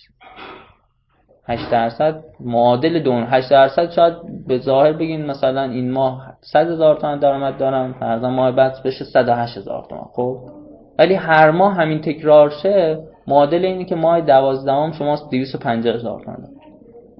8 1.47 1.71
درصد. 1.71 2.23
معادل 2.39 2.99
دون 2.99 3.23
8 3.23 3.51
درصد 3.51 3.91
شاید 3.91 4.13
به 4.47 4.57
ظاهر 4.57 4.93
بگین 4.93 5.25
مثلا 5.25 5.63
این 5.63 5.91
ماه 5.91 6.33
100 6.41 6.71
هزار 6.71 6.95
تومان 6.95 7.19
درآمد 7.19 7.57
دارم 7.57 7.93
فرضاً 7.93 8.29
ماه 8.29 8.51
بعد 8.51 8.75
بشه 8.85 9.05
108 9.05 9.57
هزار 9.57 9.85
تومان 9.89 10.07
خب؟ 10.13 10.37
ولی 10.99 11.13
هر 11.13 11.51
ماه 11.51 11.73
همین 11.73 12.01
تکرار 12.01 12.49
شه 12.49 12.99
معادل 13.27 13.65
اینه 13.65 13.85
که 13.85 13.95
ماه 13.95 14.21
12 14.21 14.71
هم 14.71 14.91
شما 14.91 15.15
250 15.31 15.95
هزار 15.95 16.21
تومان. 16.21 16.47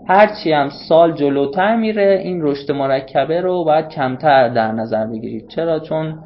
هرچی 0.08 0.52
هم 0.52 0.70
سال 0.90 1.12
جلوتر 1.12 1.76
میره 1.76 2.22
این 2.24 2.42
رشد 2.42 2.72
مرکبه 2.72 3.42
رو 3.42 3.64
باید 3.64 3.88
کمتر 3.88 4.50
در 4.50 4.72
نظر 4.72 5.08
بگیرید. 5.08 5.48
چرا؟ 5.48 5.80
چون 5.80 6.20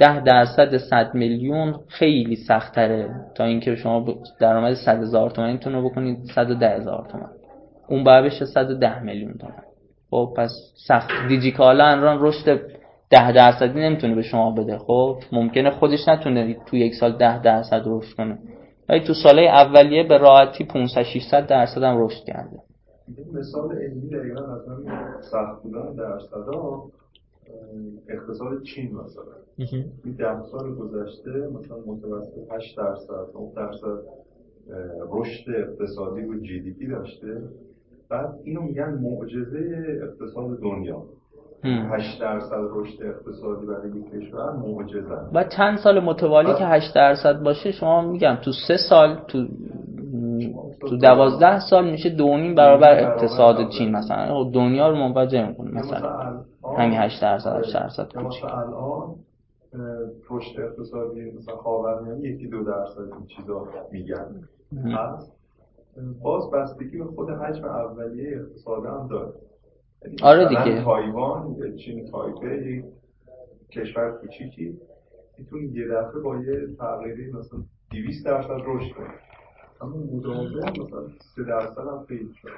ده 0.00 0.20
درصد 0.20 0.76
100 0.76 1.14
میلیون 1.14 1.74
خیلی 1.88 2.36
سختره 2.36 3.10
تا 3.34 3.44
اینکه 3.44 3.76
شما 3.76 4.04
درآمد 4.40 4.74
100 4.74 5.02
هزار 5.02 5.30
تومانتون 5.30 5.72
رو 5.72 5.88
بکنید 5.88 6.18
110 6.34 6.68
هزار 6.68 7.06
تومان 7.12 7.30
اون 7.88 8.04
باید 8.04 8.24
بشه 8.24 8.44
110 8.44 9.02
میلیون 9.02 9.32
تومان 9.32 9.62
خب 10.10 10.34
پس 10.36 10.50
سخت. 10.88 11.10
دیجیکالا 11.28 11.84
الان 11.84 12.18
رشد 12.20 12.60
10 13.10 13.32
درصدی 13.32 13.80
نمی‌تونه 13.80 14.14
به 14.14 14.22
شما 14.22 14.50
بده. 14.50 14.78
خب 14.78 15.16
ممکنه 15.32 15.70
خودش 15.70 16.08
نتونه 16.08 16.56
تو 16.66 16.76
یک 16.76 16.94
سال 16.94 17.12
10 17.12 17.42
درصد 17.42 17.82
رشد 17.86 18.16
کنه. 18.16 18.38
ولی 18.88 19.00
تو 19.00 19.14
ساله 19.14 19.42
اولیه 19.42 20.02
به 20.02 20.18
راحتی 20.18 20.64
500 20.64 21.02
600 21.02 21.46
درصد 21.46 21.82
هم 21.82 22.04
رشد 22.04 22.24
کرده. 22.24 22.58
مثال 23.32 23.72
علمی 23.72 24.08
دقیقا 24.08 24.40
از 24.40 24.60
سخت 25.30 25.62
بودن 25.62 25.94
درصدا 25.94 26.82
اقتصاد 28.08 28.62
چین 28.62 28.94
مثلا. 28.94 29.22
این 30.04 30.14
ده 30.18 30.42
سال 30.42 30.74
گذشته 30.74 31.30
مثلا 31.30 31.76
متوسط 31.86 32.52
8 32.52 32.76
درصد 32.76 33.26
9 33.34 33.52
درصد 33.56 33.98
رشد 35.10 35.50
اقتصادی 35.50 36.20
و 36.20 36.40
جی 36.40 36.60
دی 36.60 36.72
پی 36.72 36.86
داشته. 36.86 37.42
بعد 38.08 38.34
اینو 38.44 38.62
میگن 38.62 38.98
معجزه 39.02 39.98
اقتصاد 40.02 40.60
دنیا. 40.60 41.02
8 41.64 42.20
درصد 42.20 42.60
رشد 42.70 43.02
اقتصادی 43.02 43.66
برای 43.66 43.88
یک 43.88 44.10
کشور 44.10 44.52
معجزه. 44.52 45.14
و 45.34 45.44
چند 45.44 45.78
سال 45.78 46.00
متوالی 46.00 46.54
که 46.54 46.64
8 46.64 46.94
درصد 46.94 47.42
باشه 47.42 47.72
شما 47.72 48.12
میگم 48.12 48.36
تو 48.44 48.52
سه 48.68 48.76
سال 48.88 49.18
تو 49.28 49.46
تو 50.80 50.96
دوازده 50.96 51.60
سال 51.60 51.90
میشه 51.90 52.10
دونیم 52.10 52.54
برابر 52.54 53.00
اقتصاد 53.00 53.56
چین 53.78 53.96
مثلا. 53.96 54.44
خب 54.44 54.50
دنیا 54.54 54.88
رو 54.88 54.96
منفجر 54.96 55.48
می‌کنه 55.48 55.70
مثلا 55.70 56.44
همین 56.64 56.98
8 56.98 57.22
درصد 57.22 57.56
8 57.58 57.74
درصد 57.74 58.10
الان 58.44 59.14
رشد 60.30 60.60
اقتصادی 60.60 61.30
مثلا 61.30 61.56
خاورمیانه 61.56 62.20
یکی 62.20 62.46
دو 62.46 62.64
درصد 62.64 63.00
این 63.00 63.26
چیزا 63.26 63.68
میگن. 63.92 64.48
پس 64.96 65.30
باز 66.22 66.50
بستگی 66.50 66.98
به 66.98 67.04
خود 67.04 67.30
حجم 67.30 67.64
اولیه 67.64 68.40
اقتصاد 68.40 68.86
هم 68.86 69.08
داره. 69.08 69.32
یعنی 70.04 70.16
آره 70.22 70.48
دیگه. 70.48 70.84
تایوان 70.84 71.56
چین 71.76 72.10
تایپه 72.10 72.84
کشور 73.70 74.10
کوچیکی 74.10 74.80
می‌تونه 75.38 75.62
یه 75.62 75.88
دفعه 75.88 76.20
با 76.20 76.36
یه 76.36 76.66
تغییری 76.78 77.32
مثلا 77.32 77.60
200 77.90 78.26
درصد 78.26 78.58
رشد 78.66 78.94
کنه. 78.94 79.14
اما 79.80 79.96
مداوم 79.96 80.46
مثلا 80.46 81.08
3 81.36 81.44
درصد 81.44 81.78
هم 81.78 82.04
خیلی 82.08 82.34
شد 82.42 82.48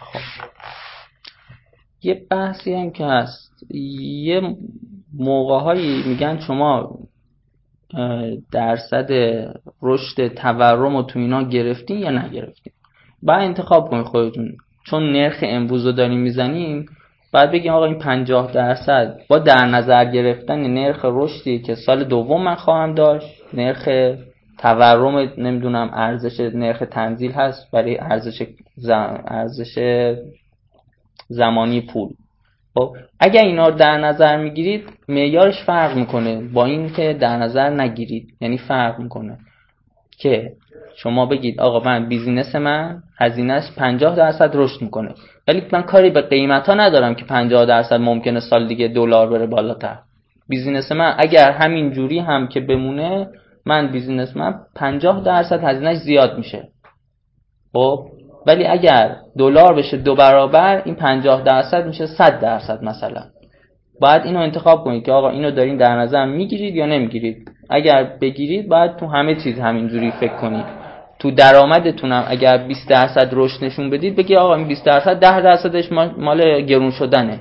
خب. 0.00 0.18
یه 2.04 2.26
بحثی 2.30 2.74
هم 2.74 2.90
که 2.90 3.04
هست. 3.04 3.66
یه 3.70 4.40
موقع 5.18 5.58
هایی 5.58 6.02
میگن 6.06 6.38
شما 6.40 6.98
درصد 8.52 9.12
رشد 9.82 10.28
تورم 10.28 10.96
رو 10.96 11.02
تو 11.02 11.18
اینا 11.18 11.42
گرفتین 11.42 11.98
یا 11.98 12.10
نگرفتین؟ 12.10 12.72
بعد 13.22 13.42
انتخاب 13.42 13.90
کنید 13.90 14.06
خودتون. 14.06 14.56
چون 14.86 15.12
نرخ 15.12 15.38
امروز 15.42 15.86
رو 15.86 15.92
داریم 15.92 16.20
می‌زنیم 16.20 16.86
بعد 17.32 17.52
بگیم 17.52 17.72
آقا 17.72 17.84
این 17.84 17.98
50 17.98 18.52
درصد 18.52 19.20
با 19.28 19.38
در 19.38 19.66
نظر 19.66 20.04
گرفتن 20.04 20.74
نرخ 20.74 21.04
رشدی 21.04 21.58
که 21.58 21.74
سال 21.74 22.04
دوم 22.04 22.42
من 22.44 22.54
خواهم 22.54 22.94
داشت 22.94 23.26
نرخ 23.54 23.88
تورم 24.58 25.32
نمی‌دونم 25.38 25.90
ارزش 25.94 26.40
نرخ 26.40 26.82
تنزیل 26.90 27.32
هست 27.32 27.70
برای 27.70 27.98
ارزش 27.98 28.42
ارزش 29.26 29.78
زمانی 31.28 31.80
پول. 31.80 32.08
خب 32.74 32.96
اگر 33.20 33.42
اینا 33.42 33.68
رو 33.68 33.74
در 33.74 33.98
نظر 33.98 34.36
می‌گیرید 34.36 34.84
معیارش 35.08 35.62
فرق 35.62 35.96
می‌کنه 35.96 36.48
با 36.52 36.64
این 36.64 36.92
که 36.92 37.16
در 37.20 37.36
نظر 37.36 37.70
نگیرید. 37.70 38.28
یعنی 38.40 38.58
فرق 38.58 38.98
می‌کنه 38.98 39.38
که 40.18 40.52
شما 40.96 41.26
بگید 41.26 41.60
آقا 41.60 41.90
من 41.90 42.08
business 42.08 42.54
من 42.54 43.02
هزینهش 43.20 43.64
50 43.76 44.16
درصد 44.16 44.50
رشد 44.54 44.82
می‌کنه. 44.82 45.14
ولی 45.48 45.62
من 45.72 45.82
کاری 45.82 46.10
به 46.10 46.20
قیمت 46.20 46.66
ها 46.66 46.74
ندارم 46.74 47.14
که 47.14 47.24
50 47.24 47.64
درصد 47.66 48.00
ممکنه 48.00 48.40
سال 48.40 48.68
دیگه 48.68 48.88
دلار 48.88 49.30
بره 49.30 49.46
بالاتر. 49.46 49.98
business 50.48 50.92
من 50.92 51.14
اگر 51.18 51.52
همین 51.52 51.90
جوری 51.90 52.18
هم 52.18 52.48
که 52.48 52.60
بمونه 52.60 53.28
من 53.66 53.92
business 53.92 54.36
من 54.36 54.54
50 54.74 55.20
درصد 55.24 55.64
هزینهش 55.64 55.96
زیاد 55.96 56.38
میشه. 56.38 56.68
خب 57.72 58.06
ولی 58.46 58.66
اگر 58.66 59.16
دلار 59.38 59.74
بشه 59.74 59.96
دو 59.96 60.14
برابر 60.14 60.82
این 60.84 60.94
50 60.94 61.42
درصد 61.42 61.86
میشه 61.86 62.06
100 62.06 62.40
درصد 62.40 62.84
مثلا. 62.84 63.22
باید 64.00 64.22
اینو 64.24 64.38
انتخاب 64.38 64.84
کنید 64.84 65.04
که 65.04 65.12
آقا 65.12 65.30
اینو 65.30 65.50
دارین 65.50 65.76
در 65.76 65.96
نظر 65.96 66.24
می‌گیرید 66.24 66.76
یا 66.76 66.86
نمی‌گیرید. 66.86 67.50
اگر 67.70 68.04
بگیرید 68.20 68.68
باید 68.68 68.96
تو 68.96 69.06
همه 69.06 69.34
چیز 69.34 69.58
همینجوری 69.58 70.10
فکر 70.10 70.36
کنید. 70.36 70.64
تو 71.18 71.30
درآمدتونم 71.30 72.24
اگر 72.28 72.58
20 72.58 72.88
درصد 72.88 73.28
رشد 73.32 73.64
نشون 73.64 73.90
بدید 73.90 74.16
بگی 74.16 74.36
آقا 74.36 74.54
این 74.54 74.68
20 74.68 74.86
درصد 74.86 75.20
10 75.20 75.40
درصدش 75.40 75.92
مال 76.18 76.60
گرون 76.60 76.90
شدنه. 76.90 77.40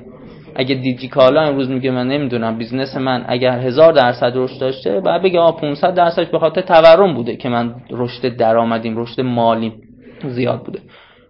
اگه 0.56 0.76
دیجیکالا 0.76 1.42
امروز 1.42 1.70
میگه 1.70 1.92
من 1.92 2.08
نمی‌دونم 2.08 2.58
business 2.58 2.98
من 2.98 3.26
اگر 3.28 3.60
هزار 3.60 3.94
درصد 3.94 4.32
رشد 4.36 4.60
داشته 4.60 5.00
بعد 5.00 5.22
بگه 5.22 5.40
آ 5.40 5.52
500 5.52 5.94
درصدش 5.94 6.28
به 6.28 6.40
خاطر 6.40 6.62
تورم 6.62 7.14
بوده 7.14 7.36
که 7.36 7.50
من 7.50 7.76
رشد 7.92 8.36
درآمدیم 8.38 8.98
رشد 8.98 9.22
مالی 9.22 9.74
زیاد 10.30 10.64
بوده. 10.64 10.80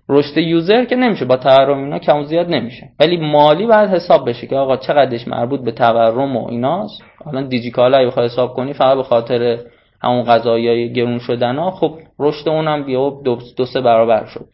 رشد 0.10 0.38
یوزر 0.38 0.86
که 0.86 0.96
نمیشه 0.96 1.26
با 1.26 1.38
تورم 1.38 1.84
اینا 1.84 2.00
کم 2.00 2.24
زیاد 2.24 2.50
نمیشه. 2.50 2.90
ولی 3.00 3.18
مالی 3.18 3.68
باید 3.68 3.90
حساب 3.90 4.30
بشه 4.30 4.48
که 4.48 4.56
آقا 4.56 4.78
چقدرش 4.78 5.28
مربوط 5.28 5.62
به 5.62 5.72
تورم 5.72 6.38
و 6.38 6.48
ایناست. 6.48 7.04
حالا 7.26 7.42
دیجیکالا 7.42 7.98
اگه 7.98 8.08
بخوای 8.08 8.26
حساب 8.26 8.54
کنی 8.54 8.74
فقط 8.74 8.98
به 8.98 9.04
خاطر 9.04 9.60
همون 10.02 10.24
قضایی 10.24 10.94
گرون 10.94 11.20
شدن 11.20 11.56
ها 11.56 11.72
خب 11.72 12.00
رشد 12.20 12.50
اونم 12.50 12.84
بیا 12.84 13.22
دو, 13.26 13.40
دو 13.58 13.66
سه 13.66 13.82
برابر 13.82 14.26
شد. 14.26 14.46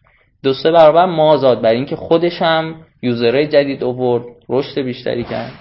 دو 0.43 0.53
سه 0.53 0.71
برابر 0.71 1.05
مازاد 1.05 1.61
برای 1.61 1.75
اینکه 1.75 1.95
خودش 1.95 2.41
هم 2.41 2.75
یوزرهای 3.01 3.47
جدید 3.47 3.83
اوورد 3.83 4.23
رشد 4.49 4.81
بیشتری 4.81 5.23
کرد. 5.23 5.51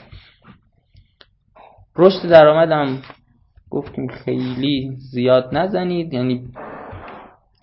رشد 1.96 2.28
درآمدم 2.28 2.98
گفتیم 3.70 4.08
خیلی 4.08 4.90
زیاد 5.12 5.48
نزنید 5.52 6.14
یعنی 6.14 6.42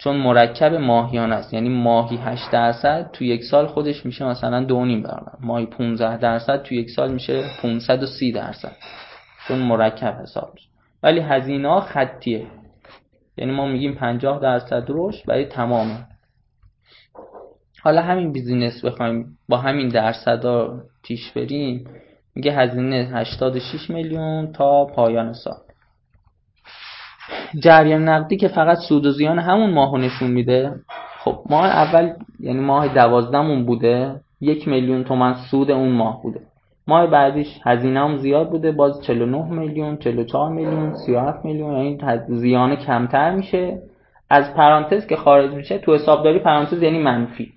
چون 0.05 0.15
مرکب 0.15 0.73
ماهیان 0.73 1.31
است. 1.31 1.53
یعنی 1.53 1.69
ماهی 1.69 2.17
8 2.17 2.51
درصد 2.51 3.09
تو 3.13 3.23
یک 3.23 3.43
سال 3.43 3.67
خودش 3.67 4.05
میشه 4.05 4.25
مثلا 4.25 4.63
دو 4.63 4.85
نیم 4.85 5.01
برابر 5.01 5.31
ماهی 5.39 5.65
15 5.65 6.17
درصد 6.17 6.61
تو 6.63 6.75
یک 6.75 6.89
سال 6.89 7.13
میشه 7.13 7.43
530 7.61 8.31
درصد. 8.31 8.75
چون 9.47 9.59
مرکب 9.59 10.13
حساب 10.21 10.53
ولی 11.03 11.19
هزینه 11.19 11.69
ها 11.69 11.81
خطیه. 11.81 12.47
یعنی 13.37 13.51
ما 13.51 13.67
میگیم 13.67 13.95
50 13.95 14.39
درصد 14.39 14.85
رشد 14.89 15.25
برای 15.25 15.45
تمام. 15.45 16.07
حالا 17.83 18.01
همین 18.01 18.31
بیزینس 18.31 18.85
بخوایم 18.85 19.37
با 19.49 19.57
همین 19.57 19.89
درصدا 19.89 20.79
پیش 21.03 21.31
بریم. 21.31 21.87
میگه 22.35 22.51
هزینه 22.51 23.09
86 23.13 23.89
میلیون 23.89 24.51
تا 24.51 24.85
پایان 24.85 25.33
سال. 25.33 25.64
جریان 27.59 28.09
نقدی 28.09 28.37
که 28.37 28.47
فقط 28.47 28.77
سود 28.77 29.05
و 29.05 29.11
زیان 29.11 29.39
همون 29.39 29.73
ماهو 29.73 29.97
نشون 29.97 30.31
میده. 30.31 30.73
خب 31.19 31.39
ماه 31.49 31.65
اول 31.65 32.09
یعنی 32.39 32.59
ماه 32.59 32.87
دوازدهمون 32.87 33.65
بوده 33.65 34.15
یک 34.41 34.67
میلیون 34.67 35.03
تومن 35.03 35.33
سود 35.33 35.71
اون 35.71 35.91
ماه 35.91 36.21
بوده. 36.23 36.39
ماه 36.87 37.07
بعدیش 37.07 37.47
هزینه 37.63 37.99
هم 37.99 38.17
زیاد 38.17 38.49
بوده 38.49 38.71
باز 38.71 39.01
49 39.03 39.51
میلیون 39.51 39.97
44 39.97 40.51
میلیون 40.51 40.93
37 40.93 41.45
میلیون 41.45 41.75
یعنی 41.75 41.97
زیان 42.27 42.75
کمتر 42.75 43.35
میشه. 43.35 43.81
از 44.29 44.53
پرانتز 44.53 45.07
که 45.07 45.15
خارج 45.15 45.51
میشه 45.53 45.77
تو 45.77 45.95
حسابداری 45.95 46.39
پرانتز 46.39 46.83
یعنی 46.83 46.99
منفی. 46.99 47.51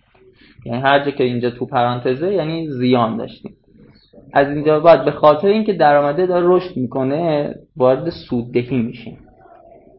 یعنی 0.66 0.80
هر 0.80 1.04
جا 1.04 1.10
که 1.10 1.24
اینجا 1.24 1.50
تو 1.50 1.66
پرانتزه 1.66 2.32
یعنی 2.32 2.68
زیان 2.70 3.16
داشتیم. 3.16 3.54
از 4.32 4.48
اینجا 4.48 4.80
بعد 4.80 5.04
به 5.04 5.10
خاطر 5.10 5.48
اینکه 5.48 5.72
درآمده 5.72 6.26
داره 6.26 6.46
رشد 6.48 6.76
می‌کنه 6.76 7.54
وارد 7.76 8.10
سوددهی 8.10 8.82
میشیم. 8.82 9.18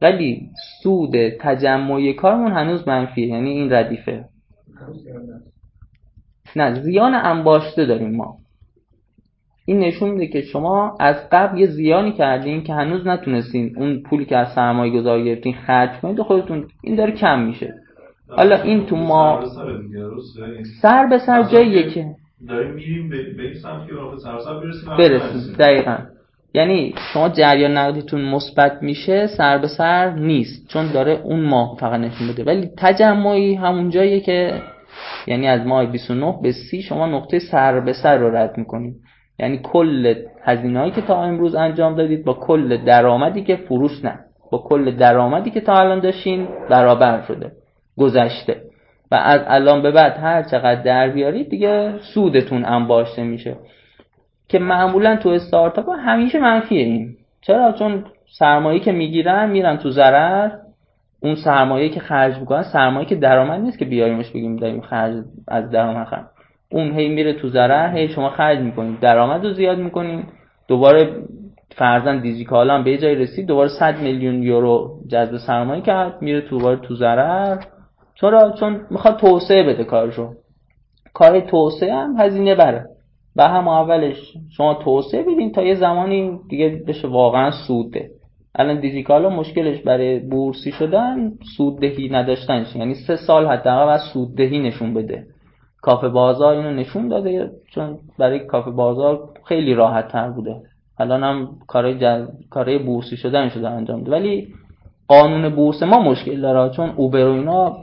ولی 0.01 0.49
سود 0.84 1.30
تجمعی 1.30 2.13
کارمون 2.13 2.51
هنوز 2.51 2.88
منفیه 2.88 3.27
یعنی 3.27 3.49
این 3.49 3.73
ردیفه. 3.73 4.26
نه 6.55 6.81
زیان 6.81 7.15
انباشته 7.15 7.85
داریم 7.85 8.15
ما. 8.15 8.38
این 9.65 9.80
نشون 9.80 10.09
میده 10.09 10.27
که 10.27 10.41
شما 10.41 10.97
از 10.99 11.15
قبل 11.31 11.59
یه 11.59 11.67
زیانی 11.67 12.11
کردین 12.11 12.63
که 12.63 12.73
هنوز 12.73 13.07
نتونستین 13.07 13.77
اون 13.77 13.99
پولی 13.99 14.26
که 14.26 14.38
از 14.38 14.53
سرمایه 14.53 14.93
گذاری 14.93 15.26
گرفتین 15.26 15.53
خرج 15.53 15.89
کنید 16.01 16.19
و 16.19 16.23
خودتون 16.23 16.67
این 16.84 16.95
داره 16.95 17.11
کم 17.11 17.39
میشه. 17.39 17.73
حالا 18.30 18.61
این 18.61 18.85
تو 18.85 18.95
ما 18.95 19.45
سر 20.81 21.07
به 21.07 21.17
سر 21.17 21.43
جاییه 21.43 21.89
که 21.89 22.15
داریم 22.47 22.71
میریم 22.71 23.09
به 23.09 23.43
این 23.43 23.53
سمت 23.53 23.88
که 23.88 23.93
برسیم 23.93 24.97
برسیم. 24.97 25.53
دقیقا. 25.59 25.97
یعنی 26.53 26.93
شما 27.13 27.30
جریان 27.30 27.77
نقدیتون 27.77 28.21
مثبت 28.21 28.84
میشه 28.84 29.27
سر 29.27 29.57
به 29.57 29.67
سر 29.67 30.13
نیست 30.13 30.67
چون 30.67 30.91
داره 30.91 31.21
اون 31.23 31.39
ماه 31.39 31.77
فقط 31.80 31.99
نشون 31.99 32.27
بده 32.27 32.43
ولی 32.43 32.69
تجمعی 32.77 33.55
همون 33.55 33.89
جاییه 33.89 34.19
که 34.19 34.61
یعنی 35.27 35.47
از 35.47 35.65
ماه 35.65 35.85
29 35.85 36.39
به 36.43 36.51
30 36.51 36.81
شما 36.81 37.05
نقطه 37.05 37.39
سر 37.39 37.80
به 37.80 37.93
سر 37.93 38.17
رو 38.17 38.35
رد 38.35 38.57
می‌کنید. 38.57 38.95
یعنی 39.39 39.59
کل 39.63 40.13
هزینه‌ای 40.43 40.91
که 40.91 41.01
تا 41.01 41.23
امروز 41.23 41.55
انجام 41.55 41.95
دادید 41.95 42.26
با 42.26 42.34
کل 42.34 42.77
درآمدی 42.77 43.43
که 43.43 43.55
فروش 43.55 44.05
نه. 44.05 44.19
با 44.51 44.57
کل 44.57 44.91
درآمدی 44.91 45.51
که 45.51 45.61
تا 45.61 45.73
الان 45.73 45.99
داشتین 45.99 46.47
برابر 46.69 47.21
شده 47.27 47.51
گذشته. 47.97 48.61
و 49.11 49.15
از 49.15 49.41
الان 49.47 49.81
به 49.81 49.91
بعد 49.91 50.17
هر 50.17 50.43
چقدر 50.43 50.81
در 50.81 51.09
بیارید 51.09 51.49
دیگه 51.49 51.93
سودتون 52.13 52.65
انباشته 52.65 53.23
میشه. 53.23 53.55
که 54.49 54.59
معمولا 54.59 55.15
تو 55.15 55.30
استارتاپ 55.30 55.85
همیشه 55.99 56.39
منفیه 56.39 56.84
این 56.84 57.15
چرا؟ 57.41 57.71
چون 57.71 58.03
سرمایه 58.39 58.80
که 58.80 58.91
می‌گیرن 58.91 59.49
میرن 59.49 59.77
تو 59.77 59.89
ضرر. 59.89 60.51
اون 61.21 61.35
سرمایه 61.35 61.89
که 61.89 61.99
خرج 61.99 62.38
می‌کنن 62.38 62.63
سرمایه 62.63 63.05
که 63.05 63.15
درآمد 63.15 63.61
نیست 63.61 63.80
که 63.80 63.85
بیاریمش 63.85 64.30
بگیم 64.30 64.55
داریم 64.55 64.81
خرج 64.81 65.15
از 65.47 65.69
درآمد 65.69 66.07
خرج. 66.07 66.26
اون 66.71 66.91
هی 66.91 67.09
میره 67.09 67.34
تو 67.34 67.49
ضرر 67.49 67.97
هی 67.97 68.07
شما 68.07 68.30
خرج 68.30 68.59
می‌کنید. 68.59 68.99
درآمد 68.99 69.45
رو 69.45 69.53
زیاد 69.53 69.77
می‌کنید. 69.77 70.26
دوباره 70.67 71.09
فرزن 71.71 72.19
دیجیکالا 72.19 72.73
هم 72.73 72.84
به 72.84 72.97
جای 72.97 73.15
رسید 73.15 73.47
دوباره 73.47 73.69
100 73.69 73.99
میلیون 73.99 74.43
یورو 74.43 74.99
جذب 75.11 75.38
سرمایه 75.38 75.81
کرد 75.81 76.21
میره 76.21 76.41
تو 76.41 76.57
دوباره 76.57 76.77
تو 76.77 76.95
ضرر. 76.95 77.57
چرا؟ 78.15 78.51
چون 78.59 78.81
می‌خواد 78.89 79.17
توسعه 79.17 79.63
بده 79.63 79.84
کارشو. 79.84 80.34
کار 81.13 81.39
توسعه 81.39 81.93
هم 81.93 82.15
هزینه 82.19 82.55
بره. 82.55 82.85
و 83.40 83.48
هم 83.48 83.68
اولش 83.68 84.34
شما 84.49 84.74
توسعه 84.74 85.24
بدین 85.24 85.52
تا 85.52 85.64
یه 85.64 85.76
زمانی 85.76 86.40
دیگه 86.49 86.84
بشه 86.88 87.07
واقعا 87.07 87.52
سوده 87.52 88.10
الان 88.56 88.80
دیجیکالا 88.80 89.30
مشکلش 89.30 89.82
برای 89.82 90.20
بورسی 90.20 90.72
شدن 90.72 91.32
سوددهی 91.57 92.10
نداشتنش 92.10 92.76
یعنی 92.76 92.94
سه 92.94 93.16
سال 93.16 93.48
حداقل 93.48 93.90
از 93.90 94.02
سوددهی 94.14 94.60
نشون 94.60 94.94
بده. 94.94 95.26
کافه 95.82 96.10
بازار 96.10 96.56
اینو 96.56 96.72
نشون 96.72 97.07
داده 97.07 97.52
چون 97.72 97.98
برای 98.18 98.40
کافه 98.40 98.72
بازار 98.72 99.30
خیلی 99.45 99.74
راحت 99.74 100.07
تر 100.07 100.30
بوده. 100.30 100.56
الان 100.98 101.24
هم 101.24 101.49
کارهای, 101.68 101.99
جز... 101.99 102.28
کارهای 102.49 102.78
بورسی 102.78 103.18
شدن 103.18 103.49
شده 103.49 103.70
انجام 103.70 104.03
ده 104.03 104.11
ولی 104.11 104.53
قانون 105.07 105.56
بورس 105.56 105.84
ما 105.84 106.02
مشکل 106.02 106.41
داره 106.41 106.70
چون 106.70 106.90
اوبر 106.90 107.28
و 107.28 107.34
اینا 107.34 107.78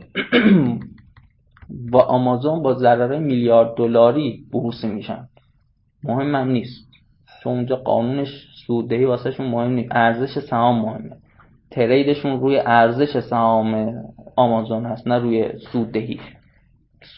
با 1.93 2.03
آمازون 2.03 2.63
با 2.63 2.75
ضرر 2.75 3.19
میلیارد 3.19 3.75
دلاری 3.75 4.45
بورسی 4.53 4.89
میشن. 4.89 5.29
مهم 6.07 6.35
هم 6.35 6.49
نیست. 6.49 6.87
چون 7.43 7.53
اونجا 7.53 7.77
قانونش 7.77 8.47
سوددهی 8.67 9.05
واسهشون 9.05 9.47
مهم 9.47 9.71
نیست. 9.71 9.93
ارزش 9.93 10.39
سهام 10.39 10.81
مهمه. 10.81 11.17
تریدشون 11.71 12.41
روی 12.41 12.59
ارزش 12.59 13.21
سهام 13.21 14.03
آمازون 14.37 14.87
هست 14.87 15.09
نه 15.09 15.19
روی 15.19 15.59
سوددهی 15.73 16.21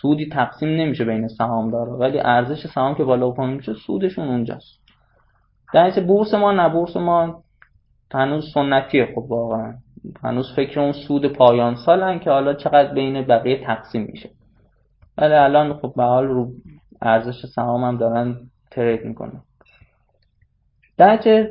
سودی 0.01 0.29
تقسیم 0.29 0.69
نمیشه 0.69 1.05
بین 1.05 1.29
سهام 1.29 1.71
داره 1.71 1.93
ولی 1.93 2.21
ارزش 2.21 2.67
سهام 2.67 2.95
که 2.95 3.05
بالا 3.05 3.31
پایین 3.31 3.57
میشه 3.57 3.75
سودشون 3.75 4.29
اونجاست. 4.29 4.81
در 5.75 5.91
بورس 5.91 6.35
ما 6.35 6.53
نه. 6.53 6.69
بورس 6.69 6.97
ما 6.97 7.43
هنوز 8.15 8.53
سنتیه 8.55 9.09
خب 9.15 9.31
واقعا. 9.31 9.75
هنوز 10.23 10.53
فکر 10.57 10.81
اون 10.81 10.93
سود 10.93 11.27
پایان 11.27 11.75
سالن 11.75 12.19
که 12.19 12.31
حالا 12.31 12.55
چقدر 12.55 12.95
بین 12.95 13.23
بقیه 13.23 13.67
تقسیم 13.67 14.03
میشه. 14.13 14.31
ولی 15.19 15.35
الان 15.35 15.75
خب 15.75 15.93
به 15.97 16.03
حال 16.03 16.27
رو 16.27 16.51
ارزش 17.03 17.47
سهام 17.47 17.85
هم 17.85 17.97
دارن 17.97 18.37
ترید 18.71 19.05
می‌کنه. 19.05 19.33
درچه 20.97 21.51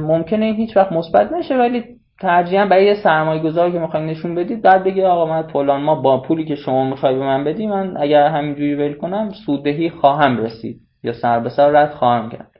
ممکنه 0.00 0.46
هیچ 0.46 0.76
وقت 0.76 0.92
مثبت 0.92 1.32
نشه 1.32 1.58
ولی 1.58 1.84
ترجیحاً 2.20 2.66
برای 2.66 2.84
یه 2.84 2.94
سرمایه 2.94 3.42
گذار 3.42 3.70
که 3.70 3.78
می‌خواین 3.78 4.06
نشون 4.06 4.34
بدید 4.34 4.62
بعد 4.62 4.84
بگی 4.84 5.02
آقا 5.02 5.26
من 5.26 5.42
فلان 5.42 5.82
ما 5.82 5.94
با 5.94 6.22
پولی 6.22 6.44
که 6.44 6.54
شما 6.54 6.90
می‌خوای 6.90 7.14
به 7.14 7.20
من 7.20 7.44
بدی 7.44 7.66
من 7.66 7.96
اگر 7.96 8.26
همینجوری 8.26 8.74
ول 8.74 8.94
کنم 8.94 9.30
سوددهی 9.46 9.90
خواهم 9.90 10.38
رسید 10.38 10.80
یا 11.02 11.12
سر 11.12 11.40
به 11.40 11.48
سر 11.48 11.70
رد 11.70 11.90
خواهم 11.94 12.30
کرد. 12.30 12.50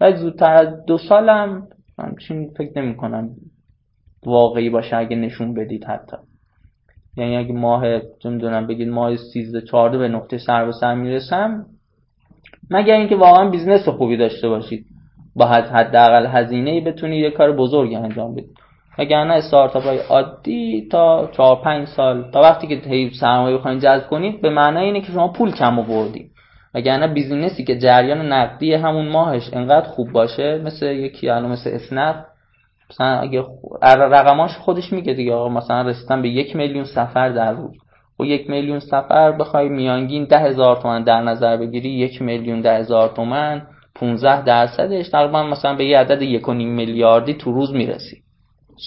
ولی 0.00 0.16
زودتر 0.16 0.54
از 0.54 0.84
دو 0.86 0.98
سالم 0.98 1.68
همچین 1.98 2.50
فکر 2.58 2.82
نمی 2.82 2.96
کنم 2.96 3.30
واقعی 4.26 4.70
باشه 4.70 4.96
اگه 4.96 5.16
نشون 5.16 5.54
بدید 5.54 5.84
حتی. 5.84 6.16
یعنی 7.16 7.36
اگه 7.36 7.52
ماه 7.52 7.84
نمی‌دونم 8.24 8.66
بگید 8.66 8.88
ماه 8.88 9.16
13 9.16 9.60
14 9.60 9.98
به 9.98 10.08
نقطه 10.08 10.38
سر 10.38 10.64
به 10.64 10.72
سر 10.72 10.94
می‌رسم 10.94 11.66
مگر 12.70 12.94
اینکه 12.94 13.16
واقعا 13.16 13.50
business 13.50 13.88
خوبی 13.88 14.16
داشته 14.16 14.48
باشید. 14.48 14.84
با 15.36 15.46
حداقل 15.46 16.26
هزینه 16.26 16.70
ای 16.70 16.80
بتونید 16.80 17.22
یه 17.22 17.30
کار 17.30 17.52
بزرگی 17.52 17.96
انجام 17.96 18.32
بدید. 18.32 18.50
وگرنه 18.98 19.34
استارتاپ 19.34 19.82
های 19.82 19.98
عادی 19.98 20.88
تا 20.90 21.30
4 21.32 21.56
5 21.64 21.88
سال 21.88 22.30
تا 22.30 22.40
وقتی 22.40 22.66
که 22.66 22.88
هی 22.88 23.10
سرمایه 23.20 23.56
بخواید 23.56 23.80
جذب 23.80 24.06
کنید 24.06 24.42
به 24.42 24.50
معنای 24.50 24.84
اینه 24.84 25.00
که 25.00 25.12
شما 25.12 25.28
پول 25.28 25.50
کم 25.50 25.78
آوردید. 25.78 26.30
وگرنه 26.74 27.06
بیزینسی 27.06 27.64
که 27.64 27.78
جریان 27.78 28.32
نقدی 28.32 28.74
همون 28.74 29.08
ماهش 29.08 29.50
انقدر 29.52 29.86
خوب 29.86 30.12
باشه 30.12 30.58
مثل 30.64 30.86
یکی 30.86 31.28
الان 31.28 31.50
مثل 31.50 31.70
اسنپ 31.70 32.16
مثلا 32.90 33.20
اگه 33.20 33.44
رقماش 33.82 34.56
خودش 34.56 34.92
میگه 34.92 35.12
دیگه 35.12 35.34
آقا 35.34 35.48
مثلا 35.48 35.82
رسیدن 35.82 36.22
به 36.22 36.28
یک 36.28 36.56
میلیون 36.56 36.84
سفر 36.84 37.28
در 37.28 37.52
روز. 37.52 37.76
و 38.20 38.24
یک 38.24 38.50
میلیون 38.50 38.78
سفر 38.78 39.32
بخوای 39.32 39.68
میانگین 39.68 40.24
ده 40.24 40.38
هزار 40.38 40.76
تومن 40.76 41.02
در 41.02 41.20
نظر 41.22 41.56
بگیری 41.56 41.88
یک 41.88 42.22
میلیون 42.22 42.60
ده 42.60 42.76
هزار 42.78 43.08
تومن 43.08 43.62
15 43.94 44.42
درصدش 44.44 45.08
تقریبا 45.08 45.42
مثلا 45.42 45.74
به 45.74 45.84
یه 45.84 45.98
عدد 45.98 46.22
یک 46.22 46.48
میلیاردی 46.48 47.34
تو 47.34 47.52
روز 47.52 47.72
می‌رسی. 47.72 48.16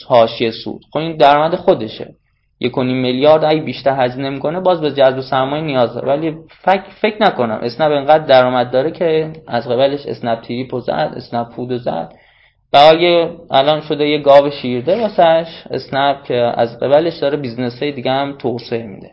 حاشیه 0.08 0.52
سود. 0.52 0.82
خب 0.94 1.00
این 1.00 1.18
درآمد 1.18 1.56
خودشه. 1.56 2.16
یک 2.60 2.78
میلیارد 2.78 3.44
اگه 3.44 3.62
بیشتر 3.62 4.06
هزینه 4.06 4.30
می‌کنه 4.30 4.60
باز 4.60 4.82
به 4.82 4.92
جذب 4.92 5.22
سرمایه 5.22 5.64
نیاز 5.64 5.94
داره. 5.94 6.08
ولی 6.08 6.38
فکر, 6.64 6.84
فکر 7.02 7.24
نکنم. 7.24 7.60
اسنپ 7.62 7.92
انقدر 7.92 8.26
درآمد 8.26 8.72
داره 8.72 8.92
که 8.92 9.34
از 9.48 9.68
قبلش 9.68 10.06
اسنپ 10.06 10.42
تریپ 10.42 10.80
زد 10.80 11.14
اسنپ 11.16 11.50
فود 11.50 11.78
زد. 11.78 12.14
بقیه 12.74 13.30
الان 13.52 13.82
شده 13.82 14.08
یه 14.08 14.18
گاو 14.18 14.50
شیرده 14.50 15.02
واسش. 15.02 15.64
اسنپ 15.72 16.24
که 16.24 16.36
از 16.36 16.80
قبلش 16.80 17.18
داره 17.18 17.38
business 17.38 17.84
های 17.84 17.92
دیگه 17.92 18.12
هم 18.12 18.38
توسعه 18.38 18.88
میده. 18.88 19.12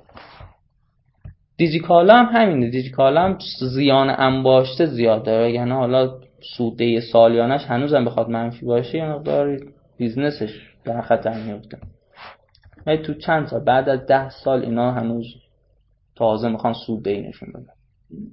دیجیکالا 1.59 2.15
هم 2.15 2.27
همینه. 2.33 2.71
دیجیکالا 2.71 3.21
هم 3.21 3.39
زیان 3.75 4.11
انباشته 4.11 4.87
زیاده 4.87 5.51
یعنی 5.51 5.71
حالا 5.71 6.21
سوده 6.57 7.01
سالیانش 7.13 7.65
هنوزم 7.65 8.05
بخواد 8.05 8.29
منفی 8.29 8.67
باشه 8.67 8.99
یه 8.99 9.09
مقدار 9.09 9.61
business 9.97 10.59
ش 10.59 10.75
در 10.85 11.01
خطر 11.01 11.43
میفته 11.43 11.79
ولی 12.87 13.03
تو 13.03 13.15
چند 13.15 13.47
سال؟ 13.47 13.61
بعد 13.65 13.89
از 13.89 14.07
ده 14.07 14.31
سال 14.31 14.63
اینا 14.63 14.93
هنوز 14.93 15.27
تازه 16.17 16.49
می‌خوان 16.49 16.73
سود 16.87 17.09
نشون 17.09 17.49
بدن. 17.49 17.73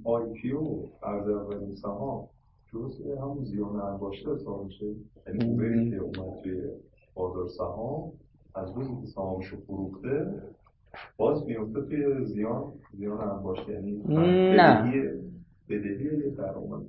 آی 0.04 0.34
پی 0.42 0.52
او 0.52 0.90
اولین 1.04 1.76
سهام 1.76 2.28
جزء 2.74 3.22
همون 3.22 3.44
زیان 3.44 3.80
انباشته 3.80 4.34
حساب 4.34 4.66
میشه. 4.66 4.86
یعنی 5.28 5.92
که 5.92 5.98
اومد 5.98 6.44
توی 6.44 6.62
بازار 7.16 7.48
سهام 7.58 8.12
از 8.56 8.72
روزی 8.76 9.02
که 9.02 9.08
سهامشو 9.08 9.58
فروخته 9.68 10.42
باز 11.18 11.48
میفته 11.48 11.82
توی 11.82 12.26
زیان 12.26 12.64
زیان 12.94 13.22
انباشته 13.22 13.72
یعنی 13.74 13.92
نه. 14.56 14.94
بدهی 15.70 16.32
درآمد 16.38 16.82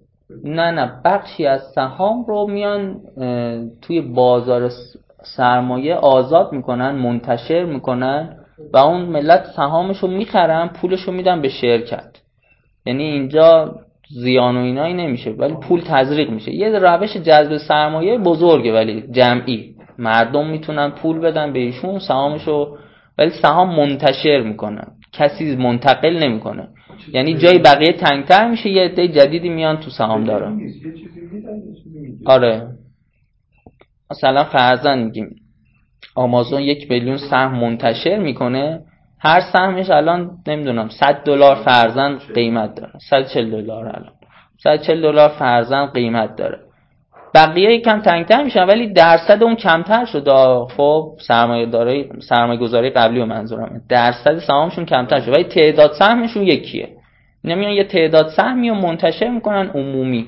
نه 0.44 0.70
نه. 0.70 0.92
بخشی 1.04 1.46
از 1.46 1.60
سهام 1.74 2.24
رو 2.24 2.46
میان 2.46 3.00
توی 3.82 4.00
بازار 4.00 4.70
سرمایه 5.36 5.94
آزاد 5.94 6.52
می‌کنن 6.52 6.90
منتشر 6.90 7.64
می‌کنن 7.64 8.36
و 8.72 8.76
اون 8.76 9.02
ملت 9.02 9.44
سهامش 9.56 9.98
رو 9.98 10.08
می‌خرن 10.08 10.68
پولش 10.68 11.00
رو 11.00 11.12
میدن 11.12 11.42
به 11.42 11.48
شرکت 11.48 12.10
یعنی 12.86 13.02
اینجا 13.02 13.74
زیان 14.10 14.56
و 14.56 14.60
اینایی 14.60 14.94
نمیشه 14.94 15.30
ولی 15.30 15.54
پول 15.54 15.80
تزریق 15.86 16.30
میشه. 16.30 16.54
یه 16.54 16.78
روش 16.78 17.16
جذب 17.16 17.56
سرمایه 17.56 18.18
بزرگه 18.18 18.72
ولی 18.74 19.04
جمعی. 19.10 19.74
مردم 19.98 20.50
می‌تونن 20.50 20.90
پول 20.90 21.18
بدن 21.18 21.52
به 21.52 21.58
ایشون 21.58 21.98
سهامشو 21.98 22.76
ولی 23.18 23.30
سهام 23.30 23.76
منتشر 23.76 24.40
می‌کنن 24.40 24.86
کسی 25.12 25.56
منتقل 25.56 26.22
نمی‌کنه. 26.22 26.68
یعنی 27.12 27.34
جای 27.34 27.58
بقیه 27.58 27.92
تنگتر 27.92 28.50
میشه 28.50 28.70
یه 28.70 28.82
عده 28.82 29.08
جدیدی 29.08 29.48
میان 29.48 29.76
تو 29.76 29.90
سهام 29.90 30.24
دارن. 30.24 30.60
آره. 32.26 32.68
مثلا 34.10 34.44
فرزن 34.44 34.98
میگیم 34.98 35.36
آمازون 36.14 36.62
یک 36.62 36.90
میلیون 36.90 37.16
سهم 37.16 37.58
منتشر 37.60 38.18
می‌کنه. 38.18 38.80
هر 39.18 39.40
سهمش 39.52 39.90
الان 39.90 40.38
نمی‌دونم 40.46 40.88
100 40.88 41.22
دلار 41.24 41.54
فرزن 41.56 42.18
قیمت 42.34 42.74
داره. 42.74 42.92
140 43.10 43.50
دلار 43.50 43.86
الان. 43.86 44.12
140 44.62 45.02
دلار 45.02 45.28
فرزن 45.28 45.86
قیمت 45.86 46.36
داره. 46.36 46.58
بقیه 47.36 47.70
یکم 47.70 48.00
تنگتر 48.00 48.42
میشن 48.42 48.64
ولی 48.64 48.92
درصد 48.92 49.42
اون 49.42 49.56
کمتر 49.56 50.04
شده. 50.04 50.32
خب 50.76 51.12
سرمایه 51.28 51.66
داره 51.66 52.08
سرمایه 52.28 52.60
گذاری 52.60 52.90
قبلی 52.90 53.20
و 53.20 53.26
منظورم. 53.26 53.80
درصد 53.88 54.38
سهامشون 54.38 54.84
کمتر 54.84 55.20
شده. 55.20 55.32
ولی 55.32 55.44
تعداد 55.44 55.92
سهمشون 55.98 56.42
یکیه. 56.42 56.88
نمیان 57.44 57.72
یه 57.72 57.84
تعداد 57.84 58.28
سهمی 58.28 58.68
رو 58.68 58.74
منتشر 58.74 59.28
می‌کنن 59.28 59.70
عمومی. 59.74 60.26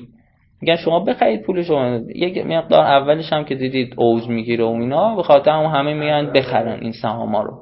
میگن 0.61 0.75
شما 0.75 0.99
بخرید 0.99 1.41
پول 1.41 1.63
شما. 1.63 1.99
یک 2.15 2.45
مقدار 2.45 2.81
اولش 2.81 3.33
هم 3.33 3.45
که 3.45 3.55
دیدید 3.55 3.93
اوج 3.97 4.27
می‌گیره 4.27 4.65
و 4.65 4.67
اینا 4.67 5.15
به 5.15 5.23
خاطر 5.23 5.51
هم 5.51 5.63
همه 5.63 5.93
میان 5.93 6.31
بخرن 6.31 6.79
این 6.81 6.91
سهاما 6.91 7.41
رو. 7.41 7.53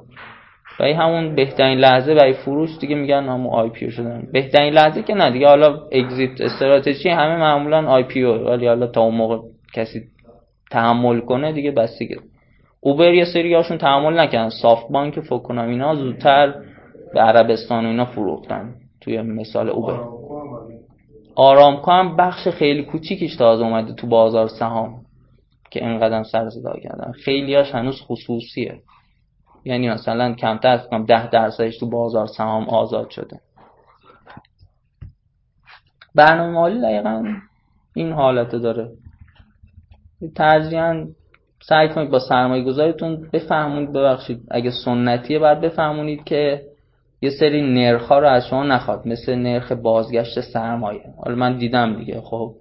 و 0.80 0.84
همون 0.84 1.34
بهترین 1.34 1.78
لحظه 1.78 2.14
برای 2.14 2.32
فروش 2.32 2.78
دیگه 2.78 2.94
میگن 2.94 3.24
همون 3.24 3.52
IPO 3.54 3.90
شدن. 3.90 4.28
بهترین 4.32 4.72
لحظه 4.72 5.02
که 5.02 5.14
نه 5.14 5.30
دیگه. 5.30 5.48
حالا 5.48 5.80
exit 5.92 6.40
strategy 6.40 7.08
همه 7.08 7.36
معمولا 7.36 7.88
IPO 7.88 8.22
ولی 8.22 8.66
حالا 8.66 8.86
تا 8.86 9.00
اون 9.00 9.14
موقع 9.14 9.38
کسی 9.74 10.00
تحمل 10.70 11.20
کنه 11.20 11.52
دیگه 11.52 11.70
بس 11.70 11.98
دیگه 11.98 12.16
اوبر 12.80 13.14
یه 13.14 13.24
سری 13.24 13.54
هاشون 13.54 13.78
تحمل 13.78 14.20
نکردن. 14.20 14.48
سافت 14.48 14.88
بانک 14.92 15.20
فکر 15.20 15.38
کنم 15.38 15.68
اینا 15.68 15.94
زودتر 15.94 16.54
به 17.14 17.20
عربستان 17.20 17.86
و 17.86 17.88
اینا 17.88 18.04
فروختن. 18.04 18.74
توی 19.00 19.22
مثال 19.22 19.68
اوبر. 19.68 20.00
آرامکو 21.34 21.90
هم 21.90 22.16
بخش 22.16 22.48
خیلی 22.48 22.82
کوچیکش 22.82 23.36
تازه 23.36 23.64
اومده 23.64 23.92
تو 23.92 24.06
بازار 24.06 24.48
سهام 24.48 24.94
که 25.70 25.84
اینقدر 25.84 26.22
سر 26.22 26.50
صدا 26.50 26.72
کردن. 26.82 27.12
خیلیاش 27.12 27.74
هنوز 27.74 28.02
خصوصیه. 28.02 28.74
یعنی 29.68 29.88
مثلا 29.90 30.34
کمتر 30.34 30.68
از 30.68 30.88
کنم 30.88 31.04
ده 31.04 31.30
درصدش 31.30 31.78
تو 31.78 31.90
بازار 31.90 32.26
سهام 32.26 32.68
آزاد 32.68 33.10
شده. 33.10 33.40
برنامه 36.14 36.52
مالی 36.52 36.80
دقیقا 36.80 37.34
این 37.94 38.12
حالت 38.12 38.50
داره. 38.50 38.90
ترجیحاً 40.36 41.06
سعی 41.62 41.88
کنید 41.88 42.10
با 42.10 42.18
سرمایه 42.18 42.64
گذاریتون 42.64 43.28
بفهمونید 43.32 43.92
ببخشید 43.92 44.40
اگه 44.50 44.70
سنتیه 44.84 45.38
باید 45.38 45.60
بفهمونید 45.60 46.24
که 46.24 46.62
یه 47.22 47.30
سری 47.30 47.74
نرخ 47.74 48.08
ها 48.08 48.18
رو 48.18 48.28
از 48.28 48.46
شما 48.46 48.64
نخواد 48.64 49.08
مثل 49.08 49.34
نرخ 49.34 49.72
بازگشت 49.72 50.40
سرمایه. 50.40 51.04
حالا 51.24 51.36
من 51.36 51.58
دیدم 51.58 51.96
دیگه 51.96 52.20
خب. 52.20 52.54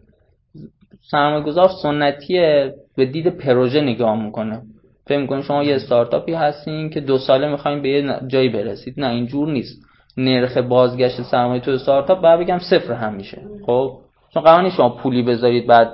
سرمایه 1.11 1.43
گذار 1.43 1.69
سنتیه 1.83 2.73
به 2.95 3.05
دید 3.05 3.27
پروژه 3.27 3.81
نگاه 3.81 4.23
می‌کنه. 4.23 4.61
فکر 5.07 5.17
می‌کنید 5.17 5.43
شما 5.43 5.63
یه 5.63 5.75
استارتاپی 5.75 6.33
هستین 6.33 6.89
که 6.89 7.01
دو 7.01 7.17
ساله 7.17 7.51
می‌خواین 7.51 7.81
به 7.81 7.89
یه 7.89 8.19
جایی 8.27 8.49
برسید. 8.49 8.93
نه 8.97 9.09
اینجور 9.09 9.47
نیست. 9.47 9.87
نرخ 10.17 10.57
بازگشت 10.57 11.21
سرمایه 11.21 11.61
تو 11.61 11.71
استارتاپ 11.71 12.21
بعد 12.21 12.39
بگم 12.39 12.59
صفر 12.59 12.93
هم 12.93 13.13
میشه. 13.13 13.41
خب؟ 13.65 13.91
چون 14.33 14.43
قرار 14.43 14.69
شما 14.69 14.89
پولی 14.89 15.21
بذارید 15.21 15.67
بعد 15.67 15.91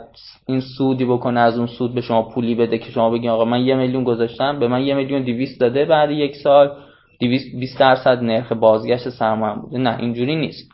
این 0.48 0.60
سودی 0.77 1.06
بکنه 1.06 1.40
از 1.40 1.57
اون 1.57 1.68
سود 1.68 1.95
به 1.95 2.02
شما 2.02 2.22
پولی 2.22 2.56
بده 2.56 2.77
که 2.77 2.91
شما 2.91 3.10
بگین 3.10 3.30
آقا 3.30 3.45
من 3.45 3.61
یه 3.61 3.76
میلیون 3.76 4.03
گذاشتم 4.03 4.60
به 4.60 4.68
من 4.68 4.81
یه 4.81 4.95
میلیون 4.95 5.23
دیویست 5.23 5.61
داده 5.61 5.85
بعد 5.85 6.11
یک 6.11 6.35
سال 6.35 6.72
20 7.19 7.80
درصد 7.80 8.23
نرخ 8.23 8.52
بازگشت 8.52 9.10
سرمایه 9.10 9.56
بوده. 9.56 9.77
نه 9.77 9.99
اینجوری 9.99 10.35
نیست. 10.35 10.72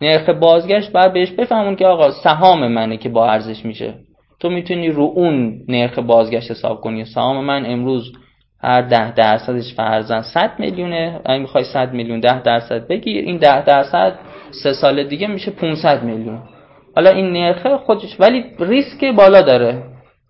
نرخ 0.00 0.28
بازگشت 0.28 0.92
بعد 0.92 1.12
بهش 1.12 1.30
بفهمون 1.30 1.76
که 1.76 1.86
آقا 1.86 2.10
سهام 2.10 2.68
منه 2.68 2.96
که 2.96 3.08
با 3.08 3.30
ارزش 3.30 3.64
میشه. 3.64 3.94
تو 4.42 4.50
می‌تونی 4.50 4.88
رو 4.88 5.02
اون 5.02 5.64
نرخ 5.68 5.98
بازگشت 5.98 6.50
حساب 6.50 6.80
کنی. 6.80 7.04
سهام 7.04 7.44
من 7.44 7.66
امروز 7.66 8.12
هر 8.62 8.82
ده 8.82 9.14
درصدش 9.14 9.74
فرزن 9.74 10.22
100 10.22 10.50
میلیونه. 10.58 11.20
اگه 11.24 11.38
می‌خوای 11.38 11.64
100 11.64 11.92
میلیون 11.92 12.20
ده 12.20 12.42
درصد 12.42 12.86
بگیر. 12.86 13.24
این 13.24 13.36
ده 13.36 13.64
درصد 13.64 14.18
سه 14.62 14.72
سال 14.72 15.04
دیگه 15.04 15.26
میشه 15.26 15.50
500 15.50 16.02
میلیون. 16.02 16.42
حالا 16.96 17.10
این 17.10 17.32
نرخ 17.32 17.66
خودش 17.66 18.20
ولی 18.20 18.44
ریسک 18.58 19.04
بالا 19.04 19.42
داره. 19.42 19.82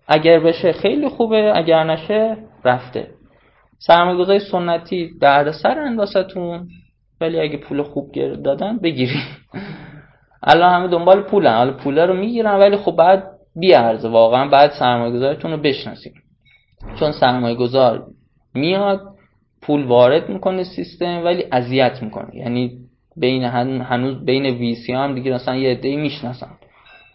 اگر 0.08 0.40
بشه 0.40 0.72
خیلی 0.72 1.08
خوبه 1.08 1.52
اگر 1.56 1.84
نشه 1.84 2.36
رفته. 2.64 3.06
سرمایه‌گذاری 3.78 4.38
سنتی 4.38 5.10
سر 5.62 5.78
انداستون 5.78 6.68
ولی 7.20 7.40
اگه 7.40 7.56
پول 7.56 7.82
خوب 7.82 8.12
دادن 8.44 8.78
بگیری 8.78 9.20
الان 10.42 10.72
همه 10.72 10.88
دنبال 10.88 11.22
پولن. 11.22 11.56
حالا 11.56 11.72
پولا 11.72 12.04
رو 12.04 12.14
می‌گیرن. 12.14 12.54
ولی 12.54 12.76
خب 12.76 12.96
بعد 12.96 13.31
بیارزه. 13.56 14.08
واقعا 14.08 14.48
بعد 14.48 14.70
سرمایه‌گذارتون 14.70 15.50
رو 15.50 15.56
بشناسید 15.56 16.12
چون 16.98 17.12
سرمایه 17.12 17.54
گذار 17.54 18.06
میاد 18.54 19.00
پول 19.62 19.84
وارد 19.84 20.28
می‌کنه 20.28 20.64
سیستم 20.64 21.24
ولی 21.24 21.44
اذیت 21.52 22.02
می‌کنه. 22.02 22.36
یعنی 22.36 22.78
بین 23.16 23.44
هنوز 23.44 24.24
بین 24.24 24.46
ویسی 24.46 24.92
هم 24.92 25.14
دیگه 25.14 25.34
مثلا 25.34 25.56
یه 25.56 25.70
عده‌ای 25.70 25.96
می‌شناسن. 25.96 26.50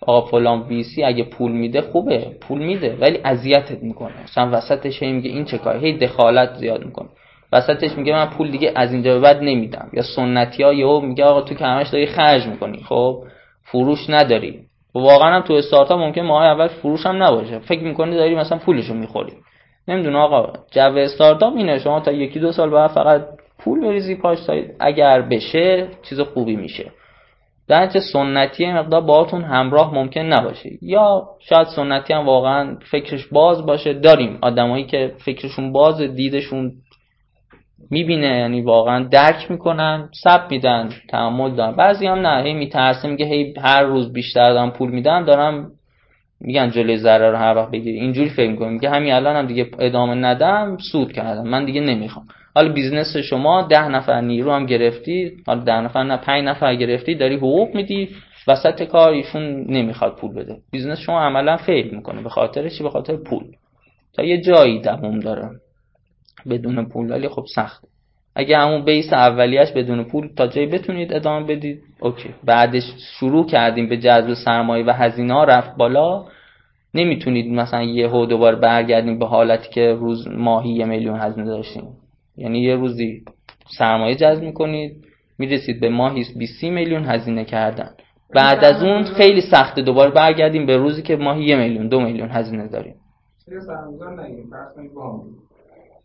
آقا 0.01 0.27
فلان 0.27 0.61
ویسی 0.61 1.03
اگه 1.03 1.23
پول 1.23 1.51
میده 1.51 1.81
خوبه 1.81 2.35
پول 2.41 2.59
میده 2.59 2.97
ولی 3.01 3.19
اذیتت 3.23 3.84
می‌کنه. 3.84 4.23
مثلا 4.23 4.49
وسطش 4.57 5.01
میگه 5.01 5.30
این 5.30 5.45
چه 5.45 5.57
کاری 5.57 5.80
هی 5.80 5.97
دخالت 5.97 6.53
زیاد 6.55 6.85
می‌کنه. 6.85 7.09
وسطش 7.51 7.97
میگه 7.97 8.14
من 8.14 8.26
پول 8.26 8.51
دیگه 8.51 8.72
از 8.76 8.93
اینجا 8.93 9.14
به 9.14 9.19
بعد 9.19 9.38
نمیدم. 9.43 9.89
یا 9.93 10.03
سنتی 10.15 10.64
ها 10.64 10.73
یهو 10.73 10.99
میگه 10.99 11.23
آقا 11.23 11.41
تو 11.41 11.55
که 11.55 11.65
همش 11.65 11.89
داری 11.89 12.05
خرج 12.05 12.47
می‌کنی. 12.47 12.77
خب 12.77 13.23
فروش 13.64 14.09
نداری. 14.09 14.66
واقعا 14.99 15.36
هم 15.36 15.41
تو 15.41 15.53
استارتاپ 15.53 15.99
ممکن 15.99 16.22
ماه 16.22 16.45
اول 16.45 16.68
فروش 16.68 17.06
هم 17.06 17.24
نباشه. 17.24 17.60
فکر 17.60 17.84
می‌کنی 17.84 18.15
داری 18.15 18.36
مثلا 18.36 18.57
پولشو 18.57 18.94
می‌خوری. 18.94 19.34
نمی‌دونه 19.88 20.18
آقا 20.18 20.53
جو 20.72 20.98
استارتاپ 20.98 21.56
اینه 21.56 21.80
شما 21.80 21.99
تا 21.99 22.11
یکی 22.11 22.40
دو 22.40 22.52
سال 22.52 22.69
بعد 22.69 22.91
فقط 22.91 23.28
پول 23.60 23.82
بریزی 23.82 24.15
پاش 24.15 24.45
تا 24.45 24.53
اگر 24.80 25.22
بشه 25.22 25.88
چیز 26.10 26.19
خوبی 26.19 26.56
میشه. 26.56 26.91
در 27.68 27.90
سنتی 27.90 28.72
مقدار 28.72 29.02
باهاتون 29.02 29.44
همراه 29.44 29.95
ممکن 29.95 30.22
نباشه. 30.22 30.69
یا 30.82 31.28
شاید 31.40 31.68
سنتی 31.68 32.14
هم 32.14 32.26
واقعا 32.26 32.78
فکرش 32.91 33.28
باز 33.28 33.65
باشه. 33.65 33.94
داریم 33.94 34.40
آدمایی 34.41 34.86
که 34.86 35.14
فکرشون 35.26 35.72
باز 35.74 36.02
دیدشون 36.02 36.72
می‌بینه 37.91 38.27
یعنی 38.27 38.61
واقعا 38.61 39.03
درک 39.03 39.51
می‌کنن 39.51 40.09
سب 40.23 40.51
میدن 40.51 40.89
تحمل 41.09 41.55
دارن. 41.55 41.76
بعضی 41.76 42.07
هم 42.07 42.27
نه 42.27 42.43
هی 42.43 42.53
میترسه 42.53 43.07
میگه 43.07 43.26
هی 43.26 43.53
هر 43.64 43.84
روز 43.84 44.14
بیشتر 44.14 44.53
دارم 44.53 44.72
پول 44.72 44.91
میدم 44.91 45.26
دارم 45.26 45.72
میگن 46.41 46.69
جلوی 46.69 46.97
ضرر 46.97 47.31
رو 47.31 47.38
هر 47.38 47.55
وقت 47.55 47.72
بگیری. 47.72 47.99
اینجوری 47.99 48.30
فکر 48.30 48.49
می‌کنی 48.51 48.69
میگه 48.69 48.89
همین 48.89 49.14
الان 49.14 49.35
هم 49.35 49.45
دیگه 49.45 49.68
ادامه 49.80 50.15
ندم 50.15 50.77
سود 50.91 51.11
کردم. 51.11 51.47
من 51.47 51.65
دیگه 51.65 51.81
نمی‌خوام. 51.81 52.27
حالا 52.55 52.73
business 52.73 53.18
شما 53.18 53.61
ده 53.61 53.88
نفر 53.88 54.22
نیرو 54.22 54.51
هم 54.51 54.65
گرفتی 54.65 55.31
حالا 55.47 55.64
ده 55.64 55.81
نفر 55.81 56.03
نه 56.03 56.18
پنج 56.18 56.43
نفر 56.43 56.76
گرفتی 56.76 57.15
داری 57.15 57.35
حقوق 57.35 57.76
میدی 57.76 58.09
وسط 58.47 58.84
کار 58.84 59.11
ایشون 59.11 59.65
نمی‌خواد 59.69 60.15
پول 60.15 60.34
بده. 60.34 60.57
business 60.72 60.99
شما 60.99 61.22
عملا 61.22 61.57
fail 61.57 61.95
می‌کنه 61.95 62.22
به 62.22 62.30
خاطر 62.30 62.69
چی؟ 62.69 62.84
به 62.84 62.89
خاطر 62.89 63.15
پول. 63.15 63.43
تا 64.14 64.23
یه 64.23 64.41
جایی 64.41 64.80
دوام 64.81 65.19
داره. 65.19 65.49
بدون 66.49 66.86
پول 66.86 67.11
ولی 67.11 67.28
خب 67.28 67.45
سخت. 67.56 67.86
اگه 68.36 68.57
همون 68.57 68.86
بیس 68.86 69.14
اولیش 69.14 69.72
بدون 69.72 70.03
پول 70.03 70.30
تا 70.36 70.48
جایی 70.48 70.68
بتونید 70.68 71.14
ادامه 71.14 71.48
بدید 71.48 71.82
اوکی. 71.99 72.30
بعدش 72.45 72.84
شروع 73.19 73.45
کردیم 73.45 73.90
به 73.90 73.98
جذب 73.98 74.34
سرمایه 74.45 74.86
و 74.86 74.90
هزینه 74.90 75.34
ها 75.34 75.44
رفت 75.44 75.78
بالا. 75.78 76.26
نمی‌تونید 76.94 77.53
مثلا 77.53 77.84
یه 77.84 78.07
هو 78.07 78.26
دوباره 78.26 78.56
برگردیم 78.56 79.19
به 79.19 79.26
حالتی 79.26 79.69
که 79.69 79.94
روز 79.94 80.28
ماهی 80.28 80.69
یه 80.69 80.86
میلیون 80.86 81.19
هزینه 81.19 81.48
داشتیم. 81.48 81.84
یعنی 82.38 82.60
یه 82.60 82.76
روزی 82.76 83.24
سرمایه 83.78 84.15
جذب 84.15 84.44
می‌کنید 84.44 85.06
می‌رسید 85.38 85.80
به 85.80 85.90
ماهی 85.90 86.26
20 86.40 86.64
میلیون 86.64 87.06
هزینه 87.06 87.45
کردن. 87.45 87.90
بعد 88.36 88.65
از 88.65 88.84
اون 88.84 89.03
خیلی 89.03 89.41
سخته 89.41 89.82
دوباره 89.82 90.11
برگردیم 90.11 90.65
به 90.65 90.78
روزی 90.78 91.02
که 91.02 91.15
ماهی 91.15 91.44
یه 91.44 91.56
میلیون 91.56 91.88
دو 91.88 91.99
میلیون 91.99 92.30
هزینه 92.30 92.68
داریم. 92.68 92.95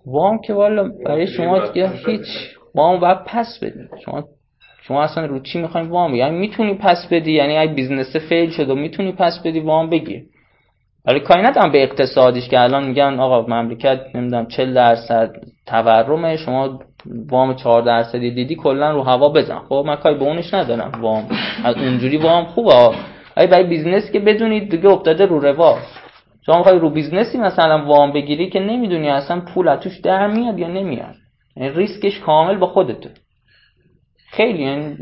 وام 0.06 0.38
که 0.38 0.54
والا 0.54 0.90
برای 1.06 1.26
شما 1.26 1.58
دیگه 1.58 1.90
هیچ 2.06 2.26
وام 2.74 3.00
باید 3.00 3.18
پس 3.26 3.58
بدید 3.62 3.90
شما 4.04 4.24
شما 4.82 5.02
اصلا 5.02 5.26
رو 5.26 5.40
چی 5.40 5.58
می‌خواین 5.62 5.88
وام؟ 5.88 6.14
یعنی 6.14 6.38
می‌تونی 6.38 6.74
پس 6.74 7.08
بدی؟ 7.10 7.32
یعنی 7.32 7.56
اگه 7.56 7.72
business 7.72 8.16
fail 8.16 8.50
شد 8.50 8.70
و 8.70 8.74
می‌تونی 8.74 9.12
پس 9.12 9.40
بدی 9.44 9.60
وام 9.60 9.90
بگیر 9.90 10.22
ولی 11.04 11.20
کاری 11.20 11.42
ندارم 11.42 11.72
به 11.72 11.82
اقتصادیش 11.82 12.48
که 12.48 12.60
الان 12.60 12.88
میگن 12.88 13.20
آقا 13.20 13.46
مملکت 13.48 14.00
نمی‌دونم 14.14 14.46
40 14.46 14.74
درصد 14.74 15.30
تورمه 15.66 16.36
شما 16.36 16.80
وام 17.30 17.54
4 17.54 17.82
درصدی 17.82 18.30
دیدی 18.30 18.54
کلا 18.54 18.90
رو 18.90 19.02
هوا 19.02 19.28
بزن. 19.28 19.58
خب 19.58 19.84
من 19.86 19.96
کاری 19.96 20.14
به 20.14 20.24
اونش 20.24 20.54
ندارم 20.54 20.92
وام. 21.00 21.28
از 21.64 21.76
اونجوری 21.76 22.16
وام 22.16 22.44
خوبه. 22.44 22.90
ولی 23.36 23.46
برای 23.46 23.64
business 23.64 24.10
که 24.10 24.20
بدونید 24.20 24.70
دیگه 24.70 24.88
افتاده 24.88 25.26
رو 25.26 25.38
رواج. 25.40 25.82
شما 26.46 26.58
می‌خوای 26.58 26.78
رو 26.78 26.90
business 26.90 27.33
ی 27.33 27.38
مثلا 27.38 27.84
وام 27.84 28.12
بگیری 28.12 28.50
که 28.50 28.60
نمی‌دونی 28.60 29.08
اصلا 29.08 29.40
پول 29.40 29.68
از 29.68 29.80
توش 29.80 30.00
در 30.00 30.26
میاد 30.26 30.58
یا 30.58 30.68
نمیاد. 30.68 31.14
یعنی 31.56 31.70
ریسکش 31.70 32.20
کامل 32.20 32.56
با 32.56 32.66
خودته. 32.66 33.10
خیلی 34.30 34.62
یعنی 34.62 34.96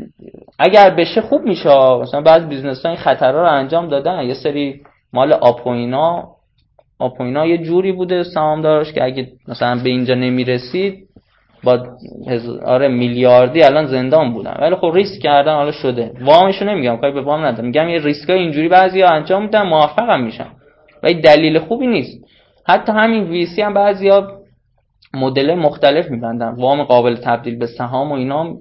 اگر 0.59 0.89
بشه 0.89 1.21
خوب 1.21 1.41
میشه. 1.41 1.69
مثلا 2.01 2.21
بعض 2.21 2.45
business 2.47 2.85
ها 2.85 2.91
این 2.91 2.99
خطرها 2.99 3.41
رو 3.41 3.47
انجام 3.47 3.87
دادن. 3.87 4.23
یه 4.23 4.33
سری 4.33 4.81
مال 5.13 5.33
آپوینا 5.33 6.27
آپوینا 6.99 7.45
یه 7.45 7.57
جوری 7.57 7.91
بوده 7.91 8.23
سهامدارش 8.23 8.93
که 8.93 9.03
اگه 9.03 9.27
مثلا 9.47 9.83
به 9.83 9.89
اینجا 9.89 10.15
نمی‌رسید 10.15 11.07
با 11.63 11.85
آره 12.65 12.87
میلیاردی 12.87 13.63
الان 13.63 13.85
زندان 13.85 14.33
بودن. 14.33 14.57
ولی 14.59 14.75
خب 14.75 14.91
ریسک 14.95 15.21
کردن 15.21 15.53
حالا 15.53 15.71
شده. 15.71 16.11
وامشو 16.21 16.65
نمیگم 16.65 16.97
کاری 16.97 17.13
به 17.13 17.21
وام 17.21 17.45
ندارم. 17.45 17.65
میگم 17.65 17.89
یه 17.89 17.99
ریسکای 17.99 18.39
اینجوری 18.39 18.67
بعضیا 18.67 19.09
انجام 19.09 19.41
میدن 19.41 19.61
موفق 19.61 20.09
هم 20.09 20.23
ولی 21.03 21.13
دلیل 21.13 21.59
خوبی 21.59 21.87
نیست. 21.87 22.25
حتی 22.67 22.91
همین 22.91 23.23
ویسی 23.23 23.61
هم 23.61 23.73
بعضیا 23.73 24.31
مدل 25.13 25.55
مختلف 25.55 26.09
میبندن. 26.09 26.49
وام 26.49 26.83
قابل 26.83 27.15
تبدیل 27.15 27.57
به 27.57 27.67
سهام 27.67 28.11
و 28.11 28.13
اینا 28.13 28.57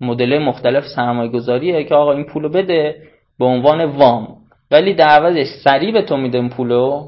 مدل 0.00 0.38
مختلف 0.38 0.84
سرمایه 0.96 1.30
گذاریه 1.30 1.84
که 1.84 1.94
آقا 1.94 2.12
این 2.12 2.24
پولو 2.24 2.48
بده 2.48 2.96
به 3.38 3.44
عنوان 3.44 3.84
وام. 3.84 4.36
ولی 4.70 4.94
در 4.94 5.08
عوضش 5.08 5.46
سریع 5.64 5.92
به 5.92 6.02
تو 6.02 6.16
میدم 6.16 6.48
پولو. 6.48 7.06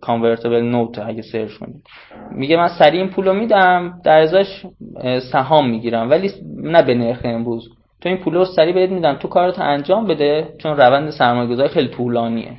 کانورتبل 0.00 0.60
نوت 0.60 0.98
اگه 0.98 1.22
سرچ 1.22 1.52
کنید. 1.52 1.82
میگه 2.30 2.56
من 2.56 2.68
سریع 2.68 3.00
این 3.00 3.10
پولو 3.10 3.32
میدم 3.32 4.00
در 4.04 4.18
ازاش 4.18 4.66
سهام 5.32 5.70
می‌گیرم. 5.70 6.10
ولی 6.10 6.30
نه 6.56 6.82
به 6.82 6.94
نرخ 6.94 7.20
امروز. 7.24 7.68
تو 8.00 8.08
این 8.08 8.18
پولو 8.18 8.44
سریع 8.44 8.74
بهت 8.74 8.90
میدم 8.90 9.14
تو 9.14 9.28
کارتو 9.28 9.62
انجام 9.62 10.06
بده 10.06 10.48
چون 10.58 10.76
روند 10.76 11.10
سرمایه 11.10 11.48
گذاری 11.48 11.68
خیلی 11.68 11.88
طولانیه. 11.88 12.52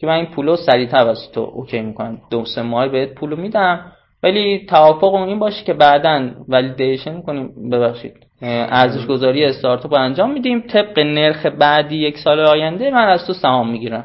که 0.00 0.06
من 0.06 0.14
این 0.14 0.26
پولو 0.26 0.56
سریعتر 0.56 1.04
واسه 1.04 1.32
تو 1.32 1.40
OK 1.40 1.80
می‌کنم 1.80 2.18
دو 2.30 2.44
سه 2.44 2.62
ماه 2.62 2.88
بهت 2.88 3.14
پولو 3.14 3.36
میدم. 3.36 3.92
ولی 4.22 4.66
توافق 4.66 5.14
این 5.14 5.38
باشه 5.38 5.64
که 5.64 5.72
بعدا 5.72 6.30
ولیدیشن 6.48 7.22
کنیم. 7.22 7.70
ببخشید. 7.70 8.26
ارزش 8.42 9.06
گذاری 9.06 9.44
استارتاپ 9.44 9.92
انجام 9.92 10.32
میدیم. 10.32 10.60
طبق 10.60 10.98
نرخ 10.98 11.46
بعدی 11.46 11.96
یک 11.96 12.18
سال 12.18 12.40
آینده 12.40 12.90
من 12.90 13.08
از 13.08 13.26
تو 13.26 13.32
سهام 13.32 13.70
می‌گیرم. 13.70 14.04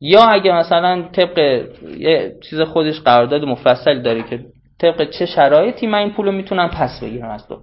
یا 0.00 0.24
اگه 0.24 0.52
مثلا 0.52 1.02
طبق 1.12 1.38
یه 1.98 2.34
چیز 2.50 2.60
خودش 2.60 3.00
قرارداد 3.00 3.44
مفصل 3.44 4.02
داره 4.02 4.22
که 4.22 4.40
طبق 4.80 5.10
چه 5.10 5.26
شرایطی 5.26 5.86
من 5.86 5.98
این 5.98 6.10
پولو 6.10 6.32
می‌تونم 6.32 6.68
پس 6.68 7.00
بگیرم 7.02 7.30
از 7.30 7.48
تو. 7.48 7.56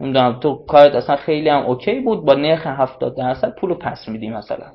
نمی‌دونم 0.00 0.40
تو 0.40 0.54
کارت 0.68 0.94
اصلا 0.94 1.16
خیلی 1.16 1.48
هم 1.48 1.62
OK 1.62 2.00
بود. 2.00 2.24
با 2.24 2.34
نرخ 2.34 2.66
70 2.66 3.16
درصد 3.16 3.54
پولو 3.60 3.74
پس 3.74 4.08
میدی 4.08 4.30
مثلا. 4.30 4.66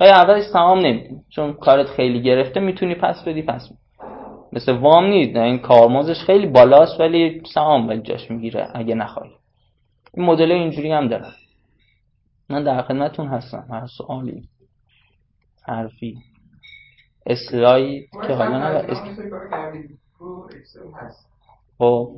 ولی 0.00 0.10
اولش 0.10 0.44
سهام 0.52 0.78
نمیدیم 0.78 1.24
چون 1.28 1.52
کارت 1.52 1.86
خیلی 1.86 2.22
گرفته 2.22 2.60
می‌تونی 2.60 2.94
پس 2.94 3.24
بدی 3.24 3.42
پس 3.42 3.68
بدی. 3.68 3.78
مثل 4.52 4.72
وام 4.72 5.04
نیست. 5.06 5.36
این 5.36 5.58
کارمزدش 5.58 6.24
خیلی 6.26 6.46
بالاست 6.46 7.00
ولی 7.00 7.42
سهام 7.54 7.88
ولی 7.88 8.00
جاش 8.00 8.30
می‌گیره 8.30 8.68
اگه 8.74 8.94
نخوای. 8.94 9.30
این 10.14 10.26
مدل 10.26 10.52
اینجوری 10.52 10.92
هم 10.92 11.08
دارم. 11.08 11.32
من 12.48 12.64
در 12.64 12.82
خدمتتون 12.82 13.26
هستم. 13.26 13.66
هر 13.70 13.86
سوالی. 13.86 14.42
حرفی. 15.62 16.18
اصلاحی 17.26 18.06
که 18.26 18.32
حالا 18.32 18.58
نه 18.58 18.86
خب. 21.78 22.16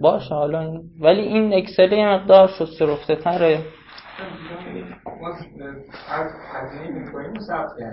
باشه 0.00 0.34
حالا 0.34 0.82
ولی 1.00 1.20
این 1.20 1.54
اکسل 1.54 1.92
یه 1.92 2.08
مقدار 2.08 2.48
شسته 2.48 2.86
رفته 2.86 3.16
تره 3.16 3.64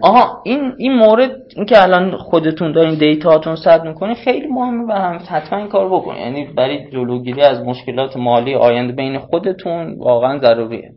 آها 0.01 0.41
این 0.45 0.73
این 0.77 0.93
مورد 0.93 1.31
این 1.55 1.65
که 1.65 1.83
الان 1.83 2.17
خودتون 2.17 2.71
دارین 2.71 2.95
data 2.95 3.30
تون 3.30 3.55
ثبت 3.55 3.83
می‌کنین 3.83 4.15
خیلی 4.15 4.47
مهمه 4.47 4.83
و 4.83 4.91
هم 4.91 5.19
حتما 5.29 5.59
این 5.59 5.67
کار 5.67 5.89
بکنین 5.89 6.21
یعنی 6.21 6.45
برای 6.45 6.89
جلوگیری 6.91 7.41
از 7.41 7.61
مشکلات 7.61 8.17
مالی 8.17 8.55
آینده 8.55 8.93
بین 8.93 9.19
خودتون 9.19 9.97
واقعا 9.99 10.37
ضروریه. 10.39 10.91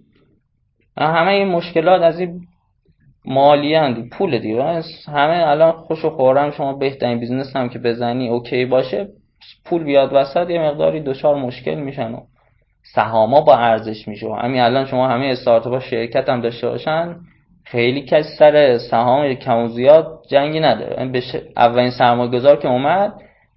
همه 0.98 1.30
این 1.30 1.48
مشکلات 1.48 2.02
از 2.02 2.20
این 2.20 2.40
مالی 3.24 3.74
هند 3.74 4.10
پول 4.10 4.38
دیگه. 4.38 4.82
همه 5.08 5.48
الان 5.48 5.72
خوش 5.72 6.04
و 6.04 6.10
خرم 6.10 6.50
شما 6.50 6.72
بهترین 6.72 7.20
business 7.20 7.56
هم 7.56 7.68
که 7.68 7.78
بزنی 7.78 8.28
OK 8.28 8.64
باشه 8.64 9.08
پول 9.64 9.84
بیاد 9.84 10.10
وسط 10.12 10.50
یه 10.50 10.62
مقداری 10.62 11.00
دچار 11.00 11.36
مشکل 11.36 11.74
میشن. 11.74 12.14
سهاما 12.82 13.40
با 13.40 13.56
ارزش 13.56 14.08
میشه. 14.08 14.26
همین 14.34 14.60
الان 14.60 14.86
شما 14.86 15.08
همه 15.08 15.26
استارتاپ 15.26 15.78
شرکت 15.78 16.28
هم 16.28 16.40
داشته 16.40 16.68
باشن 16.68 17.16
خیلی 17.64 18.02
کسی 18.02 18.36
سر 18.38 18.78
سهام 18.78 19.34
کم 19.34 19.58
و 19.58 19.68
زیاد 19.68 20.22
جنگی 20.30 20.60
نداره. 20.60 20.96
یعنی 20.98 21.22
اولین 21.56 21.90
سرمایه 21.90 22.30
گذار 22.30 22.56
که 22.56 22.68
اومد 22.68 23.12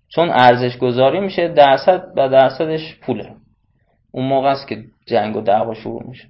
چون 0.09 0.29
ارزش 0.29 0.77
گذاری 0.77 1.19
میشه 1.19 1.47
درصد 1.47 2.03
و 2.17 2.29
درصدش 2.29 2.99
پوله. 3.01 3.29
اون 4.11 4.25
موقع 4.25 4.49
است 4.49 4.67
که 4.67 4.83
جنگ 5.05 5.35
و 5.35 5.41
دعوا 5.41 5.73
شروع 5.73 6.03
میشه. 6.07 6.27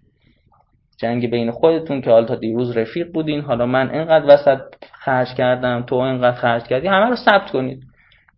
جنگ 0.98 1.30
بین 1.30 1.52
خودتون 1.52 2.02
که 2.02 2.10
حالا 2.10 2.26
تا 2.26 2.36
دیروز 2.36 2.78
رفیق 2.78 3.12
بودین 3.12 3.42
حالا 3.42 3.66
من 3.66 3.90
اینقدر 3.90 4.34
وسط 4.34 4.60
خرج 4.92 5.34
کردم 5.34 5.84
تو 5.88 5.96
اینقدر 5.96 6.36
خرج 6.36 6.64
کردی 6.64 6.88
همه 6.88 7.10
رو 7.10 7.16
ثبت 7.16 7.52
کنید. 7.52 7.84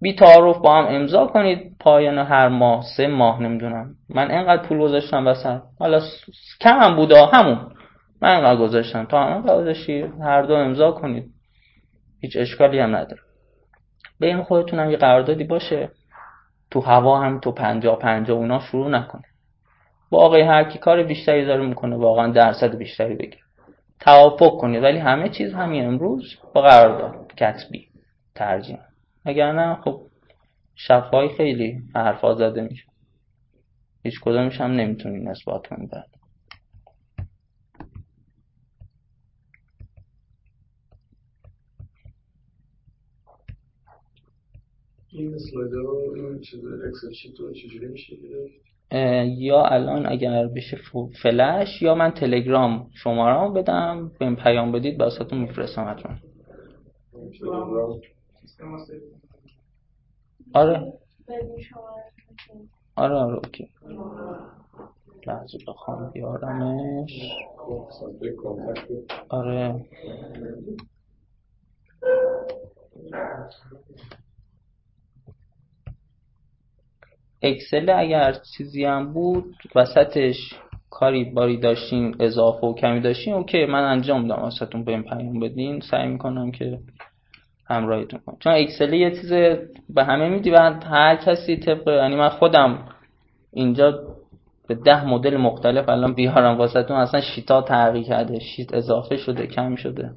بی 0.01 0.15
تعارف 0.15 0.57
با 0.57 0.75
هم 0.75 0.85
امضا 0.95 1.27
کنید 1.27 1.75
پایان 1.79 2.17
هر 2.17 2.47
ماه 2.47 2.83
سه 2.97 3.07
ماه 3.07 3.41
نمی‌دونم. 3.41 3.95
من 4.09 4.31
اینقدر 4.31 4.67
پول 4.67 4.77
گذاشتم 4.77 5.27
وسط. 5.27 5.61
حالا 5.79 6.01
کم 6.61 6.79
هم 6.79 6.95
بوده 6.95 7.25
همون. 7.33 7.71
من 8.21 8.35
اینقدر 8.35 8.61
گذاشتم. 8.61 9.05
تا 9.05 9.23
هم 9.23 9.41
گذاشتی 9.41 10.01
هر 10.01 10.41
دو 10.41 10.53
امضا 10.53 10.91
کنید. 10.91 11.31
هیچ 12.21 12.37
اشکالی 12.37 12.79
هم 12.79 12.95
نداره. 12.95 13.21
بین 14.19 14.43
خودتون 14.43 14.79
هم 14.79 14.91
یه 14.91 14.97
قراردادی 14.97 15.43
باشه. 15.43 15.89
تو 16.71 16.81
هوا 16.81 17.19
هم 17.19 17.39
تو 17.39 17.51
پنجا 17.51 17.95
پنجا 17.95 18.35
اونا 18.35 18.59
شروع 18.59 18.89
نکنه. 18.89 19.23
واقعی 20.11 20.41
هر 20.41 20.63
کی 20.63 20.79
کار 20.79 21.03
بیشتری 21.03 21.45
داره 21.45 21.65
می‌کنه 21.65 21.95
واقعا 21.95 22.31
درصد 22.31 22.75
بیشتری 22.77 23.15
بگیر 23.15 23.43
توافق 23.99 24.57
کنید. 24.57 24.83
ولی 24.83 24.97
همه 24.97 25.29
چیز 25.29 25.53
همین 25.53 25.85
امروز 25.85 26.35
با 26.53 26.61
قرارداد. 26.61 27.33
کتبی. 27.37 27.87
ترجیح 28.35 28.77
اگر 29.25 29.51
نه 29.51 29.75
خب 29.75 30.01
شفای 30.75 31.29
خیلی 31.29 31.83
حرفا 31.95 32.35
زده 32.35 32.61
میشه. 32.61 32.85
هیچ 34.03 34.19
کدومش 34.21 34.61
هم 34.61 34.71
نمی‌تونی 34.71 35.19
نسبات 35.23 35.67
کنی 35.67 35.87
بعد. 35.87 36.09
این 45.11 45.31
رو 45.71 46.39
چیز 46.39 46.65
اکسل 46.65 47.11
چجوری 47.53 47.87
میشه 47.87 48.15
یا 49.37 49.65
الان 49.65 50.05
اگر 50.05 50.47
بشه 50.47 50.77
فلش 51.21 51.81
یا 51.81 51.95
من 51.95 52.11
تلگرام 52.11 52.89
شماره‌مو 52.93 53.53
بدم 53.53 54.11
بهم 54.19 54.35
پیام 54.35 54.71
بدید 54.71 54.99
واسهتون 54.99 55.39
میفرستم 55.39 55.89
حتما. 55.89 56.15
آره. 60.53 60.93
آره 62.95 63.15
آره 63.15 63.35
OK. 63.35 63.69
لحظه 65.27 65.57
بخوام 65.67 66.11
بیارمش. 66.11 67.11
آره. 69.29 69.85
Excel 77.41 77.89
اگر 77.89 78.35
چیزی 78.57 78.85
هم 78.85 79.13
بود 79.13 79.55
وسطش 79.75 80.35
کاری 80.89 81.23
باری 81.25 81.57
داشتین 81.57 82.15
اضافه 82.19 82.67
و 82.67 82.73
کمی 82.73 82.99
داشتین 83.01 83.33
OK 83.33 83.65
من 83.65 83.83
انجام 83.83 84.27
دام 84.27 84.41
واسهتون 84.41 84.83
بهم 84.83 85.03
پیام 85.03 85.39
بدین. 85.39 85.79
سعی 85.91 86.07
می‌کنم 86.07 86.51
که 86.51 86.79
همراهیتون 87.67 88.19
کنم. 88.25 88.37
چون 88.39 88.53
اکسل 88.53 88.93
یه 88.93 89.11
چیز 89.11 89.31
به 89.89 90.03
همه 90.03 90.29
میدی 90.29 90.51
و 90.51 90.57
هر 90.83 91.15
کسی 91.15 91.57
طبق 91.57 91.87
یعنی 91.87 92.15
من 92.15 92.29
خودم 92.29 92.89
اینجا 93.53 94.15
به 94.67 94.75
ده 94.75 95.05
مدل 95.07 95.37
مختلف 95.37 95.89
الان 95.89 96.13
بیارم. 96.13 96.57
واسهتون 96.57 96.97
اصلا 96.97 97.21
شیتا 97.21 97.61
تغییر 97.61 98.05
کرده. 98.05 98.39
شیت 98.39 98.73
اضافه 98.73 99.17
شده 99.17 99.47
کم 99.47 99.75
شده. 99.75 100.11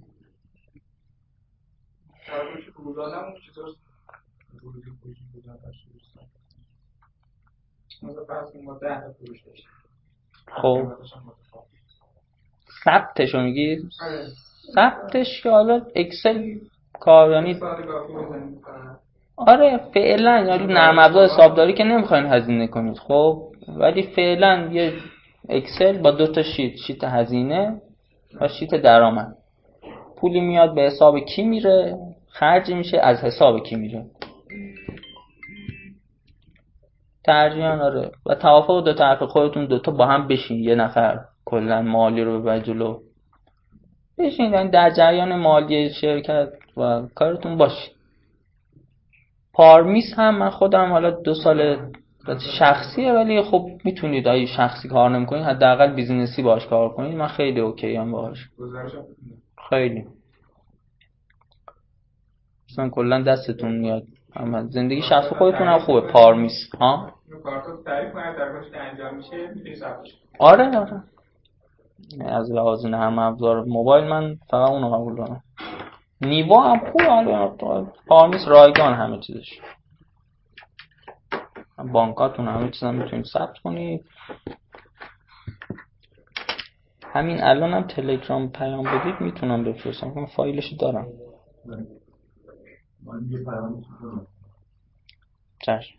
خب. 10.62 10.92
ثبتشو 12.84 13.40
میگی؟ 13.40 13.76
آره. 14.00 14.26
ثبتش 14.74 15.42
که 15.42 15.50
حالا 15.50 15.86
اکسل 15.96 16.58
کار 17.00 17.32
یعنی 17.32 17.60
آره 19.36 19.80
فعلا. 19.94 20.44
یعنی 20.48 20.66
نرم 20.74 20.98
افزار 20.98 21.24
حسابداری 21.24 21.72
که 21.72 21.84
نمی‌خواین 21.84 22.26
هزینه 22.26 22.66
کنید. 22.66 22.98
خب 22.98 23.42
ولی 23.68 24.02
فعلا 24.02 24.68
یه 24.72 24.92
اکسل 25.48 25.98
با 25.98 26.10
دو 26.10 26.26
تا 26.26 26.42
شیت 26.42 26.76
شیت 26.76 27.04
هزینه 27.04 27.80
و 28.40 28.48
شیت 28.48 28.74
درآمد. 28.74 29.36
پولی 30.16 30.40
میاد 30.40 30.74
به 30.74 30.80
حساب 30.80 31.18
کی 31.18 31.42
میره؟ 31.42 31.98
خرج 32.28 32.70
میشه 32.70 32.98
از 32.98 33.24
حساب 33.24 33.62
کی 33.62 33.76
میره. 33.76 34.04
ترجیحاً 37.24 37.78
آره. 37.78 38.10
و 38.26 38.34
توافق 38.34 38.84
دو 38.84 38.92
طرف 38.92 39.22
خودتون 39.22 39.66
دوتا 39.66 39.92
با 39.92 40.06
هم 40.06 40.28
بشین. 40.28 40.64
یه 40.64 40.74
نفر 40.74 41.18
کلا 41.44 41.82
مالی 41.82 42.24
رو 42.24 42.42
به 42.42 42.60
جلو. 42.60 43.00
بشین. 44.18 44.52
یعنی 44.52 44.70
در 44.70 44.90
جریان 44.90 45.36
مالی 45.36 45.90
شرکت 45.90 46.48
و 46.78 47.08
کارتون 47.14 47.56
باشید 47.56 47.94
پارمیس 49.52 50.14
هم 50.16 50.38
من 50.38 50.50
خودم 50.50 50.92
حالا 50.92 51.10
دو 51.10 51.34
سال 51.34 51.90
شخصیه 52.58 53.12
ولی 53.12 53.42
خب 53.42 53.68
می‌تونید 53.84 54.28
اگه 54.28 54.46
شخصی 54.46 54.88
کار 54.88 55.10
نمی‌کنید 55.10 55.44
حداقل 55.44 55.94
business 55.94 56.37
ی 56.37 56.42
باش 56.42 56.66
کار 56.66 56.88
کنید. 56.88 57.14
من 57.14 57.26
خیلی 57.26 57.60
OK 57.60 57.96
هم 57.96 58.12
باش 58.12 58.48
خیلی. 59.68 60.04
مثلا 62.70 62.88
کلا 62.88 63.22
دستتون 63.22 63.78
میاد. 63.78 64.02
اما 64.36 64.62
زندگی 64.62 65.02
شخصی 65.02 65.34
خودتون 65.34 65.68
هم 65.68 65.78
خوبه 65.78 66.00
پارمیس 66.00 66.70
ها؟ 66.80 67.12
آره 70.38 70.78
آره. 70.78 71.02
از 72.20 72.52
لحاظ 72.52 72.86
نرم 72.86 73.18
افزار 73.18 73.64
موبایل 73.64 74.04
من 74.04 74.36
فقط 74.50 74.70
اونو 74.70 74.90
قبول 74.90 75.16
دارم. 75.16 75.42
نیوا 76.20 76.62
هم 76.62 76.90
خوب 76.92 77.02
حالا 77.02 77.48
پارمیس 78.06 78.48
رایگان 78.48 78.94
همه 78.94 79.20
چیزش. 79.20 79.60
بانکاتون 81.92 82.48
همه 82.48 82.70
چیز 82.70 82.82
هم 82.82 82.94
می‌تونید 82.94 83.24
ثبت 83.24 83.58
کنید. 83.58 84.04
همین 87.04 87.42
الان 87.42 87.74
هم 87.74 87.82
تلگرام 87.86 88.52
پیام 88.52 88.84
بدید 88.84 89.20
می‌تونم 89.20 89.64
بفرستم. 89.64 90.12
من 90.16 90.26
فایلش 90.26 90.72
دارم. 90.72 91.06
چشم. 95.62 95.98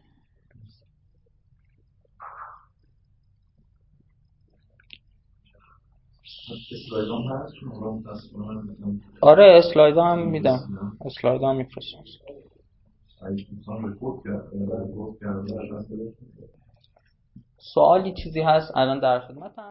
آره 9.22 9.44
اسلاید 9.58 9.98
هم 9.98 10.28
میدم. 10.28 10.60
اسلاید 11.06 11.42
هم 11.44 11.56
میفرستم 11.56 12.04
سوالی 17.58 18.14
چیزی 18.14 18.42
هست؟ 18.42 18.72
الان 18.78 19.00
در 19.00 19.20
خدمتم. 19.20 19.64